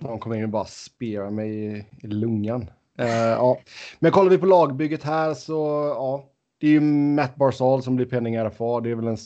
De 0.00 0.18
kommer 0.18 0.36
in 0.36 0.44
och 0.44 0.48
bara 0.48 0.64
spelar 0.64 1.30
mig 1.30 1.64
i, 1.64 1.86
i 2.02 2.06
lungan. 2.06 2.70
Uh, 3.00 3.08
ja. 3.08 3.58
Men 3.98 4.12
kollar 4.12 4.30
vi 4.30 4.38
på 4.38 4.46
lagbygget 4.46 5.02
här 5.02 5.34
så 5.34 5.92
ja, 5.96 6.24
det 6.58 6.66
är 6.66 6.70
ju 6.70 6.80
Matt 6.80 7.36
Barzal 7.36 7.82
som 7.82 7.96
blir 7.96 8.06
penning 8.06 8.38
RFA. 8.38 8.80
Det 8.80 8.90
är 8.90 8.94
väl 8.94 9.06
en, 9.06 9.16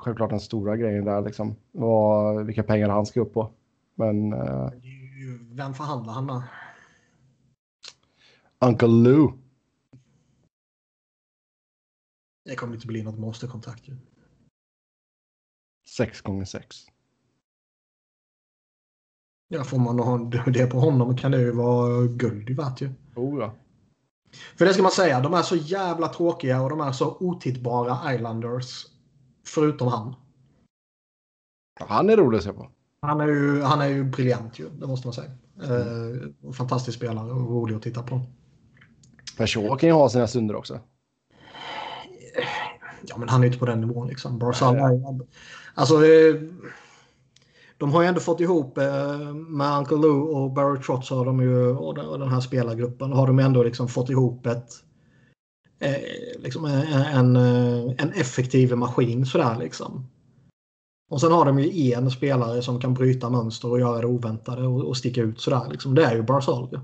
självklart 0.00 0.30
den 0.30 0.40
stora 0.40 0.76
grejen 0.76 1.04
där 1.04 1.22
liksom. 1.22 1.56
Vad, 1.72 2.46
vilka 2.46 2.62
pengar 2.62 2.88
han 2.88 3.06
ska 3.06 3.20
upp 3.20 3.34
på. 3.34 3.50
Men. 3.94 4.32
Uh, 4.32 4.70
Vem 5.52 5.74
förhandlar 5.74 6.12
han 6.12 6.26
med? 6.26 6.42
Uncle 8.64 8.88
Lou. 8.88 9.32
Det 12.44 12.56
kommer 12.56 12.74
inte 12.74 12.86
bli 12.86 13.02
något 13.02 13.18
monsterkontrakt 13.18 13.88
ju. 13.88 13.96
6 15.96 16.20
gånger 16.20 16.44
6 16.44 16.76
Ja, 19.48 19.64
får 19.64 19.78
man 19.78 19.98
ha 19.98 20.18
det 20.50 20.66
på 20.66 20.78
honom 20.78 21.16
kan 21.16 21.30
det 21.30 21.40
ju 21.40 21.50
vara 21.50 22.06
guld 22.06 22.50
i 22.50 22.54
värt 22.54 22.80
ju. 22.80 22.90
Oh, 23.14 23.40
ja. 23.40 23.54
För 24.56 24.64
det 24.64 24.72
ska 24.72 24.82
man 24.82 24.92
säga, 24.92 25.20
de 25.20 25.34
är 25.34 25.42
så 25.42 25.56
jävla 25.56 26.08
tråkiga 26.08 26.62
och 26.62 26.70
de 26.70 26.80
är 26.80 26.92
så 26.92 27.16
otittbara 27.20 28.14
Islanders. 28.14 28.86
Förutom 29.46 29.88
han. 29.88 30.14
Han 31.80 32.10
är 32.10 32.16
rolig 32.16 32.38
att 32.38 32.44
se 32.44 32.52
på. 32.52 32.70
Han 33.00 33.20
är 33.20 33.26
ju, 33.26 33.62
han 33.62 33.80
är 33.80 33.88
ju 33.88 34.04
briljant 34.04 34.58
ju, 34.58 34.68
det 34.68 34.86
måste 34.86 35.06
man 35.06 35.14
säga. 35.14 35.30
Eh, 35.62 36.52
fantastisk 36.52 36.96
spelare 36.98 37.32
och 37.32 37.50
rolig 37.50 37.74
att 37.74 37.82
titta 37.82 38.02
på. 38.02 38.20
Peugeot 39.36 39.80
kan 39.80 39.88
ju 39.88 39.94
ha 39.94 40.08
sina 40.08 40.26
stunder 40.26 40.56
också. 40.56 40.80
Ja, 43.06 43.16
men 43.18 43.28
han 43.28 43.40
är 43.40 43.44
ju 43.44 43.46
inte 43.46 43.58
på 43.58 43.66
den 43.66 43.80
nivån 43.80 44.08
liksom. 44.08 44.38
Barzal 44.38 44.76
är 44.76 45.20
Alltså, 45.74 46.06
eh, 46.06 46.34
de 47.78 47.92
har 47.92 48.02
ju 48.02 48.08
ändå 48.08 48.20
fått 48.20 48.40
ihop 48.40 48.78
eh, 48.78 49.34
med 49.34 49.78
Uncle 49.78 49.96
Lou 49.96 50.20
och 50.20 50.52
Barry 50.52 50.82
Trotz 50.82 51.10
har 51.10 51.24
de 51.24 51.40
ju, 51.40 51.76
och 51.76 52.18
den, 52.18 52.28
här 52.28 52.40
spelargruppen 52.40 53.12
har 53.12 53.26
de 53.26 53.38
ändå 53.38 53.62
liksom 53.62 53.88
fått 53.88 54.10
ihop 54.10 54.46
ett 54.46 54.70
eh, 55.78 56.42
liksom 56.42 56.64
en, 56.64 57.36
en, 57.36 57.36
en 57.98 58.12
effektiv 58.12 58.76
maskin 58.76 59.26
sådär 59.26 59.56
liksom. 59.58 60.06
Och 61.10 61.20
sen 61.20 61.32
har 61.32 61.44
de 61.44 61.58
ju 61.58 61.92
en 61.92 62.10
spelare 62.10 62.62
som 62.62 62.80
kan 62.80 62.94
bryta 62.94 63.30
mönster 63.30 63.70
och 63.70 63.80
göra 63.80 64.00
det 64.00 64.06
oväntade 64.06 64.66
och, 64.66 64.84
och 64.84 64.96
sticka 64.96 65.22
ut 65.22 65.40
sådär 65.40 65.68
liksom. 65.70 65.94
Det 65.94 66.04
är 66.04 66.14
ju 66.14 66.22
Barzal. 66.22 66.80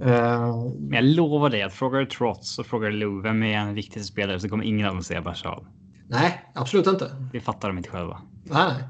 Eh, 0.00 0.54
Men 0.78 0.92
jag 0.92 1.04
lovar 1.04 1.50
dig 1.50 1.62
att 1.62 1.72
frågar 1.72 2.00
du 2.00 2.06
Trots 2.06 2.58
och 2.58 2.66
frågar 2.66 2.90
du 2.90 2.96
Lou 2.96 3.22
vem 3.22 3.42
är 3.42 3.56
en 3.58 3.74
viktig 3.74 4.04
spelare 4.04 4.40
så 4.40 4.48
kommer 4.48 4.64
ingen 4.64 4.86
av 4.88 4.94
dem 4.94 5.02
säga 5.04 5.22
Barzal. 5.22 5.66
nej, 6.08 6.44
absolut 6.54 6.86
inte. 6.86 7.16
Det 7.32 7.40
fattar 7.40 7.68
de 7.68 7.78
inte 7.78 7.90
själva. 7.90 8.22
Nej, 8.44 8.72
nej. 8.74 8.84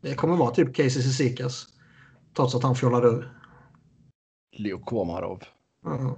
Det 0.00 0.14
kommer 0.14 0.36
vara 0.36 0.50
typ 0.50 0.74
Casey 0.74 0.90
Cizikas. 1.02 1.66
Trots 2.36 2.54
att 2.54 2.62
han 2.62 2.74
fjollade 2.74 3.08
ur. 3.08 3.32
Leo 4.56 4.78
Komarov. 4.78 5.42
Mm. 5.86 6.12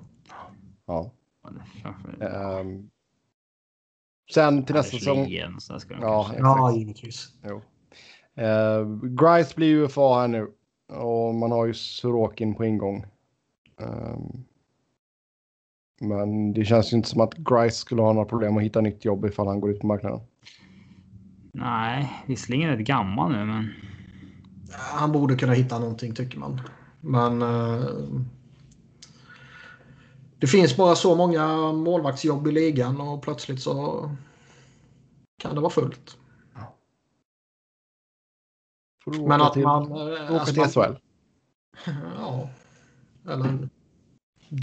Ja. 0.86 1.10
Ehm, 2.20 2.90
sen 4.34 4.64
till 4.64 4.74
nästa 4.74 4.98
säsong. 4.98 5.28
Så 5.58 5.80
ska 5.80 5.94
de 5.94 6.00
Ja, 6.02 6.22
kanske- 6.24 6.42
Ja, 6.42 6.72
givetvis. 6.76 7.28
Jo. 7.44 7.62
Eh, 8.42 8.86
Grice 9.02 9.54
blir 9.56 9.66
ju 9.68 9.84
UFA 9.84 10.20
här 10.20 10.28
nu 10.28 10.50
och 10.92 11.34
man 11.34 11.50
har 11.52 11.66
ju 11.66 11.74
Sorokin 11.74 12.54
på 12.54 12.64
ingång. 12.64 13.06
Ehm, 13.80 14.44
men 16.00 16.52
det 16.52 16.64
känns 16.64 16.92
ju 16.92 16.96
inte 16.96 17.08
som 17.08 17.20
att 17.20 17.34
Grice 17.34 17.76
skulle 17.76 18.02
ha 18.02 18.12
några 18.12 18.28
problem 18.28 18.56
att 18.56 18.62
hitta 18.62 18.80
nytt 18.80 19.04
jobb 19.04 19.24
ifall 19.24 19.46
han 19.46 19.60
går 19.60 19.70
ut 19.70 19.80
på 19.80 19.86
marknaden. 19.86 20.20
Nej, 21.52 22.22
visserligen 22.26 22.70
är 22.70 22.76
det 22.76 22.82
gammal 22.82 23.32
nu, 23.32 23.44
men 23.44 23.74
Han 24.72 25.12
borde 25.12 25.36
kunna 25.36 25.52
hitta 25.52 25.78
någonting 25.78 26.14
tycker 26.14 26.38
man. 26.38 26.60
Men 27.00 27.42
eh, 27.42 27.84
det 30.38 30.46
finns 30.46 30.76
bara 30.76 30.94
så 30.94 31.16
många 31.16 31.72
målvaktsjobb 31.72 32.46
i 32.48 32.52
ligan 32.52 33.00
och 33.00 33.22
plötsligt 33.22 33.60
så 33.60 34.10
kan 35.38 35.54
det 35.54 35.60
vara 35.60 35.70
fullt. 35.70 36.16
Men 39.06 39.40
att 39.40 39.52
till, 39.52 39.62
man... 39.62 39.92
eh, 39.92 39.96
åka 39.96 40.40
alltså 40.40 40.54
till 40.54 40.64
SHL. 40.64 40.94
Ja. 42.18 42.48
Eller... 43.28 43.68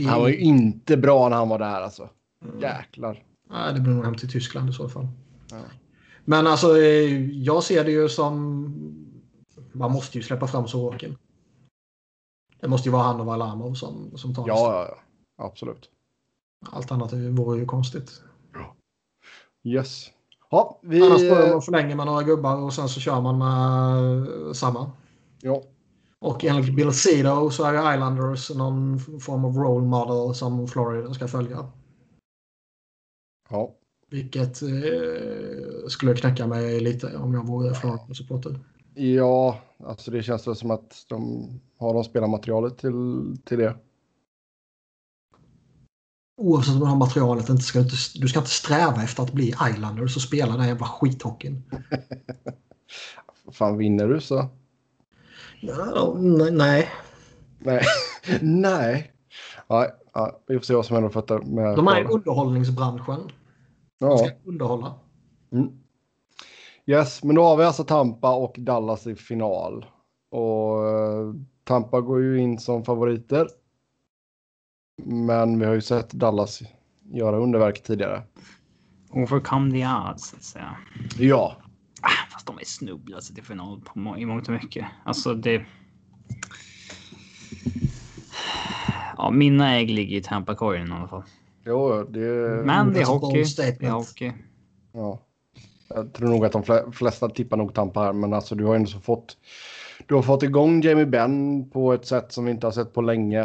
Han 0.09 0.21
var 0.21 0.27
ju 0.27 0.38
inte 0.38 0.97
bra 0.97 1.29
när 1.29 1.38
han 1.38 1.49
var 1.49 1.59
där 1.59 1.81
alltså. 1.81 2.09
Mm. 2.45 2.59
Jäklar. 2.59 3.23
Nej, 3.49 3.73
det 3.73 3.79
blir 3.79 3.93
nog 3.93 4.05
hem 4.05 4.15
till 4.15 4.31
Tyskland 4.31 4.69
i 4.69 4.73
så 4.73 4.89
fall. 4.89 5.07
Ja. 5.51 5.57
Men 6.25 6.47
alltså, 6.47 6.77
eh, 6.77 7.29
jag 7.29 7.63
ser 7.63 7.85
det 7.85 7.91
ju 7.91 8.09
som... 8.09 9.07
Man 9.71 9.91
måste 9.91 10.17
ju 10.17 10.23
släppa 10.23 10.47
fram 10.47 10.67
Sorokin. 10.67 11.17
Det 12.59 12.67
måste 12.67 12.89
ju 12.89 12.93
vara 12.93 13.03
han 13.03 13.19
och 13.19 13.25
Varlamov 13.25 13.73
som, 13.73 14.17
som 14.17 14.35
tar 14.35 14.47
Ja, 14.47 14.73
ja, 14.73 14.88
ja. 14.89 15.45
Absolut. 15.45 15.89
Allt 16.65 16.91
annat 16.91 17.13
vore 17.13 17.59
ju 17.59 17.65
konstigt. 17.65 18.21
Yes. 19.63 20.11
Ja, 20.49 20.79
vi... 20.81 21.01
Annars 21.01 21.29
börjar 21.29 21.53
man 21.53 21.61
förlänga 21.61 21.95
med 21.95 22.05
några 22.05 22.23
gubbar 22.23 22.57
och 22.57 22.73
sen 22.73 22.89
så 22.89 22.99
kör 22.99 23.21
man 23.21 23.38
med 23.38 24.47
eh, 24.47 24.53
samma. 24.53 24.91
Ja, 25.41 25.63
Och 26.22 26.45
enligt 26.45 26.76
Bill 26.76 26.93
Cedo 26.93 27.49
så 27.49 27.64
är 27.64 27.93
Islanders 27.93 28.49
någon 28.56 28.99
form 28.99 29.45
av 29.45 29.57
role 29.57 29.88
model 29.88 30.35
som 30.35 30.68
Florida 30.68 31.14
ska 31.14 31.27
följa. 31.27 31.72
ja. 33.49 33.76
Vilket 34.10 34.61
eh, 34.61 35.88
skulle 35.88 36.15
knäcka 36.15 36.48
mig 36.48 36.80
lite 36.80 37.18
om 37.18 37.34
jag 37.34 37.48
vore 37.48 37.73
Florida-supporter. 37.73 38.60
Ja, 38.93 39.60
alltså 39.84 40.11
det 40.11 40.23
känns 40.23 40.48
väl 40.48 40.56
som 40.56 40.72
att 40.72 41.06
de 41.10 41.48
har 41.77 41.93
de 41.93 42.03
spelarmaterialet 42.03 42.77
till, 42.77 43.38
till 43.45 43.57
det. 43.57 43.77
Oavsett 46.38 46.73
om 46.73 46.80
du 46.80 46.85
har 46.85 46.95
materialet 46.95 47.49
inte 47.49 47.64
ska 47.64 47.80
du, 47.80 47.84
inte, 47.84 47.95
du 48.15 48.27
ska 48.27 48.39
inte 48.39 48.52
sträva 48.52 49.03
efter 49.03 49.23
att 49.23 49.34
bli 49.34 49.53
Islanders 49.69 50.15
och 50.15 50.22
spela 50.22 50.57
den 50.57 50.68
jävla 50.68 50.88
skithockeyn. 50.88 51.64
Fan, 53.52 53.77
vinner 53.77 54.07
du 54.07 54.22
så? 54.22 54.49
Ja, 55.61 56.13
nej, 56.17 56.51
nej. 56.51 56.89
Nej. 57.59 57.81
Nej. 58.41 59.11
Ja, 59.67 60.39
vi 60.47 60.55
får 60.57 60.63
se 60.65 60.73
vad 60.75 60.85
som 60.85 60.93
händer 60.95 61.09
för 61.09 61.19
att 61.19 61.47
med 61.47 61.75
De 61.75 61.88
är 61.88 62.01
i 62.01 62.05
underhållningsbranschen. 62.05 63.19
De 63.99 64.09
Ja. 64.09 64.17
ska 64.17 64.29
underhålla. 64.45 64.93
Mm. 65.51 65.69
Yes, 66.85 67.23
men 67.23 67.35
då 67.35 67.43
har 67.43 67.57
vi 67.57 67.63
alltså 67.63 67.83
Tampa 67.83 68.35
och 68.35 68.55
Dallas 68.59 69.07
i 69.07 69.15
final. 69.15 69.85
Och 70.31 70.88
eh, 70.89 71.33
Tampa 71.63 72.01
går 72.01 72.21
ju 72.21 72.39
in 72.39 72.59
som 72.59 72.83
favoriter. 72.85 73.47
Men 75.03 75.59
vi 75.59 75.65
har 75.65 75.73
ju 75.73 75.81
sett 75.81 76.09
Dallas 76.11 76.61
göra 77.11 77.38
underverk 77.38 77.83
tidigare. 77.83 78.21
overcome 79.11 79.71
the 79.71 79.88
odds, 80.09 80.29
så 80.29 80.35
att 80.35 80.43
säga. 80.43 80.77
Ja, 81.17 81.55
Är 82.60 82.65
snubblat 82.65 83.23
sig 83.23 83.36
till 83.36 83.44
final 83.44 83.82
på 83.82 83.99
må- 83.99 84.18
i 84.18 84.26
mångt 84.26 84.48
och 84.48 84.53
mycket. 84.53 84.86
Alltså 85.06 85.34
det... 85.34 85.65
Ja, 89.18 89.32
mina 89.32 89.76
ägg 89.76 89.90
ligger 89.90 90.18
i 90.18 90.22
Tampa-korgen 90.22 90.88
i 90.88 90.91
alla 90.91 91.07
fall. 91.07 91.23
jo, 91.65 92.03
det... 92.03 92.19
Men 92.65 92.94
det 92.94 93.02
är 93.02 93.06
hockey. 93.06 93.44
Det 93.57 93.84
är 93.86 93.91
hockey. 93.91 94.32
Ja. 94.94 95.19
Jag 95.88 96.14
tror 96.14 96.28
nog 96.30 96.45
att 96.45 96.52
de 96.52 96.64
fle- 96.64 96.91
flesta 96.91 97.30
tippar 97.30 97.57
nog 97.57 97.73
Tampa 97.73 97.99
här, 97.99 98.14
men 98.14 98.34
alltså 98.34 98.56
du 98.56 98.65
har 98.65 98.76
ändå 98.76 98.90
så 98.90 98.99
fått... 98.99 99.38
Du 100.07 100.15
har 100.15 100.22
fått 100.22 100.44
igång 100.44 100.82
Jamie 100.82 101.06
Benn 101.06 101.69
på 101.69 101.94
ett 101.94 102.06
sätt 102.06 102.32
som 102.32 102.45
vi 102.45 102.52
inte 102.52 102.68
har 102.68 102.72
sett 102.72 102.94
på 102.94 103.02
länge. 103.02 103.41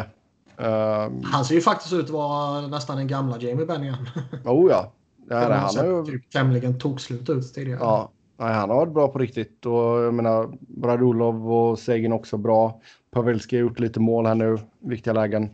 Um, 0.57 1.23
Han 1.23 1.45
ser 1.45 1.55
ju 1.55 1.61
faktiskt 1.61 1.93
ut 1.93 2.03
att 2.05 2.09
vara 2.09 2.67
nästan 2.67 2.97
den 2.97 3.07
gamla 3.07 3.37
Jamie 3.39 3.65
Benn 3.65 3.83
igen. 3.83 4.09
oh 4.45 4.69
ja. 4.71 4.91
Det 5.27 5.35
här, 5.35 5.51
Han 5.51 5.77
har 5.77 5.85
ju... 5.85 6.05
typ 6.05 6.29
tämligen 6.29 6.79
tokslut 6.79 7.29
ut 7.29 7.53
tidigare. 7.53 7.79
Ja, 7.81 8.11
nej, 8.37 8.53
han 8.53 8.69
har 8.69 8.77
varit 8.77 8.93
bra 8.93 9.07
på 9.07 9.19
riktigt 9.19 9.65
och 9.65 9.73
jag 9.73 10.13
menar 10.13 10.57
Bradulov 10.59 11.53
och 11.53 11.79
Segin 11.79 12.13
också 12.13 12.37
bra. 12.37 12.81
Pavelski 13.11 13.55
har 13.55 13.61
gjort 13.61 13.79
lite 13.79 13.99
mål 13.99 14.25
här 14.25 14.35
nu, 14.35 14.57
viktiga 14.79 15.13
lägen. 15.13 15.49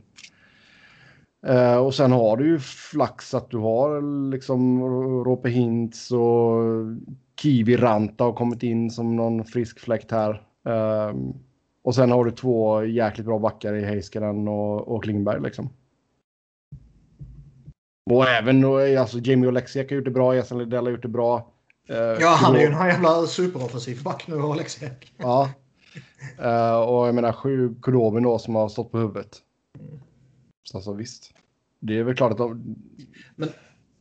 Eh, 1.48 1.78
och 1.78 1.94
sen 1.94 2.12
har 2.12 2.38
du 2.38 2.48
ju 2.48 2.60
flax 2.60 3.34
att 3.34 3.50
du 3.50 3.58
har 3.58 4.02
liksom 4.32 4.84
Rope 5.24 5.50
Hintz 5.50 6.12
och 6.12 6.62
Kiwi 7.42 7.78
Ranta 7.78 8.24
har 8.24 8.34
kommit 8.34 8.64
in 8.64 8.92
som 8.92 9.16
någon 9.16 9.46
frisk 9.46 9.80
fläkt 9.80 10.12
här. 10.12 10.42
Eh, 10.68 11.16
och 11.84 11.96
sen 11.96 12.12
har 12.12 12.26
du 12.26 12.32
två 12.32 12.84
jäkligt 12.84 13.26
bra 13.26 13.40
backar 13.40 13.74
i 13.74 13.86
Heiskanen 13.86 14.48
och, 14.48 14.88
och 14.88 15.04
Klingberg 15.04 15.42
liksom. 15.42 15.70
Och 18.12 18.28
även 18.28 18.64
eh, 18.64 19.02
alltså, 19.02 19.20
Jamie 19.20 19.50
Oleksiak 19.50 19.90
har 19.90 19.96
gjort 19.96 20.06
det 20.06 20.12
bra, 20.12 20.36
Jason 20.36 20.58
Lidell 20.58 20.86
har 20.86 20.92
gjort 20.92 21.02
det 21.02 21.08
bra. 21.08 21.53
Eh, 21.88 21.96
Ja, 21.98 22.28
han 22.30 22.56
är 22.56 22.60
ju 22.60 22.66
en 22.66 22.88
jävla 22.88 23.28
superoffensiv 23.28 24.04
back 24.04 24.28
nu, 24.28 24.40
Alexiak. 24.42 25.14
Ja. 25.18 25.50
Eh, 26.40 26.76
och 26.76 27.08
jag 27.08 27.16
menar 27.16 27.32
sju 27.34 27.76
Kudobin 27.82 28.24
då 28.24 28.40
som 28.40 28.56
har 28.56 28.70
stått 28.70 28.92
på 28.92 28.98
huvudet. 28.98 29.38
Så 30.64 30.78
alltså 30.78 30.94
visst. 30.94 31.32
Det 31.80 32.00
är 32.00 32.04
väl 32.04 32.16
klart 32.16 32.32
att 32.32 32.38
de... 32.38 32.76
Men- 33.36 33.50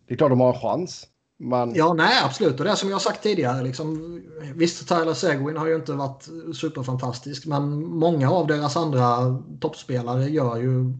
Det 0.06 0.14
är 0.14 0.18
klart 0.18 0.30
de 0.30 0.40
har 0.40 0.54
en 0.54 0.60
chans. 0.60 1.06
Men 1.38 1.74
Ja, 1.74 1.92
nej, 1.94 2.20
absolut. 2.24 2.58
Och 2.58 2.64
det 2.64 2.70
är 2.70 2.74
som 2.74 2.90
jag 2.90 3.00
sagt 3.02 3.22
tidigare. 3.22 3.62
Liksom, 3.62 4.20
visst, 4.54 4.88
Tyler 4.88 5.14
Seguin 5.14 5.56
har 5.56 5.66
ju 5.66 5.74
inte 5.76 5.92
varit 5.92 6.28
superfantastisk, 6.56 7.46
men 7.46 7.86
många 7.86 8.30
av 8.30 8.46
deras 8.46 8.76
andra 8.76 9.38
toppspelare 9.60 10.24
gör 10.30 10.56
ju 10.56 10.94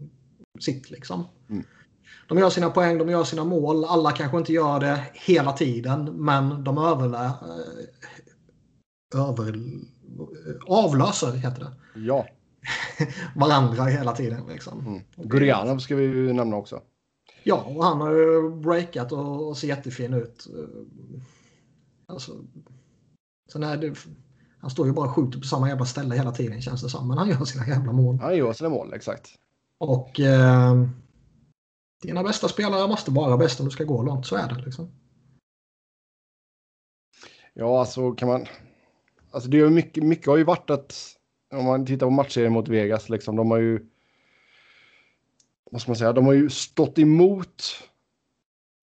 sitt. 0.61 0.91
Liksom. 0.91 1.25
Mm. 1.51 1.65
De 2.33 2.39
gör 2.39 2.51
sina 2.51 2.71
poäng, 2.71 2.99
de 2.99 3.09
gör 3.09 3.25
sina 3.25 3.45
mål. 3.45 3.85
Alla 3.85 4.13
kanske 4.13 4.39
inte 4.39 4.53
gör 4.53 4.81
det 4.81 5.05
hela 5.13 5.53
tiden, 5.53 6.05
men 6.05 6.65
de 6.65 6.79
överlä... 6.79 7.33
över... 9.15 9.61
avlöser, 10.67 11.33
heter 11.33 11.61
det, 11.61 12.01
ja, 12.01 12.27
varandra 13.37 13.85
hela 13.85 14.13
tiden. 14.13 14.47
Liksom. 14.49 14.87
mm. 14.87 15.03
Gurianov 15.17 15.79
ska 15.79 15.97
vi 15.97 16.03
ju 16.03 16.33
nämna 16.33 16.57
också. 16.57 16.81
Ja, 17.43 17.65
och 17.77 17.85
han 17.85 18.01
har 18.01 18.11
ju 18.11 18.51
breakat 18.51 19.13
och, 19.13 19.57
ser 19.57 19.69
jättefin 19.69 20.15
ut. 20.15 20.47
Alltså, 22.07 22.33
sen 23.53 23.63
är 23.63 23.77
det, 23.77 23.95
han 24.59 24.71
står 24.71 24.87
ju 24.87 24.93
bara 24.93 25.09
och 25.09 25.15
skjuter 25.15 25.39
på 25.39 25.47
samma 25.47 25.69
jävla 25.69 25.85
ställe 25.85 26.15
hela 26.15 26.33
tiden 26.33 26.63
känns 26.63 26.83
det 26.83 26.89
som. 26.89 27.09
Men 27.09 27.19
han 27.19 27.29
gör 27.29 27.45
sina 27.45 27.67
jävla 27.67 27.93
mål. 27.93 28.19
Han 28.21 28.37
gör 28.37 28.53
sina 28.53 28.71
mål, 28.71 28.93
exakt. 28.95 29.31
Och 29.79 30.21
eh, 30.21 30.89
dina 32.03 32.23
bästa 32.23 32.49
spelare 32.49 32.89
måste 32.89 33.11
vara 33.11 33.37
bäst 33.37 33.61
om 33.61 33.67
du 33.67 33.73
ska 33.73 33.85
gå 33.85 34.03
långt. 34.03 34.27
Så 34.27 34.37
är 34.37 34.49
det 34.49 34.65
liksom. 34.65 34.91
Ja, 37.55 37.81
alltså 37.81 38.13
kan 38.13 38.29
man... 38.29 38.47
alltså 39.31 39.51
det 39.51 39.61
är 39.61 39.71
mycket, 39.71 40.05
mycket 40.05 40.27
har 40.27 40.37
ju 40.37 40.45
varit 40.45 40.71
att 40.71 41.17
om 41.55 41.65
man 41.65 41.87
tittar 41.87 42.07
på 42.07 42.11
matchserien 42.11 42.53
mot 42.53 42.69
Vegas, 42.69 43.09
liksom, 43.09 43.37
de 43.37 43.51
har 43.51 43.59
ju 43.59 43.87
vad 45.73 45.81
ska 45.81 45.91
man 45.91 45.97
säga, 45.97 46.13
de 46.13 46.27
har 46.27 46.33
ju 46.33 46.51
stått 46.51 46.99
emot 46.99 47.63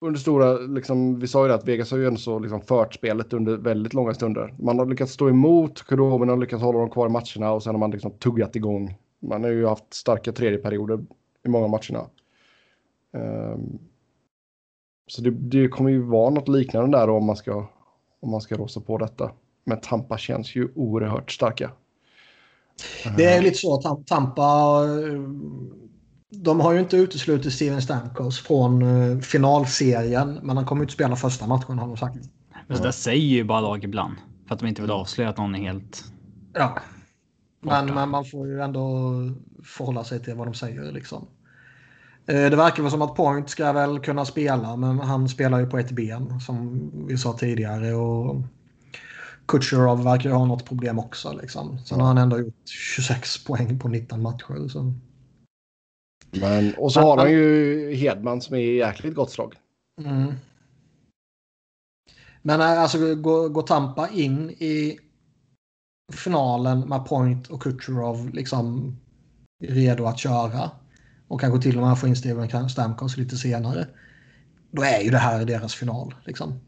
under 0.00 0.20
stora, 0.20 0.58
liksom, 0.58 1.18
vi 1.18 1.28
sa 1.28 1.42
ju 1.42 1.48
det 1.48 1.54
att 1.54 1.68
Vegas 1.68 1.90
har 1.90 1.98
ju 1.98 2.06
ändå 2.06 2.20
så 2.20 2.38
liksom 2.38 2.60
fört 2.60 2.94
spelet 2.94 3.32
under 3.32 3.56
väldigt 3.56 3.94
långa 3.94 4.14
stunder. 4.14 4.54
Man 4.58 4.78
har 4.78 4.86
lyckats 4.86 5.12
stå 5.12 5.28
emot, 5.28 5.82
Kuromen 5.82 6.28
har 6.28 6.36
lyckats 6.36 6.62
hålla 6.62 6.78
dem 6.78 6.90
kvar 6.90 7.06
i 7.06 7.10
matcherna 7.10 7.52
och 7.52 7.62
sen 7.62 7.74
har 7.74 7.78
man 7.78 7.90
liksom 7.90 8.10
tuggat 8.10 8.56
igång. 8.56 8.98
Man 9.22 9.44
har 9.44 9.50
ju 9.50 9.66
haft 9.66 9.94
starka 9.94 10.32
tredjeperioder 10.32 11.04
i 11.44 11.48
många 11.48 11.68
matcherna. 11.68 12.10
Um, 13.12 13.78
så 15.06 15.22
det, 15.22 15.30
det, 15.30 15.68
kommer 15.68 15.90
ju 15.90 16.02
vara 16.02 16.30
något 16.30 16.48
liknande 16.48 16.98
där 16.98 17.10
om 17.10 17.24
man 17.24 17.36
ska, 17.36 17.68
om 18.20 18.30
man 18.30 18.40
ska 18.40 18.56
rosa 18.56 18.80
på 18.80 18.98
detta. 18.98 19.32
Men 19.64 19.80
Tampa 19.80 20.18
känns 20.18 20.56
ju 20.56 20.68
oerhört 20.74 21.30
starka. 21.30 21.70
Det 23.16 23.24
är 23.24 23.42
lite 23.42 23.58
så 23.58 23.74
att 23.74 24.06
Tampa 24.06 24.80
de 26.30 26.60
har 26.60 26.72
ju 26.72 26.80
inte 26.80 26.96
uteslutit 26.96 27.52
Steven 27.52 27.82
Stamkos 27.82 28.40
från 28.40 28.82
uh, 28.82 29.20
finalserien, 29.20 30.40
men 30.42 30.56
han 30.56 30.66
kommer 30.66 30.82
inte 30.82 30.94
spela 30.94 31.16
första 31.16 31.46
matchen 31.46 31.78
har 31.78 31.86
de 31.86 31.96
sagt. 31.96 32.18
Men 32.66 32.76
så 32.76 32.82
där 32.82 32.90
säger 32.90 33.26
ju 33.26 33.44
bara 33.44 33.60
lag 33.60 33.84
ibland. 33.84 34.14
För 34.46 34.54
att 34.54 34.60
de 34.60 34.66
inte 34.66 34.82
vill 34.82 34.90
avslöja 34.90 35.30
att 35.30 35.36
någon 35.36 35.54
är 35.54 35.58
helt... 35.58 36.04
Ja. 36.52 36.78
Men, 37.60 37.94
men 37.94 38.08
man 38.08 38.24
får 38.24 38.48
ju 38.48 38.60
ändå 38.60 39.12
förhålla 39.64 40.04
sig 40.04 40.22
till 40.22 40.34
vad 40.34 40.46
de 40.46 40.54
säger 40.54 40.92
liksom. 40.92 41.26
Det 42.32 42.56
verkar 42.56 42.82
väl 42.82 42.90
som 42.90 43.02
att 43.02 43.16
Point 43.16 43.50
ska 43.50 43.72
väl 43.72 44.00
kunna 44.00 44.24
spela, 44.24 44.76
men 44.76 44.98
han 44.98 45.28
spelar 45.28 45.60
ju 45.60 45.66
på 45.66 45.78
ett 45.78 45.90
ben 45.90 46.40
som 46.40 46.90
vi 47.06 47.18
sa 47.18 47.32
tidigare. 47.32 47.94
Och 47.94 48.36
Kutjerov 49.48 50.04
verkar 50.04 50.30
ju 50.30 50.36
ha 50.36 50.44
något 50.44 50.64
problem 50.64 50.98
också. 50.98 51.32
Liksom. 51.32 51.78
Sen 51.78 52.00
har 52.00 52.06
han 52.06 52.18
ändå 52.18 52.38
gjort 52.38 52.68
26 52.68 53.44
poäng 53.44 53.78
på 53.78 53.88
19 53.88 54.22
matcher. 54.22 54.68
Så. 54.68 54.94
Men, 56.30 56.74
och 56.74 56.92
så 56.92 57.00
har 57.00 57.16
han 57.16 57.30
ju 57.30 57.94
Hedman 57.94 58.40
som 58.40 58.56
är 58.56 58.60
i 58.60 58.76
jäkligt 58.76 59.14
gott 59.14 59.30
slag. 59.30 59.54
Mm. 60.00 60.34
Men 62.42 62.60
eh, 62.60 62.82
alltså 62.82 63.14
går, 63.14 63.48
går 63.48 63.62
Tampa 63.62 64.08
in 64.08 64.50
i 64.50 64.98
finalen 66.12 66.80
med 66.80 67.06
Point 67.06 67.48
och 67.48 67.62
Kucherov 67.62 68.30
liksom 68.34 68.96
redo 69.64 70.04
att 70.04 70.18
köra 70.18 70.70
och 71.30 71.40
kanske 71.40 71.62
till 71.62 71.78
och 71.78 71.86
med 71.86 71.98
få 71.98 72.06
in 72.06 72.16
Steven 72.16 72.68
Stamkos 72.68 73.16
lite 73.16 73.36
senare. 73.36 73.86
Då 74.70 74.82
är 74.82 75.00
ju 75.00 75.10
det 75.10 75.18
här 75.18 75.44
deras 75.44 75.74
final. 75.74 76.14
Liksom. 76.24 76.60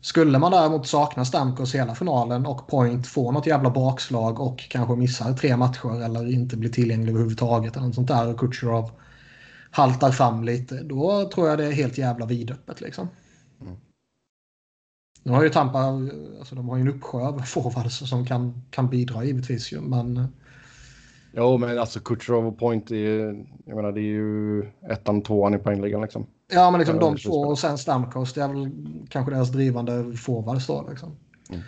Skulle 0.00 0.38
man 0.38 0.52
däremot 0.52 0.86
sakna 0.86 1.24
Stamkos 1.24 1.74
hela 1.74 1.94
finalen 1.94 2.46
och 2.46 2.68
Point 2.68 3.06
får 3.06 3.32
något 3.32 3.46
jävla 3.46 3.70
bakslag 3.70 4.40
och 4.40 4.58
kanske 4.58 4.96
missar 4.96 5.32
tre 5.32 5.56
matcher 5.56 6.02
eller 6.04 6.32
inte 6.32 6.56
blir 6.56 6.70
tillgänglig 6.70 7.10
överhuvudtaget 7.10 7.76
eller 7.76 7.86
något 7.86 7.94
sånt 7.94 8.08
där 8.08 8.28
och 8.28 8.40
Kutjerov 8.40 8.90
haltar 9.70 10.10
fram 10.10 10.44
lite. 10.44 10.82
Då 10.82 11.30
tror 11.34 11.48
jag 11.48 11.58
det 11.58 11.66
är 11.66 11.72
helt 11.72 11.98
jävla 11.98 12.26
vidöppet 12.26 12.80
liksom. 12.80 13.08
Mm. 13.60 13.76
Nu 15.22 15.32
har 15.32 15.42
ju 15.42 15.48
Tampa, 15.48 15.78
alltså 16.38 16.54
de 16.54 16.68
har 16.68 16.76
ju 16.76 16.82
en 16.82 16.88
uppsjö 16.88 17.18
av 17.18 17.42
forwards 17.42 18.08
som 18.08 18.26
kan, 18.26 18.62
kan 18.70 18.88
bidra 18.88 19.24
givetvis 19.24 19.72
ju, 19.72 19.80
men... 19.80 20.28
Jo, 21.32 21.58
men 21.58 21.78
alltså 21.78 22.00
Kutjerov 22.00 22.46
och 22.46 22.58
Point 22.58 22.90
är 22.90 22.96
ju, 22.96 23.44
jag 23.64 23.76
menar 23.76 23.92
det 23.92 24.00
är 24.00 24.12
ju 24.12 24.62
ettan, 24.90 25.22
tvåan 25.22 25.54
i 25.54 25.58
poängligan 25.58 26.02
liksom. 26.02 26.26
Ja, 26.52 26.70
men 26.70 26.78
liksom 26.78 26.98
de 26.98 27.16
två 27.16 27.40
och 27.40 27.58
sen 27.58 27.78
Stamkos, 27.78 28.34
det 28.34 28.42
är 28.42 28.48
väl 28.48 28.70
kanske 29.08 29.34
deras 29.34 29.50
drivande 29.50 30.16
forwards 30.16 30.66
då. 30.66 30.86
Liksom. 30.90 31.16
Mm. 31.50 31.60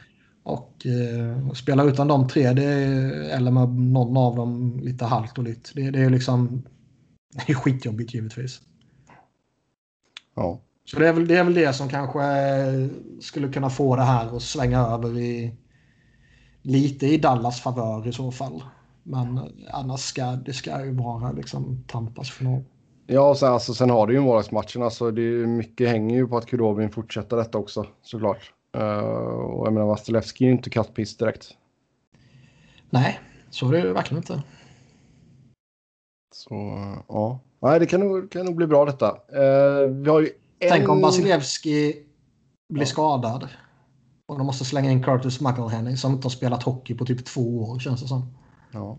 Och 0.42 0.86
eh, 0.86 1.52
spela 1.52 1.84
utan 1.84 2.08
de 2.08 2.28
tre, 2.28 2.52
det 2.52 2.64
är, 2.64 3.10
eller 3.36 3.50
med 3.50 3.68
någon 3.68 4.16
av 4.16 4.36
dem 4.36 4.80
lite 4.82 5.04
halt 5.04 5.38
och 5.38 5.44
lite. 5.44 5.70
Det, 5.74 5.90
det 5.90 6.00
är 6.00 6.10
liksom 6.10 6.62
det 7.46 7.52
är 7.52 7.54
skitjobbigt 7.54 8.14
givetvis. 8.14 8.60
Ja. 10.34 10.60
Så 10.84 10.98
det 10.98 11.08
är, 11.08 11.12
väl, 11.12 11.28
det 11.28 11.36
är 11.36 11.44
väl 11.44 11.54
det 11.54 11.72
som 11.72 11.88
kanske 11.88 12.20
skulle 13.20 13.48
kunna 13.48 13.70
få 13.70 13.96
det 13.96 14.02
här 14.02 14.36
att 14.36 14.42
svänga 14.42 14.80
över 14.80 15.18
i 15.18 15.54
lite 16.62 17.06
i 17.06 17.18
Dallas 17.18 17.60
favör 17.60 18.08
i 18.08 18.12
så 18.12 18.30
fall. 18.30 18.62
Men 19.02 19.40
annars 19.70 20.00
ska 20.00 20.24
det 20.24 20.52
ska 20.52 20.84
ju 20.84 20.92
vara 20.92 21.32
liksom 21.32 21.84
Tampas 21.86 22.30
final. 22.30 22.62
Ja, 23.06 23.34
sen, 23.34 23.52
alltså, 23.52 23.74
sen 23.74 23.90
har 23.90 24.06
du 24.06 24.14
ju 24.14 24.20
målvaktsmatchen. 24.20 24.82
Alltså, 24.82 25.10
det 25.10 25.22
är, 25.22 25.46
mycket 25.46 25.88
hänger 25.88 26.16
ju 26.16 26.26
på 26.26 26.36
att 26.36 26.46
Kudobin 26.46 26.90
fortsätter 26.90 27.36
detta 27.36 27.58
också 27.58 27.86
såklart. 28.02 28.52
Uh, 28.76 28.82
och 28.82 29.66
jag 29.66 29.72
menar, 29.72 29.86
Vastilevski 29.86 30.44
är 30.44 30.48
ju 30.48 30.54
inte 30.54 30.70
kattpiss 30.70 31.16
direkt. 31.16 31.48
Nej, 32.90 33.20
så 33.50 33.68
är 33.68 33.72
det 33.72 33.78
ju 33.78 33.92
verkligen 33.92 34.22
inte. 34.22 34.42
Så 36.34 36.54
ja, 37.08 37.40
nej, 37.62 37.80
det 37.80 37.86
kan 37.86 38.00
nog, 38.00 38.30
kan 38.30 38.46
nog 38.46 38.56
bli 38.56 38.66
bra 38.66 38.84
detta. 38.84 39.10
Uh, 39.10 39.88
vi 39.90 40.10
har 40.10 40.20
ju 40.20 40.30
Tänk 40.68 40.84
en... 40.84 40.90
om 40.90 41.00
Vasilevski 41.00 41.96
blir 42.68 42.82
ja. 42.82 42.86
skadad. 42.86 43.48
Och 44.26 44.38
de 44.38 44.46
måste 44.46 44.64
slänga 44.64 44.90
in 44.90 45.02
Curtis 45.02 45.40
McElhenney 45.40 45.96
som 45.96 46.12
inte 46.12 46.24
har 46.24 46.30
spelat 46.30 46.62
hockey 46.62 46.94
på 46.94 47.04
typ 47.04 47.24
två 47.24 47.62
år 47.62 47.78
känns 47.78 48.02
det 48.02 48.08
som. 48.08 48.34
Ja. 48.72 48.98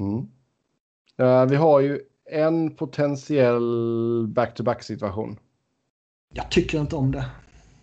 Mm. 0.00 0.28
Uh, 1.20 1.50
vi 1.50 1.56
har 1.56 1.80
ju 1.80 2.00
en 2.30 2.76
potentiell 2.76 4.26
back-to-back 4.28 4.82
situation. 4.82 5.38
Jag 6.34 6.50
tycker 6.50 6.80
inte 6.80 6.96
om 6.96 7.12
det. 7.12 7.24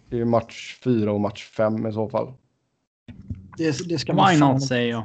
Det 0.10 0.20
är 0.20 0.26
match 0.26 0.80
fyra 0.84 1.12
och 1.12 1.22
match 1.22 1.50
fem 1.50 1.88
i 1.88 1.94
så 1.94 2.10
fall. 2.10 2.34
Det, 3.58 3.90
det 3.90 4.00
ska 4.00 4.14
man 4.14 4.32
Why 4.32 4.40
not, 4.40 4.64
säger 4.64 4.90
jag. 4.90 5.04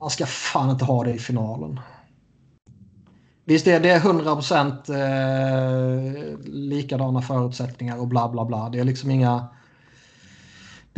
Man 0.00 0.10
ska 0.10 0.26
fan 0.26 0.70
inte 0.70 0.84
ha 0.84 1.04
det 1.04 1.14
i 1.14 1.18
finalen. 1.18 1.80
Visst 3.44 3.66
är 3.66 3.80
det 3.80 3.94
100 3.94 4.34
procent 4.34 4.88
eh, 4.88 6.38
likadana 6.44 7.22
förutsättningar 7.22 8.00
och 8.00 8.08
bla 8.08 8.28
bla 8.28 8.44
bla. 8.44 8.68
Det 8.68 8.78
är 8.78 8.84
liksom 8.84 9.10
inga... 9.10 9.48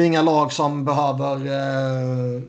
Det 0.03 0.07
är 0.07 0.09
inga 0.09 0.23
lag 0.23 0.53
som 0.53 0.85
behöver 0.85 1.47
eh, 1.47 2.43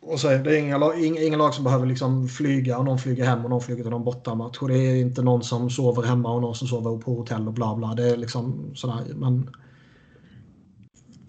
och 0.00 0.20
så 0.20 0.28
är 0.28 0.44
det 0.44 0.58
inga, 0.58 0.94
inga, 0.94 1.20
inga 1.20 1.36
lag 1.36 1.54
som 1.54 1.64
behöver 1.64 1.86
liksom 1.86 2.28
flyga 2.28 2.78
och 2.78 2.84
någon 2.84 2.98
flyger 2.98 3.24
hem 3.24 3.44
och 3.44 3.50
någon 3.50 3.60
flyger 3.60 3.82
till 3.82 3.90
någon 3.90 4.04
bortamatch. 4.04 4.58
Och 4.58 4.68
det 4.68 4.78
är 4.78 5.00
inte 5.00 5.22
någon 5.22 5.42
som 5.42 5.70
sover 5.70 6.02
hemma 6.02 6.34
och 6.34 6.40
någon 6.40 6.54
som 6.54 6.68
sover 6.68 6.98
på 6.98 7.14
hotell 7.14 7.48
och 7.48 7.52
bla 7.52 7.76
bla. 7.76 7.94
Det 7.94 8.10
är 8.10 8.16
liksom 8.16 8.70
sådär. 8.74 9.14
Men 9.14 9.50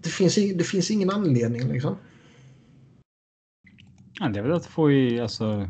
det 0.03 0.10
finns, 0.10 0.36
det 0.36 0.64
finns 0.64 0.91
ingen 0.91 1.10
anledning 1.10 1.68
liksom. 1.68 1.95
Ja, 4.20 4.30
det 4.30 4.40
är 4.40 4.44
väl 4.44 4.53
att 4.53 4.65
få, 4.65 4.91
i, 4.91 5.20
alltså, 5.20 5.70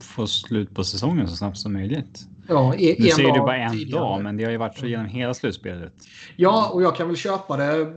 få 0.00 0.26
slut 0.26 0.74
på 0.74 0.84
säsongen 0.84 1.28
så 1.28 1.36
snabbt 1.36 1.58
som 1.58 1.72
möjligt. 1.72 2.26
Ja, 2.48 2.74
en 2.74 2.94
nu 2.98 3.10
säger 3.10 3.32
du 3.32 3.40
bara 3.40 3.56
en 3.56 3.72
tidigare. 3.72 4.00
dag, 4.00 4.22
men 4.22 4.36
det 4.36 4.44
har 4.44 4.50
ju 4.50 4.56
varit 4.56 4.78
så 4.78 4.86
genom 4.86 5.06
hela 5.06 5.34
slutspelet. 5.34 5.92
Ja, 6.36 6.70
och 6.72 6.82
jag 6.82 6.96
kan 6.96 7.06
väl 7.06 7.16
köpa 7.16 7.56
det 7.56 7.92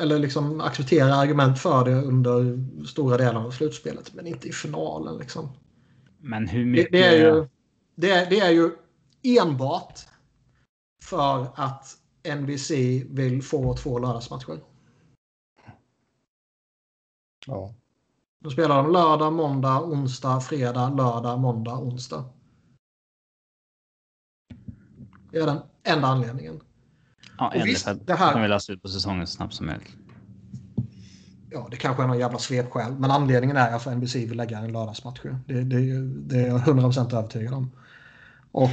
eller 0.00 0.18
liksom 0.18 0.60
acceptera 0.60 1.14
argument 1.14 1.58
för 1.58 1.84
det 1.84 1.94
under 1.94 2.64
stora 2.86 3.16
delar 3.16 3.46
av 3.46 3.50
slutspelet, 3.50 4.14
men 4.14 4.26
inte 4.26 4.48
i 4.48 4.52
finalen. 4.52 5.18
Liksom. 5.18 5.48
Men 6.20 6.48
hur 6.48 6.66
mycket? 6.66 6.92
Det, 6.92 6.98
det, 6.98 7.06
är, 7.06 7.34
ju, 7.34 7.48
det, 7.94 8.10
är, 8.10 8.30
det 8.30 8.40
är 8.40 8.50
ju 8.50 8.70
enbart 9.22 10.00
för 11.02 11.46
att 11.54 11.96
NBC 12.36 12.70
vill 13.10 13.42
få 13.42 13.76
två 13.76 13.98
lördagsmatcher. 13.98 14.60
Ja. 17.46 17.74
Då 18.40 18.50
spelar 18.50 18.76
de 18.76 18.92
lördag, 18.92 19.32
måndag, 19.32 19.82
onsdag, 19.82 20.40
fredag, 20.40 20.88
lördag, 20.88 21.38
måndag, 21.38 21.78
onsdag. 21.78 22.24
Det 25.30 25.38
är 25.38 25.46
den 25.46 25.58
enda 25.84 26.08
anledningen. 26.08 26.60
Ja, 27.38 27.52
eller 27.52 27.64
visst, 27.64 27.88
det 28.06 28.14
här... 28.14 28.32
de 28.32 28.42
vill 28.42 28.52
ha 28.52 28.60
slut 28.60 28.82
på 28.82 28.88
säsongen 28.88 29.26
så 29.26 29.32
snabbt 29.32 29.54
som 29.54 29.66
möjligt. 29.66 29.96
Ja, 31.50 31.68
det 31.70 31.76
kanske 31.76 32.02
är 32.02 32.06
någon 32.06 32.18
jävla 32.18 32.38
svepskäl. 32.38 32.92
Men 32.98 33.10
anledningen 33.10 33.56
är 33.56 33.76
att 33.76 33.86
NBC 33.86 34.14
vill 34.14 34.36
lägga 34.36 34.58
en 34.58 34.72
lördagsmatch. 34.72 35.20
Det, 35.46 35.62
det, 35.62 36.00
det 36.00 36.40
är 36.40 36.46
jag 36.46 36.60
100% 36.60 37.18
övertygad 37.18 37.54
om. 37.54 37.70
Och... 38.52 38.70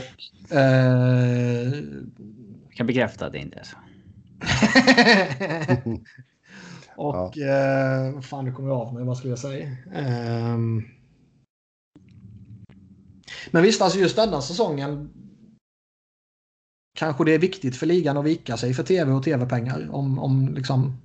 Eh... 0.58 1.74
Jag 2.68 2.78
kan 2.78 2.88
bekräfta 2.88 3.26
att 3.26 3.32
det 3.32 3.40
inte 3.40 3.60
är 3.60 3.64
så. 3.64 3.78
Och... 6.96 7.32
Ja. 7.36 8.14
Eh, 8.16 8.22
fan, 8.22 8.46
nu 8.46 8.52
kommer 8.52 8.70
jag 8.70 8.78
av 8.78 8.94
mig. 8.94 9.04
Vad 9.04 9.18
skulle 9.18 9.32
jag 9.32 9.40
säga? 9.40 9.68
Eh... 9.94 10.58
Men 13.52 13.64
visst, 13.64 13.82
alltså 13.82 14.00
just 14.00 14.16
denna 14.16 14.42
säsongen 14.42 15.10
kanske 16.96 17.24
det 17.26 17.34
är 17.34 17.40
viktigt 17.40 17.76
för 17.76 17.86
ligan 17.86 18.18
att 18.18 18.26
vika 18.26 18.58
sig 18.58 18.74
för 18.74 18.84
tv 18.84 19.12
och 19.12 19.24
tv-pengar 19.24 19.88
om, 19.92 20.20
om, 20.20 20.54
liksom, 20.56 20.98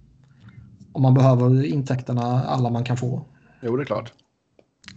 om 0.92 1.02
man 1.02 1.14
behöver 1.14 1.64
intäkterna 1.64 2.22
alla 2.44 2.70
man 2.70 2.84
kan 2.84 2.96
få. 2.96 3.24
Jo, 3.62 3.76
det 3.76 3.82
är 3.82 3.84
klart. 3.84 4.12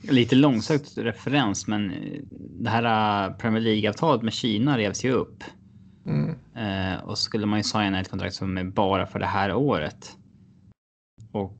Lite 0.01 0.35
långsökt 0.35 0.97
referens, 0.97 1.67
men 1.67 1.93
det 2.59 2.69
här 2.69 3.27
äh, 3.27 3.35
Premier 3.35 3.61
League-avtalet 3.61 4.21
med 4.21 4.33
Kina 4.33 4.77
revs 4.77 5.05
ju 5.05 5.11
upp. 5.11 5.43
Mm. 6.05 6.29
Eh, 6.55 7.03
och 7.03 7.17
så 7.17 7.23
skulle 7.23 7.45
man 7.45 7.59
ju 7.59 7.63
signa 7.63 7.99
ett 7.99 8.09
kontrakt 8.09 8.35
som 8.35 8.57
är 8.57 8.63
bara 8.63 9.05
för 9.05 9.19
det 9.19 9.25
här 9.25 9.53
året. 9.53 10.17
Och 11.31 11.57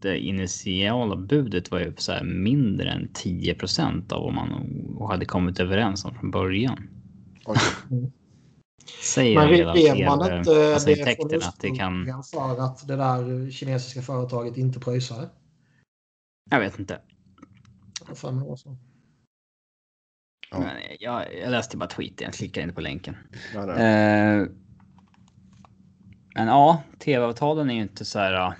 det 0.00 0.18
initiala 0.18 1.16
budet 1.16 1.70
var 1.70 1.78
ju 1.78 1.92
så 1.96 2.12
här 2.12 2.24
mindre 2.24 2.90
än 2.90 3.08
10% 3.08 4.12
av 4.12 4.22
vad 4.22 4.34
man 4.34 4.48
hade 5.08 5.24
kommit 5.24 5.60
överens 5.60 6.04
om 6.04 6.14
från 6.14 6.30
början. 6.30 6.88
Säger 9.02 9.38
Men 9.38 9.48
hela 9.48 9.72
vet 9.72 10.06
man 10.06 10.38
inte 10.38 10.72
alltså 10.74 10.86
det 10.86 10.98
intäkterna 10.98 11.46
att 11.46 11.60
det 11.60 11.70
kan... 11.70 12.04
från 12.04 12.22
för 12.22 12.64
att 12.64 12.88
det 12.88 12.96
där 12.96 13.50
kinesiska 13.50 14.02
företaget 14.02 14.56
inte 14.56 14.80
pröjsade? 14.80 15.28
Jag 16.50 16.60
vet 16.60 16.78
inte. 16.78 17.00
Fem 18.14 18.42
år 18.42 18.56
sedan. 18.56 18.78
Ja. 20.50 20.64
Jag, 21.00 21.34
jag 21.42 21.50
läste 21.50 21.76
bara 21.76 21.88
tweeten, 21.88 22.24
jag 22.24 22.34
klickade 22.34 22.62
inte 22.62 22.74
på 22.74 22.80
länken. 22.80 23.16
Eh, 23.54 24.46
men 26.34 26.48
ja, 26.48 26.82
tv-avtalen 26.98 27.70
är 27.70 27.74
ju 27.74 27.82
inte 27.82 28.04
så 28.04 28.18
här. 28.18 28.54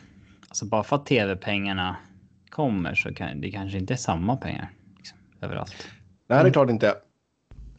Alltså 0.49 0.67
bara 0.67 0.83
för 0.83 0.97
att 0.97 1.07
tv-pengarna 1.07 1.97
kommer 2.49 2.95
så 2.95 3.15
kan 3.15 3.41
det 3.41 3.51
kanske 3.51 3.79
inte 3.79 3.95
är 3.95 3.97
samma 3.97 4.37
pengar 4.37 4.71
liksom, 4.97 5.19
överallt. 5.41 5.89
Nej, 6.27 6.43
det 6.43 6.49
är 6.49 6.53
klart 6.53 6.71
inte. 6.71 6.95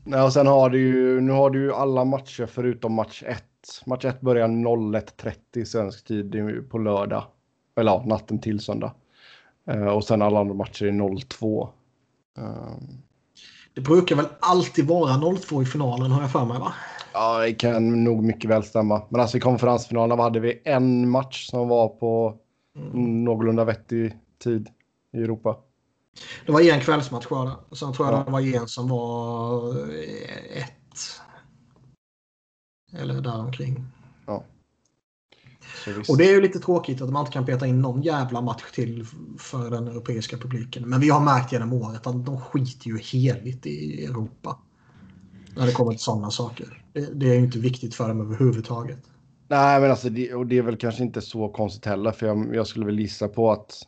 Nej, 0.04 0.22
och 0.22 0.34
sen 0.34 0.48
har 0.48 0.70
du 0.70 0.80
ju, 0.80 1.22
nu 1.22 1.32
har 1.32 1.50
du 1.50 1.60
ju 1.60 1.74
alla 1.74 2.06
matcher 2.06 2.46
förutom 2.46 2.94
match 2.94 3.24
1. 3.26 3.44
Match 3.86 4.06
1 4.06 4.22
börjar 4.22 4.48
01.30 4.48 5.66
svensk 5.66 6.06
tid 6.06 6.36
på 6.70 6.78
lördag. 6.78 7.24
Eller 7.76 7.92
ja, 7.92 8.04
natten 8.06 8.40
till 8.40 8.60
söndag. 8.60 8.94
Eh, 9.68 9.88
och 9.88 10.04
sen 10.04 10.22
alla 10.22 10.40
andra 10.40 10.54
matcher 10.54 10.86
är 10.86 11.20
02. 11.26 11.70
Um, 12.38 13.02
Det 13.74 13.82
brukar 13.82 14.16
väl 14.16 14.26
alltid 14.40 14.88
vara 14.88 15.14
0-2 15.14 15.62
i 15.62 15.66
finalen 15.66 16.12
har 16.12 16.22
jag 16.22 16.32
för 16.32 16.46
mig 16.46 16.60
va? 16.60 16.74
ja, 17.14 17.40
det 17.40 17.54
kan 17.54 18.04
nog 18.04 18.24
mycket 18.24 18.50
väl 18.50 18.64
stämma. 18.64 19.02
Men 19.10 19.22
alltså 19.22 19.38
i 19.38 19.40
konferensfinalen 19.40 20.20
hade 20.20 20.40
vi 20.40 20.62
en 20.66 21.10
match 21.10 21.48
som 21.48 21.68
var 21.68 21.88
på 21.88 22.38
någorlunda 22.94 23.64
vettig 23.64 24.18
tid 24.44 24.70
i 25.14 25.22
Europa. 25.22 25.58
Det 26.46 26.52
var 26.52 26.62
en 26.62 26.82
kvällsmatch 26.82 27.28
där. 27.30 27.56
Och 27.70 27.78
Sen 27.78 27.94
tror 27.94 28.08
jag 28.08 28.20
Ja. 28.20 28.24
det 28.24 28.32
var 28.32 28.42
en 28.42 28.68
som 28.68 28.90
var 28.90 29.70
eh, 29.70 30.64
ett. 30.64 31.22
Eller 32.94 33.22
däromkring. 33.22 33.86
Visst. 35.88 36.10
Och 36.10 36.18
det 36.18 36.30
är 36.30 36.32
ju 36.32 36.42
lite 36.42 36.60
tråkigt 36.60 37.02
att 37.02 37.10
man 37.10 37.22
inte 37.22 37.32
kan 37.32 37.46
peta 37.46 37.68
in 37.68 37.82
någon 37.82 38.02
jävla 38.02 38.42
match 38.42 38.72
till 38.74 39.06
för 39.40 39.70
den 39.70 39.88
europeiska 39.88 40.38
publiken. 40.38 40.90
Men 40.90 41.00
vi 41.00 41.10
har 41.10 41.20
märkt 41.20 41.52
genom 41.52 41.74
året 41.74 42.08
att 42.08 42.26
de 42.26 42.42
skiter 42.42 42.88
ju 42.88 42.98
heligt 42.98 43.66
i 43.66 44.06
Europa. 44.06 44.60
När 45.56 45.66
det 45.66 45.72
kommer 45.72 45.92
till 45.92 46.00
sådana 46.00 46.32
saker. 46.32 46.84
Det, 46.94 47.20
det 47.20 47.30
är 47.30 47.34
ju 47.34 47.46
inte 47.46 47.60
viktigt 47.60 47.96
för 47.96 48.08
dem 48.08 48.22
överhuvudtaget. 48.22 49.00
Nej, 49.48 49.82
men 49.82 49.92
alltså 49.92 50.10
det, 50.10 50.34
och 50.34 50.48
det 50.48 50.58
är 50.58 50.62
väl 50.62 50.78
kanske 50.78 51.04
inte 51.04 51.22
så 51.22 51.50
konstigt 51.50 51.86
heller, 51.86 52.12
för 52.12 52.28
jag, 52.28 52.56
jag 52.56 52.68
skulle 52.68 52.86
väl 52.86 53.00
gissa 53.00 53.28
på 53.28 53.52
att 53.52 53.82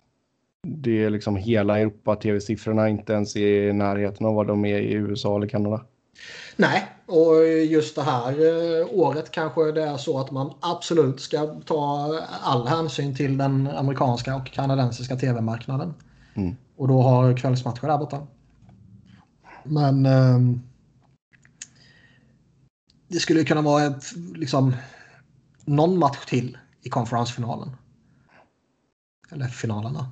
det 0.67 1.03
är 1.03 1.09
liksom 1.09 1.35
hela 1.35 1.79
Europa 1.79 2.15
tv-siffrorna 2.15 2.89
inte 2.89 3.13
ens 3.13 3.35
är 3.35 3.69
i 3.69 3.73
närheten 3.73 4.25
av 4.25 4.35
vad 4.35 4.47
de 4.47 4.65
är 4.65 4.79
i 4.79 4.93
USA 4.93 5.37
eller 5.37 5.47
Kanada. 5.47 5.85
Nej, 6.55 6.85
och 7.05 7.47
just 7.47 7.95
det 7.95 8.01
här 8.01 8.29
eh, 8.31 8.87
året 8.91 9.31
kanske 9.31 9.71
det 9.71 9.83
är 9.83 9.97
så 9.97 10.19
att 10.19 10.31
man 10.31 10.53
absolut 10.59 11.19
ska 11.19 11.45
ta 11.45 12.19
all 12.41 12.67
hänsyn 12.67 13.15
till 13.15 13.37
den 13.37 13.67
amerikanska 13.67 14.35
och 14.35 14.45
kanadensiska 14.45 15.15
tv-marknaden. 15.15 15.93
Mm. 16.35 16.55
Och 16.77 16.87
då 16.87 17.01
har 17.01 17.37
kvällsmatcher 17.37 17.87
där 17.87 17.97
borta. 17.97 18.27
Men 19.63 20.05
ehm, 20.05 20.61
det 23.07 23.19
skulle 23.19 23.43
kunna 23.43 23.61
vara 23.61 23.83
ett, 23.83 24.03
liksom, 24.35 24.75
någon 25.65 25.99
match 25.99 26.25
till 26.25 26.57
i 26.81 26.89
konferensfinalen. 26.89 27.71
Eller 29.31 29.47
finalerna. 29.47 30.11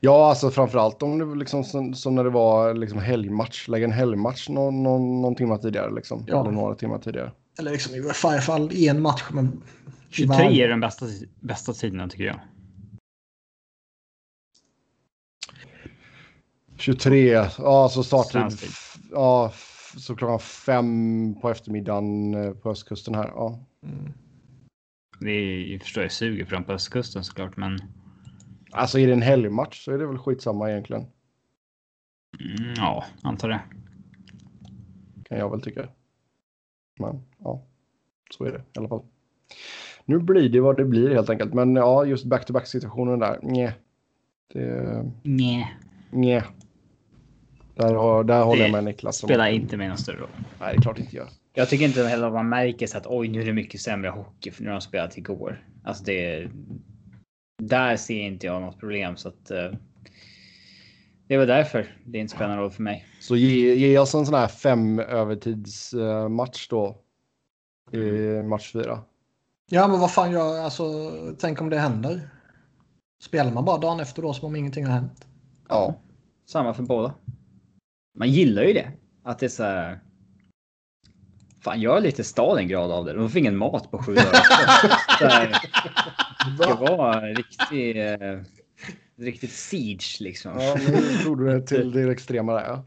Ja, 0.00 0.28
alltså 0.28 0.50
framförallt 0.50 1.02
om 1.02 1.18
det 1.18 1.38
liksom 1.38 1.64
som, 1.64 1.94
som 1.94 2.14
när 2.14 2.24
det 2.24 2.30
var 2.30 2.74
liksom 2.74 2.98
helgmatch, 2.98 3.68
lägga 3.68 3.84
en 3.84 3.92
helgmatch 3.92 4.48
någon, 4.48 4.82
någon, 4.82 5.22
någon 5.22 5.34
timme 5.34 5.58
tidigare 5.58 5.94
liksom. 5.94 6.24
Ja. 6.26 6.40
Eller 6.40 6.50
några 6.50 6.74
timmar 6.74 6.98
tidigare. 6.98 7.32
Eller 7.58 7.70
liksom 7.70 7.94
i 7.94 8.00
varje 8.00 8.40
fall 8.40 8.72
en 8.74 9.02
match. 9.02 9.24
Men 9.32 9.62
23 10.10 10.62
är 10.62 10.68
den 10.68 10.80
bästa, 10.80 11.06
bästa 11.40 11.72
tiden 11.72 12.08
tycker 12.08 12.24
jag. 12.24 12.40
23, 16.78 17.46
ja 17.58 17.88
så 17.88 18.04
startar. 18.04 18.52
Ja, 19.12 19.52
så 19.96 20.16
klockan 20.16 20.40
fem 20.40 21.34
på 21.40 21.50
eftermiddagen 21.50 22.34
eh, 22.34 22.52
på 22.52 22.70
östkusten 22.70 23.14
här. 23.14 23.28
Ja. 23.34 23.58
Mm. 23.82 24.12
Det 25.20 25.30
är, 25.30 25.72
jag 25.72 25.82
förstår 25.82 26.02
jag 26.02 26.12
suger 26.12 26.44
för 26.44 26.52
dem 26.52 26.64
på 26.64 26.72
östkusten 26.72 27.24
såklart, 27.24 27.56
men 27.56 27.78
Alltså 28.70 28.98
är 28.98 29.06
det 29.06 29.12
en 29.12 29.22
helgmatch 29.22 29.84
så 29.84 29.92
är 29.92 29.98
det 29.98 30.06
väl 30.06 30.18
skitsamma 30.18 30.70
egentligen. 30.70 31.06
mm, 32.40 32.74
ja, 32.76 33.04
antar 33.22 33.48
det. 33.48 33.60
Kan 35.28 35.38
jag 35.38 35.50
väl 35.50 35.60
tycka. 35.60 35.88
Men 36.98 37.22
ja, 37.38 37.62
så 38.30 38.44
är 38.44 38.52
det 38.52 38.58
i 38.58 38.78
alla 38.78 38.88
fall. 38.88 39.02
Nu 40.04 40.18
blir 40.18 40.48
det 40.48 40.60
vad 40.60 40.76
det 40.76 40.84
blir 40.84 41.10
helt 41.14 41.30
enkelt. 41.30 41.54
Men 41.54 41.76
ja, 41.76 42.04
just 42.04 42.24
back-to-back 42.24 42.66
situationen 42.66 43.18
där. 43.18 43.38
Nej. 43.42 43.72
Det, 44.52 45.04
Nej, 45.22 45.76
nej. 46.10 46.42
Där, 47.74 47.94
har, 47.94 48.24
där 48.24 48.42
håller 48.44 48.60
jag 48.62 48.68
Det 48.68 48.72
med 48.72 48.84
Niklas. 48.84 49.22
om- 49.22 49.26
spelar 49.28 49.46
inte 49.48 49.76
mig 49.76 49.88
någon 49.88 49.98
större 49.98 50.16
roll. 50.16 50.28
Nej, 50.60 50.72
det 50.72 50.78
är 50.78 50.82
klart 50.82 50.96
det 50.96 51.02
inte 51.02 51.16
gör. 51.16 51.28
Jag 51.54 51.68
tycker 51.68 51.84
inte 51.84 52.02
heller 52.06 52.26
att 52.26 52.32
man 52.32 52.48
märker 52.48 52.86
så 52.86 52.98
att 52.98 53.06
oj, 53.06 53.28
nu 53.28 53.40
är 53.40 53.44
det 53.46 53.52
mycket 53.52 53.80
sämre 53.80 54.10
hockey 54.10 54.50
för 54.50 54.62
nu 54.62 54.68
har 54.68 54.74
de 54.74 54.80
spelat 54.80 55.18
igår. 55.18 55.64
Alltså 55.84 56.04
det. 56.04 56.48
Där 57.62 57.96
ser 57.96 58.20
inte 58.20 58.46
jag 58.46 58.62
något 58.62 58.80
problem 58.80 59.16
så 59.16 59.28
att. 59.28 59.50
eh, 59.50 59.70
det 61.28 61.38
var 61.38 61.46
därför 61.46 61.96
det 62.04 62.18
inte 62.18 62.34
spelar 62.34 62.48
någon 62.48 62.58
roll 62.58 62.70
för 62.70 62.82
mig. 62.82 63.06
Så 63.20 63.36
ge, 63.36 63.74
ge 63.74 63.98
oss 63.98 64.14
en 64.14 64.26
sån 64.26 64.34
här 64.34 64.48
fem 64.48 64.98
övertidsmatch 64.98 66.68
då. 66.68 66.98
I 67.92 67.98
match 68.42 68.72
fyra. 68.72 69.00
Ja, 69.70 69.88
men 69.88 70.00
vad 70.00 70.12
fan 70.12 70.30
gör... 70.32 70.60
Alltså, 70.60 70.84
tänk 71.38 71.60
om 71.60 71.70
det 71.70 71.78
händer. 71.78 72.28
Spelar 73.22 73.52
man 73.52 73.64
bara 73.64 73.78
dagen 73.78 74.00
efter 74.00 74.22
då 74.22 74.32
som 74.32 74.46
om 74.46 74.56
ingenting 74.56 74.86
har 74.86 74.92
hänt? 74.92 75.26
Ja. 75.68 75.94
Samma 76.46 76.74
för 76.74 76.82
båda. 76.82 77.14
Man 78.18 78.30
gillar 78.30 78.62
ju 78.62 78.72
det. 78.72 78.92
Att 79.22 79.38
det 79.38 79.46
är 79.46 79.50
så 79.50 79.62
här. 79.62 80.00
Fan, 81.60 81.80
jag 81.80 81.96
är 81.96 82.00
lite 82.00 82.24
Stalingrad 82.24 82.90
av 82.90 83.04
det. 83.04 83.12
De 83.12 83.30
fick 83.30 83.40
ingen 83.40 83.56
mat 83.56 83.90
på 83.90 83.98
sju 83.98 84.14
dagar. 84.14 84.42
Så 85.18 85.26
här, 85.26 85.48
Det 86.58 86.74
var 86.74 87.22
en 87.22 87.34
riktig, 87.34 88.12
eh, 88.12 88.40
riktigt 89.18 89.52
siege 89.52 90.16
liksom. 90.20 90.60
Ja, 90.60 90.76
nu 90.88 91.18
tog 91.24 91.38
du 91.38 91.46
det 91.46 91.66
till 91.66 91.92
det 92.06 92.10
extrema 92.12 92.52
där. 92.52 92.64
Ja. 92.64 92.84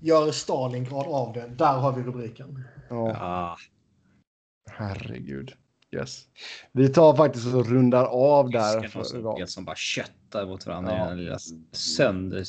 Gör 0.00 0.30
Stalingrad 0.32 1.06
av 1.06 1.32
det. 1.32 1.48
Där 1.48 1.72
har 1.78 1.92
vi 1.92 2.02
rubriken. 2.02 2.64
Ja, 2.90 3.56
herregud. 4.70 5.52
Yes. 5.96 6.20
Vi 6.72 6.88
tar 6.88 7.16
faktiskt 7.16 7.54
och 7.54 7.66
rundar 7.66 8.04
av 8.04 8.50
där 8.50 8.88
för 8.88 9.18
idag. 9.18 9.48
som 9.48 9.64
bara 9.64 9.76
köttar 9.76 10.46
mot 10.46 10.66
varandra 10.66 10.92
Ja. 10.92 11.06
i 11.06 11.08
den 11.08 11.24
lilla 11.24 11.38
sönder. 11.72 12.44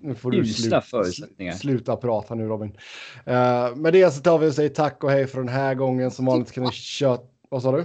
Nu 0.00 0.14
får 0.14 0.30
du 0.30 0.38
Usla 0.38 0.80
förutsättningar. 0.80 1.52
sluta 1.52 1.96
prata 1.96 2.34
nu 2.34 2.44
Robin. 2.44 2.68
Uh, 2.68 3.76
med 3.76 3.92
det 3.92 4.10
så 4.14 4.20
tar 4.22 4.38
vi 4.38 4.48
och 4.50 4.54
säger 4.54 4.68
tack 4.68 5.04
och 5.04 5.10
hej 5.10 5.26
för 5.26 5.38
den 5.38 5.48
här 5.48 5.74
gången. 5.74 6.10
Som 6.10 6.24
vanligt 6.24 6.52
kan 6.52 6.64
ni 6.64 6.72
köra... 6.72 7.18
Vad 7.48 7.62
sa 7.62 7.72
du? 7.76 7.84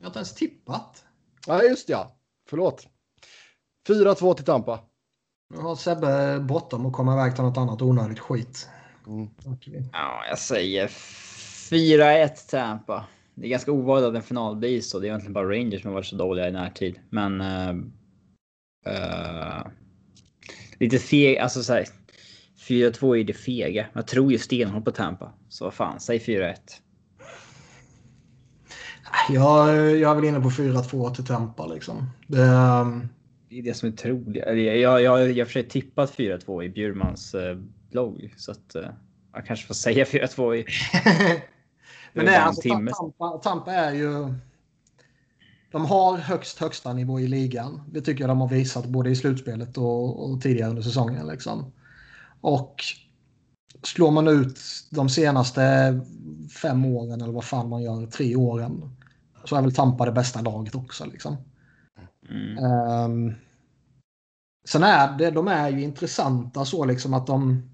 Jag 0.00 0.04
har 0.04 0.10
inte 0.10 0.18
ens 0.18 0.34
tippat. 0.34 1.04
Ja, 1.46 1.62
just 1.62 1.88
ja. 1.88 2.16
Förlåt. 2.48 2.86
4-2 3.88 4.34
till 4.34 4.44
Tampa. 4.44 4.80
Nu 5.54 5.60
har 5.60 5.76
Sebbe 5.76 6.40
bråttom 6.40 6.86
och 6.86 6.92
komma 6.92 7.14
iväg 7.14 7.34
till 7.34 7.44
något 7.44 7.56
annat 7.56 7.82
onödigt 7.82 8.18
skit. 8.18 8.68
Mm. 9.06 9.28
Ja, 9.92 10.24
jag 10.28 10.38
säger 10.38 10.88
4-1 10.88 12.50
Tampa. 12.50 13.04
Det 13.34 13.46
är 13.46 13.50
ganska 13.50 13.72
ovanligt 13.72 14.08
att 14.08 14.14
en 14.14 14.22
final 14.22 14.56
blir 14.56 14.80
så. 14.80 14.98
Det 14.98 15.06
är 15.06 15.08
egentligen 15.08 15.32
bara 15.32 15.48
Rangers 15.48 15.82
som 15.82 15.88
har 15.88 15.94
varit 15.94 16.06
så 16.06 16.16
dåliga 16.16 16.48
i 16.48 16.52
närtid. 16.52 17.00
Men... 17.10 17.40
eh, 17.40 17.74
eh, 18.86 19.66
lite 20.78 20.98
feg, 20.98 21.38
alltså 21.38 21.62
såhär. 21.62 21.86
4-2 22.68 23.18
är 23.18 23.24
det 23.24 23.32
fega. 23.32 23.86
Jag 23.92 24.06
tror 24.06 24.32
ju 24.32 24.38
stenhårt 24.38 24.84
på 24.84 24.90
Tampa. 24.90 25.32
Så 25.48 25.64
vad 25.64 25.74
fan, 25.74 26.00
säg 26.00 26.18
4-1. 26.18 26.54
Jag, 29.28 29.96
jag 29.96 30.10
är 30.10 30.14
väl 30.14 30.24
inne 30.24 30.40
på 30.40 30.50
4-2 30.50 31.14
till 31.14 31.26
Tampa 31.26 31.66
liksom. 31.66 32.10
Det, 32.26 32.42
ehm, 32.42 33.08
Det 33.48 33.58
är 33.58 33.62
det 33.62 33.74
som 33.74 33.88
är 33.88 33.92
troligt. 33.92 34.44
Jag, 34.46 35.02
jag, 35.02 35.32
jag, 35.32 35.46
försökt 35.46 35.72
tippat 35.72 36.16
4-2 36.16 36.64
i 36.64 36.68
Bjurmans 36.68 37.34
eh, 37.34 37.56
blogg. 37.90 38.34
Så 38.36 38.50
att 38.52 38.74
eh, 38.74 38.90
jag 39.34 39.46
kanske 39.46 39.66
får 39.66 39.74
säga 39.74 40.04
4-2 40.04 40.54
i... 40.54 40.64
Men 42.12 42.24
Det 42.24 42.34
är 42.34 42.40
alltså. 42.40 42.68
Tampa, 42.68 43.38
Tampa 43.42 43.72
är 43.72 43.92
ju... 43.92 44.34
De 45.72 45.84
har 45.84 46.16
högst 46.16 46.58
högsta 46.58 46.92
nivå 46.92 47.20
i 47.20 47.26
ligan. 47.26 47.82
Det 47.92 48.00
tycker 48.00 48.20
jag 48.20 48.30
de 48.30 48.40
har 48.40 48.48
visat 48.48 48.86
både 48.86 49.10
i 49.10 49.16
slutspelet 49.16 49.78
och, 49.78 50.30
och 50.30 50.42
tidigare 50.42 50.70
under 50.70 50.82
säsongen. 50.82 51.26
Liksom. 51.26 51.72
Och 52.40 52.84
slår 53.82 54.10
man 54.10 54.28
ut 54.28 54.58
de 54.90 55.08
senaste 55.08 55.62
fem 56.62 56.84
åren 56.84 57.20
eller 57.20 57.32
vad 57.32 57.44
fan 57.44 57.68
man 57.68 57.82
gör, 57.82 58.06
tre 58.06 58.36
åren. 58.36 58.96
Så 59.44 59.56
är 59.56 59.62
väl 59.62 59.74
Tampa 59.74 60.04
det 60.04 60.12
bästa 60.12 60.40
laget 60.40 60.74
också 60.74 61.04
liksom. 61.06 61.36
Mm. 62.28 62.64
Um, 62.64 63.34
sen 64.64 64.82
är 64.82 65.18
det, 65.18 65.30
de 65.30 65.48
är 65.48 65.68
ju 65.68 65.82
intressanta 65.82 66.64
så 66.64 66.84
liksom 66.84 67.14
att 67.14 67.26
de 67.26 67.70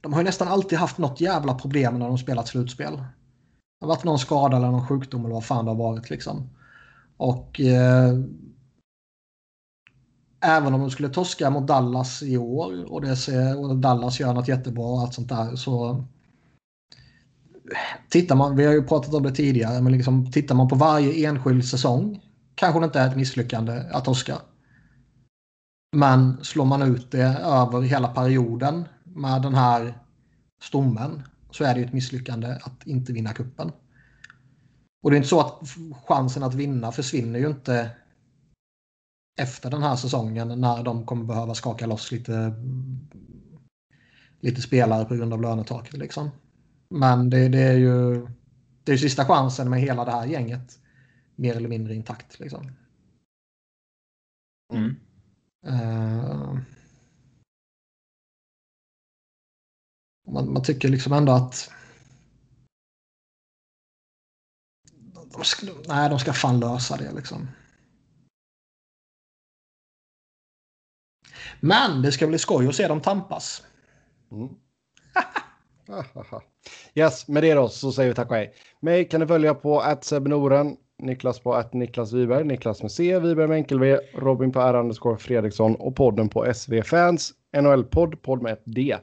de 0.00 0.12
har 0.12 0.20
ju 0.20 0.24
nästan 0.24 0.48
alltid 0.48 0.78
haft 0.78 0.98
något 0.98 1.20
jävla 1.20 1.54
problem 1.54 1.98
när 1.98 2.08
de 2.08 2.18
spelat 2.18 2.48
slutspel. 2.48 2.96
Det 2.96 3.86
har 3.86 3.88
varit 3.88 4.04
någon 4.04 4.18
skada 4.18 4.56
eller 4.56 4.70
någon 4.70 4.88
sjukdom 4.88 5.24
eller 5.24 5.34
vad 5.34 5.44
fan 5.44 5.64
det 5.64 5.70
har 5.70 5.78
varit 5.78 6.10
liksom. 6.10 6.50
Och 7.16 7.60
eh, 7.60 8.14
även 10.40 10.74
om 10.74 10.80
de 10.80 10.90
skulle 10.90 11.08
torska 11.08 11.50
mot 11.50 11.66
Dallas 11.66 12.22
i 12.22 12.36
år 12.36 12.92
och, 12.92 13.00
det 13.00 13.16
ser, 13.16 13.58
och 13.58 13.76
Dallas 13.76 14.20
gör 14.20 14.34
något 14.34 14.48
jättebra 14.48 14.84
och 14.84 15.00
allt 15.00 15.14
sånt 15.14 15.28
där 15.28 15.56
så 15.56 16.04
tittar 18.08 18.36
man, 18.36 18.56
vi 18.56 18.64
har 18.64 18.72
ju 18.72 18.82
pratat 18.82 19.14
om 19.14 19.22
det 19.22 19.32
tidigare, 19.32 19.82
men 19.82 19.92
liksom, 19.92 20.32
tittar 20.32 20.54
man 20.54 20.68
på 20.68 20.74
varje 20.74 21.28
enskild 21.28 21.64
säsong 21.64 22.20
kanske 22.54 22.80
det 22.80 22.84
inte 22.84 23.00
är 23.00 23.08
ett 23.08 23.16
misslyckande 23.16 23.72
att 23.92 24.04
torska. 24.04 24.38
Men 25.96 26.44
slår 26.44 26.64
man 26.64 26.82
ut 26.82 27.10
det 27.10 27.38
över 27.42 27.82
hela 27.82 28.08
perioden 28.08 28.84
med 29.04 29.42
den 29.42 29.54
här 29.54 29.98
stommen 30.62 31.22
så 31.50 31.64
är 31.64 31.74
det 31.74 31.80
ju 31.80 31.86
ett 31.86 31.92
misslyckande 31.92 32.48
att 32.62 32.86
inte 32.86 33.12
vinna 33.12 33.32
kuppen. 33.32 33.72
Och 35.02 35.10
det 35.10 35.14
är 35.14 35.18
inte 35.18 35.28
så 35.28 35.40
att 35.40 35.60
chansen 36.06 36.42
att 36.42 36.54
vinna 36.54 36.92
försvinner 36.92 37.38
ju 37.38 37.46
inte 37.46 37.90
efter 39.40 39.70
den 39.70 39.82
här 39.82 39.96
säsongen 39.96 40.60
när 40.60 40.82
de 40.82 41.06
kommer 41.06 41.24
behöva 41.24 41.54
skaka 41.54 41.86
loss 41.86 42.12
lite, 42.12 42.54
lite 44.40 44.62
spelare 44.62 45.04
på 45.04 45.14
grund 45.14 45.32
av 45.32 45.42
lönetaket. 45.42 45.96
Liksom. 45.96 46.30
Men 46.92 47.30
det, 47.30 47.48
det, 47.48 47.58
är 47.58 47.76
ju 47.76 48.26
det 48.84 48.92
är 48.92 48.96
sista 48.96 49.24
chansen 49.24 49.70
med 49.70 49.80
hela 49.80 50.04
det 50.04 50.10
här 50.10 50.26
gänget 50.26 50.78
mer 51.36 51.56
eller 51.56 51.68
mindre 51.68 51.94
intakt. 51.94 52.40
Liksom. 52.40 52.72
Mm. 54.72 54.96
Uh, 55.66 56.58
man, 60.28 60.52
man 60.52 60.62
tycker 60.62 60.88
liksom 60.88 61.12
ändå 61.12 61.32
att 61.32 61.70
de 65.32 65.44
ska, 65.44 65.66
nej, 65.88 66.10
de 66.10 66.18
ska 66.18 66.32
fan 66.32 66.60
lösa 66.60 66.96
det 66.96 67.12
liksom. 67.12 67.48
Men 71.60 72.02
det 72.02 72.12
ska 72.12 72.26
bli 72.26 72.38
skoj 72.38 72.68
att 72.68 72.74
se 72.74 72.88
dem 72.88 73.00
tampas. 73.00 73.62
Mm. 74.30 74.48
yes, 76.94 77.28
med 77.28 77.42
det 77.42 77.54
då 77.54 77.68
så 77.68 77.92
säger 77.92 78.08
vi 78.08 78.14
tack 78.14 78.30
och 78.30 78.36
hej. 78.36 78.54
Mig 78.80 79.08
kan 79.08 79.20
ni 79.20 79.26
följa 79.26 79.54
på 79.54 79.96
@sebnoren, 80.00 80.76
Niklas 81.02 81.38
på 81.38 81.54
att 81.54 81.72
Niklas 81.72 82.12
Wiberg, 82.12 82.44
Niklas 82.44 82.82
med 82.82 82.92
C, 82.92 83.18
Wiberg 83.18 83.48
med 83.48 83.56
enkel 83.56 83.80
V, 83.80 83.98
Robin 84.14 84.52
på 84.52 84.60
R 84.60 84.74
underscore 84.74 85.18
Fredriksson 85.18 85.74
och 85.74 85.96
podden 85.96 86.28
på 86.28 86.54
SV 86.54 86.82
Fans, 86.82 87.32
NHL-podd, 87.56 88.22
podd 88.22 88.42
med 88.42 88.52
ett 88.52 88.62
D. 88.64 88.96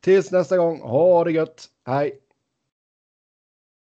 Tills 0.00 0.32
nästa 0.32 0.56
gång, 0.56 0.80
ha 0.80 1.24
det 1.24 1.32
gött, 1.32 1.66
hej! 1.86 2.12